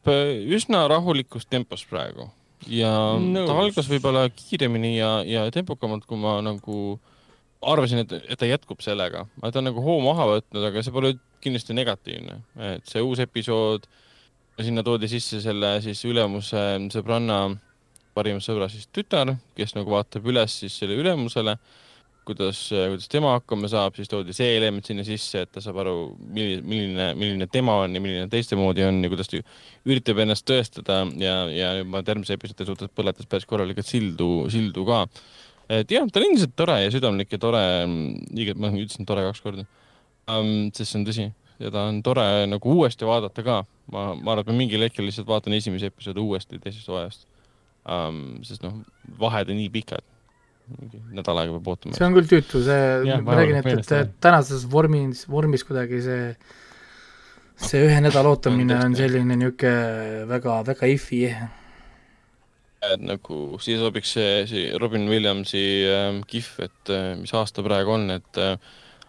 [0.09, 2.31] äh, üsna rahulikus tempos praegu
[2.71, 3.49] ja Nõus.
[3.49, 6.79] ta algas võib-olla kiiremini ja, ja tempokamalt, kui ma nagu
[7.63, 11.15] arvasin, et, et ta jätkub sellega, ta on nagu hoo maha võtnud, aga see pole
[11.43, 12.41] kindlasti negatiivne,
[12.73, 13.87] et see uus episood
[14.63, 16.61] sinna toodi sisse selle siis ülemuse
[16.93, 17.45] sõbranna
[18.17, 21.57] parima sõbra siis tütar, kes nagu vaatab üles siis selle ülemusele,
[22.29, 25.95] kuidas, kuidas tema hakkama saab, siis toodi see element sinna sisse, et ta saab aru,
[26.23, 29.43] milline, milline, milline tema on ja milline teiste moodi on ja kuidas ta
[29.89, 35.05] üritab ennast tõestada ja, ja juba järgmise episoodi suhtes põletas päris korralikult sildu, sildu ka.
[35.81, 37.65] et jah, ta on endiselt tore ja südamlik ja tore,
[38.31, 39.67] liiga, ma ütlesin tore kaks korda
[40.31, 41.29] um,, sest see on tõsi
[41.63, 43.63] ja ta on tore nagu uuesti vaadata ka.
[43.93, 47.27] ma, ma arvan, et ma mingil hetkel lihtsalt vaatan esimese episoodi uuesti teisest hooajast
[47.87, 48.25] um,.
[48.47, 48.81] sest noh,
[49.19, 50.09] vahed on nii pikad.
[51.13, 51.97] nädal aega peab ootama.
[51.97, 56.29] see on küll tüütu, see, ma räägin, et, et tänases vormis, vormis kuidagi see,
[57.61, 60.89] see ühe nädala ootamine on selline niisugune väga, väga
[62.83, 67.95] et nagu siia sobiks see, see Robin Williamsi ähm, kihv, et äh, mis aasta praegu
[67.95, 68.57] on, et äh,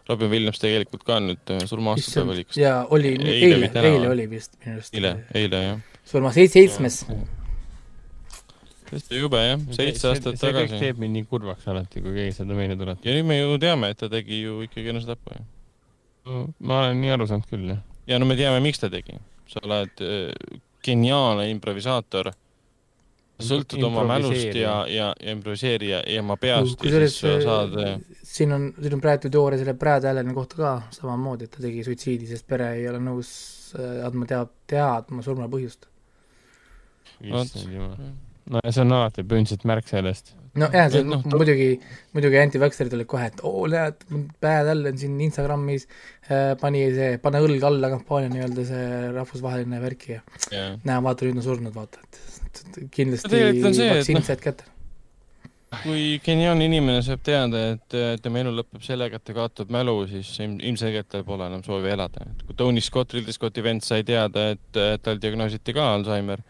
[0.09, 2.45] Robin Williams tegelikult ka nüüd äh, surma-aastapäev oli.
[2.59, 4.93] jaa, oli, eile, eile, eile oli vist minu arust.
[4.97, 5.79] eile, eile jah.
[6.09, 7.03] surma seitsmes
[8.97, 10.73] hästi jube jah, seitse aastat see tagasi.
[10.73, 13.07] kõik teeb mind nii kurvaks alati, kui keegi seda meelde tuletab.
[13.07, 16.45] ja nüüd me ju teame, et ta tegi ju ikkagi enesetappu ju.
[16.59, 17.81] ma olen nii aru saanud küll, jah.
[18.09, 19.19] ja no me teame, miks ta tegi.
[19.49, 22.31] sa oled äh, geniaalne improvisaator.
[23.43, 27.95] sõltud oma mälust ja, ja, ja improviseerija ja oma peast ja siis sa saad äh,
[28.23, 31.83] siin on, siin on praegu teooria selle Brad Alleni kohta ka samamoodi, et ta tegi
[31.83, 33.31] suitsiidi, sest pere ei ole nõus
[33.75, 35.89] äh, andma teab, teadma surma põhjust.
[37.23, 37.97] issand jumal
[38.51, 40.33] no ja see on alati põhimõtteliselt märk sellest.
[40.59, 41.37] no jah, see no, ta...
[41.39, 41.69] muidugi,
[42.15, 44.03] muidugi anti-vaxxerid olid kohe, et oo, näed,
[44.43, 50.05] Bad Allan siin Instagramis äh, pani see Pane õlg alla kampaania nii-öelda see rahvusvaheline värk
[50.11, 50.19] ja
[50.51, 50.77] yeah.
[50.83, 52.03] näe, vaata, nüüd on surnud, vaata,
[52.43, 54.71] et kindlasti vaktsiinid said kätte
[55.81, 60.29] kui geniaalne inimene saab teada, et tema elu lõpeb sellega, et ta kaotab mälu, siis
[60.43, 62.27] ilmselgelt tal pole enam soovi elada.
[62.45, 66.43] kui Tony Scott, Ridley Scotti vend sai teada, et tal diagnoositi ka Alžeimer,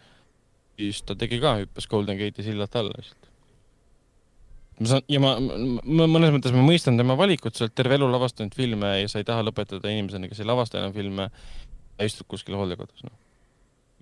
[0.79, 3.29] siis ta tegi ka, hüppas Golden Gate'i sillalt alla lihtsalt.
[4.79, 8.07] ma saan, ja ma, ma, mõnes mõttes ma mõistan tema valikut, sa oled terve elu
[8.09, 11.29] lavastanud filme ja sa ei taha lõpetada inimesena, kes ei lavasta enam filme
[12.01, 13.13] istud kuskil hooldekodus, noh.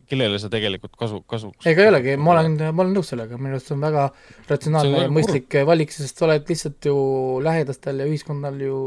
[0.09, 1.67] kellele sa tegelikult kasu, kasuks?
[1.67, 4.05] ega ei olegi, ma olen, ma olen nõus sellega, minu arust see on väga
[4.47, 5.67] ratsionaalne ja mõistlik kurb.
[5.73, 6.95] valik, sest sa oled lihtsalt ju
[7.43, 8.79] lähedastel ja ühiskonnal ju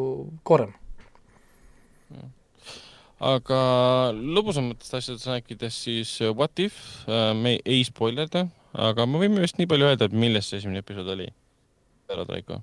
[0.42, 0.72] koorem
[3.24, 3.60] aga
[4.14, 6.76] lõbusamatest asjadest rääkides, siis uh, What if,
[7.08, 10.82] uh, me ei spoilerda, aga me võime vist nii palju öelda, et millest see esimene
[10.84, 11.28] episood oli.
[12.12, 12.60] ära, Raiko.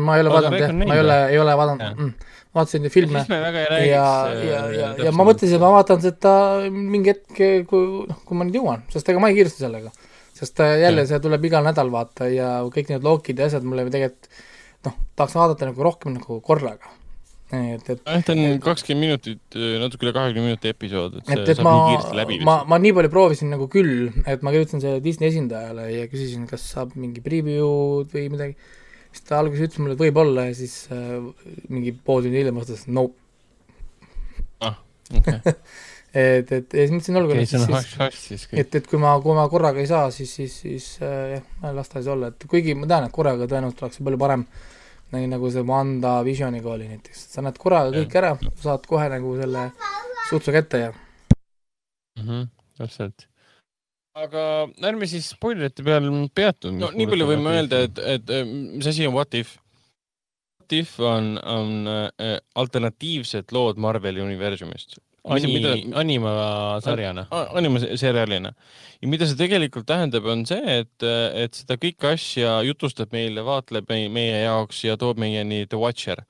[0.00, 3.38] ma ei ole vaadanud jah, ma ei ole, ei ole vaadanud mm., vaatasin filme ja,
[3.84, 6.34] ja, ja, ja, ja ma mõtlesin, et ma vaatan seda
[6.72, 7.40] mingi hetk,
[7.70, 9.92] kui, noh, kui ma nüüd jõuan, sest ega ma ei kiirusta sellega.
[10.38, 13.88] sest äh, jälle see tuleb igal nädal vaata ja kõik need lookid ja asjad mulle
[13.88, 14.30] tegelikult
[14.88, 16.97] noh, tahaks vaadata nagu rohkem nagu korraga
[17.48, 21.52] et, et jah, ta on kakskümmend minutit, natuke üle kahekümne minuti episood, et see et,
[21.54, 22.38] et saab ma, nii kiiresti läbi.
[22.44, 26.44] ma, ma nii palju proovisin nagu küll, et ma kirjutasin selle Disney esindajale ja küsisin,
[26.50, 28.56] kas saab mingi preview'd või midagi,
[29.14, 31.16] siis ta alguses ütles mulle, et võib-olla ja siis äh,
[31.72, 33.08] mingi pool tundi hiljem vastas no.
[34.60, 34.76] ah,
[35.08, 35.58] okei okay.
[36.28, 39.48] et, et ja siis mõtlesin, olgu okay, siis, siis, et, et kui ma, kui ma
[39.48, 42.90] korraga ei saa, siis, siis, siis äh, jah, las ta siis olla, et kuigi ma
[42.90, 44.74] tean, et korraga tõenäoliselt oleks see palju parem äh,
[45.14, 49.34] nii nagu see Wanda Visioniga oli näiteks, sa näed korraga kõik ära, saad kohe nagu
[49.38, 49.70] selle
[50.28, 52.26] sutsu kätte ja mm.
[52.26, 52.44] -hmm,
[52.80, 53.28] täpselt.
[54.18, 54.42] aga
[54.90, 56.72] ärme siis spoilerite peal peatu.
[56.74, 59.56] no nii palju võime öelda, et, et mis asi on What if?
[60.60, 64.98] What if on, on äh, alternatiivsed lood Marveli universumist
[65.28, 67.26] Ani, animasarjana.
[67.30, 68.52] animaseriaalina.
[69.02, 73.88] ja mida see tegelikult tähendab, on see, et, et seda kõike asja jutustab meile, vaatleb
[73.90, 76.24] meie, meie jaoks ja toob meieni The Watcher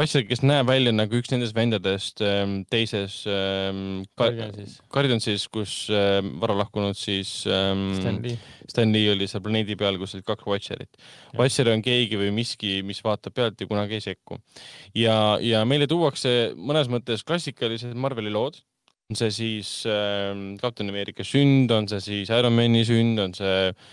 [0.00, 6.56] Watcher, kes näeb välja nagu üks nendest vendadest ähm, teises ähm, Guardiansis, kus ähm, vara
[6.56, 8.38] lahkunud siis ähm, Stan Lee.
[8.70, 10.96] Stan Lee oli seal planeedi peal, kus olid kaks Watcherit.
[11.36, 14.40] Watcher on keegi või miski, mis vaatab pealt ja kunagi ei sekku.
[14.96, 18.56] ja, ja meile tuuakse mõnes mõttes klassikalised Marveli lood,
[19.12, 23.68] on see siis ähm, Captain America sünd, on see siis Iron Mani sünd, on see
[23.68, 23.90] äh,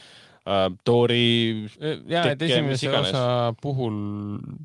[0.47, 1.67] äh, Tori.
[2.07, 3.23] ja, et esimese osa
[3.61, 3.97] puhul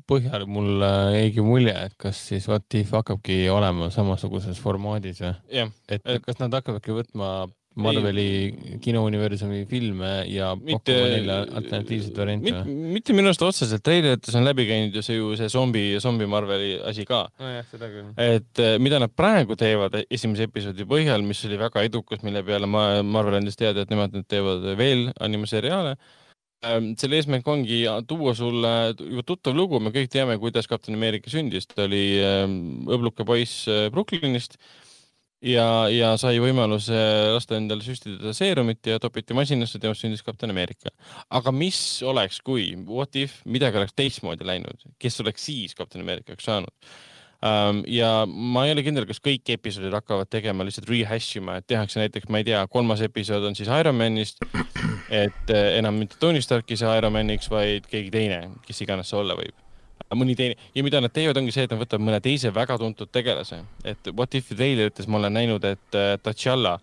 [0.09, 5.35] põhjal mulle jäigi mulje, et kas siis What If hakkabki olema samasuguses formaadis või?
[5.91, 7.33] et kas nad hakkavadki võtma
[7.75, 10.95] Marveli kinouniversumi filme ja mitte,
[11.41, 12.89] alternatiivseid variante mit,?
[12.93, 16.75] mitte minu arust otseselt, treilerites on läbi käinud ju see ju see zombi, zombi Marveli
[16.85, 17.23] asi ka.
[17.41, 18.11] nojah, seda küll.
[18.21, 22.69] et eh, mida nad praegu teevad esimese episoodi põhjal, mis oli väga edukas, mille peale
[22.69, 28.35] ma, Marvel andis teada, et nemad nüüd teevad veel animaseriaale ehm, selle eesmärk ongi tuua
[28.37, 33.25] sulle juba tuttav lugu, me kõik teame, kuidas Kapten Ameerika sündis, ta oli ehm, õbluke
[33.25, 34.59] poiss eh, Brooklynist
[35.43, 36.97] ja, ja sai võimaluse
[37.33, 40.93] lasta endale süstida seerumit ja topiti masinasse, temast sündis kapten Ameerika.
[41.29, 46.47] aga mis oleks, kui, what if midagi oleks teistmoodi läinud, kes oleks siis kapten Ameerikaks
[46.49, 46.71] saanud
[47.43, 47.83] um,?
[47.89, 51.99] ja ma ei ole kindel, kas kõik episoodid hakkavad tegema lihtsalt rehash ima, et tehakse
[51.99, 54.39] näiteks, ma ei tea, kolmas episood on siis Ironmanist,
[55.11, 59.19] et eh, enam mitte Tony Stark ei saa Ironmaniks, vaid keegi teine, kes iganes see
[59.19, 59.59] olla võib
[60.13, 63.09] mõni teine ja mida nad teevad, ongi see, et nad võtavad mõne teise väga tuntud
[63.13, 66.75] tegelase, et What If treilerites ma olen näinud, et äh, T'Challa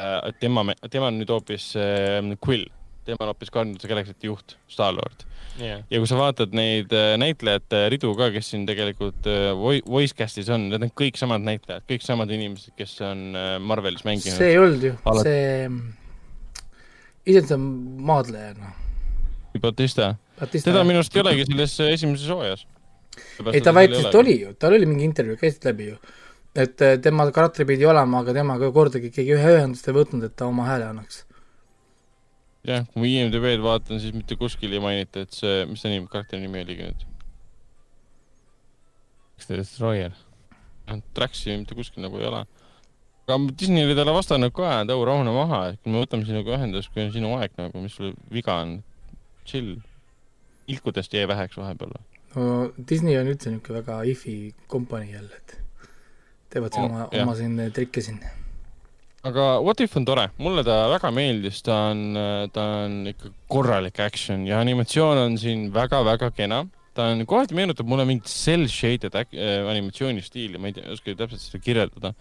[0.00, 2.66] äh,, tema, tema on nüüd hoopis äh, Quill,
[3.08, 5.24] tema on hoopis Guardians of the Galaxy'te juht, Star-Lord.
[5.60, 5.80] yeah..
[5.90, 10.16] ja kui sa vaatad neid äh, näitlejate ridu ka, kes siin tegelikult äh, voi- voice
[10.18, 14.36] cast'is on, need on kõik samad näitlejad, kõik samad inimesed, kes on äh, Marvelis mänginud.
[14.36, 15.70] see ei olnud ju, Alati- see,
[17.26, 17.66] iseenesest on
[18.12, 18.82] maadleja, noh.
[19.56, 20.10] Batista,
[20.40, 22.66] Batista teda minu arust ei olegi selles esimeses hooajas.
[23.52, 25.96] ei, ta väitis, et oli ju, tal oli mingi intervjuu, käisid läbi ju.
[26.56, 30.36] et äh, tema karakter pidi olema, aga temaga kordagi keegi ühe ühendust ei võtnud, et
[30.36, 31.24] ta oma hääle annaks.
[32.68, 36.08] jah, kui ma IMDB-d vaatan, siis mitte kuskil ei mainita, et see, mis ta nimi,
[36.12, 37.08] karakteri nimi oligi nüüd?
[39.36, 40.14] kas ta Destroyer?
[41.16, 42.44] Traxi mitte kuskil nagu ei ole.
[43.26, 46.54] aga Disney oli talle vastanud ka, et au, rahune maha, et kui me võtame sinuga
[46.60, 48.78] ühendust, kui on sinu aeg nagu, mis sul viga on,
[49.48, 49.78] chill.
[50.68, 52.04] Ilkudest jäi väheks vahepeal või?
[52.36, 52.46] no
[52.88, 54.34] Disney on üldse niisugune väga ifi
[54.68, 55.56] kompanii jälle, et
[56.52, 58.18] teevad siin Oh, oma, oma siin trikke siin.
[59.26, 62.02] aga What If on tore, mulle ta väga meeldis, ta on,
[62.52, 66.66] ta on ikka korralik action ja animatsioon on siin väga-väga kena.
[66.96, 71.42] ta on, kohati meenutab mulle mingit cel-shaded äh, animatsioonistiili, ma ei tea, ei oska täpselt
[71.42, 72.12] seda kirjeldada.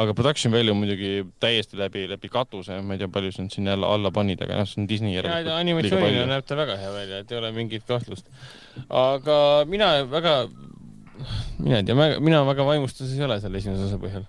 [0.00, 1.10] Aga production value muidugi
[1.42, 4.60] täiesti läbi, läbi katuse, ma ei tea, palju see on siin jälle alla pannud, aga
[4.60, 5.52] noh, see on Disney järelikult.
[5.56, 8.30] animatsioonina näeb ta väga hea välja, et ei ole mingit kahtlust.
[8.88, 9.36] aga
[9.70, 10.36] mina väga,
[11.58, 14.26] mina ei tea, mina väga vaimustuses ei ole selle esimese osa põhjal.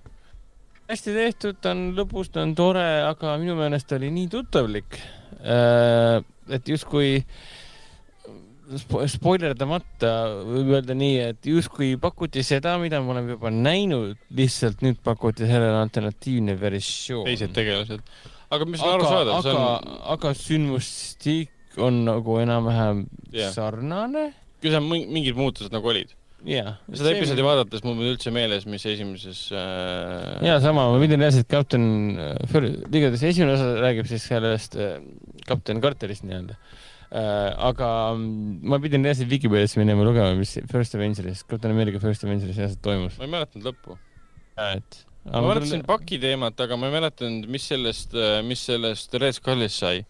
[0.91, 4.99] hästi tehtud, ta on lõbus, ta on tore, aga minu meelest oli nii tuttavlik,
[6.51, 7.50] et justkui spo-
[8.79, 10.11] spoilerdamata
[10.47, 15.47] võib öelda nii, et justkui pakuti seda, mida me oleme juba näinud, lihtsalt nüüd pakuti
[15.49, 17.25] sellele alternatiivne versioon.
[17.27, 18.03] teised tegelased.
[18.51, 23.37] aga mis on arusaadav, see aga on,, aga sündmustik on nagu enam-vähem Jah.
[23.43, 23.53] yeah.
[23.55, 24.31] sarnane.
[24.61, 26.11] küll seal ming- mingid muutused nagu olid.
[26.47, 26.75] jaa.
[26.89, 31.83] seda episoodi vaadates mul üldse meeles, mis esimeses äh, ja sama, ma pidin reaalselt kapten,
[32.49, 34.97] igatahes esimene osa räägib siis sellest äh,
[35.47, 36.57] kapten Carterist nii-öelda.
[37.11, 42.55] Aga mm, ma pidin reaalselt Vikipeediasse minema lugema, mis First Avengeris, Captain America First Avengeris
[42.55, 43.17] reaalselt toimus.
[43.19, 43.97] ma ei mäletanud lõppu.
[44.69, 45.01] et.
[45.27, 48.15] ma mäletasin paki teemat, aga ma ei mäletanud, mis sellest,
[48.47, 50.05] mis sellest Red Skullist sai.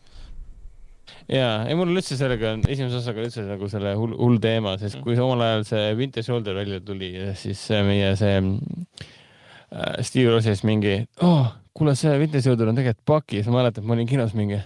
[1.26, 5.18] jaa, ei mul üldse sellega, esimese osaga üldse nagu selle hull, hull teema, sest kui
[5.18, 11.50] omal ajal see Winter Soldier välja tuli, siis meie see äh, Steve Rogers mingi oh,,
[11.74, 14.62] kuule, see Winter Soldier on tegelikult siis ma mäletan, ma olin kinos mingi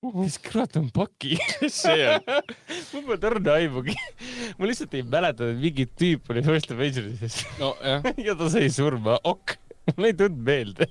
[0.00, 1.36] mis kurat on Bucky?
[1.68, 2.22] see on,
[2.92, 3.96] mul polnud õrna aimugi.
[4.56, 8.06] ma lihtsalt ei mäleta, et mingi tüüp oli First Avengersis nojah.
[8.16, 9.58] ja ta sai surma, ok.
[9.98, 10.88] mul ei tulnud meelde.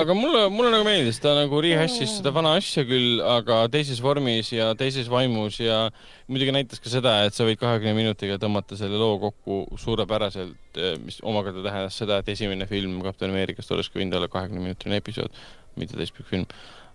[0.00, 4.50] aga mulle, mulle nagu meeldis, ta nagu rehash'is seda vana asja küll, aga teises vormis
[4.50, 5.84] ja teises vaimus ja
[6.26, 11.22] muidugi näitas ka seda, et sa võid kahekümne minutiga tõmmata selle loo kokku suurepäraselt, mis
[11.22, 15.44] omakorda tähendas seda, et esimene film Kapten Ameerikast olekski võinud olla kahekümne minutine episood,
[15.78, 16.48] mitte täispikk film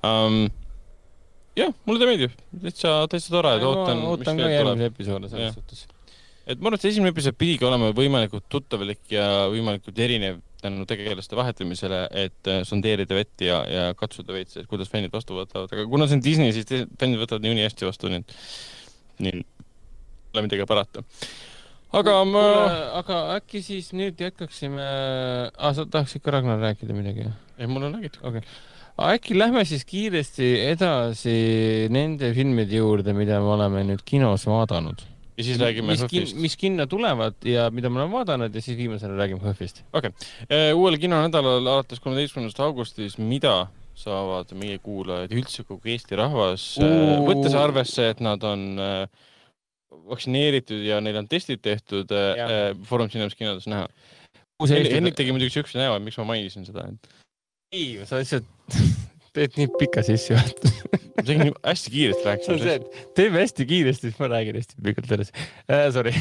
[0.03, 0.50] um,.
[1.59, 5.85] jah, mulle ta meeldib, täitsa, täitsa tore, et ootan, ootan ka järgmisi episoode selles suhtes.
[6.45, 11.38] et ma arvan, et esimene episood pidigi olema võimalikult tuttavalik ja võimalikult erinev tänu tegelaste
[11.39, 15.85] vahetlemisele, et äh, sondeerida vett ja, ja katsuda veits, et kuidas fännid vastu võtavad, aga
[15.88, 16.67] kuna see on Disney, siis
[16.99, 18.35] fännid võtavad niikuinii hästi vastu, nii et
[19.23, 19.45] nii
[20.33, 21.03] pole midagi parata.
[21.99, 22.43] aga ma,
[22.99, 24.83] aga äkki siis nüüd jätkaksime
[25.57, 27.29] ah,, sa tahaks ikka Ragnar rääkida midagi?
[27.57, 28.21] ei mul on räägitud.
[28.23, 28.68] okei okay..
[29.08, 31.38] Äkki lähme siis kiiresti edasi
[31.94, 35.02] nende filmide juurde, mida me oleme nüüd kinos vaadanud.
[35.40, 36.40] ja siis räägime mis, kin, HÖFFist.
[36.44, 39.84] mis kinno tulevad ja mida me oleme vaadanud ja siis viimasena räägime HÖFFist.
[40.76, 43.68] uuel kinonädalal alates kolmeteistkümnendast augustis, mida
[44.00, 47.24] saavad meie kuulajad ja üldse kogu Eesti rahvas, Oo.
[47.28, 49.08] võttes arvesse, et nad on äh,
[50.10, 53.90] vaktsineeritud ja neil on testid tehtud äh, Foorum Cinemas kinodes näha.
[54.69, 57.19] Henrik tegi muidugi siukse näo, miks ma mainisin seda, et
[57.72, 58.48] ei, sa lihtsalt
[59.35, 60.90] teed nii pika sissejuhatuse.
[61.16, 62.75] ma tegin nii hästi rääkida.
[62.75, 65.33] et teeme hästi kiiresti, siis ma räägin hästi pikalt edasi
[65.69, 65.88] äh,.
[65.93, 66.14] Sorry.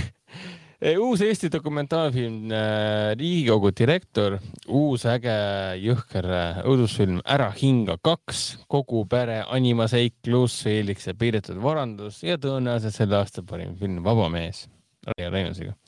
[1.03, 4.39] uus Eesti dokumentaalfilm äh, Riigikogu direktor,
[4.69, 5.35] uus äge
[5.83, 12.95] jõhker äh, õudusfilm Ära hinga kaks, kogu pere animaseiklus, Feeliks ja peidetud varandus ja tõenäoliselt
[12.95, 14.67] selle aasta parim film Vaba mees
[15.09, 15.88] Raia Reinusega Äh,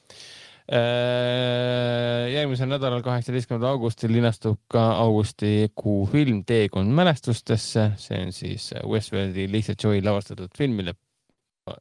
[2.30, 9.74] järgmisel nädalal, kaheksateistkümnendal augustil linastub ka augustikuu film Teekond mälestustesse, see on siis Westworldi Lisa
[9.74, 10.94] Joy lavastatud film, mille,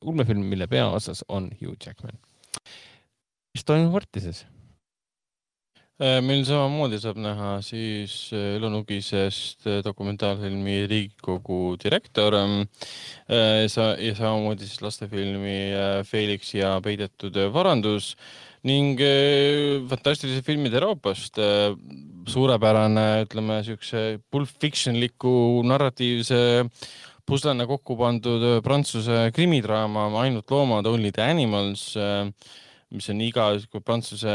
[0.01, 2.17] ulmefilm, mille peaosas on Hugh Jackman.
[3.53, 4.45] mis toimub Vortises?
[5.99, 12.37] Äh, meil samamoodi saab näha siis äh, Elo Nugisest dokumentaalfilmi Riigikogu direktor
[13.67, 15.57] sa, ja samamoodi siis lastefilmi
[16.07, 18.15] Felix ja peidetud varandus
[18.67, 21.37] ning äh, fantastilise filmide Euroopast.
[21.39, 21.75] Äh,
[22.29, 26.67] suurepärane, ütleme siukse Pulp Fictionliku narratiivse
[27.25, 31.93] puslena kokku pandud äh, prantsuse krimidraama Ainult loomad, Only the Animals,
[32.89, 33.51] mis on iga
[33.85, 34.31] prantsuse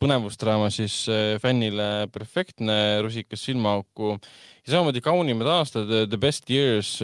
[0.00, 1.06] põnevusdraama siis
[1.40, 6.98] fännile perfektne, rusikas silmaauku ja samamoodi kaunimad aastad, The Best Years,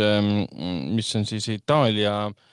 [0.92, 2.52] mis on siis Itaalia äh,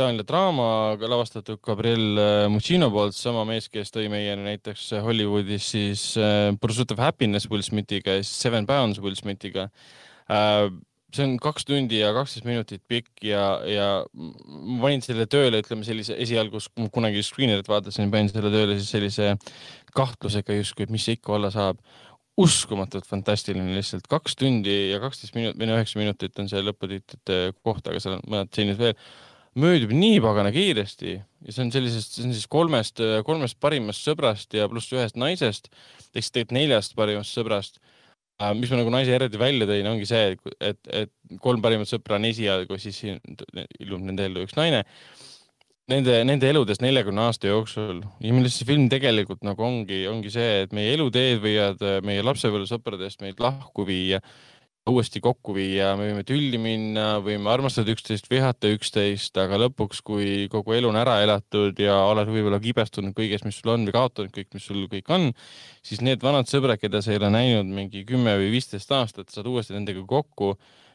[0.00, 6.04] Itaalia draama lavastatud Gabriel äh, Muccino poolt, sama mees, kes tõi meieni näiteks Hollywoodis siis
[6.16, 9.68] äh, Pursuit of Happiness Will Smithiga ja siis Seven Pounds Will Smithiga.
[10.32, 10.72] Äh,.
[11.12, 15.84] see on kaks tundi ja kaksteist minutit pikk ja, ja ma panin selle tööle, ütleme
[15.84, 16.62] sellise esialgu
[16.94, 19.32] kunagi screener'it vaatasin, panin selle tööle siis sellise
[19.92, 21.82] kahtlusega justkui, et mis see ikka olla saab.
[22.40, 24.06] Uskumatult fantastiline, lihtsalt.
[24.08, 28.16] Kaks tundi ja kaksteist minut- või no üheksa minutit on see lõputiitrite koht, aga seal
[28.16, 28.94] on mõned stseenid veel
[29.58, 34.54] möödub nii pagana kiiresti ja see on sellisest, see on siis kolmest, kolmest parimast sõbrast
[34.54, 37.80] ja pluss ühest naisest ehk siis tegelikult neljast parimast sõbrast.
[38.40, 41.10] Äh, mis ma nagu naise eraldi välja tõin, ongi see, et, et,
[41.44, 44.84] kolm parimat sõpra on esialgu, siis ilmub nende ellu üks naine.
[45.90, 50.60] Nende, nende eludes neljakümne aasta jooksul ja millest see film tegelikult nagu ongi, ongi see,
[50.64, 54.20] et meie eluteed võivad meie lapsepõlvesõpradest meid lahku viia
[54.88, 60.48] uuesti kokku viia, me võime tülli minna, võime armastada üksteist, vihata üksteist, aga lõpuks, kui
[60.52, 64.34] kogu elu on ära elatud ja oled võib-olla kibestunud kõigest, mis sul on või kaotanud
[64.34, 65.30] kõik, mis sul kõik on,
[65.86, 69.50] siis need vanad sõbrad, keda sa ei ole näinud mingi kümme või viisteist aastat, saad
[69.50, 70.54] uuesti nendega kokku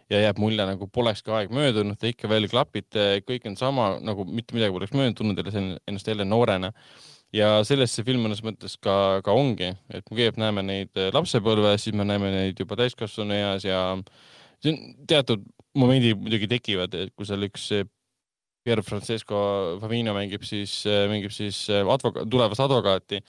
[0.10, 4.26] ja jääb mulje nagu polekski aeg möödunud, te ikka veel klapite, kõik on sama nagu
[4.26, 6.74] mitte midagi poleks möödunud, tunned ennast jälle noorena
[7.36, 11.12] ja sellest see film mõnes mõttes ka, ka ongi, et me kõigepealt näeme neid eh,
[11.16, 13.82] lapsepõlves, siis me näeme neid juba täiskasvanu eas ja
[14.64, 15.44] siin teatud
[15.76, 17.88] momendid muidugi tekivad, et kui seal üks eh,
[18.66, 19.38] Pier Francesco
[19.82, 23.22] Favino mängib siis, eh, mängib siis advoka-, tulevast advokaati.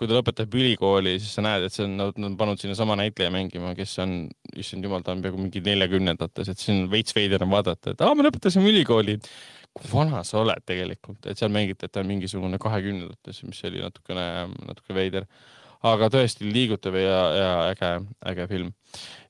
[0.00, 2.96] Kui ta lõpetab ülikooli, siis sa näed, et see on, nad on pannud sinna sama
[2.96, 4.14] näitleja mängima, kes on,
[4.56, 8.16] issand jumal, ta on peaaegu mingi neljakümnendates, et siin veits veider on vaadata, et aa,
[8.16, 9.18] me lõpetasime ülikooli
[9.76, 13.82] kui vana sa oled tegelikult, et seal mängiti, et ta on mingisugune kahekümnendates, mis oli
[13.84, 14.24] natukene,
[14.66, 15.28] natuke veider.
[15.86, 17.90] Aga tõesti liigutav ja, ja äge,
[18.32, 18.72] äge film.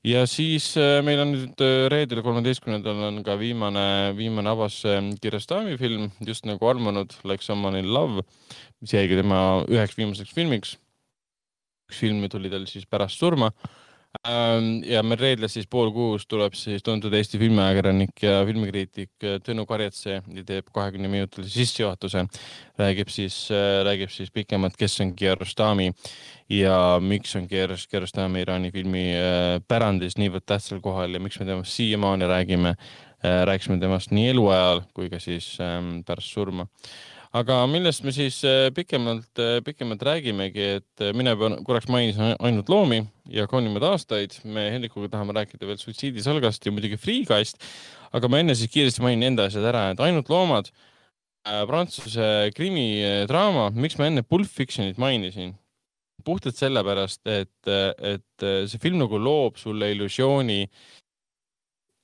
[0.03, 3.85] ja siis äh, meil on nüüd äh, reedel, kolmeteistkümnendal on ka viimane,
[4.17, 8.25] viimane Abbas äh, Kirastami film, just nagu armunud Like someone in love,
[8.81, 10.75] mis jäigi tema üheks viimaseks filmiks.
[11.87, 13.51] üks film tuli tal siis pärast surma
[14.91, 19.63] ja meil reedel siis pool kuus tuleb siis tuntud Eesti filmiajakirjanik ja filmikriitik äh, Tõnu
[19.69, 22.25] Karjatse ja teeb kahekümne minutilise sissejuhatuse.
[22.77, 25.93] räägib siis, äh, räägib siis pikemalt, kes on Kiarostami
[26.49, 31.71] ja miks on Kiarostami Iraani filmi äh, pärandis niivõrd tähtsal kohal ja miks me temast
[31.71, 32.75] siiamaani räägime.
[33.21, 36.65] rääkisime temast nii eluajal kui ka siis ähm, pärast surma
[37.37, 42.69] aga millest me siis äh, pikemalt, äh, pikemalt räägimegi, et äh, mina korraks mainisin ainult
[42.69, 43.01] loomi
[43.31, 44.35] ja kaunimaid aastaid.
[44.43, 47.61] me Hendrikuga tahame rääkida veel suitsiidisalgast ja muidugi Freegast.
[48.11, 50.71] aga ma enne siis kiiresti mainin enda asjad ära, et ainult loomad
[51.41, 55.55] Prantsuse krimidraama, miks ma enne Pulp Fictionit mainisin?
[56.21, 60.67] puhtalt sellepärast, et, et see film nagu loob sulle illusiooni,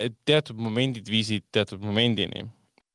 [0.01, 2.47] et teatud momendid viisid teatud momendini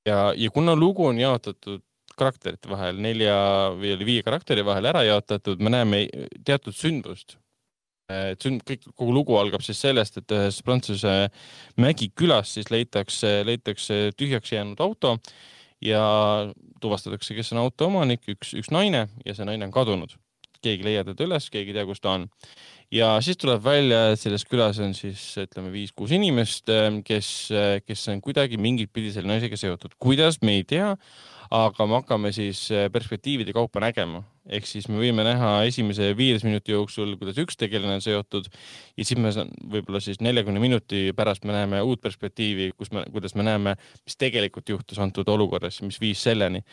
[0.07, 1.83] ja, ja kuna lugu on jaotatud
[2.19, 3.37] karakterite vahel, nelja
[3.77, 6.03] või oli viie karakteri vahel ära jaotatud, me näeme
[6.45, 7.39] teatud sündmust.
[8.13, 11.31] et sünd, kõik, kogu lugu algab siis sellest, et ühes Prantsuse
[11.81, 15.17] mägikülas siis leitakse, leitakse tühjaks jäänud auto
[15.83, 16.03] ja
[16.83, 20.19] tuvastatakse, kes on auto omanik, üks, üks naine ja see naine on kadunud.
[20.63, 22.29] keegi leiab teda üles, keegi ei tea, kus ta on.
[22.95, 26.71] ja siis tuleb välja, et selles külas on siis ütleme viis-kuus inimest,
[27.05, 27.31] kes,
[27.87, 29.97] kes on kuidagi mingit pidi selle naisega seotud.
[29.99, 30.95] kuidas, me ei tea
[31.53, 36.47] aga me hakkame siis eh, perspektiivide kaupa nägema, ehk siis me võime näha esimese viieteist
[36.49, 39.33] minuti jooksul, kuidas üks tegelane on seotud ja siis me
[39.75, 44.17] võib-olla siis neljakümne minuti pärast me näeme uut perspektiivi, kus me, kuidas me näeme, mis
[44.17, 46.65] tegelikult juhtus antud olukorras, mis viis selleni.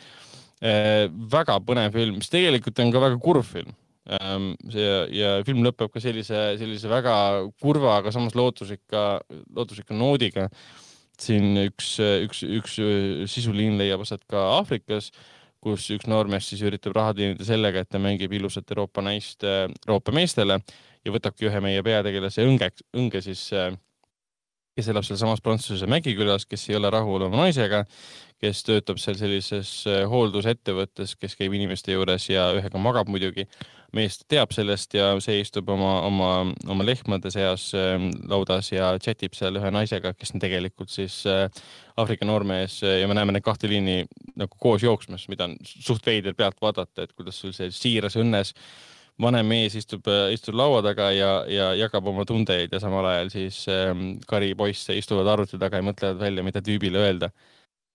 [0.60, 3.76] Eh, väga põnev film, mis tegelikult on ka väga kurb film.
[4.10, 7.14] Ehm, see ja film lõpeb ka sellise, sellise väga
[7.60, 9.20] kurva, aga samas lootusrikka,
[9.54, 10.48] lootusrikka noodiga
[11.24, 12.78] siin üks, üks, üks
[13.32, 15.10] sisuliin leiab aset ka Aafrikas,
[15.60, 20.14] kus üks noormees siis üritab raha teenida sellega, et ta mängib ilusat Euroopa naist Euroopa
[20.16, 20.60] meestele
[21.04, 23.46] ja võtabki ühe meie peategelase õnge, õnge siis,
[24.80, 27.82] kes elab sealsamas Prantsuse Mägikülas, kes ei ole rahul oma naisega,
[28.40, 29.72] kes töötab seal sellises
[30.08, 33.44] hooldusettevõttes, kes käib inimeste juures ja ühega magab muidugi.
[33.92, 36.30] Mees teab sellest ja see istub oma, oma,
[36.70, 41.48] oma lehmade seas ähm, laudas ja chatib seal ühe naisega, kes on tegelikult siis äh,
[41.98, 44.04] Aafrika noormees ja me näeme neid kahte liini
[44.38, 48.54] nagu koos jooksmas, mida on suht veider pealt vaadata, et kuidas sul see siiras õnnes
[49.22, 53.62] vanem mees istub, istub laua taga ja, ja jagab oma tundeid ja samal ajal siis
[53.72, 57.32] ähm, Kari poiss istuvad arvuti taga ja mõtlevad välja, mida tüübile öelda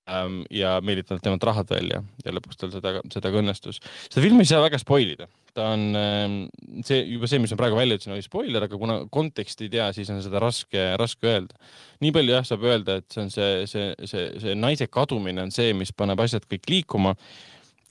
[0.09, 3.81] ähm, ja meelitavad temalt rahad välja ja lõpuks tal seda, seda ka õnnestus.
[4.09, 6.35] seda filmi ei saa väga spoil ida ta on ähm,
[6.83, 9.87] see juba see, mis ma praegu välja ütlesin, oli spoiler, aga kuna konteksti ei tea,
[9.95, 11.55] siis on seda raske, raske öelda.
[12.03, 15.53] nii palju jah, saab öelda, et see on see, see, see, see naise kadumine on
[15.55, 17.15] see, mis paneb asjad kõik liikuma.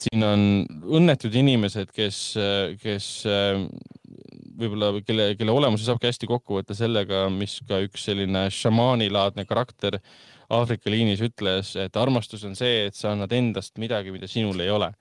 [0.03, 0.41] Siin on
[0.99, 2.19] õnnetud inimesed, kes,
[2.81, 3.09] kes
[4.59, 9.99] võib-olla, kelle, kelle olemuse saabki hästi kokku võtta sellega, mis ka üks selline šamaanilaadne karakter
[10.55, 14.69] Aafrika liinis ütles, et armastus on see, et sa annad endast midagi, mida sinul ei
[14.69, 14.91] ole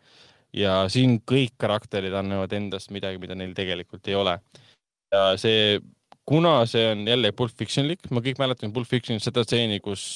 [0.55, 4.39] ja siin kõik karakterid annavad endast midagi, mida neil tegelikult ei ole.
[5.13, 5.79] ja see,
[6.27, 10.07] kuna see on jälle Pulp Fictionlik, ma kõik mäletan Pulp Fictionit seda stseeni, kus,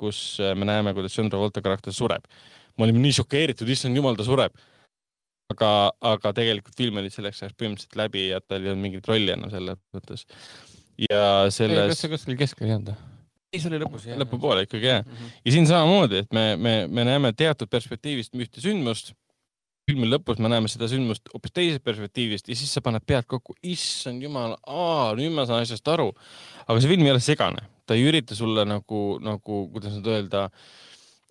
[0.00, 2.26] kus me näeme, kuidas John Travolta karakter sureb.
[2.76, 4.54] Me olime nii šokeeritud, issand jumal, ta sureb.
[5.52, 5.70] aga,
[6.08, 9.50] aga tegelikult film oli selleks ajaks põhimõtteliselt läbi ja tal ei olnud mingit rolli enam
[9.52, 10.26] selles mõttes.
[11.10, 11.92] ja selles.
[11.92, 12.94] kas see kuskil keskel ei olnud?
[13.52, 14.20] ei, see oli lõpus jah.
[14.22, 15.16] lõpupoole ikkagi jah mm.
[15.16, 15.34] -hmm.
[15.44, 19.12] ja siin samamoodi, et me, me, me näeme teatud perspektiivist ühte sündmust
[19.88, 23.56] filmi lõpus me näeme seda sündmust hoopis teisest perspektiivist ja siis sa paned pead kokku,
[23.66, 24.54] issand jumal,
[25.18, 26.12] nüüd ma saan asjast aru.
[26.66, 30.46] aga see film ei ole segane, ta ei ürita sulle nagu, nagu, kuidas nüüd öelda,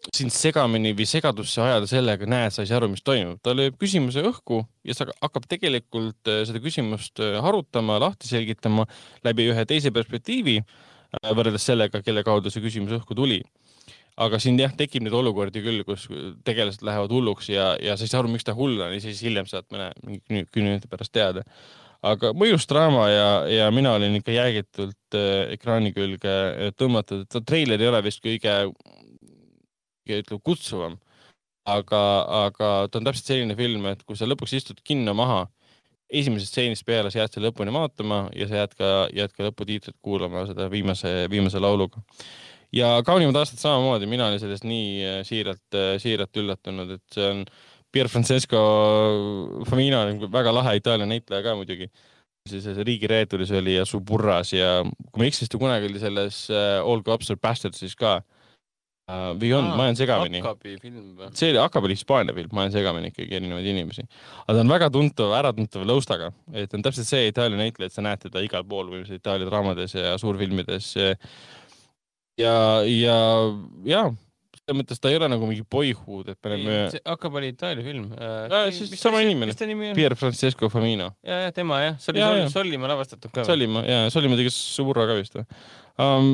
[0.10, 3.40] sind segamini või segadusse ajada sellega, näed, sa ei saa aru, mis toimub.
[3.44, 8.88] ta lööb küsimuse õhku ja sa hakkab tegelikult äh, seda küsimust äh, harutama, lahti selgitama
[9.28, 13.42] läbi ühe teise perspektiivi äh, võrreldes sellega, kelle kaudu see küsimus õhku tuli
[14.20, 16.08] aga siin jah, tekib neid olukordi küll, kus
[16.48, 19.22] tegelased lähevad hulluks ja, ja sa ei saa aru, miks ta hull on ja siis
[19.24, 19.92] hiljem saad mõne
[20.28, 21.46] kümne minuti pärast teada.
[22.02, 27.82] aga mõjus draama ja, ja mina olin ikka jäägitult äh, ekraani külge tõmmatud, et treiler
[27.82, 28.56] ei ole vist kõige,
[30.10, 31.00] ütleme kutsuvam.
[31.66, 32.02] aga,
[32.48, 35.44] aga ta on täpselt selline film, et kui sa lõpuks istud kinno maha
[36.12, 39.98] esimesest stseenist peale sa jääd selle lõpuni vaatama ja sa jääd ka, jääd ka lõputiitrit
[40.02, 42.02] kuulama seda viimase, viimase lauluga
[42.76, 47.28] ja kaunimad aastad samamoodi, mina olin sellest nii äh, siiralt, äh, siiralt üllatunud, et see
[47.28, 47.46] on
[47.92, 48.60] Pier Francesco
[49.68, 51.92] Famina väga lahe Itaalia näitleja ka muidugi.
[52.50, 56.48] siis riigireeturis oli ja Suburras ja kui ma ei eksi, siis ta kunagi oli selles
[56.50, 58.41] uh, All Cops Are Bastardsis ka uh,.
[59.42, 60.42] Või on, ma jään segamini.
[61.34, 64.06] see oli, Akab oli Hispaania film, ma jään segamini ikkagi erinevaid inimesi.
[64.46, 68.06] aga ta on väga tuntav, äratuntav lõustaga, et on täpselt see Itaalia näitleja, et sa
[68.06, 70.92] näed teda igal pool või Itaalia draamades ja suurfilmides
[72.40, 72.56] ja,
[72.88, 73.18] ja,
[73.86, 74.04] ja
[74.62, 77.02] selles mõttes ta ei ole nagu mingi boyhood, et me oleme.
[77.08, 78.70] hakkab oli Itaalia film äh,.
[78.76, 79.56] siis sama inimene.
[79.98, 81.12] Pier Francesco Famino.
[81.26, 83.46] ja, ja tema jah, see oli ja, Sol, Sollimaa lavastatud ka.
[83.48, 85.46] Sollimaa ja, Sollimaa tegi Suburra ka vist või
[86.06, 86.32] um,?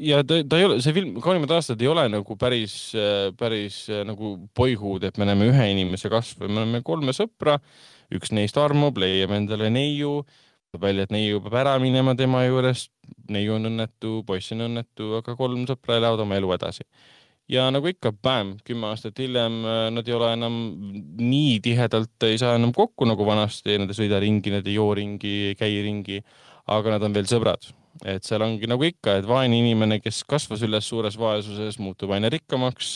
[0.00, 2.76] ja ta, ta ei ole, see film, Kaunimad aastad ei ole nagu päris,
[3.38, 7.58] päris nagu boyhood, et me näeme ühe inimese kasvu, me oleme kolme sõpra,
[8.16, 10.22] üks neist armub, leiab endale neiu
[10.70, 12.92] tuleb välja, et neiu peab ära minema tema juurest,
[13.30, 16.86] neiu on õnnetu, poiss on õnnetu, aga kolm sõpra elavad oma elu edasi.
[17.50, 20.60] ja nagu ikka, bäm, kümme aastat hiljem äh, nad ei ole enam
[21.18, 24.94] nii tihedalt, ei saa enam kokku nagu vanasti, nad ei sõida ringi, nad ei joo
[24.94, 26.22] ringi, ei käi ringi,
[26.70, 27.72] aga nad on veel sõbrad.
[28.06, 32.30] et seal ongi nagu ikka, et vaene inimene, kes kasvas üles suures vaesuses, muutub aina
[32.30, 32.94] rikkamaks,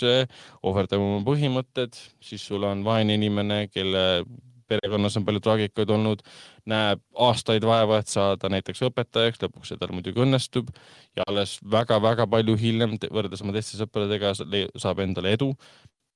[0.63, 4.23] ohverdab oma põhimõtted, siis sul on vaene inimene, kelle
[4.69, 6.23] perekonnas on palju traagikaid olnud,
[6.71, 10.71] näeb aastaid vaeva, et saada näiteks õpetajaks, lõpuks see tal muidugi õnnestub
[11.17, 15.53] ja alles väga-väga palju hiljem võrreldes oma teiste sõpradega saab endale edu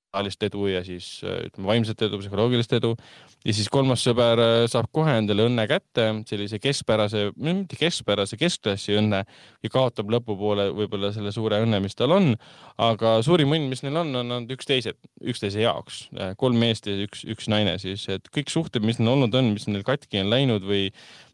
[0.09, 2.95] rahalist edu ja siis ütleme vaimset edu, psühholoogilist edu.
[3.45, 8.97] ja siis kolmas sõber äh, saab kohe endale õnne kätte, sellise keskpärase, mitte keskpärase, keskklassi
[8.99, 12.33] õnne ja kaotab lõpupoole võib-olla selle suure õnne, mis tal on.
[12.79, 16.07] aga suurim õnn, mis neil on, on nad üksteise, üksteise jaoks.
[16.17, 19.53] Äh, kolm meest ja üks, üks naine siis, et kõik suhted, mis neil olnud on,
[19.55, 20.89] mis neil katki on läinud või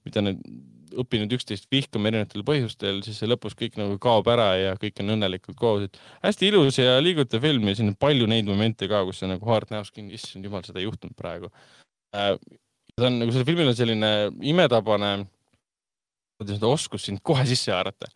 [0.05, 0.43] mida need
[1.03, 5.15] õppinud üksteist vihkama erinevatel põhjustel, siis see lõpus kõik nagu kaob ära ja kõik on
[5.17, 9.03] õnnelikult koos, et hästi ilus ja liigutav film ja siin on palju neid momente ka,
[9.09, 11.51] kus sa nagu haarad näost kinni, issand jumal, seda ei juhtunud praegu
[12.15, 12.37] äh,.
[12.95, 14.13] ta on nagu sellel filmil on selline
[14.55, 15.11] imetabane,
[16.39, 18.13] kuidas öelda, oskus sind kohe sisse haarata.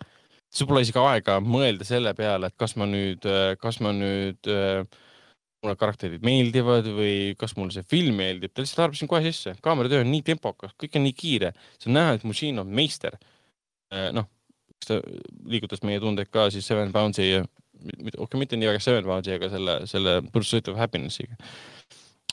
[0.50, 3.26] sul pole isegi aega mõelda selle peale, et kas ma nüüd,
[3.60, 4.84] kas ma nüüd äh,
[5.62, 9.57] mulle karakterid meeldivad või kas mulle see film meeldib, ta lihtsalt arvab sind kohe sisse,
[9.65, 13.17] kaameratöö on nii tempokas, kõik on nii kiire, see on näha, et Musin on meister.
[14.15, 14.28] noh,
[14.87, 15.01] ta
[15.49, 19.51] liigutas meie tundeid ka siis Seven Pounds'i, okei okay,, mitte nii väga Seven Pounds'i, aga
[19.51, 21.39] selle, selle Pursuit of Happiness'iga.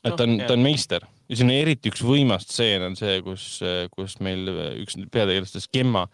[0.04, 3.18] et ta on no,, ta on meister ja siin eriti üks võimas stseen on see,
[3.26, 3.58] kus,
[3.96, 4.52] kus meil
[4.84, 6.06] üks peategelastest Gemma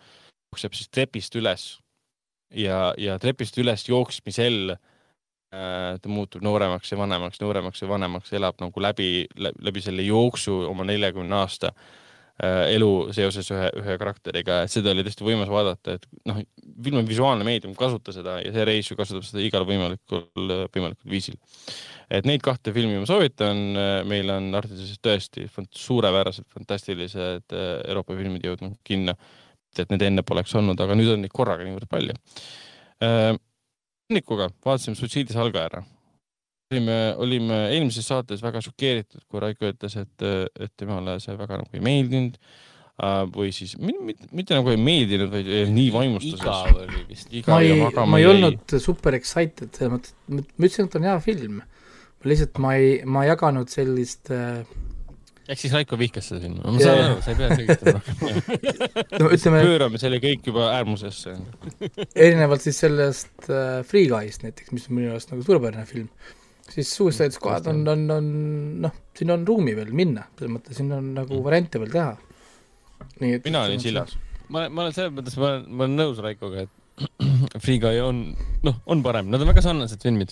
[0.51, 1.65] jookseb siis trepist üles
[2.55, 4.79] ja, ja trepist üles jooksmisel äh,
[5.51, 10.85] ta muutub nooremaks ja vanemaks, nooremaks ja vanemaks, elab nagu läbi, läbi selle jooksu oma
[10.87, 16.07] neljakümne aasta äh, elu seoses ühe, ühe karakteriga, et seda oli tõesti võimas vaadata, et
[16.29, 16.39] noh,
[16.85, 20.23] film on visuaalne meedium, kasuta seda ja see reis ju kasutab seda igal võimalikul,
[20.71, 21.35] võimalikul viisil.
[22.07, 23.61] et neid kahte filmi ma soovitan,
[24.07, 29.19] meil on Artises tõesti suurepärased, fantastilised äh, Euroopa filmid jõudnud kinno.
[29.79, 32.15] Et need enne poleks olnud, aga nüüd on neid korraga niivõrd palju
[34.11, 34.17] äh,.
[34.19, 35.83] Nikuga vaatasime suitsiidi salga ära.
[36.71, 41.75] olime, olime eelmises saates väga šokeeritud, kui Raiko ütles, et, et temale see väga nagu
[41.75, 46.39] ei meeldinud äh, või siis mitte, mitte nagu ei meeldinud, vaid nii vaimustuses.
[46.39, 47.35] igav oli vist.
[47.49, 47.75] ma ei,
[48.13, 51.59] ma ei olnud super excited selles mõttes, et ma ütlesin, et on hea film.
[52.31, 54.63] lihtsalt ma ei, ma ei jaganud sellist äh,
[55.51, 58.01] ehk siis Raiko vihkas seda filmi, ma saan aru, sa ei pea selgitama.
[58.01, 61.35] Rohkem no ütleme pöörame selle kõik juba äärmusesse.
[62.15, 66.09] Erinevalt siis sellest äh, Free Guy'st näiteks, mis on minu arust nagu suurepärane film,
[66.71, 68.29] siis Suicide Squad on, on, on
[68.87, 71.47] noh, siin on ruumi veel minna, selles mõttes siin on nagu mm.
[71.47, 72.13] variante veel teha.
[73.23, 74.15] nii et mina olin sillas.
[74.47, 77.11] ma olen, ma olen selles mõttes, ma olen, ma olen nõus Raikoga, et
[77.63, 78.23] Free Guy on,
[78.63, 80.31] noh, on parem, nad on väga sarnased filmid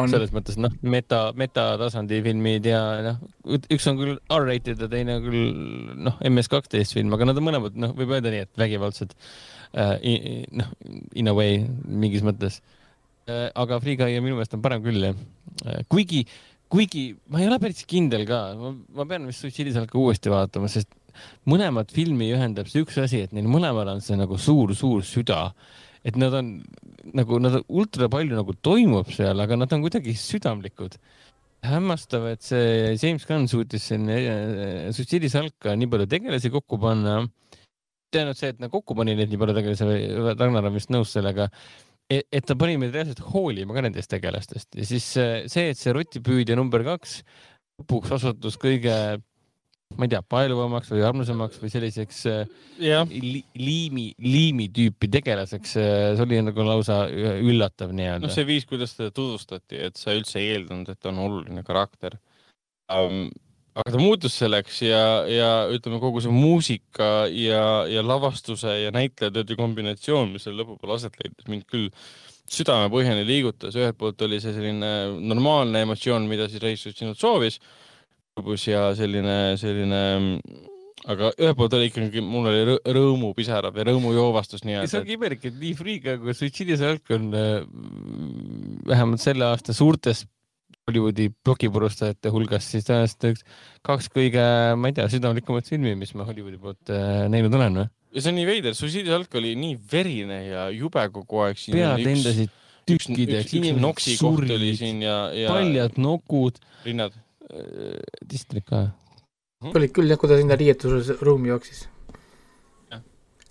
[0.00, 0.10] on.
[0.12, 3.20] selles mõttes noh, meta, metatasandi filmid ja noh,
[3.72, 5.52] üks on küll R-rated ja teine küll
[6.06, 9.14] noh, MS12 film, aga nad on mõlemad noh, võib öelda nii, et vägivaldsed
[9.76, 9.94] äh,.
[10.56, 10.74] noh,
[11.18, 12.60] in a way mingis mõttes
[13.28, 13.48] äh,.
[13.54, 15.16] aga Free Guy minu meelest on parem küll jah
[15.64, 15.82] äh,.
[15.92, 16.24] kuigi,
[16.72, 20.92] kuigi ma ei ole päris kindel ka, ma pean vist Suitsiidisel ka uuesti vaatama, sest
[21.48, 25.50] mõlemat filmi ühendab see üks asi, et neil mõlemal on see nagu suur-suur süda
[26.06, 26.50] et nad on
[27.16, 30.98] nagu, nad ultra palju nagu toimub seal, aga nad on kuidagi südamlikud.
[31.66, 37.24] hämmastav, et see James Gunn suutis siin äh, Suicide Salka nii palju tegelasi kokku panna.
[38.16, 39.88] ainult see, et ta kokku pani neid nii palju tegelasi,
[40.38, 41.50] Ragnar on vist nõus sellega,
[42.08, 45.80] et, et ta pani meid reaalselt hoolima ka nendest tegelastest ja siis äh, see, et
[45.80, 47.18] see rotipüüdja number kaks
[47.80, 48.94] lõpuks osutus kõige
[49.94, 52.20] ma ei tea, paeluvamaks või armsamaks või selliseks
[52.82, 53.06] yeah.
[53.06, 58.26] li, liimi, liimi tüüpi tegelaseks, see oli nagu lausa üllatav nii-öelda.
[58.26, 61.62] noh, see viis, kuidas teda tutvustati, et sa üldse ei eeldanud, et ta on oluline
[61.66, 62.18] karakter
[62.92, 63.28] um,.
[63.76, 65.00] aga ta muutus selleks ja,
[65.30, 71.16] ja ütleme, kogu see muusika ja, ja lavastuse ja näitlejatööde kombinatsioon, mis seal lõpupoole aset
[71.22, 71.92] leidis, mind küll
[72.50, 74.92] südamepõhjani liigutas, ühelt poolt oli see selline
[75.22, 77.58] normaalne emotsioon, mida siis reisijad sinult soovis
[78.36, 80.00] kurbus ja selline, selline
[81.08, 84.90] aga ühelt poolt oli ikkagi, mul oli rõõmupisarad või rõõmujoovastus nii-öelda.
[84.90, 87.60] see ongi imelik, et nii Freega kui Suicide Salk on äh,
[88.90, 90.26] vähemalt selle aasta suurtes
[90.86, 93.46] Hollywoodi plokipurustajate hulgas siis tõenäoliselt üks,
[93.86, 94.44] kaks kõige,
[94.78, 97.90] ma ei tea, südamlikumat filmi, mis ma Hollywoodi poolt äh, näinud olen või?
[98.16, 101.60] ja see on nii veider, Suicide Salk oli nii verine ja jube kogu aeg.
[101.72, 102.52] pead lendasid
[102.86, 105.06] tükkideks, inimesed sursid,
[105.48, 106.60] paljad nokud.
[106.86, 107.16] rinnad
[108.26, 108.86] distrik ka.
[109.62, 109.76] Mhm.
[109.78, 111.86] olid küll jah, kui ta sinna riietusruumi jooksis.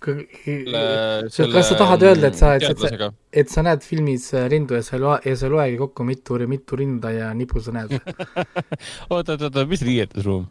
[0.06, 4.84] kas sa tahad öelda, et sa, et, et sa, et sa näed filmis rindu ja
[4.86, 7.96] sa ei loe, ja sa ei loegi kokku, mitu, mitu rinda ja nipu sa näed
[9.10, 10.46] oota, oota, oota, mis riietusruum?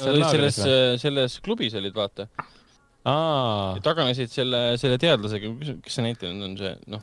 [0.00, 0.60] selles,
[1.02, 2.28] selles klubis olid, vaata.
[3.82, 7.02] taganesid selle, selle teadlasega, kes see näitleja on, see noh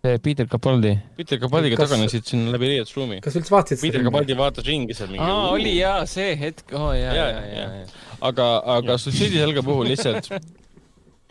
[0.00, 0.94] Peter Capaldi.
[1.16, 1.90] Peter Capaldiga kas...
[1.90, 3.18] taganesid sinna läbi riietusruumi.
[3.20, 5.20] kas üldse vaatasid Peter Capaldi vaatas ringi seal mingi.
[5.26, 8.06] aa, oli jaa, see hetk, oo oh, jaa, jaa, jaa, jaa.
[8.30, 8.48] aga,
[8.78, 10.30] aga Suicide'i jalga puhul lihtsalt,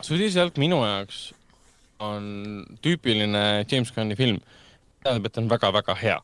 [0.06, 1.24] Suicide'i jalg minu jaoks
[2.06, 2.30] on
[2.86, 4.38] tüüpiline James Gunni film.
[5.02, 6.20] tähendab, et ta on väga-väga hea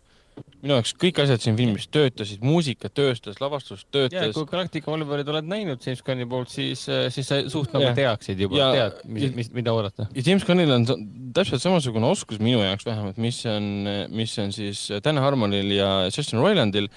[0.65, 4.33] minu jaoks kõik asjad siin filmis töötasid, muusika töötas, lavastus töötas.
[4.35, 8.41] kui Galactica Oliverit oled näinud James Gunni poolt, siis, äh, siis sa suht nagu teaksid
[8.45, 10.09] juba, tead, mis, mis, mida oodata.
[10.15, 10.87] ja James Gunnil on
[11.35, 13.69] täpselt samasugune oskus minu jaoks vähemalt, mis on,
[14.15, 16.89] mis on siis Dan Harmonil ja Justin Roilandil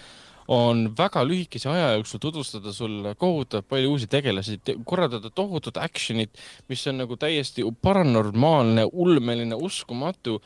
[0.48, 4.56] on väga lühikese aja jooksul tutvustada sulle kohutavalt palju uusi tegelasi,
[4.88, 6.40] korraldada tohutut action'it,
[6.72, 10.38] mis on nagu täiesti paranormaalne, ulmeline, uskumatu,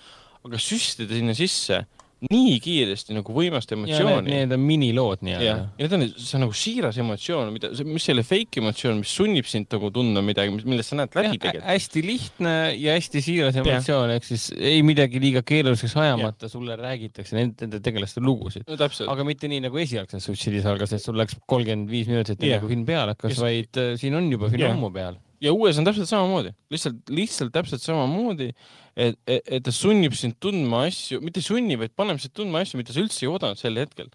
[0.42, 1.84] aga süstida sinna sisse
[2.30, 4.30] nii kiiresti nagu võimast emotsiooni.
[4.30, 5.54] Need on minilood nii-öelda.
[5.78, 9.48] ja need on, see on nagu siiras emotsioon, mida, mis ole fake emotsioon, mis sunnib
[9.50, 11.66] sind nagu tundma midagi, millest sa näed läbi tegelikult.
[11.66, 17.38] hästi lihtne ja hästi siiras emotsioon, ehk siis ei midagi liiga keeruliseks ajamata, sulle räägitakse
[17.38, 18.90] nende, nende tegelaste lugusid no,.
[19.12, 22.74] aga mitte nii nagu esialgses Suitsidis algas, et sul läks kolmkümmend viis minutit enne kui
[22.76, 26.10] film peale hakkas, vaid äh, siin on juba film ammu peal ja uues on täpselt
[26.10, 28.52] samamoodi, lihtsalt, lihtsalt täpselt samamoodi
[28.96, 32.62] et, et, et ta sunnib sind tundma asju, mitte ei sunni, vaid paneb sind tundma
[32.62, 34.10] asju, mida sa üldse ei oodanud sel hetkel.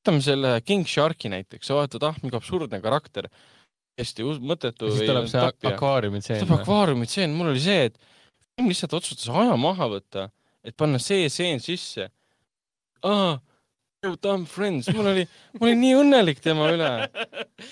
[0.00, 3.28] võtame selle King Sharki näiteks, sa vaatad, ah, mingi absurdne karakter,
[4.00, 4.90] hästi mõttetu.
[4.92, 6.44] siis tuleb see akvaariumitseen.
[6.44, 7.98] tuleb akvaariumitseen, mul oli see, et
[8.54, 10.28] film lihtsalt otsustas aja maha võtta,
[10.64, 12.10] et panna see stseen sisse.
[13.04, 13.36] aa
[14.22, 15.24] Dumb Friends, mul oli,
[15.58, 16.90] ma olin nii õnnelik tema üle.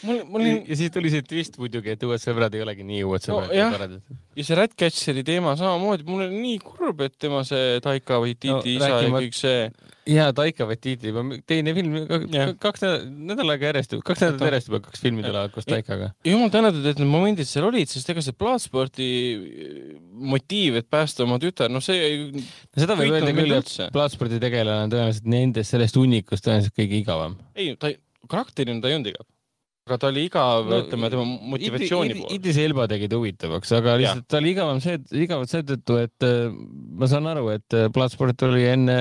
[0.07, 0.57] mul, mul oli.
[0.71, 4.19] ja siis tuli see twist muidugi, et uued sõbrad ei olegi nii uued sõbrad no,.
[4.39, 8.61] ja see Ratcatcheri teema samamoodi, mul oli nii kurb, et tema see Taika Waititi no,
[8.65, 9.21] isa rääkima...
[9.21, 9.59] ja kõik see.
[10.13, 11.13] ja Taika Waititi,
[11.49, 11.99] teine film,
[12.63, 16.13] kaks nädalat aega järjest, kaks nädalat järjest juba kaks filmi tulevad koos Taikaga.
[16.27, 19.11] jumal tänatud, et need momendid seal olid, sest ega see Bloodsporti
[20.33, 22.31] motiiv, et päästa oma tütar, noh, see.
[22.33, 26.99] no seda võib öelda küll, et Bloodsporti tegelane on tõenäoliselt nendest sellest hunnikust tõenäoliselt kõige
[27.03, 27.37] igavam.
[27.59, 27.93] ei, ta,
[28.31, 29.29] karakterina ta ei olnud igav
[29.89, 32.37] aga ta oli igav no,, ütleme tema motivatsiooni poole.
[32.37, 36.55] Idris Elba tegi ta huvitavaks, aga lihtsalt ta oli igavam see, igav seetõttu, et äh,
[37.03, 39.01] ma saan aru, et äh, Bloodsport oli enne.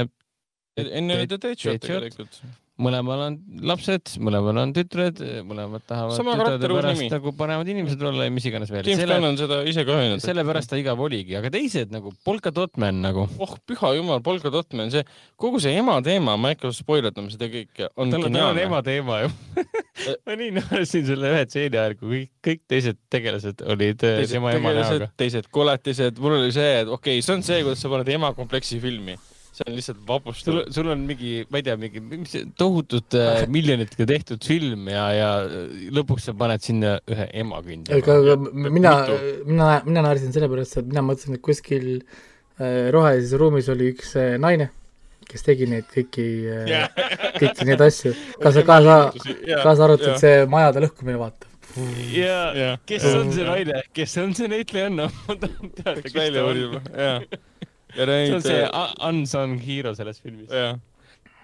[0.81, 2.41] enne oli ta Deadshot tegelikult
[2.81, 3.37] mõlemal on
[3.67, 8.47] lapsed, mõlemal on tütred, mõlemad tahavad Sama tütrede pärast nagu paremad inimesed olla ja mis
[8.49, 8.87] iganes veel.
[8.87, 10.23] James Gunn on seda ise ka öelnud.
[10.23, 13.27] sellepärast ta igav oligi, aga teised nagu Polka Dotman nagu.
[13.41, 15.05] oh püha jumal, Polka Dotman, see
[15.41, 18.39] kogu see ema teema, ma ei hakka spoilerdama seda kõike, on tal, geniaalne.
[18.39, 19.31] tal on ema teema ju
[20.25, 24.37] ma nii naersin selle ühe stseeni ajal, kui kõik, kõik teised tegelased olid äh, teised
[24.37, 25.11] tema ema näoga.
[25.19, 28.33] teised koletised, mul oli see, et okei okay,, see on see, kuidas sa paned ema
[28.37, 29.17] kompleksi filmi
[29.51, 30.59] see on lihtsalt vapustav.
[30.71, 35.29] sul, on mingi, ma ei tea, mingi, mis tohutud äh, miljonitega tehtud film ja, ja
[35.97, 37.91] lõpuks sa paned sinna ühe emakündi.
[37.97, 38.37] aga, aga
[38.69, 38.95] mina,
[39.45, 44.37] mina, mina naersin sellepärast, et mina mõtlesin, et kuskil äh, rohelises ruumis oli üks äh,
[44.41, 44.71] naine,
[45.27, 48.99] kes tegi neid kõiki yeah., äh, kõiki neid asju, kaasa, kaasa,
[49.51, 51.51] kaasa arvatud see majade lõhkumine, vaata
[52.11, 55.11] ja, ja kes on see naine, kes on see näitlejanna?
[55.27, 57.39] ma tahan teada, kes ta on.
[57.95, 58.65] See on see
[59.07, 60.51] unsung hero selles filmis.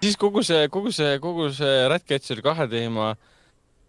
[0.02, 3.10] siis kogu see, kogu see, kogu see Ratcatcher kahe teema,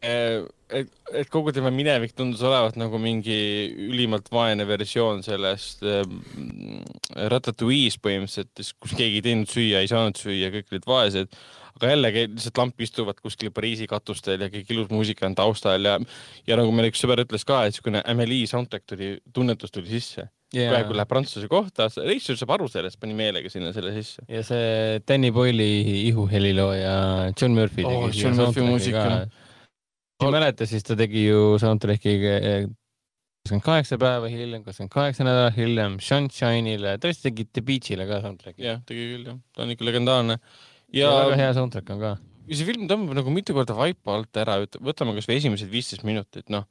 [0.01, 0.89] eh, et,
[1.21, 3.37] et kogu tema minevik tundus olevat nagu mingi
[3.89, 6.03] ülimalt vaene versioon sellest äh,
[7.29, 11.39] Ratatouille'is põhimõtteliselt, kus keegi ei teinud süüa, ei saanud süüa, kõik olid vaesed.
[11.79, 15.93] Aga jällegi lihtsalt lamp istuvad kuskil Pariisi katustel ja kõik ilus muusika on taustal ja,
[16.49, 20.27] ja nagu meil üks sõber ütles ka, et niisugune Amelie soundtrack tuli, tunnetus tuli sisse
[20.55, 20.71] yeah..
[20.73, 24.25] praegu läheb prantsuse kohta, reisijal saab aru sellest, pani meelega sinna selle sisse.
[24.31, 26.95] ja see Danny Boyle'i ihuhelilooja
[27.33, 29.05] John Murphy tegi oh, John Murphy muusika.
[30.19, 35.55] ma ei mäleta, siis ta tegi ju soundtrack'i kakskümmend kaheksa päeva hiljem, kakskümmend kaheksa nädalat
[35.55, 38.65] hiljem, Sunshine'ile, ta vist tegi The Beach'ile ka soundtrack'i.
[38.65, 40.39] jah, tegi küll jah, ta on ikka legendaarne
[40.95, 42.17] ja väga hea soundtrack on ka.
[42.49, 46.49] ja see film tõmbab nagu mitu korda vaipa alt ära, võtame kasvõi esimesed viisteist minutit,
[46.53, 46.67] noh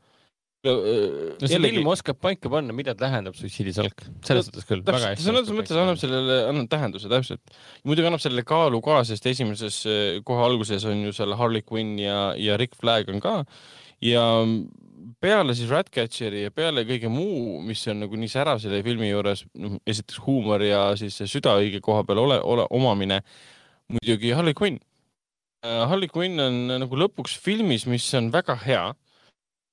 [0.67, 4.83] no see film oskab paika panna, mida tähendab suitsiidisalk, selles suhtes küll.
[4.83, 7.59] sõnades mõttes annab sellele, annab tähenduse täpselt.
[7.87, 11.99] muidugi annab sellele kaalu ka, sest esimeses eh, kohe alguses on ju seal Harley Quinn
[12.03, 13.43] ja, ja Rick Flag on ka
[14.05, 14.25] ja
[15.21, 19.45] peale siis Ratcatcheri ja peale kõige muu, mis on nagu nii särav selle filmi juures,
[19.59, 23.21] noh esiteks huumor ja siis süda õige koha peal ole, ole, omamine
[23.89, 24.79] muidugi Harley Quinn.
[25.65, 28.85] Äh, Harley Quinn on nagu lõpuks filmis, mis on väga hea.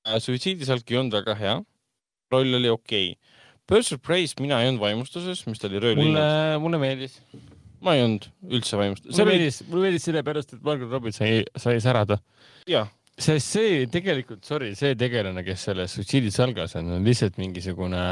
[0.06, 1.56] Äh, suitsiidisalk ei olnud väga hea.
[2.34, 3.34] roll oli okei okay..
[3.66, 6.12] Of Prey'st mina ei olnud vaimustuses, mis ta oli röövlinnas.
[6.12, 7.16] mulle, mulle meeldis.
[7.82, 9.16] ma ei olnud üldse vaimustuses.
[9.18, 12.20] mulle meeldis, mulle meeldis sellepärast, et Margaret Robbins sai, sai särada.
[13.18, 18.06] sest see tegelikult, sorry, see tegelane, kes selles suitsiidisalgas on, on lihtsalt mingisugune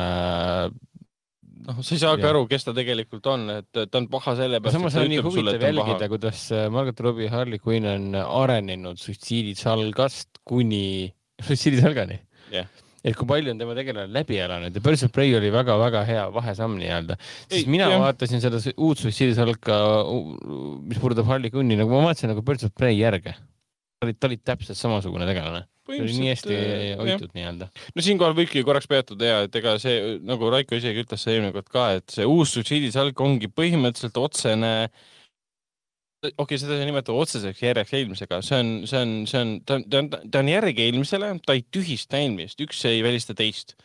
[1.68, 4.80] noh, sa ei saagi aru, kes ta tegelikult on, et ta on paha sellepärast.
[4.80, 11.14] samas on nii huvitav jälgida, kuidas Margot Robbie Harley Quinn on arenenud suitsiidisalgast kuni
[11.48, 12.20] suitsiidisalgani
[12.54, 12.70] yeah.
[13.04, 16.28] et kui palju on tema tegelane läbi elanud ja Birds of Prey oli väga-väga hea
[16.34, 17.18] vahesamm nii-öelda.
[17.50, 18.04] siis mina jah.
[18.04, 19.80] vaatasin seda uut suitsiidisalka,
[20.88, 23.36] mis puudutab Harley Quinni, nagu ma vaatasin nagu Birds of Prey järge.
[23.36, 27.68] ta oli, ta oli täpselt samasugune tegelane oli nii hästi äh, hoitud nii-öelda.
[27.96, 31.52] no siinkohal võibki korraks peatuda ja et ega see, nagu Raiko isegi ütles see eelmine
[31.56, 34.74] kord ka, et see uus suitsiidisalk ongi põhimõtteliselt otsene
[36.24, 39.80] okei okay,, seda ei nimeta otseseks järjeks eelmisega, see on, see on, see on, ta
[39.80, 43.76] on, ta on, ta on järg eelmisele, ta ei tühista eelmist, üks ei välista teist.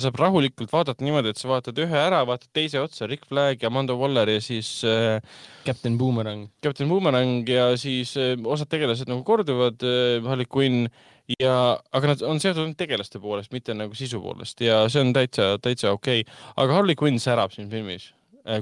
[0.00, 3.68] saab rahulikult vaadata niimoodi, et sa vaatad ühe ära, vaatad teise otsa, Rick Flag ja
[3.68, 5.20] Amanda Waller ja siis äh,
[5.66, 6.46] Captain Boomerang.
[6.64, 10.88] Captain Boomerang ja siis äh, osad tegelased nagu korduvad äh,, Harley Quinn
[11.36, 15.12] ja, aga nad on seotud ainult tegelaste poolest, mitte nagu sisu poolest ja see on
[15.14, 16.40] täitsa, täitsa okei okay..
[16.56, 18.08] aga Harley Quinn särab siin filmis.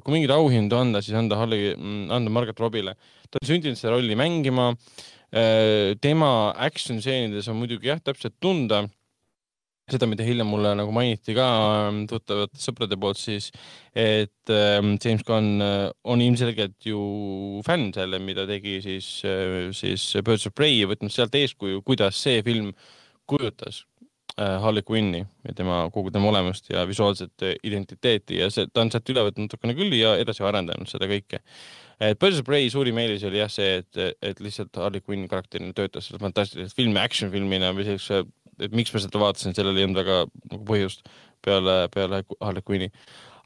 [0.02, 2.94] Kui mingeid auhindu anda, siis anda Harley, mm, anda Margaret Robbile.
[3.28, 4.70] ta on sündinud seda rolli mängima
[5.32, 5.96] äh,.
[6.00, 8.86] tema action stseenides on muidugi jah, täpselt tunda
[9.88, 11.46] seda, mida hiljem mulle nagu mainiti ka
[11.88, 13.50] ähm, tuttavate sõprade poolt siis,
[13.96, 20.10] et ähm, James Gunn äh, on ilmselgelt ju fänn selle, mida tegi siis, äh, siis
[20.24, 22.74] Birds of Prey võtnud sealt eeskuju, kuidas see film
[23.28, 23.97] kujutas äh,
[24.38, 29.10] Harley Quinni ja tema, kogu tema olemust ja visuaalset identiteeti ja see, ta on sealt
[29.10, 31.40] üle võtnud natukene küll ja edasi arendanud seda kõike.
[31.98, 35.74] et Birds of Prey suurim eelis oli jah see, et, et lihtsalt Harley Quinn karakterina
[35.74, 38.22] töötas fantastiliselt filmi action filmina või sellise
[38.62, 40.20] et miks ma seda vaatasin, sellel ei olnud väga
[40.52, 41.04] nagu põhjust
[41.44, 42.90] peale, peale Harley Quinni.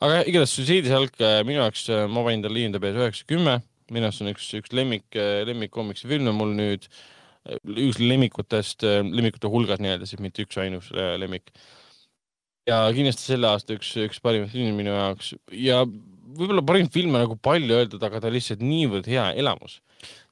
[0.02, 3.58] aga igatahes Suitsiidisalk minu jaoks, ma panin talle IMDB-s üheksa, kümme,
[3.92, 5.08] minu arust on üks, üks lemmik,
[5.48, 6.88] lemmikkoomiksi filme mul nüüd,
[7.42, 11.50] üks lemmikutest, lemmikute hulgas nii-öelda siis, mitte üksainus lemmik.
[12.68, 17.26] ja kindlasti selle aasta üks, üks parimaid filme minu jaoks ja võib-olla parim film on
[17.26, 19.80] nagu palju öeldud, aga ta lihtsalt niivõrd hea elamus.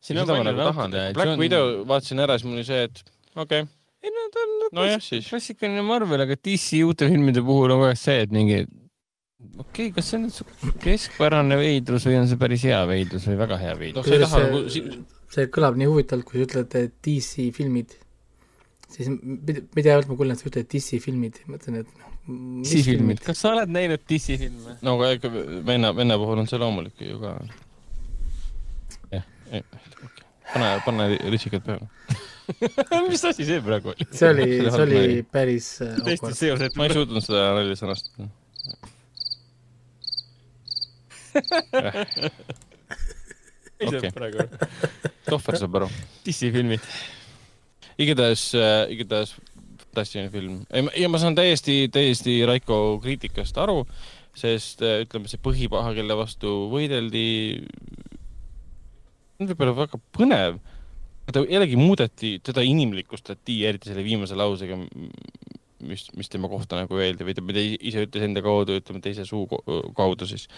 [0.00, 0.94] seda ma nagu tahan.
[1.16, 1.42] Black on...
[1.42, 3.68] Widow vaatasin ära, siis mul oli see, et okei okay
[4.00, 5.28] ei no ta on no jah, siis.
[5.28, 9.92] klassikaline Marvel, aga DC uute filmide puhul on kogu aeg see, et mingi okei okay,,
[9.97, 13.74] kas see on nüüd keskpärane veidrus või on see päris hea veidrus või väga hea
[13.80, 15.02] veidrus no,?
[15.31, 17.94] See, see kõlab nii huvitavalt, kui sa ütled DC filmid,
[18.91, 19.10] siis
[19.75, 22.10] pidevalt ma kuulen, et sa ütled DC filmid, mõtlen, et noh,
[22.65, 24.76] DC filmid, kas sa oled näinud DC filme?
[24.86, 25.33] no aga ikka
[25.67, 27.36] venna, venna puhul on see loomulik ju ka.
[29.15, 29.25] jah,
[30.52, 31.86] pane, pane rissikad peale.
[33.10, 34.07] Mis asi see praegu oli?
[34.10, 38.31] see oli, see oli päris äh, tõesti seos, et ma ei suutnud seda nalja sõnastada
[43.89, 44.12] okay.
[44.15, 44.47] praegu.
[45.28, 45.91] Tohver saab aru.
[46.26, 46.84] dissifilmid.
[48.00, 49.36] igatahes äh,, igatahes
[49.84, 50.65] fantastiline film.
[50.97, 53.84] ja ma saan täiesti, täiesti Raiko kriitikast aru,
[54.39, 57.25] sest äh, ütleme, see põhipaha, kelle vastu võideldi,
[59.41, 60.60] on võib-olla väga põnev
[61.33, 64.78] ta jällegi muudeti, teda inimlikustati, eriti selle viimase lausega,
[65.86, 67.44] mis, mis tema kohta nagu öeldi või ta,
[67.91, 69.47] ise ütles enda kaudu, ütleme teise suu
[69.97, 70.49] kaudu siis.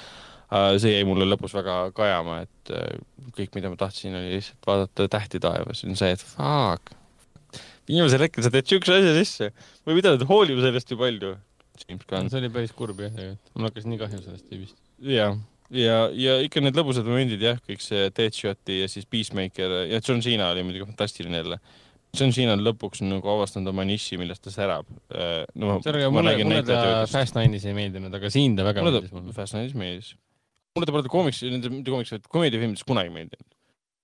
[0.53, 2.99] Äh, see jäi mulle lõpus väga kajama, et äh,
[3.39, 6.93] kõik, mida ma tahtsin, oli lihtsalt vaadata tähti taevas, on see, et fuck.
[7.89, 11.33] viimasel hetkel sa teed siukse asja sisse, ma ei pidanud hoolima sellest ju palju.
[11.81, 13.17] see oli päris kurb jah,
[13.57, 14.77] mul hakkas nii kahju sellest tüübist.
[15.01, 15.39] jah
[15.73, 20.21] ja, ja ikka need lõbusad momendid jah, kõik see Deadshoti ja siis Peacemaker ja John
[20.25, 21.59] Cena oli muidugi fantastiline jälle.
[22.13, 24.85] John Cena on lõpuks nagu avastanud oma niši, millest ta särab
[25.17, 25.79] äh, no,.
[26.13, 29.33] mulle, mulle ta Fast Nine'is ei meeldinud, aga siin ta väga mulle meeldis mulle.
[29.37, 30.13] Fast Nine'is meeldis.
[30.73, 33.49] Mulle ta pole koomiks, mitte koomiks, vaid komöödiafilmides kunagi meeldinud.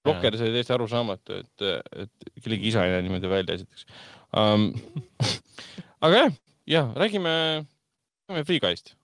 [0.08, 1.64] Rocker, see oli täiesti arusaamatu, et,
[2.04, 3.84] et kellegi isa ei näe niimoodi välja esiteks
[4.36, 4.70] um,
[6.06, 6.38] aga jah,
[6.70, 7.32] jah, räägime,
[8.28, 8.94] räägime Free Guy'st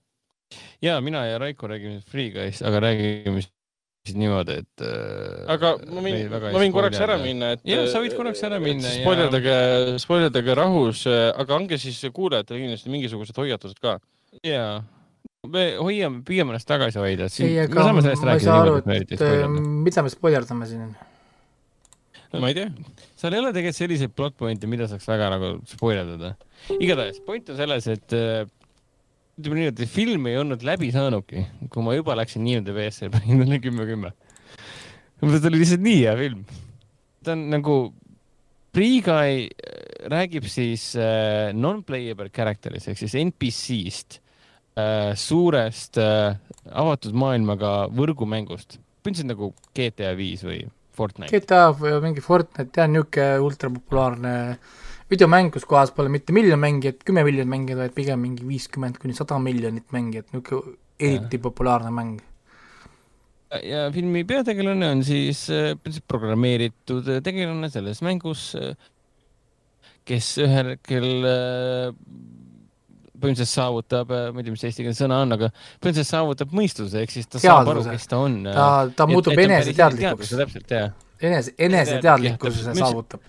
[0.81, 3.43] ja mina ja Raiko räägime Free Guy'st, aga räägime
[4.05, 5.45] siis niimoodi, et äh,.
[5.49, 7.63] aga ma võin, ma võin korraks ära minna, et.
[7.65, 8.91] jah, sa võid korraks ära minna.
[9.01, 13.97] spoilerdage ja..., spoilerdage rahus, aga andke siis kuulajatele kindlasti mingisugused hoiatused ka.
[14.45, 14.83] jaa,
[15.51, 17.29] me hoiame, püüame ennast tagasi hoida.
[17.43, 20.89] ei, aga ma ei saa aru, et äh, mida me spoilerdame siin
[22.39, 22.69] ma ei tea.
[23.15, 26.35] seal ei ole tegelikult selliseid plot point'e, mida saaks väga nagu spoilerdada.
[26.79, 28.45] igatahes point on selles, et äh,
[29.39, 33.43] ütleme nii, et film ei olnud läbi saanudki, kui ma juba läksin nii-öelda WC-le, panin
[33.43, 34.11] talle kümme, kümme.
[35.19, 36.43] ta oli lihtsalt nii hea film.
[37.23, 37.77] ta on nagu,
[38.75, 39.47] Guy äh,
[40.11, 44.19] räägib siis äh, non-playable character'ist ehk siis NPC-st
[45.15, 46.35] suurest äh,
[46.71, 51.31] avatud maailmaga võrgumängust, põhimõtteliselt nagu GTA viis või Fortnite.
[51.31, 54.73] GTA või mingi Fortnite, jah, niisugune ultrapopulaarne äh,
[55.11, 59.15] videomäng, kus kohas pole mitte miljon mängijat, kümme miljonit mängijat, vaid pigem mingi viiskümmend kuni
[59.17, 62.19] sada miljonit mängijat, niisugune eriti populaarne mäng.
[63.63, 65.75] ja filmi peategelane on siis äh,
[66.07, 68.73] programmeeritud tegelane selles mängus, äh,
[70.05, 71.93] kes ühel hetkel äh,
[73.15, 77.15] põhimõtteliselt saavutab, ma ei tea, mis eesti keeles sõna on, aga põhimõtteliselt saavutab mõistuse, ehk
[77.15, 77.51] siis ta Teadluse.
[77.51, 78.37] saab aru, kes ta on.
[78.49, 80.35] ta, ta muutub eneseteadlikuks.
[80.43, 80.93] täpselt, jah.
[81.21, 83.25] enese, eneseteadlikkuse saavutab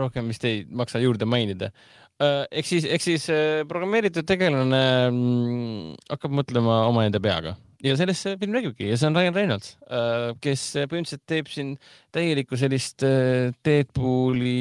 [0.00, 1.70] rohkem vist ei maksa juurde mainida.
[2.16, 8.24] Äh, ehk siis, ehk siis äh, programmeeritud tegelane mm, hakkab mõtlema omaenda peaga ja sellest
[8.24, 11.74] see film räägibki ja see on Ryan Reynolds, äh, kes põhimõtteliselt teeb siin
[12.16, 13.04] täielikku sellist
[13.68, 14.56] Deadpooli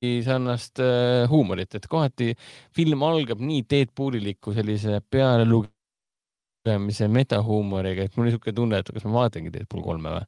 [0.00, 2.34] sarnast äh, huumorit, et kohati
[2.76, 9.12] film algab nii Deadpooliliku sellise pealelugemise metahuumoriga, et mul oli niisugune tunne, et kas ma
[9.24, 10.24] vaatangi Deadpool kolme või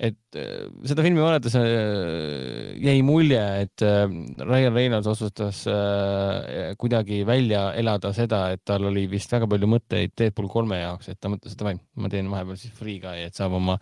[0.00, 1.64] et äh, seda filmi vaadates äh,
[2.80, 5.62] jäi mulje, et Ryan Reynolds otsustas
[6.80, 11.20] kuidagi välja elada seda, et tal oli vist väga palju mõtteid Deadpool kolme jaoks, et
[11.20, 13.78] ta mõtles, et davai, ma teen vahepeal siis Free Guy, et saab oma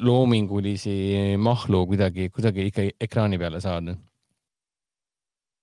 [0.00, 3.96] loomingulisi mahlu kuidagi, kuidagi ikka ekraani peale saada.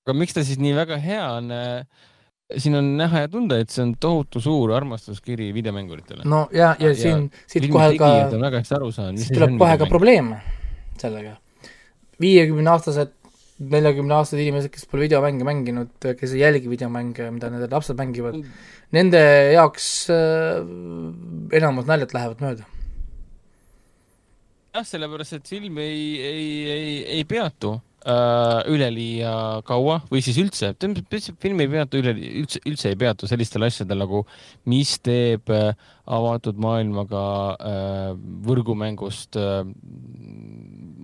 [0.05, 1.53] Aga miks ta siis nii väga hea on?
[2.61, 6.27] siin on näha ja tunda, et see on tohutu suur armastuskiri videomänguritele.
[6.29, 10.35] no ja, ja, siin, siit kohe ka, siit tuleb kohe ka probleem
[11.01, 11.33] sellega.
[12.21, 13.15] viiekümne aastased,
[13.73, 18.37] neljakümne aastased inimesed, kes pole videomänge mänginud, kes ei jälgi videomänge, mida nende lapsed mängivad
[18.93, 19.21] nende
[19.55, 20.61] jaoks äh,
[21.57, 22.69] enamus naljad lähevad mööda.
[24.75, 29.31] jah, sellepärast, et film ei, ei, ei, ei peatu äh, üleliia
[29.65, 30.73] kaua või siis üldse,
[31.41, 34.21] film ei peatu üle, üldse, üldse ei peatu sellistel asjadel nagu,
[34.69, 35.71] mis teeb äh,
[36.05, 37.23] avatud maailmaga
[37.55, 38.09] äh,
[38.45, 39.63] võrgumängust äh,,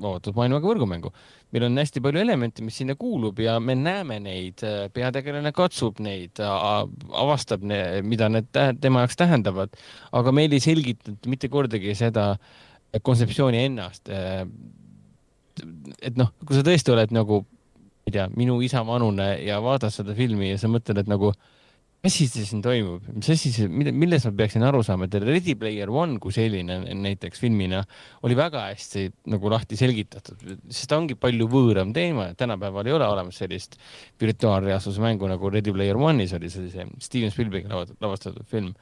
[0.02, 1.14] avatud maailmaga võrgumängu.
[1.52, 6.00] meil on hästi palju elemente, mis sinna kuulub ja me näeme neid, äh, peategelane katsub
[6.06, 7.66] neid, avastab,
[8.06, 9.74] mida need tema jaoks tähendavad,
[10.14, 12.36] aga meil ei selgitanud mitte kordagi seda
[13.02, 14.14] kontseptsiooni ennast
[15.62, 19.62] äh, et noh, kui sa tõesti oled nagu, ma ei tea, minu isa vanune ja
[19.64, 21.32] vaatad seda filmi ja sa mõtled, et nagu,
[22.02, 25.54] mis asi see siin toimub, mis asi see, milles ma peaksin aru saama, et Ready
[25.60, 27.84] Player One kui selline näiteks filmina
[28.26, 33.06] oli väga hästi nagu lahti selgitatud, sest ta ongi palju võõram teema, tänapäeval ei ole
[33.06, 33.78] olemas sellist
[34.22, 38.74] virtuaalreaalsuse mängu nagu Ready Player One'is oli sellise Steven Spielbergi lavastatud film.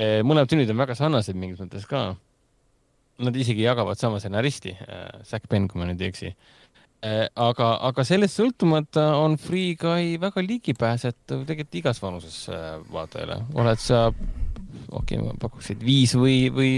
[0.00, 2.14] mõlemad filmid on väga sarnased mingis mõttes ka
[3.22, 7.28] Nad isegi jagavad sama stsenaristi äh,, Zack Penn, kui ma nüüd ei eksi äh,.
[7.38, 13.82] aga, aga sellest sõltumata on Free Guy väga ligipääsetav tegelikult igas vanuses äh, vaatajale, oled
[13.82, 16.72] sa, okei okay,, ma pakuks, et viis või, või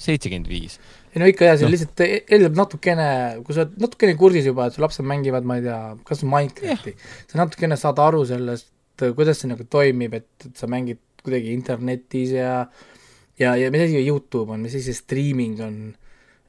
[0.00, 0.78] seitsekümmend viis.
[1.12, 1.74] ei no ikka jah, see no.
[1.74, 3.10] lihtsalt eeldab natukene,
[3.44, 6.96] kui sa oled natukene kursis juba, et su lapsed mängivad, ma ei tea, kas Minecrafti,
[7.28, 8.72] sa natukene saad aru sellest,
[9.04, 12.93] kuidas see nagu toimib, et, et sa mängid kuidagi internetis ja äh,
[13.38, 15.80] ja, ja mis asi Youtube on, mis asi see streaming on,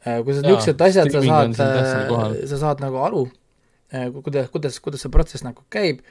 [0.05, 3.25] äh, kui sa niisugused asjad, sa saad, äh, sa saad nagu aru,
[3.93, 6.03] äh, kuidas, kuidas, kuidas see protsess nagu käib,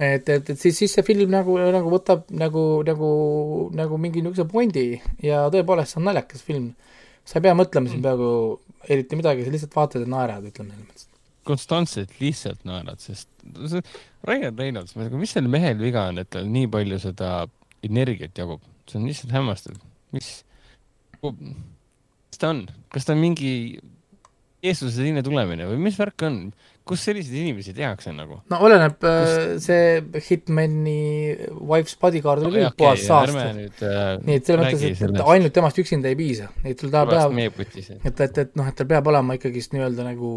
[0.00, 3.10] et, et, et siis, siis see film nagu, nagu võtab nagu, nagu,
[3.76, 4.86] nagu mingi niisuguse pointi
[5.24, 6.72] ja tõepoolest, see on naljakas film.
[7.28, 8.06] sa ei pea mõtlema siin mm.
[8.08, 11.06] peaaegu eriti midagi, sa lihtsalt vaatad ja naerad, ütleme selles mõttes.
[11.44, 13.28] konstantselt lihtsalt naerad, sest
[13.68, 13.84] see
[14.28, 17.30] Ryan Reynolds, mis sellel mehel viga on, et tal nii palju seda
[17.84, 19.76] energiat jagub, see on lihtsalt hämmastav
[20.16, 20.28] mis,
[21.22, 23.52] mis ta on, kas ta on mingi
[24.60, 26.34] Jeesuse teine tulemine või mis värk on,
[26.84, 28.42] kus selliseid inimesi tehakse nagu?
[28.52, 30.98] no oleneb kus..., äh, see Hitmani
[31.56, 33.46] Wife's Bodyguard oli küll okay, puhas saaste.
[33.86, 37.40] Äh, nii et selles mõttes, et, et ainult temast üksinda ei piisa, et tal peab,
[37.40, 37.80] et,
[38.10, 40.34] et, et noh, et tal peab olema ikkagist nii-öelda nagu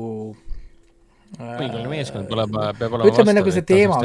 [1.40, 4.00] õiglane meeskond tuleb, peab olema ütleme nagu see teema,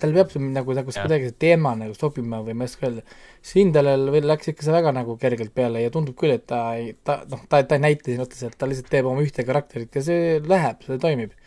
[0.00, 3.20] tal peab nagu, nagu kuidagi see teema nagu sobima või ma ei oska öelda.
[3.52, 6.92] Sindalel või läks ikka see väga nagu kergelt peale ja tundub küll, et ta ei,
[7.06, 10.04] ta noh, ta, ta ei näita siin otseselt, ta lihtsalt teeb oma ühte karakterit ja
[10.06, 11.38] see läheb, see toimib.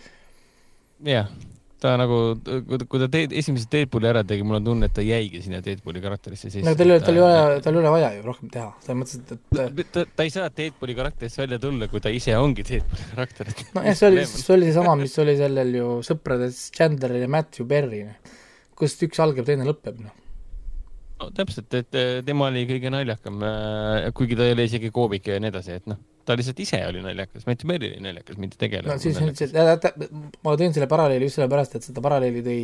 [1.03, 1.54] jah yeah
[1.85, 2.17] ta nagu,
[2.89, 6.01] kui ta teed, esimese Deadpooli ära tegi, mul on tunne, et ta jäigi sinna Deadpooli
[6.03, 6.65] karakterisse sisse.
[6.65, 8.99] no tal ei ole, tal ei ole, tal ei ole vaja ju rohkem teha, selles
[9.01, 9.33] mõttes, et,
[9.83, 13.53] et ta, ta ei saa Deadpooli karakterist välja tulla, kui ta ise ongi Deadpooli karakter.
[13.77, 18.03] nojah, see oli, see oli seesama, mis oli sellel ju sõprades Chandleril ja Matthew Perry,
[18.09, 18.35] noh.
[18.75, 20.21] kust üks algab, teine lõpeb, noh
[21.21, 25.39] no täpselt, et tema oli kõige naljakam, äh, kuigi ta ei ole isegi koomik ja
[25.39, 28.93] nii edasi, et noh ta lihtsalt ise oli naljakas, Mati Perry oli naljakas, mitte tegelane.
[28.93, 29.49] no siis nüüd see,
[30.45, 32.59] ma tõin selle paralleeli just sellepärast, et seda paralleeli tõi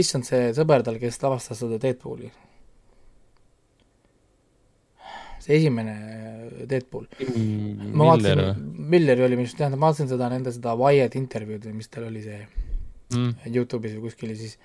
[0.00, 2.30] issand see sõber tal, kes lavastas seda Deadpooli.
[5.38, 5.94] see esimene
[6.68, 7.92] Deadpool mm,.
[7.96, 12.08] ma vaatasin, Milleri oli, mis tähendab, ma vaatasin seda nende seda Wyatt intervjuud, mis tal
[12.08, 12.40] oli see
[13.14, 13.52] mm.
[13.54, 14.56] Youtube'is või kuskil ja siis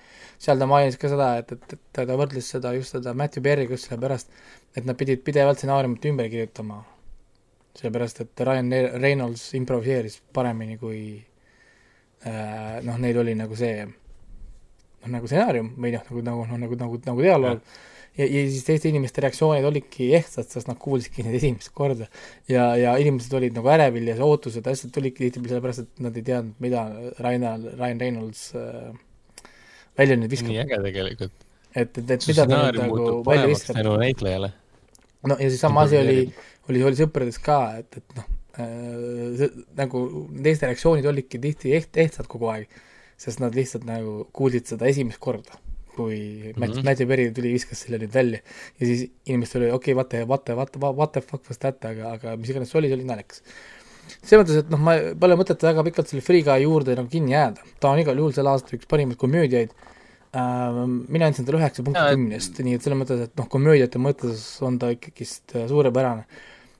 [0.42, 3.78] seal ta mainis ka seda, et, et, et ta võrdles seda just seda Matthew Perry'ga
[3.78, 4.34] just sellepärast,
[4.74, 6.82] et nad pidid pidevalt stsenaariumit ümber kirjutama
[7.74, 8.70] sellepärast et Ryan
[9.02, 11.00] Reynolds improviseeris paremini kui
[12.26, 16.78] äh, noh, neil oli nagu see noh, nagu stsenaarium või noh, nagu, nagu, noh, nagu,
[16.84, 17.64] nagu, nagu dialoog
[18.18, 22.08] ja, ja siis teiste inimeste reaktsioonid olidki ehtsad, sest nad kuulsidki neid esimest korda.
[22.50, 26.26] ja, ja inimesed olid nagu ärevil ja ootused, asjad tulidki tihtipeale sellepärast, et nad ei
[26.26, 26.84] teadnud, mida
[27.18, 28.92] Ryan, Ryan Reynolds äh,
[29.98, 30.52] välja nüüd viskab.
[30.52, 31.40] nii äge tegelikult.
[31.74, 33.80] et, et, et mida ta nüüd nagu välja viskab.
[33.80, 34.52] tänu näitlejale.
[35.28, 36.18] No ja siis sama asi oli
[36.70, 38.30] oli, oli sõprades ka, et, et noh,
[38.62, 39.44] äh,
[39.78, 40.02] nagu
[40.44, 42.82] teiste reaktsioonid olidki tihti eht-, ehtsad kogu aeg,
[43.20, 45.58] sest nad lihtsalt nagu kuulsid seda esimest korda,
[45.94, 46.60] kui mm -hmm.
[46.60, 48.40] Matt, Matthew Perry tuli, viskas selle nüüd välja
[48.80, 51.48] ja siis inimestel oli okei okay,, what the, what the, what the, what the fuck
[51.48, 53.42] was that, aga, aga mis iganes see oli, see oli naljakas.
[54.22, 57.32] selles mõttes, et noh, ma pole mõtet väga pikalt selle Free Guy juurde nagu kinni
[57.32, 59.70] jääda, ta on igal juhul selle aasta üks parimaid komöödiaid
[60.34, 64.78] mina andsin talle üheksa punkti kümnest, nii et selles mõttes, et noh, komöödiate mõttes on
[64.82, 66.26] ta ikkagist äh, suurepärane.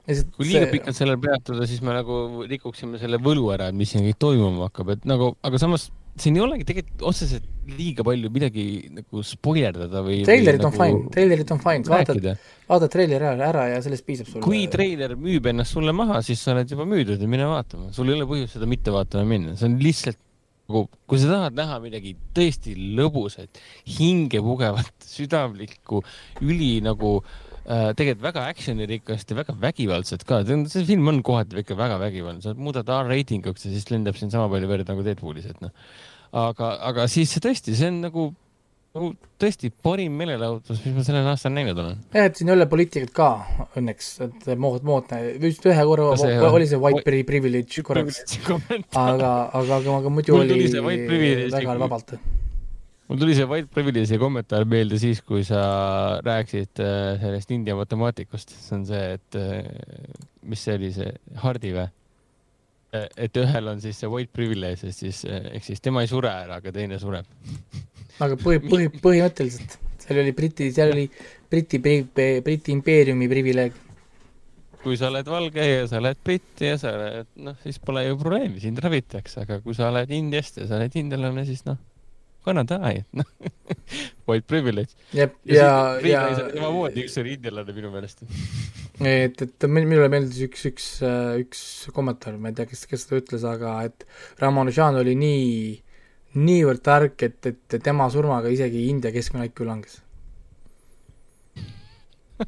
[0.05, 0.73] Kui liiga see...
[0.75, 4.69] pikalt sellel peatuda, siis me nagu rikuksime selle võlu ära, et mis siin kõik toimuma
[4.69, 5.89] hakkab, et nagu, aga samas
[6.21, 11.01] siin ei olegi tegelikult otseselt liiga palju midagi nagu spoilerdada või treilerid on nagu fine,
[11.15, 12.29] treilerid on fine, vaatad,
[12.69, 14.45] vaatad treileri ära, ära ja sellest piisab sulle.
[14.45, 18.13] kui treiler müüb ennast sulle maha, siis sa oled juba müüdud ja mine vaatama, sul
[18.13, 20.21] ei ole põhjust seda mitte vaatama minna, see on lihtsalt
[20.69, 23.61] nagu, kui sa tahad näha midagi tõesti lõbusat,
[23.99, 26.01] hingepugevat, südamlikku,
[26.45, 31.77] üli nagu äh, tegelikult väga action'irikast ja väga vägivaldset ka, see film on kohati ikka
[31.79, 35.61] väga vägivaldne, sa muudad R-reitinguks ja siis lendab siin sama palju verd nagu Deadpoolis, et
[35.65, 35.75] noh.
[36.35, 38.31] Aga, aga siis tõesti, see on nagu,
[38.95, 39.11] nagu
[39.43, 41.99] tõesti parim meelelahutus, mis ma sellel aastal näinud olen.
[42.15, 43.29] jah, et siin ei ole poliitikat ka
[43.81, 48.71] õnneks, et mood, moodne, vist ühe korra see, oli see white pri privilege korraks, aga,
[49.01, 50.69] aga, aga, aga muidu oli
[51.51, 52.15] väga vabalt
[53.09, 55.65] mul tuli see white privilege'i kommentaar meelde siis, kui sa
[56.25, 60.15] rääkisid äh, sellest India matemaatikust, see on see, et äh,
[60.47, 61.11] mis see oli, see
[61.43, 61.91] Hardi või?
[62.95, 66.71] et ühel on siis see white privilege, siis ehk siis tema ei sure ära, aga
[66.71, 67.27] teine sureb.
[68.23, 71.09] aga põhi, põhi, põhimõtteliselt seal oli Briti, seal oli
[71.51, 73.81] Briti, Briti impeeriumi privileeg.
[74.85, 78.19] kui sa oled valge ja sa oled britt ja sa oled, noh, siis pole ju
[78.21, 81.79] probleemi, sind ravitakse, aga kui sa oled Indiast ja sa oled indialane, siis noh,
[82.45, 83.31] gonna die, noh
[84.29, 84.93] white privilege.
[85.17, 85.71] ja, ja,
[86.05, 86.27] ja.
[86.37, 88.27] samamoodi üks oli indialane minu meelest
[89.01, 90.91] et, et minule meeldis üks, üks,
[91.41, 91.65] üks
[91.97, 94.05] kommentaar, ma ei tea, kes, kes seda ütles, aga et
[94.43, 95.49] Ramanujan oli nii,
[96.35, 100.01] niivõrd tark, et, et tema surmaga isegi India keskmine IQ langes.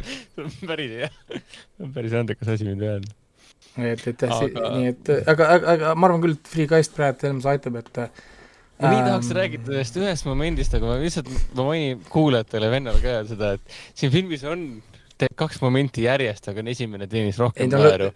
[0.00, 3.10] See on päris hea, see on päris andekas asi mind öelda.
[3.76, 7.20] et, et jah nii et aga, aga, aga ma arvan küll, et Free Guys praegu
[7.20, 8.00] selles mõttes aitab, et
[8.80, 11.28] ma nii tahaks rääkida sellest ühest momendist, aga ma lihtsalt,
[11.58, 14.64] ma mainin kuulajatele, vennale ka seda, et siin filmis on
[15.36, 18.08] kaks momenti järjest, aga esimene teenis rohkem naeru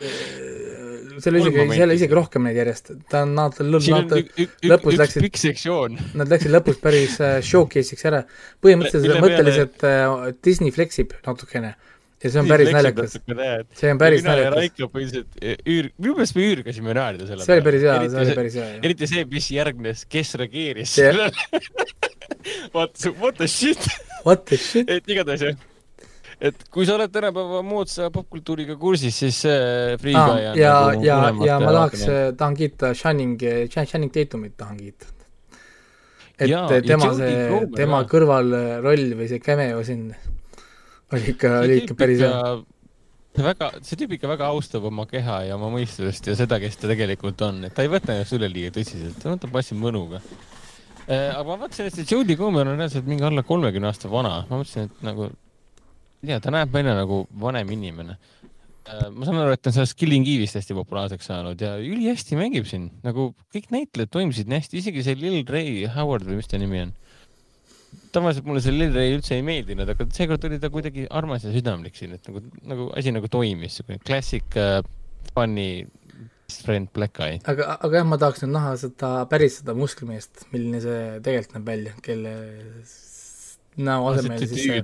[1.23, 5.99] seal isegi, seal isegi rohkem neid järjest, ta on, nad, lõpus läksid, pikk sektsioon.
[6.19, 8.25] Nad läksid lõpus päris äh, showcase'iks ära.
[8.65, 11.75] põhimõtteliselt, mõtteliselt äh, Disney fleksib natukene
[12.25, 13.19] ja see on päris naljakas.
[13.77, 14.57] see on päris naljakas.
[14.57, 18.25] Raiko põhiliselt e, üür, minu meelest me üürgasime naerda selle see oli päris hea, see
[18.25, 18.71] oli päris hea.
[18.89, 21.31] eriti see, mis järgnes, kes reageeris sellele
[22.75, 23.87] What, what the shit
[24.25, 25.63] What the shit et igatahes jah
[26.45, 31.07] et kui sa oled tänapäeva moodsa popkultuuriga kursis, siis see Free Guy on ja nagu,
[31.07, 32.05] ja, ja ma tahaks,
[32.39, 33.41] tahan kiita Shining,
[33.73, 35.11] Shining Tatumit tahan kiita.
[36.39, 40.09] et ja, tema see, tema kõrvalroll või see cameo siin
[41.15, 42.41] oli ikka, oli ikka päris hea.
[43.45, 46.91] väga, see tüüp ikka väga austab oma keha ja oma mõistust ja seda, kes ta
[46.91, 50.21] tegelikult on, et ta ei võta ennast üleliia tõsiselt, ta võtab asju mõnuga.
[51.05, 51.31] Äh,.
[51.35, 54.61] aga ma vaatasin, et see Jodie Comer on reaalselt mingi alla kolmekümne aasta vana, ma
[54.61, 55.29] mõtlesin, et nagu,
[56.31, 59.09] tea, ta näeb välja nagu vanem inimene äh,.
[59.11, 62.69] ma saan aru, et ta on sellest Killing Eve'ist hästi populaarseks saanud ja ülihästi mängib
[62.71, 66.61] siin, nagu kõik näitlejad toimisid nii hästi, isegi see Lil Ray Howard või mis ta
[66.61, 66.95] nimi on
[68.15, 71.53] tavaliselt mulle see Lil Ray üldse ei meeldinud, aga seekord oli ta kuidagi armas ja
[71.55, 74.81] südamlik siin, et nagu, nagu asi nagu toimis, siuke classic uh,
[75.35, 75.87] funny
[76.53, 77.41] friend black eye.
[77.51, 81.71] aga, aga jah, ma tahaks nüüd näha seda, päris seda musklimeest, milline see tegelikult näeb
[81.73, 82.35] välja, kelle
[83.77, 84.83] näo asemel siis see,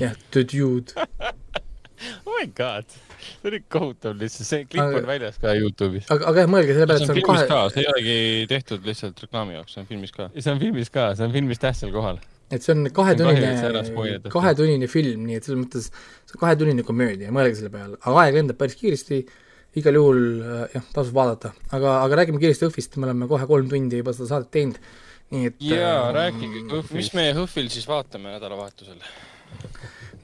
[0.00, 0.94] jah, the dude
[2.26, 2.86] oh my god,
[3.20, 6.08] see oli kohutav lihtsalt, see klipp aga, on väljas ka Youtube'is.
[6.12, 7.62] aga, aga jah, mõelge selle peale, et see on kahe.
[7.74, 8.16] see ei olegi
[8.50, 10.30] tehtud lihtsalt reklaami jaoks, see on filmis ka.
[10.36, 12.22] see on filmis ka, see on filmis tähtsal kohal.
[12.50, 17.60] Et see on kahetunnine, kahetunnine film, nii et selles mõttes see on kahetunnine komöödia, mõelge
[17.60, 19.20] selle peale, aga aeg lendab päris kiiresti,
[19.78, 23.70] igal juhul äh, jah, tasub vaadata, aga, aga räägime kiiresti Õhvist, me oleme kohe kolm
[23.70, 24.80] tundi juba seda saadet teinud,
[25.30, 26.96] nii et jaa äh,, rääkige Õhvist.
[26.96, 29.02] mis me Õhvil siis vaatame nädalavahetusel?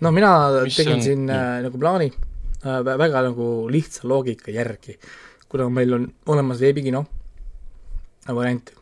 [0.00, 0.32] no mina
[0.64, 1.04] mis tegin on...
[1.04, 4.98] siin äh, nagu plaani äh, väga nagu lihtsa loogika järgi,
[5.48, 7.04] kuna meil on olemas veebikino
[8.26, 8.72] variant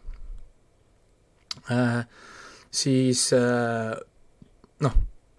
[1.71, 2.05] äh,
[2.75, 3.95] siis äh,
[4.85, 4.95] noh,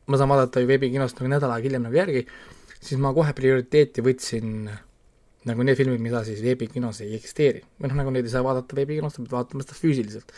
[0.08, 2.26] ma saan vaadata ju veebikinost nagu nädal aega hiljem nagu järgi,
[2.80, 4.68] siis ma kohe prioriteeti võtsin
[5.46, 7.62] nagu need filmid, mida siis veebikinos ei eksisteeri.
[7.80, 10.34] või noh, nagu neid ei saa vaadata veebikinos, sa pead vaatama seda füüsiliselt.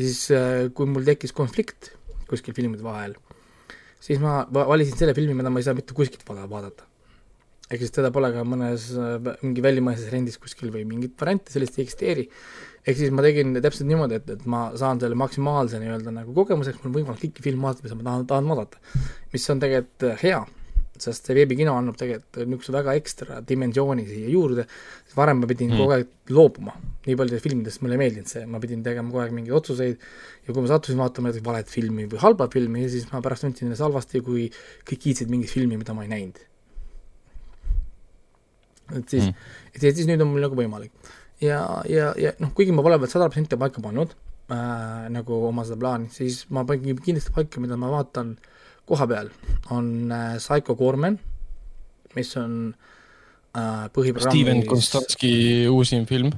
[0.00, 1.92] Ja siis, äh, kui mul tekkis konflikt
[2.30, 3.16] kuskil filmide vahel,
[4.00, 6.86] siis ma valisin selle filmi, mida ma ei saa mitte kuskilt vaadata.
[7.70, 11.78] ehk siis teda pole ka mõnes äh, mingi välimaises rendis kuskil või mingit varianti sellist
[11.78, 12.28] ei eksisteeri.
[12.86, 16.80] ehk siis ma tegin täpselt niimoodi, et, et ma saan selle maksimaalse nii-öelda nagu kogemuseks,
[16.80, 18.80] mul on võimalik kõiki filme vaadata, mida ma tahan, tahan vaadata.
[19.34, 20.40] mis on tegelikult äh, hea,
[21.04, 24.66] sest see veebikino annab tegelikult niisuguse väga ekstra dimensiooni siia juurde,
[25.16, 25.80] varem ma pidin mm.
[25.80, 29.34] kogu aeg loobuma, nii paljudest filmidest mulle ei meeldinud see, ma pidin tegema kogu aeg
[29.36, 29.96] mingeid otsuseid
[30.46, 33.70] ja kui ma sattusin vaatama näiteks valet filmi või halba filmi, siis ma pärast tundsin
[33.70, 34.46] ennast halvasti, kui
[34.88, 36.46] kõik kiitsid mingit filmi, mida ma ei näinud
[38.96, 40.92] et siis mm., et siis nüüd on mul nagu võimalik.
[41.42, 44.14] ja, ja, ja noh, kuigi ma pole veel sada protsenti paika pannud
[44.52, 48.34] äh, nagu oma seda plaani, siis ma panin kindlasti paika, mida ma vaatan
[48.90, 49.30] koha peal,
[49.74, 51.18] on äh, Psycho Gorman,
[52.16, 52.54] mis on
[53.54, 55.32] äh, põhiprogrammis Steven Konstantski
[55.70, 56.32] uusim film.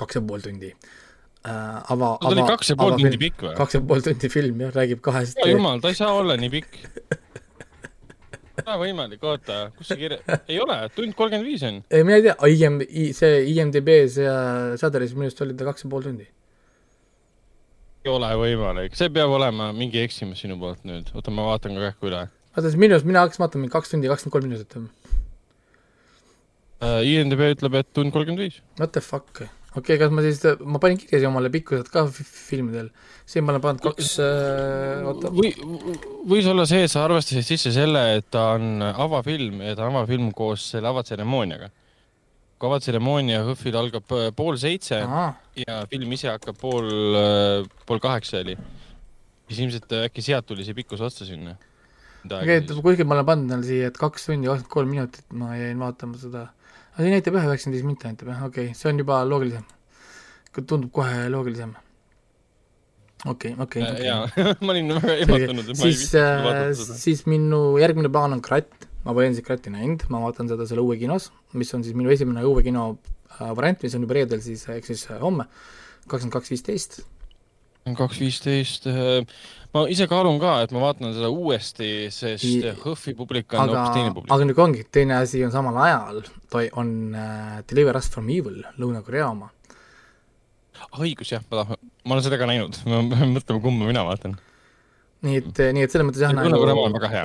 [0.00, 3.56] kaks ja pool tundi äh, ava, ta oli kaks ja pool tundi pikk või?
[3.58, 5.40] kaks ja pool tundi film jah, räägib kahest.
[5.48, 7.18] jumal, ta ei saa olla nii pikk
[8.70, 11.80] ole võimalik, oota, kus see kirja, ei ole, tund kolmkümmend viis on.
[11.88, 12.80] ei, mina ei tea, IM,
[13.16, 14.36] see IMDB-s ja
[14.80, 16.28] Shudderis minu arust oli ta kaks ja pool tundi.
[18.04, 21.90] Ei ole võimalik, see peab olema mingi eksimus sinu poolt nüüd, oota, ma vaatan ka
[21.90, 22.24] kähku üle.
[22.54, 24.90] oota, siis minu arust, mina hakkasin vaatama mingi kaks tundi kakskümmend kolm minutit uh,.
[27.04, 28.62] IMDB ütleb, et tund kolmkümmend viis.
[28.80, 29.42] What the fuck
[29.76, 32.88] okei okay,, kas ma siis, ma panin kirja siia omale pikkused ka filmidel,
[33.28, 35.30] siin ma olen pannud kaks äh,, oota.
[35.34, 35.52] või,
[36.32, 40.00] võis olla see, et sa arvestasid sisse selle, et ta on avafilm ja ta on
[40.00, 41.70] avafilm koos selle avatseremooniaga.
[42.60, 45.26] Kui avatseremoonia HÖFFil algab äh, pool seitse Aha.
[45.56, 48.54] ja film ise hakkab pool, äh, pool kaheksa oli,
[49.48, 51.56] siis ilmselt äkki sealt tuli see pikkus otsa sinna.
[52.28, 56.50] kuskil ma olen pannud siia, et kaks tundi kakskümmend kolm minutit, ma jäin vaatama seda
[57.00, 59.64] aga see näitab jah, üheksakümmend viis minti näitab jah, okei okay., see on juba loogilisem.
[60.66, 61.72] tundub kohe loogilisem.
[63.30, 64.26] okei okei jaa,
[64.64, 68.42] ma olin väga ehmatunud, et ma siis, ei viitsinud äh, siis minu järgmine plaan on
[68.44, 71.96] Kratt, ma pole endiselt Kratti näinud, ma vaatan seda selle uue kinos, mis on siis
[71.96, 72.90] minu esimene uue kino
[73.38, 75.48] äh, variant, mis on juba reedel siis, ehk siis äh, homme,
[76.06, 77.00] kakskümmend kaks viisteist.
[77.96, 78.86] kaks viisteist
[79.74, 82.44] ma ise kaalun ka, et ma vaatan seda uuesti, sest
[82.82, 84.32] HÖFFi publik on hoopis teine publik.
[84.34, 86.22] aga nüüd ongi, teine asi on samal ajal,
[86.80, 89.50] on äh, Deliver Us From Evil, Lõuna-Korea oma.
[90.98, 94.34] õigus jah, ma tahan, ma olen seda ka näinud, ma pean mõtlema, kumba mina vaatan.
[95.26, 96.50] nii et, nii et selles mõttes jah, nagu,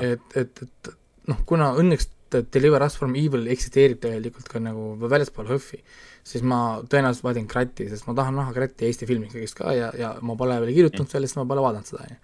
[0.06, 0.94] et, et, et
[1.30, 2.12] noh, kuna õnneks
[2.54, 5.80] Deliver Us From Evil eksisteerib tegelikult ka nagu väljaspool HÖFFi,
[6.26, 9.92] siis ma tõenäoliselt valin Kratti, sest ma tahan näha Kratti Eesti filmi ikkagist ka ja,
[9.98, 12.20] ja ma pole veel kirjutanud sellest, ma pole vaadanud seda, on ju.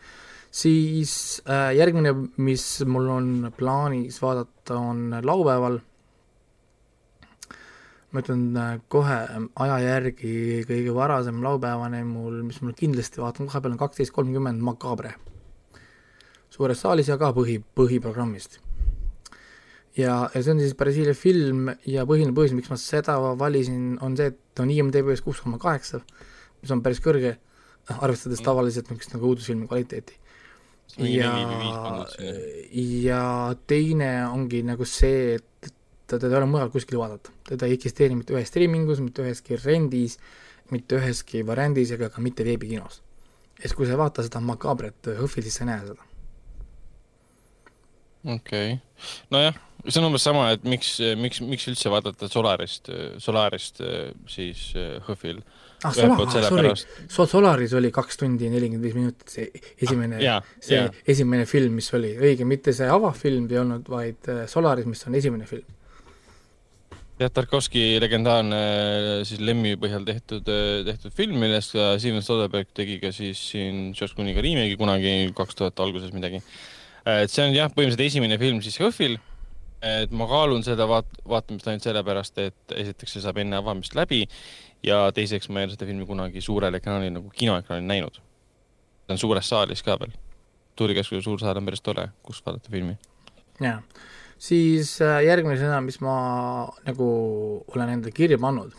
[0.64, 1.14] siis
[1.46, 5.80] äh, järgmine, mis mul on plaanis vaadata, on laupäeval,
[8.12, 9.20] ma ütlen äh, kohe
[9.68, 14.66] aja järgi kõige varasem laupäevane mul, mis mul kindlasti vaatan kohe peal, on kaksteist kolmkümmend
[14.66, 15.14] Macabre.
[16.52, 18.60] suures saalis ja ka põhi, põhiprogrammist
[19.98, 24.16] ja, ja see on siis Brasiilia film ja põhiline põhjus, miks ma seda valisin, on
[24.20, 26.02] see, et ta on IMDB-s kuus koma kaheksa,
[26.62, 27.36] mis on päris kõrge,
[27.98, 28.48] arvestades mm.
[28.48, 30.18] tavaliselt niisugust nagu uudisfilmi kvaliteeti.
[31.08, 31.34] ja,
[33.08, 33.24] ja
[33.68, 35.72] teine ongi nagu see, et
[36.12, 40.18] teda ei ole mujal kuskil vaadata, teda ei eksisteeri mitte ühes streamingus, mitte üheski rendis,
[40.72, 43.02] mitte üheski variandis ega ka mitte veebikinos.
[43.60, 46.08] siis, kui sa ei vaata seda Macabret HÖFFil, siis sa ei näe seda.
[48.36, 48.80] okei okay.,
[49.32, 52.92] nojah see on umbes sama, et miks, miks, miks üldse vaadata Solarist,
[53.24, 53.82] Solarist
[54.30, 54.72] siis
[55.08, 55.42] HÖFFil
[55.84, 59.48] ah, Solar, sorry, Solaris oli kaks tundi ja nelikümmend viis minutit, see
[59.82, 60.98] esimene ah,, see yeah.
[61.10, 65.18] esimene film, mis oli, õige, mitte see avafilm ei olnud, vaid äh, Solaris, mis on
[65.18, 65.66] esimene film.
[67.22, 68.62] jah, Tarkovski legendaarne
[69.30, 70.46] siis Lemmi põhjal tehtud,
[70.88, 75.58] tehtud film, millest ka Steven Soderbergh tegi ka siis siin George Clooney'ga remake'i kunagi kaks
[75.58, 76.44] tuhat alguses midagi.
[77.10, 79.18] et see on jah, põhimõtteliselt esimene film siis HÖFFil
[79.82, 84.24] et ma kaalun seda vaat-, vaatamist ainult sellepärast, et esiteks see saab enne avamist läbi
[84.86, 88.22] ja teiseks ma ei ole seda filmi kunagi suurel ekraanil nagu kinoekraanil näinud.
[89.08, 90.14] ta on suures saalis ka veel.
[90.78, 92.98] Tuurikeskuse suur saal on päris tore, kus vaadata filmi.
[93.62, 93.82] jaa,
[94.38, 96.16] siis äh, järgmine sõna, mis ma
[96.86, 97.10] nagu
[97.76, 98.74] olen endale kirja pannud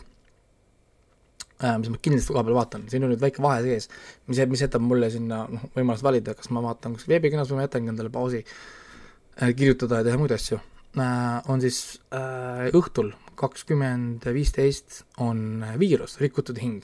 [1.63, 3.89] äh,, mis ma kindlasti koha peal vaatan, siin on nüüd väike vahe sees,
[4.27, 7.67] mis, mis jätab mulle sinna noh, võimalust valida, kas ma vaatan kuskil veebikinos või ma
[7.67, 10.59] jätangi endale pausi äh, kirjutada ja teha muid asju
[11.01, 16.83] on siis äh, õhtul kakskümmend viisteist on viirus, rikutud hing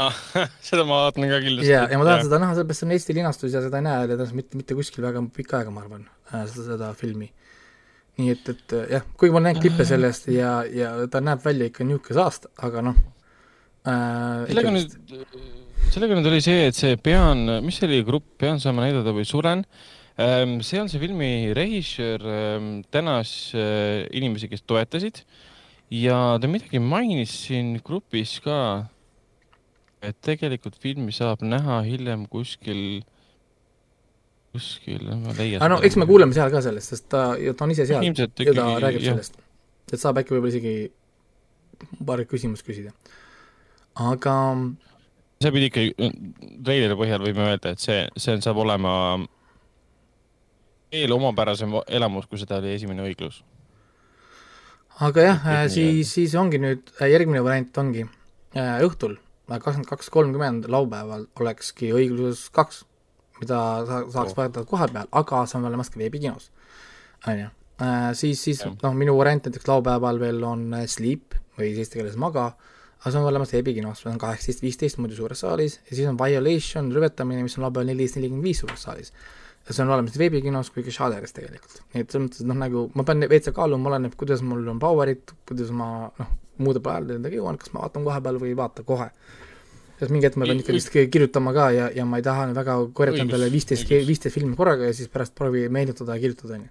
[0.00, 0.16] ah,.
[0.68, 1.72] seda ma vaatan ka kindlasti.
[1.72, 2.28] ja, ja ma tahan ja.
[2.28, 5.04] seda näha, sellepärast see on Eesti linastus ja seda ei näe tõenäoliselt mitte, mitte kuskil
[5.06, 7.28] väga pikka aega, ma arvan äh,, seda, seda filmi.
[8.16, 11.68] nii et, et jah, kuigi ma olen näinud klippe sellest ja, ja ta näeb välja
[11.68, 13.02] ikka niisugune saast, aga noh
[13.84, 14.46] äh,.
[14.48, 14.96] sellega nüüd,
[15.92, 19.28] sellega nüüd oli see, et see Pean, mis see oli, grupp Pean saama näidata või
[19.28, 25.20] Suren äh,, sealse filmi režissöör ähm, tänas äh, inimesi, kes toetasid
[25.92, 28.88] ja ta midagi mainis siin grupis ka,
[30.00, 33.02] et tegelikult filmi saab näha hiljem kuskil,
[34.54, 35.60] kuskil, ma leian.
[35.60, 38.40] aga no eks me kuuleme seal ka sellest, sest ta, ta on ise seal Ilmselt
[38.40, 39.20] ja ta räägib jah.
[39.20, 39.38] sellest.
[39.92, 40.74] et saab äkki võib-olla isegi
[42.00, 42.96] paari küsimust küsida.
[44.00, 44.34] aga
[45.44, 46.12] see pidi ikkagi,
[46.64, 48.96] treileri põhjal võime öelda, et see, see saab olema
[50.92, 53.42] veel omapärasem elamus, kui seda oli esimene õiglus.
[55.04, 58.06] aga jah, nii siis, siis ongi nüüd, järgmine variant ongi
[58.56, 59.18] äh, õhtul,
[59.50, 62.84] kakskümmend kaks kolmkümmend laupäeval olekski õigluses kaks,
[63.40, 64.36] mida sa, saaks Oh.
[64.38, 66.50] vaadata koha peal, aga see on olemas ka veebikinos.
[67.26, 67.48] on ju,
[68.14, 72.16] siis, siis noh, minu variant näiteks laupäeval veel on äh, Sleep või siis eesti keeles
[72.16, 72.54] Maga,
[73.00, 76.16] aga see on olemas veebikinos, see on kaheksateist, viisteist muidu suures saalis ja siis on
[76.16, 79.12] Violation, rüvetamine, mis on laupäeval neliteist, nelikümmend viis suures saalis
[79.74, 81.80] see on olemas veebikinos kui ka Shudderis tegelikult.
[81.94, 85.34] nii et selles mõttes, noh, nagu ma pean veitsa kaaluma, oleneb, kuidas mul on power'id,
[85.48, 85.88] kuidas ma
[86.20, 86.30] noh,
[86.62, 89.10] muude plaanidega jõuan, kas ma vaatan koha peal või ei vaata kohe.
[89.98, 92.76] sest mingi hetk ma pean Õi- ikkagist kirjutama ka ja, ja ma ei taha väga
[92.92, 96.70] korjata endale viisteist, viisteist filmi korraga ja siis pärast proovi meenutada ja kirjutada, on ju.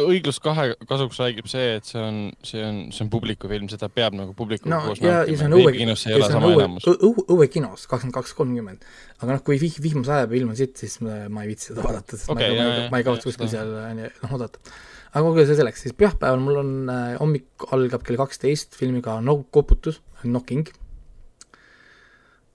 [0.00, 4.14] Õiglus kahe kasuks räägib see, et see on, see on, see on publikufilm, seda peab
[4.16, 6.86] nagu publikuga no koos ja, ja see on õue, veebikinos ei ole sama õue, elamus.
[6.88, 8.86] õue, õuekinos, kakskümmend kaks, kolmkümmend.
[9.18, 11.72] aga noh, kui vih-, vihma sajab ja ilm on sitt, siis ma, ma ei viitsi
[11.72, 14.64] seda vaadata, sest okay, ma, jaa, ma ei kavatse kuskil seal ju, noh, oodata.
[15.12, 19.42] aga kuulge, see selleks, siis pühapäeval mul on äh, hommik algab kell kaksteist filmiga No
[19.52, 20.72] koputus, Knocking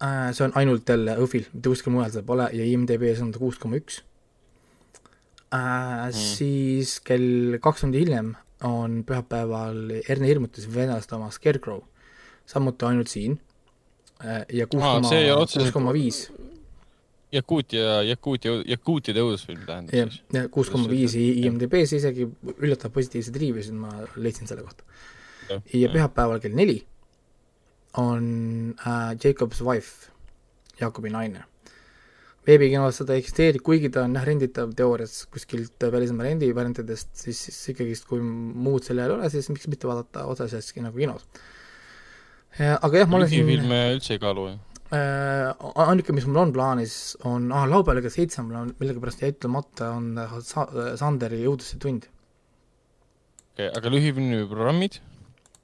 [0.01, 0.33] äh,.
[0.33, 3.61] see on ainult jälle Õhvil, mitte kuskil mujal seda pole ja IMDB-s on ta kuus
[3.61, 4.01] koma üks
[5.53, 6.09] äh,.
[6.11, 8.35] siis kell kaks tundi hiljem
[8.67, 11.83] on pühapäeval Erne Hirmutis venelaste oma Scarecrow,
[12.45, 13.37] samuti ainult siin
[14.25, 16.25] äh, ja kuus koma, kuus koma viis
[17.31, 21.41] Jakuutia, Jakuutia, Jakuutide õudusfilm tähendab ja siis., ja kuus koma viis Jah.
[21.43, 24.85] IMDB-s isegi üllatav positiivseid riivisid ma leidsin selle kohta.
[25.49, 25.95] Jah, ja jah.
[25.95, 26.77] pühapäeval kell neli
[27.99, 28.29] on
[28.79, 30.11] äh, Jacob's Wife,
[30.79, 31.43] Jaakobi naine.
[32.47, 37.73] Veebikinos seda ei eksisteeri, kuigi ta on jah renditav teoorias kuskilt välismaa rendivariantidest, siis, siis
[37.73, 41.27] ikkagist kui muud selle all ei ole, siis miks mitte vaadata otseselt nagu kinos.
[42.59, 44.55] aga jah, ma olen siin lühifilme üldse ei kaalu ju.
[44.95, 46.95] äh, ainuke, mis mul on plaanis,
[47.27, 50.69] on ah, laupäeval kell seitse mul on millegipärast jäi ütlemata, on äh, Sa-,
[50.99, 52.07] Sanderi Õuduse tund.
[53.53, 53.67] okay,.
[53.75, 55.01] aga lühifilmi programmid,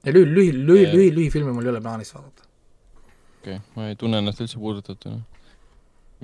[0.04, 0.92] ja lühi, lühi, lühi, Äh.
[0.92, 2.50] lühi, lühifilme mühi ei ole plaanis vaadata.
[3.40, 5.22] okei okay., ma ei tunne ennast üldse puudutatuna.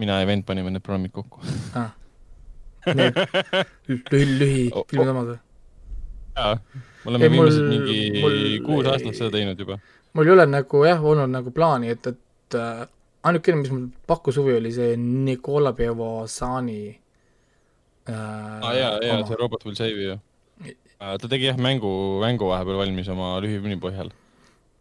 [0.01, 1.41] Mina ja vend panime need programmid kokku.
[2.91, 3.17] Need
[4.09, 5.39] lühi, lühifilmid omad või?
[6.37, 6.55] jaa,
[7.05, 9.77] me oleme viimased mingi mul- kuus aastat seda teinud juba.
[10.17, 12.87] mul ei ole nagu jah, olnud nagu plaani, et, et äh,
[13.29, 16.81] ainukene, mis mul pakkus huvi, oli see Nicola Pievosani
[18.09, 20.17] äh, aa jaa, jaa, see Robot Will Save You.
[21.01, 21.91] ta tegi jah mängu,
[22.25, 24.11] mängu vahepeal valmis oma lühifilmi põhjal.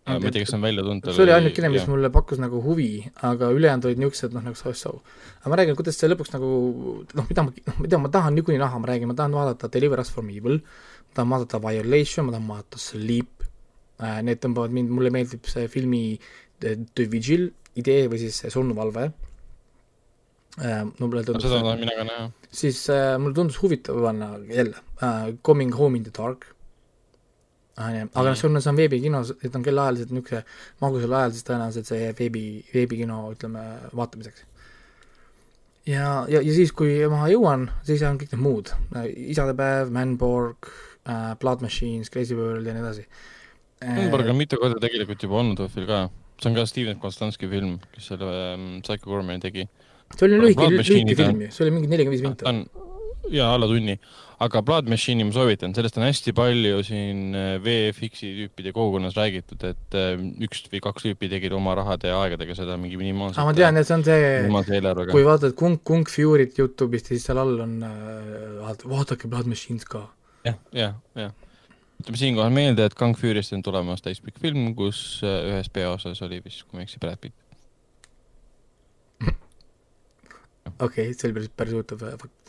[0.10, 1.10] Ma ei tea, kas see on välja tulnud.
[1.16, 2.90] see oli ainukene, mis mulle pakkus nagu huvi,
[3.30, 4.96] aga ülejäänud olid niisugused noh, nagu so-so.
[5.42, 6.50] aga ma räägin, kuidas see lõpuks nagu
[7.20, 10.02] noh, mida ma, noh, mida ma tahan niikuinii näha, ma räägin, ma tahan vaadata Deliver
[10.04, 13.48] Us From Evil, ma tahan vaadata Violation, ma tahan vaadata Sleep
[14.02, 16.04] äh,, need tõmbavad mind, mulle meeldib see filmi
[16.60, 19.10] The, The Vigil idee või siis see surnuvalve
[20.60, 20.86] äh,.
[21.00, 22.30] mulle seda tundus tahan mina ka näha.
[22.62, 26.50] siis äh, mulle tundus huvitav panna jälle äh, Coming Home in the Dark
[27.80, 28.04] äh,.
[28.14, 30.44] aga noh, see on, see on veebikinos, et on kellaajaliselt niisuguse
[30.84, 32.44] magusal ajal, siis tõenäoliselt see jääb veebi,
[32.74, 34.46] veebikino ütleme vaatamiseks.
[35.90, 38.74] ja, ja, ja siis, kui ma jõuan, siis on kõik need muud,
[39.32, 40.72] isadepäev, Manborg
[41.08, 43.08] äh,, Blood Machines, Crazy World ja nii edasi.
[43.80, 46.10] Lundberg on mitu korda tegelikult juba olnud õhtul ka.
[46.40, 49.68] see on ka Steven Konstanski film, kes selle ähm, Psycho Gormani tegi.
[50.16, 52.88] see oli lühike, lühike film ju, see oli mingi nelikümmend viis minti
[53.32, 54.00] jaa, alla tunni.
[54.40, 59.66] Aga Blood Machine'i ma soovitan, sellest on hästi palju siin äh, VFX-i tüüpide kogukonnas räägitud,
[59.68, 60.14] et äh,
[60.46, 63.44] üks või kaks tüüpi tegid oma rahade ja aegadega seda mingi minimaalselt.
[63.44, 67.60] ma tean, et see on see kui vaatad Kung, Kung Fury't Youtube'ist, siis seal all
[67.66, 70.06] on äh,, vaadake Blood Machines ka.
[70.48, 71.36] jah, jah, jah.
[72.00, 76.64] ütleme siinkohal meelde, et Kung Fury'st on tulemas täispikk film, kus ühes peaosas oli vist,
[76.64, 77.36] kui ma ei eksi, Brad Pitt.
[80.80, 82.49] okei okay,, see oli päris, päris huvitav fakt.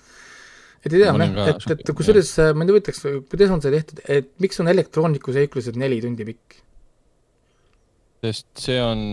[0.84, 4.30] Et ei tea, ka et, et kusjuures äh, mind huvitaks, kuidas on see tehtud, et
[4.42, 6.60] miks on elektrooniku seiklused neli tundi pikk?
[8.24, 9.04] sest see on,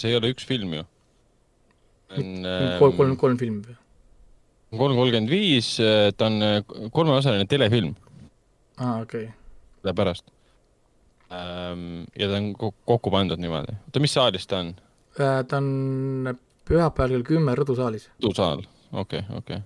[0.00, 0.86] see ei ole üks film ju.
[2.16, 2.34] on
[2.80, 3.78] kolm, kolm, kolm filmi või?
[4.78, 5.74] kolm kolmkümmend viis,
[6.16, 6.60] ta on äh,
[6.94, 7.94] kolmeosaline telefilm,
[8.78, 9.32] aa, okei okay..
[9.80, 10.28] sellepärast.
[11.30, 13.76] ja ta on ko- kokku pandud niimoodi.
[13.88, 14.72] oota, mis saalis ta on?
[15.16, 16.36] ta on
[16.70, 18.08] pühapäeval kell kümme Rõdu saalis.
[18.22, 19.60] kodusaal, okei, okei.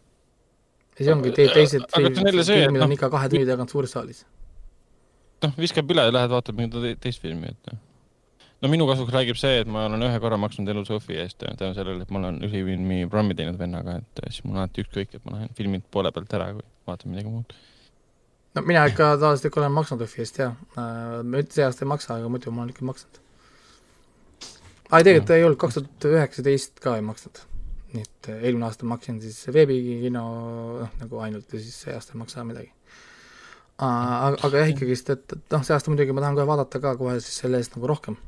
[0.99, 4.23] Ja see ongi te teised filmid on noh, ikka kahe tunni tagant suures saalis.
[5.45, 7.81] noh, viskab üle ja lähed vaatad mingit te- teist filmi, et noh.
[8.63, 11.75] no minu kasuks räägib see, et ma olen ühe korra maksnud elus Õhvi eest tänu
[11.77, 15.25] sellele, et ma olen ühifilmi programmi teinud vennaga, et siis mul on alati ükskõik, et
[15.27, 17.57] ma lähen filmid poole pealt ära, kui vaatan midagi muud.
[18.55, 20.87] no mina ikka tavaliselt ikka olen maksnud Õhvi eest jaa, ma
[21.35, 23.19] nüüd see aasta ei maksa, aga muidu ma olen ikka maksnud.
[24.93, 27.43] aa ei tegelikult ei olnud, kaks tuhat üheksateist ka ei maksnud.
[27.95, 30.23] Nii et äh, eelmine aasta maksin siis veebikino
[30.83, 32.71] noh, nagu ainult ja siis see aasta ei maksa midagi.
[33.79, 36.95] aga, aga jah, ikkagist, et, et noh, see aasta muidugi ma tahan kohe vaadata ka
[37.01, 38.19] kohe siis selle eest nagu rohkem.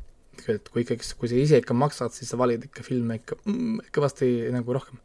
[0.53, 3.91] et kui ikkagi, kui sa ise ikka maksad, siis sa valid ikka filme ikka mm,
[3.95, 5.01] kõvasti nagu rohkem.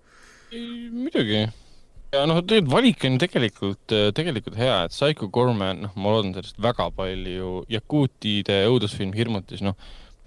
[0.52, 1.46] muidugi.
[2.14, 6.62] ja noh, tegelikult valik on tegelikult, tegelikult hea, et Psycho Gorman, noh, ma loodan sellest
[6.62, 9.80] väga palju, Jakuutide õudusfilm Hirmutis, noh,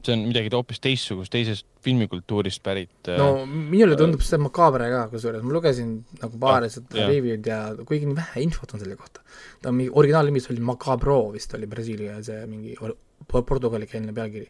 [0.06, 3.10] see on midagi hoopis teistsugust, teisest filmikultuurist pärit.
[3.18, 7.10] no minule tundub see makaabre ka, kusjuures ma lugesin nagu paari seda jah.
[7.10, 9.24] review'd ja kuigi nii vähe infot on selle kohta,
[9.62, 14.48] ta on mingi, originaalnimis oli Macabro vist oli Brasiilia see mingi or- portugalikeelne pealkiri.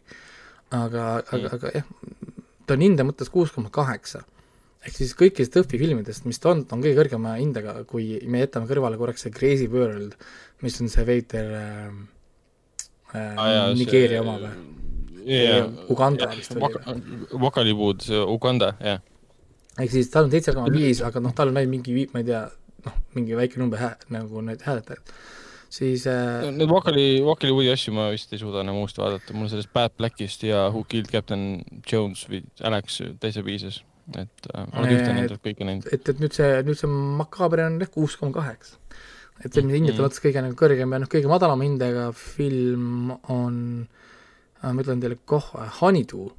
[0.75, 1.91] aga, aga, aga jah,
[2.65, 4.23] ta on hinde mõttes kuus koma kaheksa.
[4.85, 8.69] ehk siis kõikidest Õhvi filmidest, mis ta on, on kõige kõrgema hindega, kui me jätame
[8.69, 10.13] kõrvale korraks see Crazy World,
[10.61, 12.01] mis on see veider äh,
[13.17, 14.83] äh, Nigeeria oma või?
[15.89, 17.39] Uganda vist oli või?
[17.45, 19.01] Wakaliwood, Uganda, jah.
[19.79, 22.27] ehk siis tal on seitse koma viis, aga noh, tal on ainult mingi, ma ei
[22.29, 22.43] tea,
[22.85, 25.15] noh, mingi väike number hää-, nagu need hääletajaid,
[25.75, 29.73] siis äh, Need Wakali, Wakaliwoodi asju ma vist ei suuda enam uuesti vaadata, mul sellest
[29.75, 33.81] Bad Blackist ja Who Killed Captain Jones või Alex täitsa piisas.
[34.15, 35.87] et äh, ma olen ühte Need- nendest kõike näinud.
[35.91, 36.87] et, et nüüd see, nüüd see
[37.17, 38.77] Macabre on jah kuus koma kaheksa.
[39.43, 40.05] et see on hindade Mhm.
[40.05, 43.87] mõttes kõige nagu kõrgem ja noh, kõige madalama hindega film on,
[44.63, 46.29] ma ütlen teile kohe, Honeydew.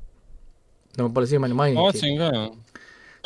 [0.97, 1.87] no ma pole siiamaani ma maininudki.
[1.87, 2.51] vaatasin ka, jah.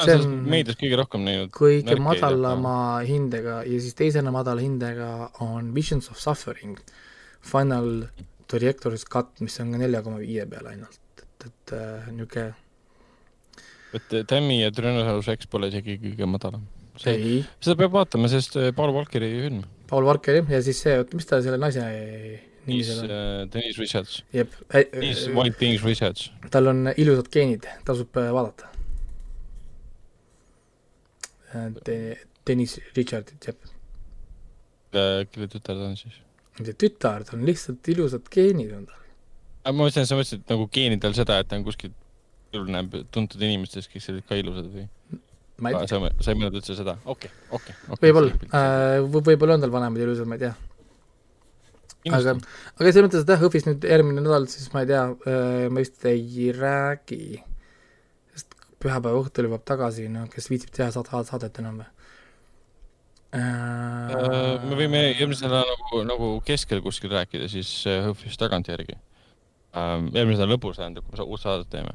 [0.01, 1.51] See on- meedias kõige rohkem näinud.
[1.53, 6.79] kõige madalama hindega ja siis teisena madala hindega on Visions of Suffering,
[7.41, 8.09] Final
[8.51, 12.55] Director's Cut, mis on ka nelja koma viie peal ainult, et, et äh, niisugune
[13.95, 16.67] et Tammy ja Tyrannosaurus Rex pole isegi kõige madalam.
[17.01, 21.17] seda peab vaatama, sest äh, Paul Walkeri film, Paul Walker jah, ja siis see, oota,
[21.19, 21.83] mis ta selle naise
[22.79, 23.13] seal on?
[23.59, 26.31] äh, Richards, jep, Denise White Denise Richards.
[26.51, 28.71] tal on ilusad geenid, tasub äh, vaadata.
[31.87, 33.71] De-, Deniss Richardit, jep.
[34.93, 36.21] kelle tütar ta on siis?
[36.61, 39.03] mitte tütar, tal on lihtsalt ilusad geenid on tal.
[39.71, 41.93] ma mõtlesin, sa mõtlesid nagu geenidel seda, et ta on kuskil,
[42.53, 44.87] näeb tuntud inimestest, kes olid ka ilusad või?
[45.61, 46.97] ma ei tea, sa, ei mõelnud üldse seda?
[47.05, 47.77] okei, okei.
[48.03, 50.55] võib-olla äh,, võib-olla on tal vanemad ilusad, ma ei tea.
[52.09, 52.35] aga,
[52.79, 55.05] aga selles mõttes, et jah, Õhvist nüüd järgmine nädal, siis ma ei tea,
[55.69, 57.41] ma vist ei räägi,
[58.33, 61.91] sest pühapäeva õhtul jõuab tagasi, no kes viitsib teha saad- saadet enam või?
[63.31, 68.97] Äh, me võime eelmise nädala nagu, nagu keskel kuskil rääkida siis äh, Hõhvist tagantjärgi.
[69.79, 71.95] eelmise nädala lõpus tähendab, kui me uut saadet teeme.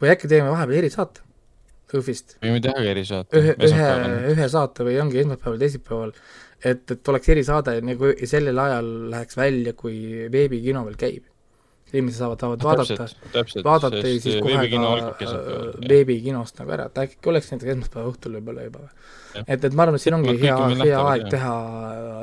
[0.00, 1.20] või äkki teeme vahepeal erisaate
[1.92, 3.36] Õhvist, võime teha ka erisaate.
[3.36, 3.90] ühe, ühe,
[4.32, 6.14] ühe saate või ongi esmaspäeval, teisipäeval,
[6.64, 11.32] et, et oleks erisaade nagu sellel ajal läheks välja, kui veebikino veel käib.
[11.92, 14.80] inimesed saavad, saavad vaadata, täpselt, vaadata ja siis kohe ka
[15.22, 19.04] äh, veebikinost nagu ära, et äkki oleks näiteks esmaspäeva õhtul võib-olla juba või?
[19.44, 21.30] Et, et ma arvan, et siin ongi Kõik hea hea aeg jah.
[21.36, 21.54] teha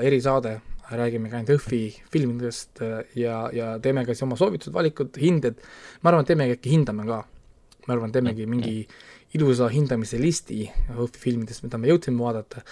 [0.09, 0.53] erisaade,
[0.91, 1.81] räägime ka ainult Õhvi
[2.11, 5.63] filmidest äh, ja, ja teeme ka siis oma soovitused, valikud, hinded,
[6.01, 7.23] ma arvan, et teemegi äkki hindame ka.
[7.87, 8.81] ma arvan, teemegi mingi
[9.37, 12.67] ilusa hindamise listi Õhvi filmidest, mida me jõudsime vaadata,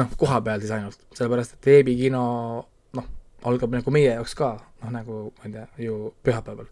[0.00, 2.22] noh, koha peal siis ainult, sellepärast et veebikino
[2.98, 3.08] noh,
[3.48, 4.54] algab nagu meie jaoks ka,
[4.84, 6.70] noh nagu ma ei tea, ju pühapäeval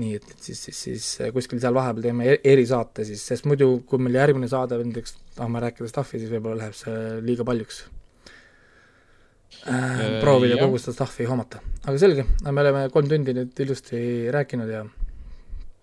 [0.00, 3.76] nii et, et siis, siis, siis kuskil seal vahepeal teeme e- erisaate siis, sest muidu,
[3.86, 9.70] kui meil järgmine saade näiteks tahame rääkida stuff'i, siis võib-olla läheb see liiga paljuks äh,.
[9.70, 11.62] Äh, proovida kogu seda stuff'i hoomata.
[11.84, 14.02] aga selge, me oleme kolm tundi nüüd ilusti
[14.34, 14.82] rääkinud ja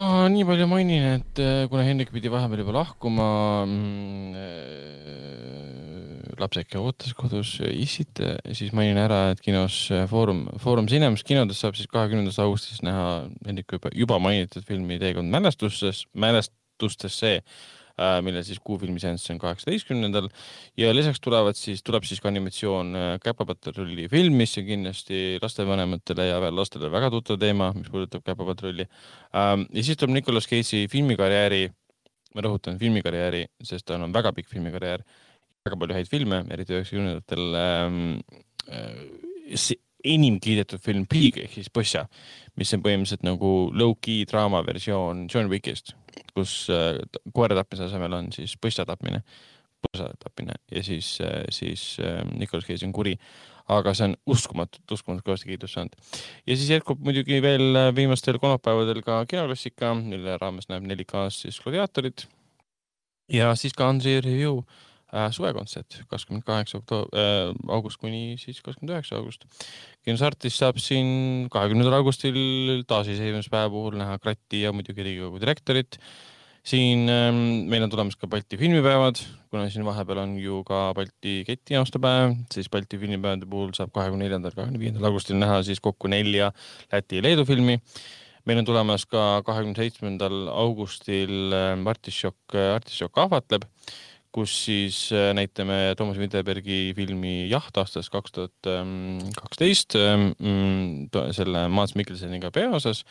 [0.02, 3.30] ma nii palju mainin, et äh, kuna Hendrik pidi vahepeal juba lahkuma
[3.64, 4.36] mm,,
[6.42, 8.22] lapseke ootas kodus issit,
[8.58, 13.28] siis mainin ära, et kinos äh, Foorum, Foorum Cinemas kinodes saab siis kahekümnendast augustist näha
[13.48, 17.40] Hendriku juba, juba mainitud filmi Teekond mälestustes, mälestustesse,
[18.26, 20.30] millel siis kuufilmi seanss on kaheksateistkümnendal
[20.80, 26.30] ja lisaks tulevad siis, tuleb siis ka animatsioon äh, Käpapatrulli film, mis on kindlasti lastevanematele
[26.32, 28.88] ja veel lastele väga tuttav teema, mis puudutab Käpapatrulli
[29.36, 29.68] ähm,.
[29.74, 31.68] ja siis tuleb Nicolas Cage'i filmikarjääri,
[32.36, 35.04] ma rõhutan filmikarjääri, sest tal on väga pikk filmikarjäär,
[35.66, 38.04] väga palju häid filme, eriti üheksakümnendatel ähm,.
[38.72, 39.72] Äh,
[40.06, 42.08] enim kiidetud film Pig ehk siis Põssa,
[42.58, 45.94] mis on põhimõtteliselt nagu low-key draama versioon John Wickist,
[46.34, 46.98] kus äh,
[47.36, 49.22] koera tapmise asemel on siis põssa tapmine.
[50.22, 51.18] tapmine ja siis,
[51.50, 51.98] siis
[52.38, 53.16] Nicolas Cage on kuri
[53.70, 55.96] aga see on uskumatult, uskumatult kõvasti kiitust saanud.
[56.48, 62.28] ja siis jätkub muidugi veel viimastel kolmapäevadel ka kinoklassika, mille raames näeb 4K-s siis Gladiatorit.
[63.30, 64.91] ja siis ka Andrei Review äh,
[65.36, 69.46] suvekontsert, kakskümmend kaheksa äh, august kuni siis kakskümmend üheksa august.
[70.06, 76.00] kinos Artis saab siin kahekümnendal augustil taasiseseisvumispäeva puhul näha Kratti ja muidugi Riigikogu direktorit
[76.64, 81.42] siin ähm, meil on tulemas ka Balti filmipäevad, kuna siin vahepeal on ju ka Balti
[81.48, 86.12] keti aastapäev, siis Balti filmipäevade puhul saab kahekümne neljandal, kahekümne viiendal augustil näha siis kokku
[86.12, 86.52] nelja
[86.92, 87.80] Läti ja Leedu filmi.
[88.46, 93.68] meil on tulemas ka kahekümne seitsmendal augustil ähm, Artišok, Artišok ahvatleb
[94.36, 98.70] kus siis äh, näitame Toomas Vinterbergi filmi Jaht aastast kaks tuhat
[99.36, 100.32] kaksteist, ähm,
[101.36, 103.04] selle Mads Mikkelseniga peaosas.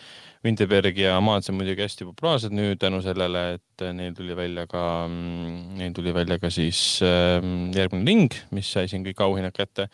[0.44, 4.84] Vinterberg ja Mads on muidugi hästi populaarsed nüüd tänu sellele, et neil tuli välja ka,
[5.08, 9.90] mm, neil tuli välja ka siis ähm, järgmine ring, mis sai siin kõik auhinnad kätte.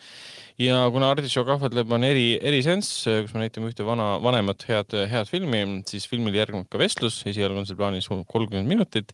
[0.57, 5.27] ja kuna Artišok ahvatleb on eri, eriseanss, kus me näitame ühte vana, vanemat head, head
[5.29, 9.11] filmi, siis filmile järgneb ka vestlus, esialgu on seal plaanis kolmkümmend minutit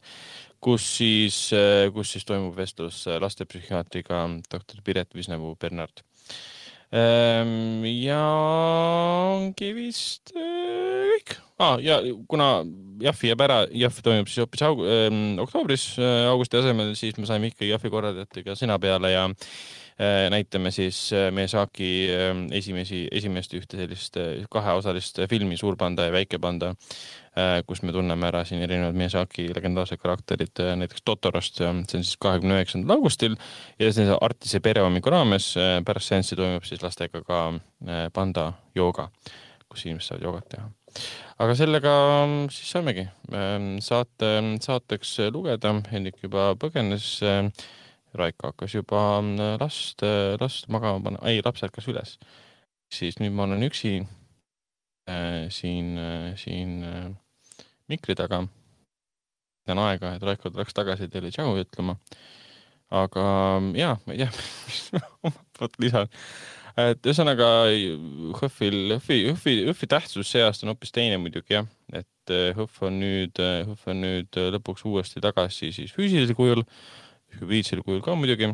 [0.63, 6.03] kus siis, äh, kus siis toimub vestlus äh, lastepsühhiaatriga doktor Piret Visnepuu-Bernard.
[6.93, 8.21] Ähm, ja
[9.33, 11.79] ongi vist äh, kõik ah,.
[11.81, 11.97] ja
[12.29, 12.49] kuna
[13.01, 15.87] Jaffi jääb ära, Jaff toimub siis hoopis aug- ähm,, oktoobris
[16.29, 19.25] augusti asemel, siis me saime ikkagi Jaffi korraldajatega sõna peale ja
[20.33, 24.17] näitame siis Miyazaki ähm, esimesi, esimest ühte sellist
[24.51, 26.73] kaheosalist filmi Suur panda ja väike panda
[27.33, 31.79] Äh, kus me tunneme ära siin erinevad Miyazaki legendaarsed karakterid, äh, näiteks Totorost, see on
[31.89, 33.33] siis kahekümne üheksandal augustil
[33.81, 37.39] ja siis Artise perehommiku raames äh, pärast seanssi toimub siis lastega ka
[38.13, 38.45] panda
[38.77, 39.07] jooga,
[39.65, 40.67] kus inimesed saavad joogat teha.
[41.41, 41.95] aga sellega
[42.27, 43.07] mm, siis saamegi
[43.81, 44.29] saate,
[44.67, 47.15] saateks lugeda, Hendrik juba põgenes,
[48.13, 50.03] Raiko hakkas juba mm, last,
[50.41, 52.17] last magama panna, ei, laps ärkas üles.
[52.93, 54.03] siis nüüd ma olen üksi
[55.51, 55.97] siin,
[56.37, 56.83] siin
[57.89, 58.43] mikri taga.
[59.67, 61.97] on aega, et Raiko tuleks tagasi teile tšau ütlema.
[62.93, 63.23] aga
[63.79, 64.31] ja, ma ei tea,
[64.67, 66.11] mis ma omalt poolt lisan.
[66.77, 67.49] et ühesõnaga
[68.39, 72.99] HÖFFil, HÖFFi, HÖFFi, HÖFFi tähtsus see aasta on hoopis teine muidugi jah, et HÖFF on
[73.03, 76.63] nüüd, HÖFF on nüüd lõpuks uuesti tagasi siis füüsilisel kujul,
[77.39, 78.51] hübriidsel kujul ka muidugi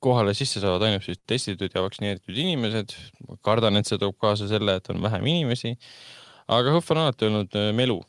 [0.00, 2.96] kohale sisse saavad ainult siis testitud ja vaktsineeritud inimesed.
[3.44, 5.76] kardan, et see toob kaasa selle, et on vähem inimesi
[6.50, 8.00] aga HÖFF on alati olnud äh, melu.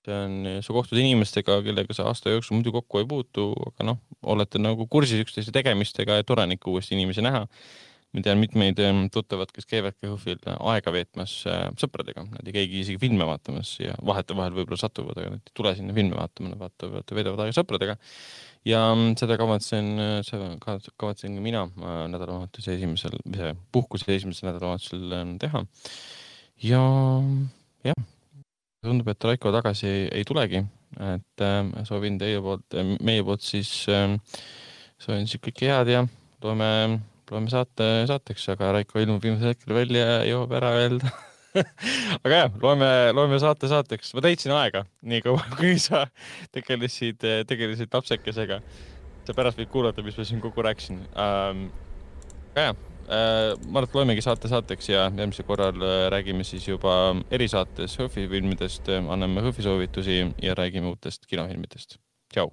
[0.00, 3.98] see on, sa kohtud inimestega, kellega sa aasta jooksul muidu kokku ei puutu, aga noh,
[4.32, 7.42] olete nagu kursis üksteise tegemistega ja tore on ikka uuesti inimesi näha.
[8.10, 10.40] ma tean mitmeid ähm, tuttavad, kes käivadki HÖFFil
[10.72, 15.34] aega veetmas äh, sõpradega, nad ei käigi isegi filme vaatamas ja vahetevahel võib-olla satuvad, aga
[15.36, 17.98] nad ei tule sinna filme vaatama, nad vaatavad, veedavad aega sõpradega
[18.68, 21.66] ja mm, seda kavatsen, äh, seda kavatsen ka mina
[22.12, 23.16] nädalavahetuse esimesel,
[23.72, 25.64] puhkuse esimesel nädalavahetusel ähm, teha.
[26.62, 26.82] ja
[27.84, 28.02] jah,
[28.84, 30.62] tundub, et Raiko tagasi ei, ei tulegi,
[31.14, 34.16] et äh, soovin teie poolt, äh, meie poolt siis äh,
[35.00, 36.04] soovin siis kõike head ja
[36.44, 41.12] loeme, loeme saate saateks, aga Raiko ilmub viimasel hetkel välja ja jõuab ära öelda
[42.24, 46.06] aga jah, loeme, loeme saate saateks, ma täitsin aega nii kaua, kui sa
[46.54, 48.60] tegelesid, tegelesid lapsekesega.
[49.26, 51.66] sa pärast võid kuulata, mis ma siin kogu rääkisin ähm,.
[52.54, 52.78] aga jah
[53.10, 56.92] Äh, ma arvan, et loemegi saate saateks ja järgmisel korral äh, räägime siis juba
[57.34, 61.98] erisaates HÖFFi filmidest, äh, anname HÖFFi soovitusi ja räägime uutest kinofilmidest.
[62.30, 62.52] tšau.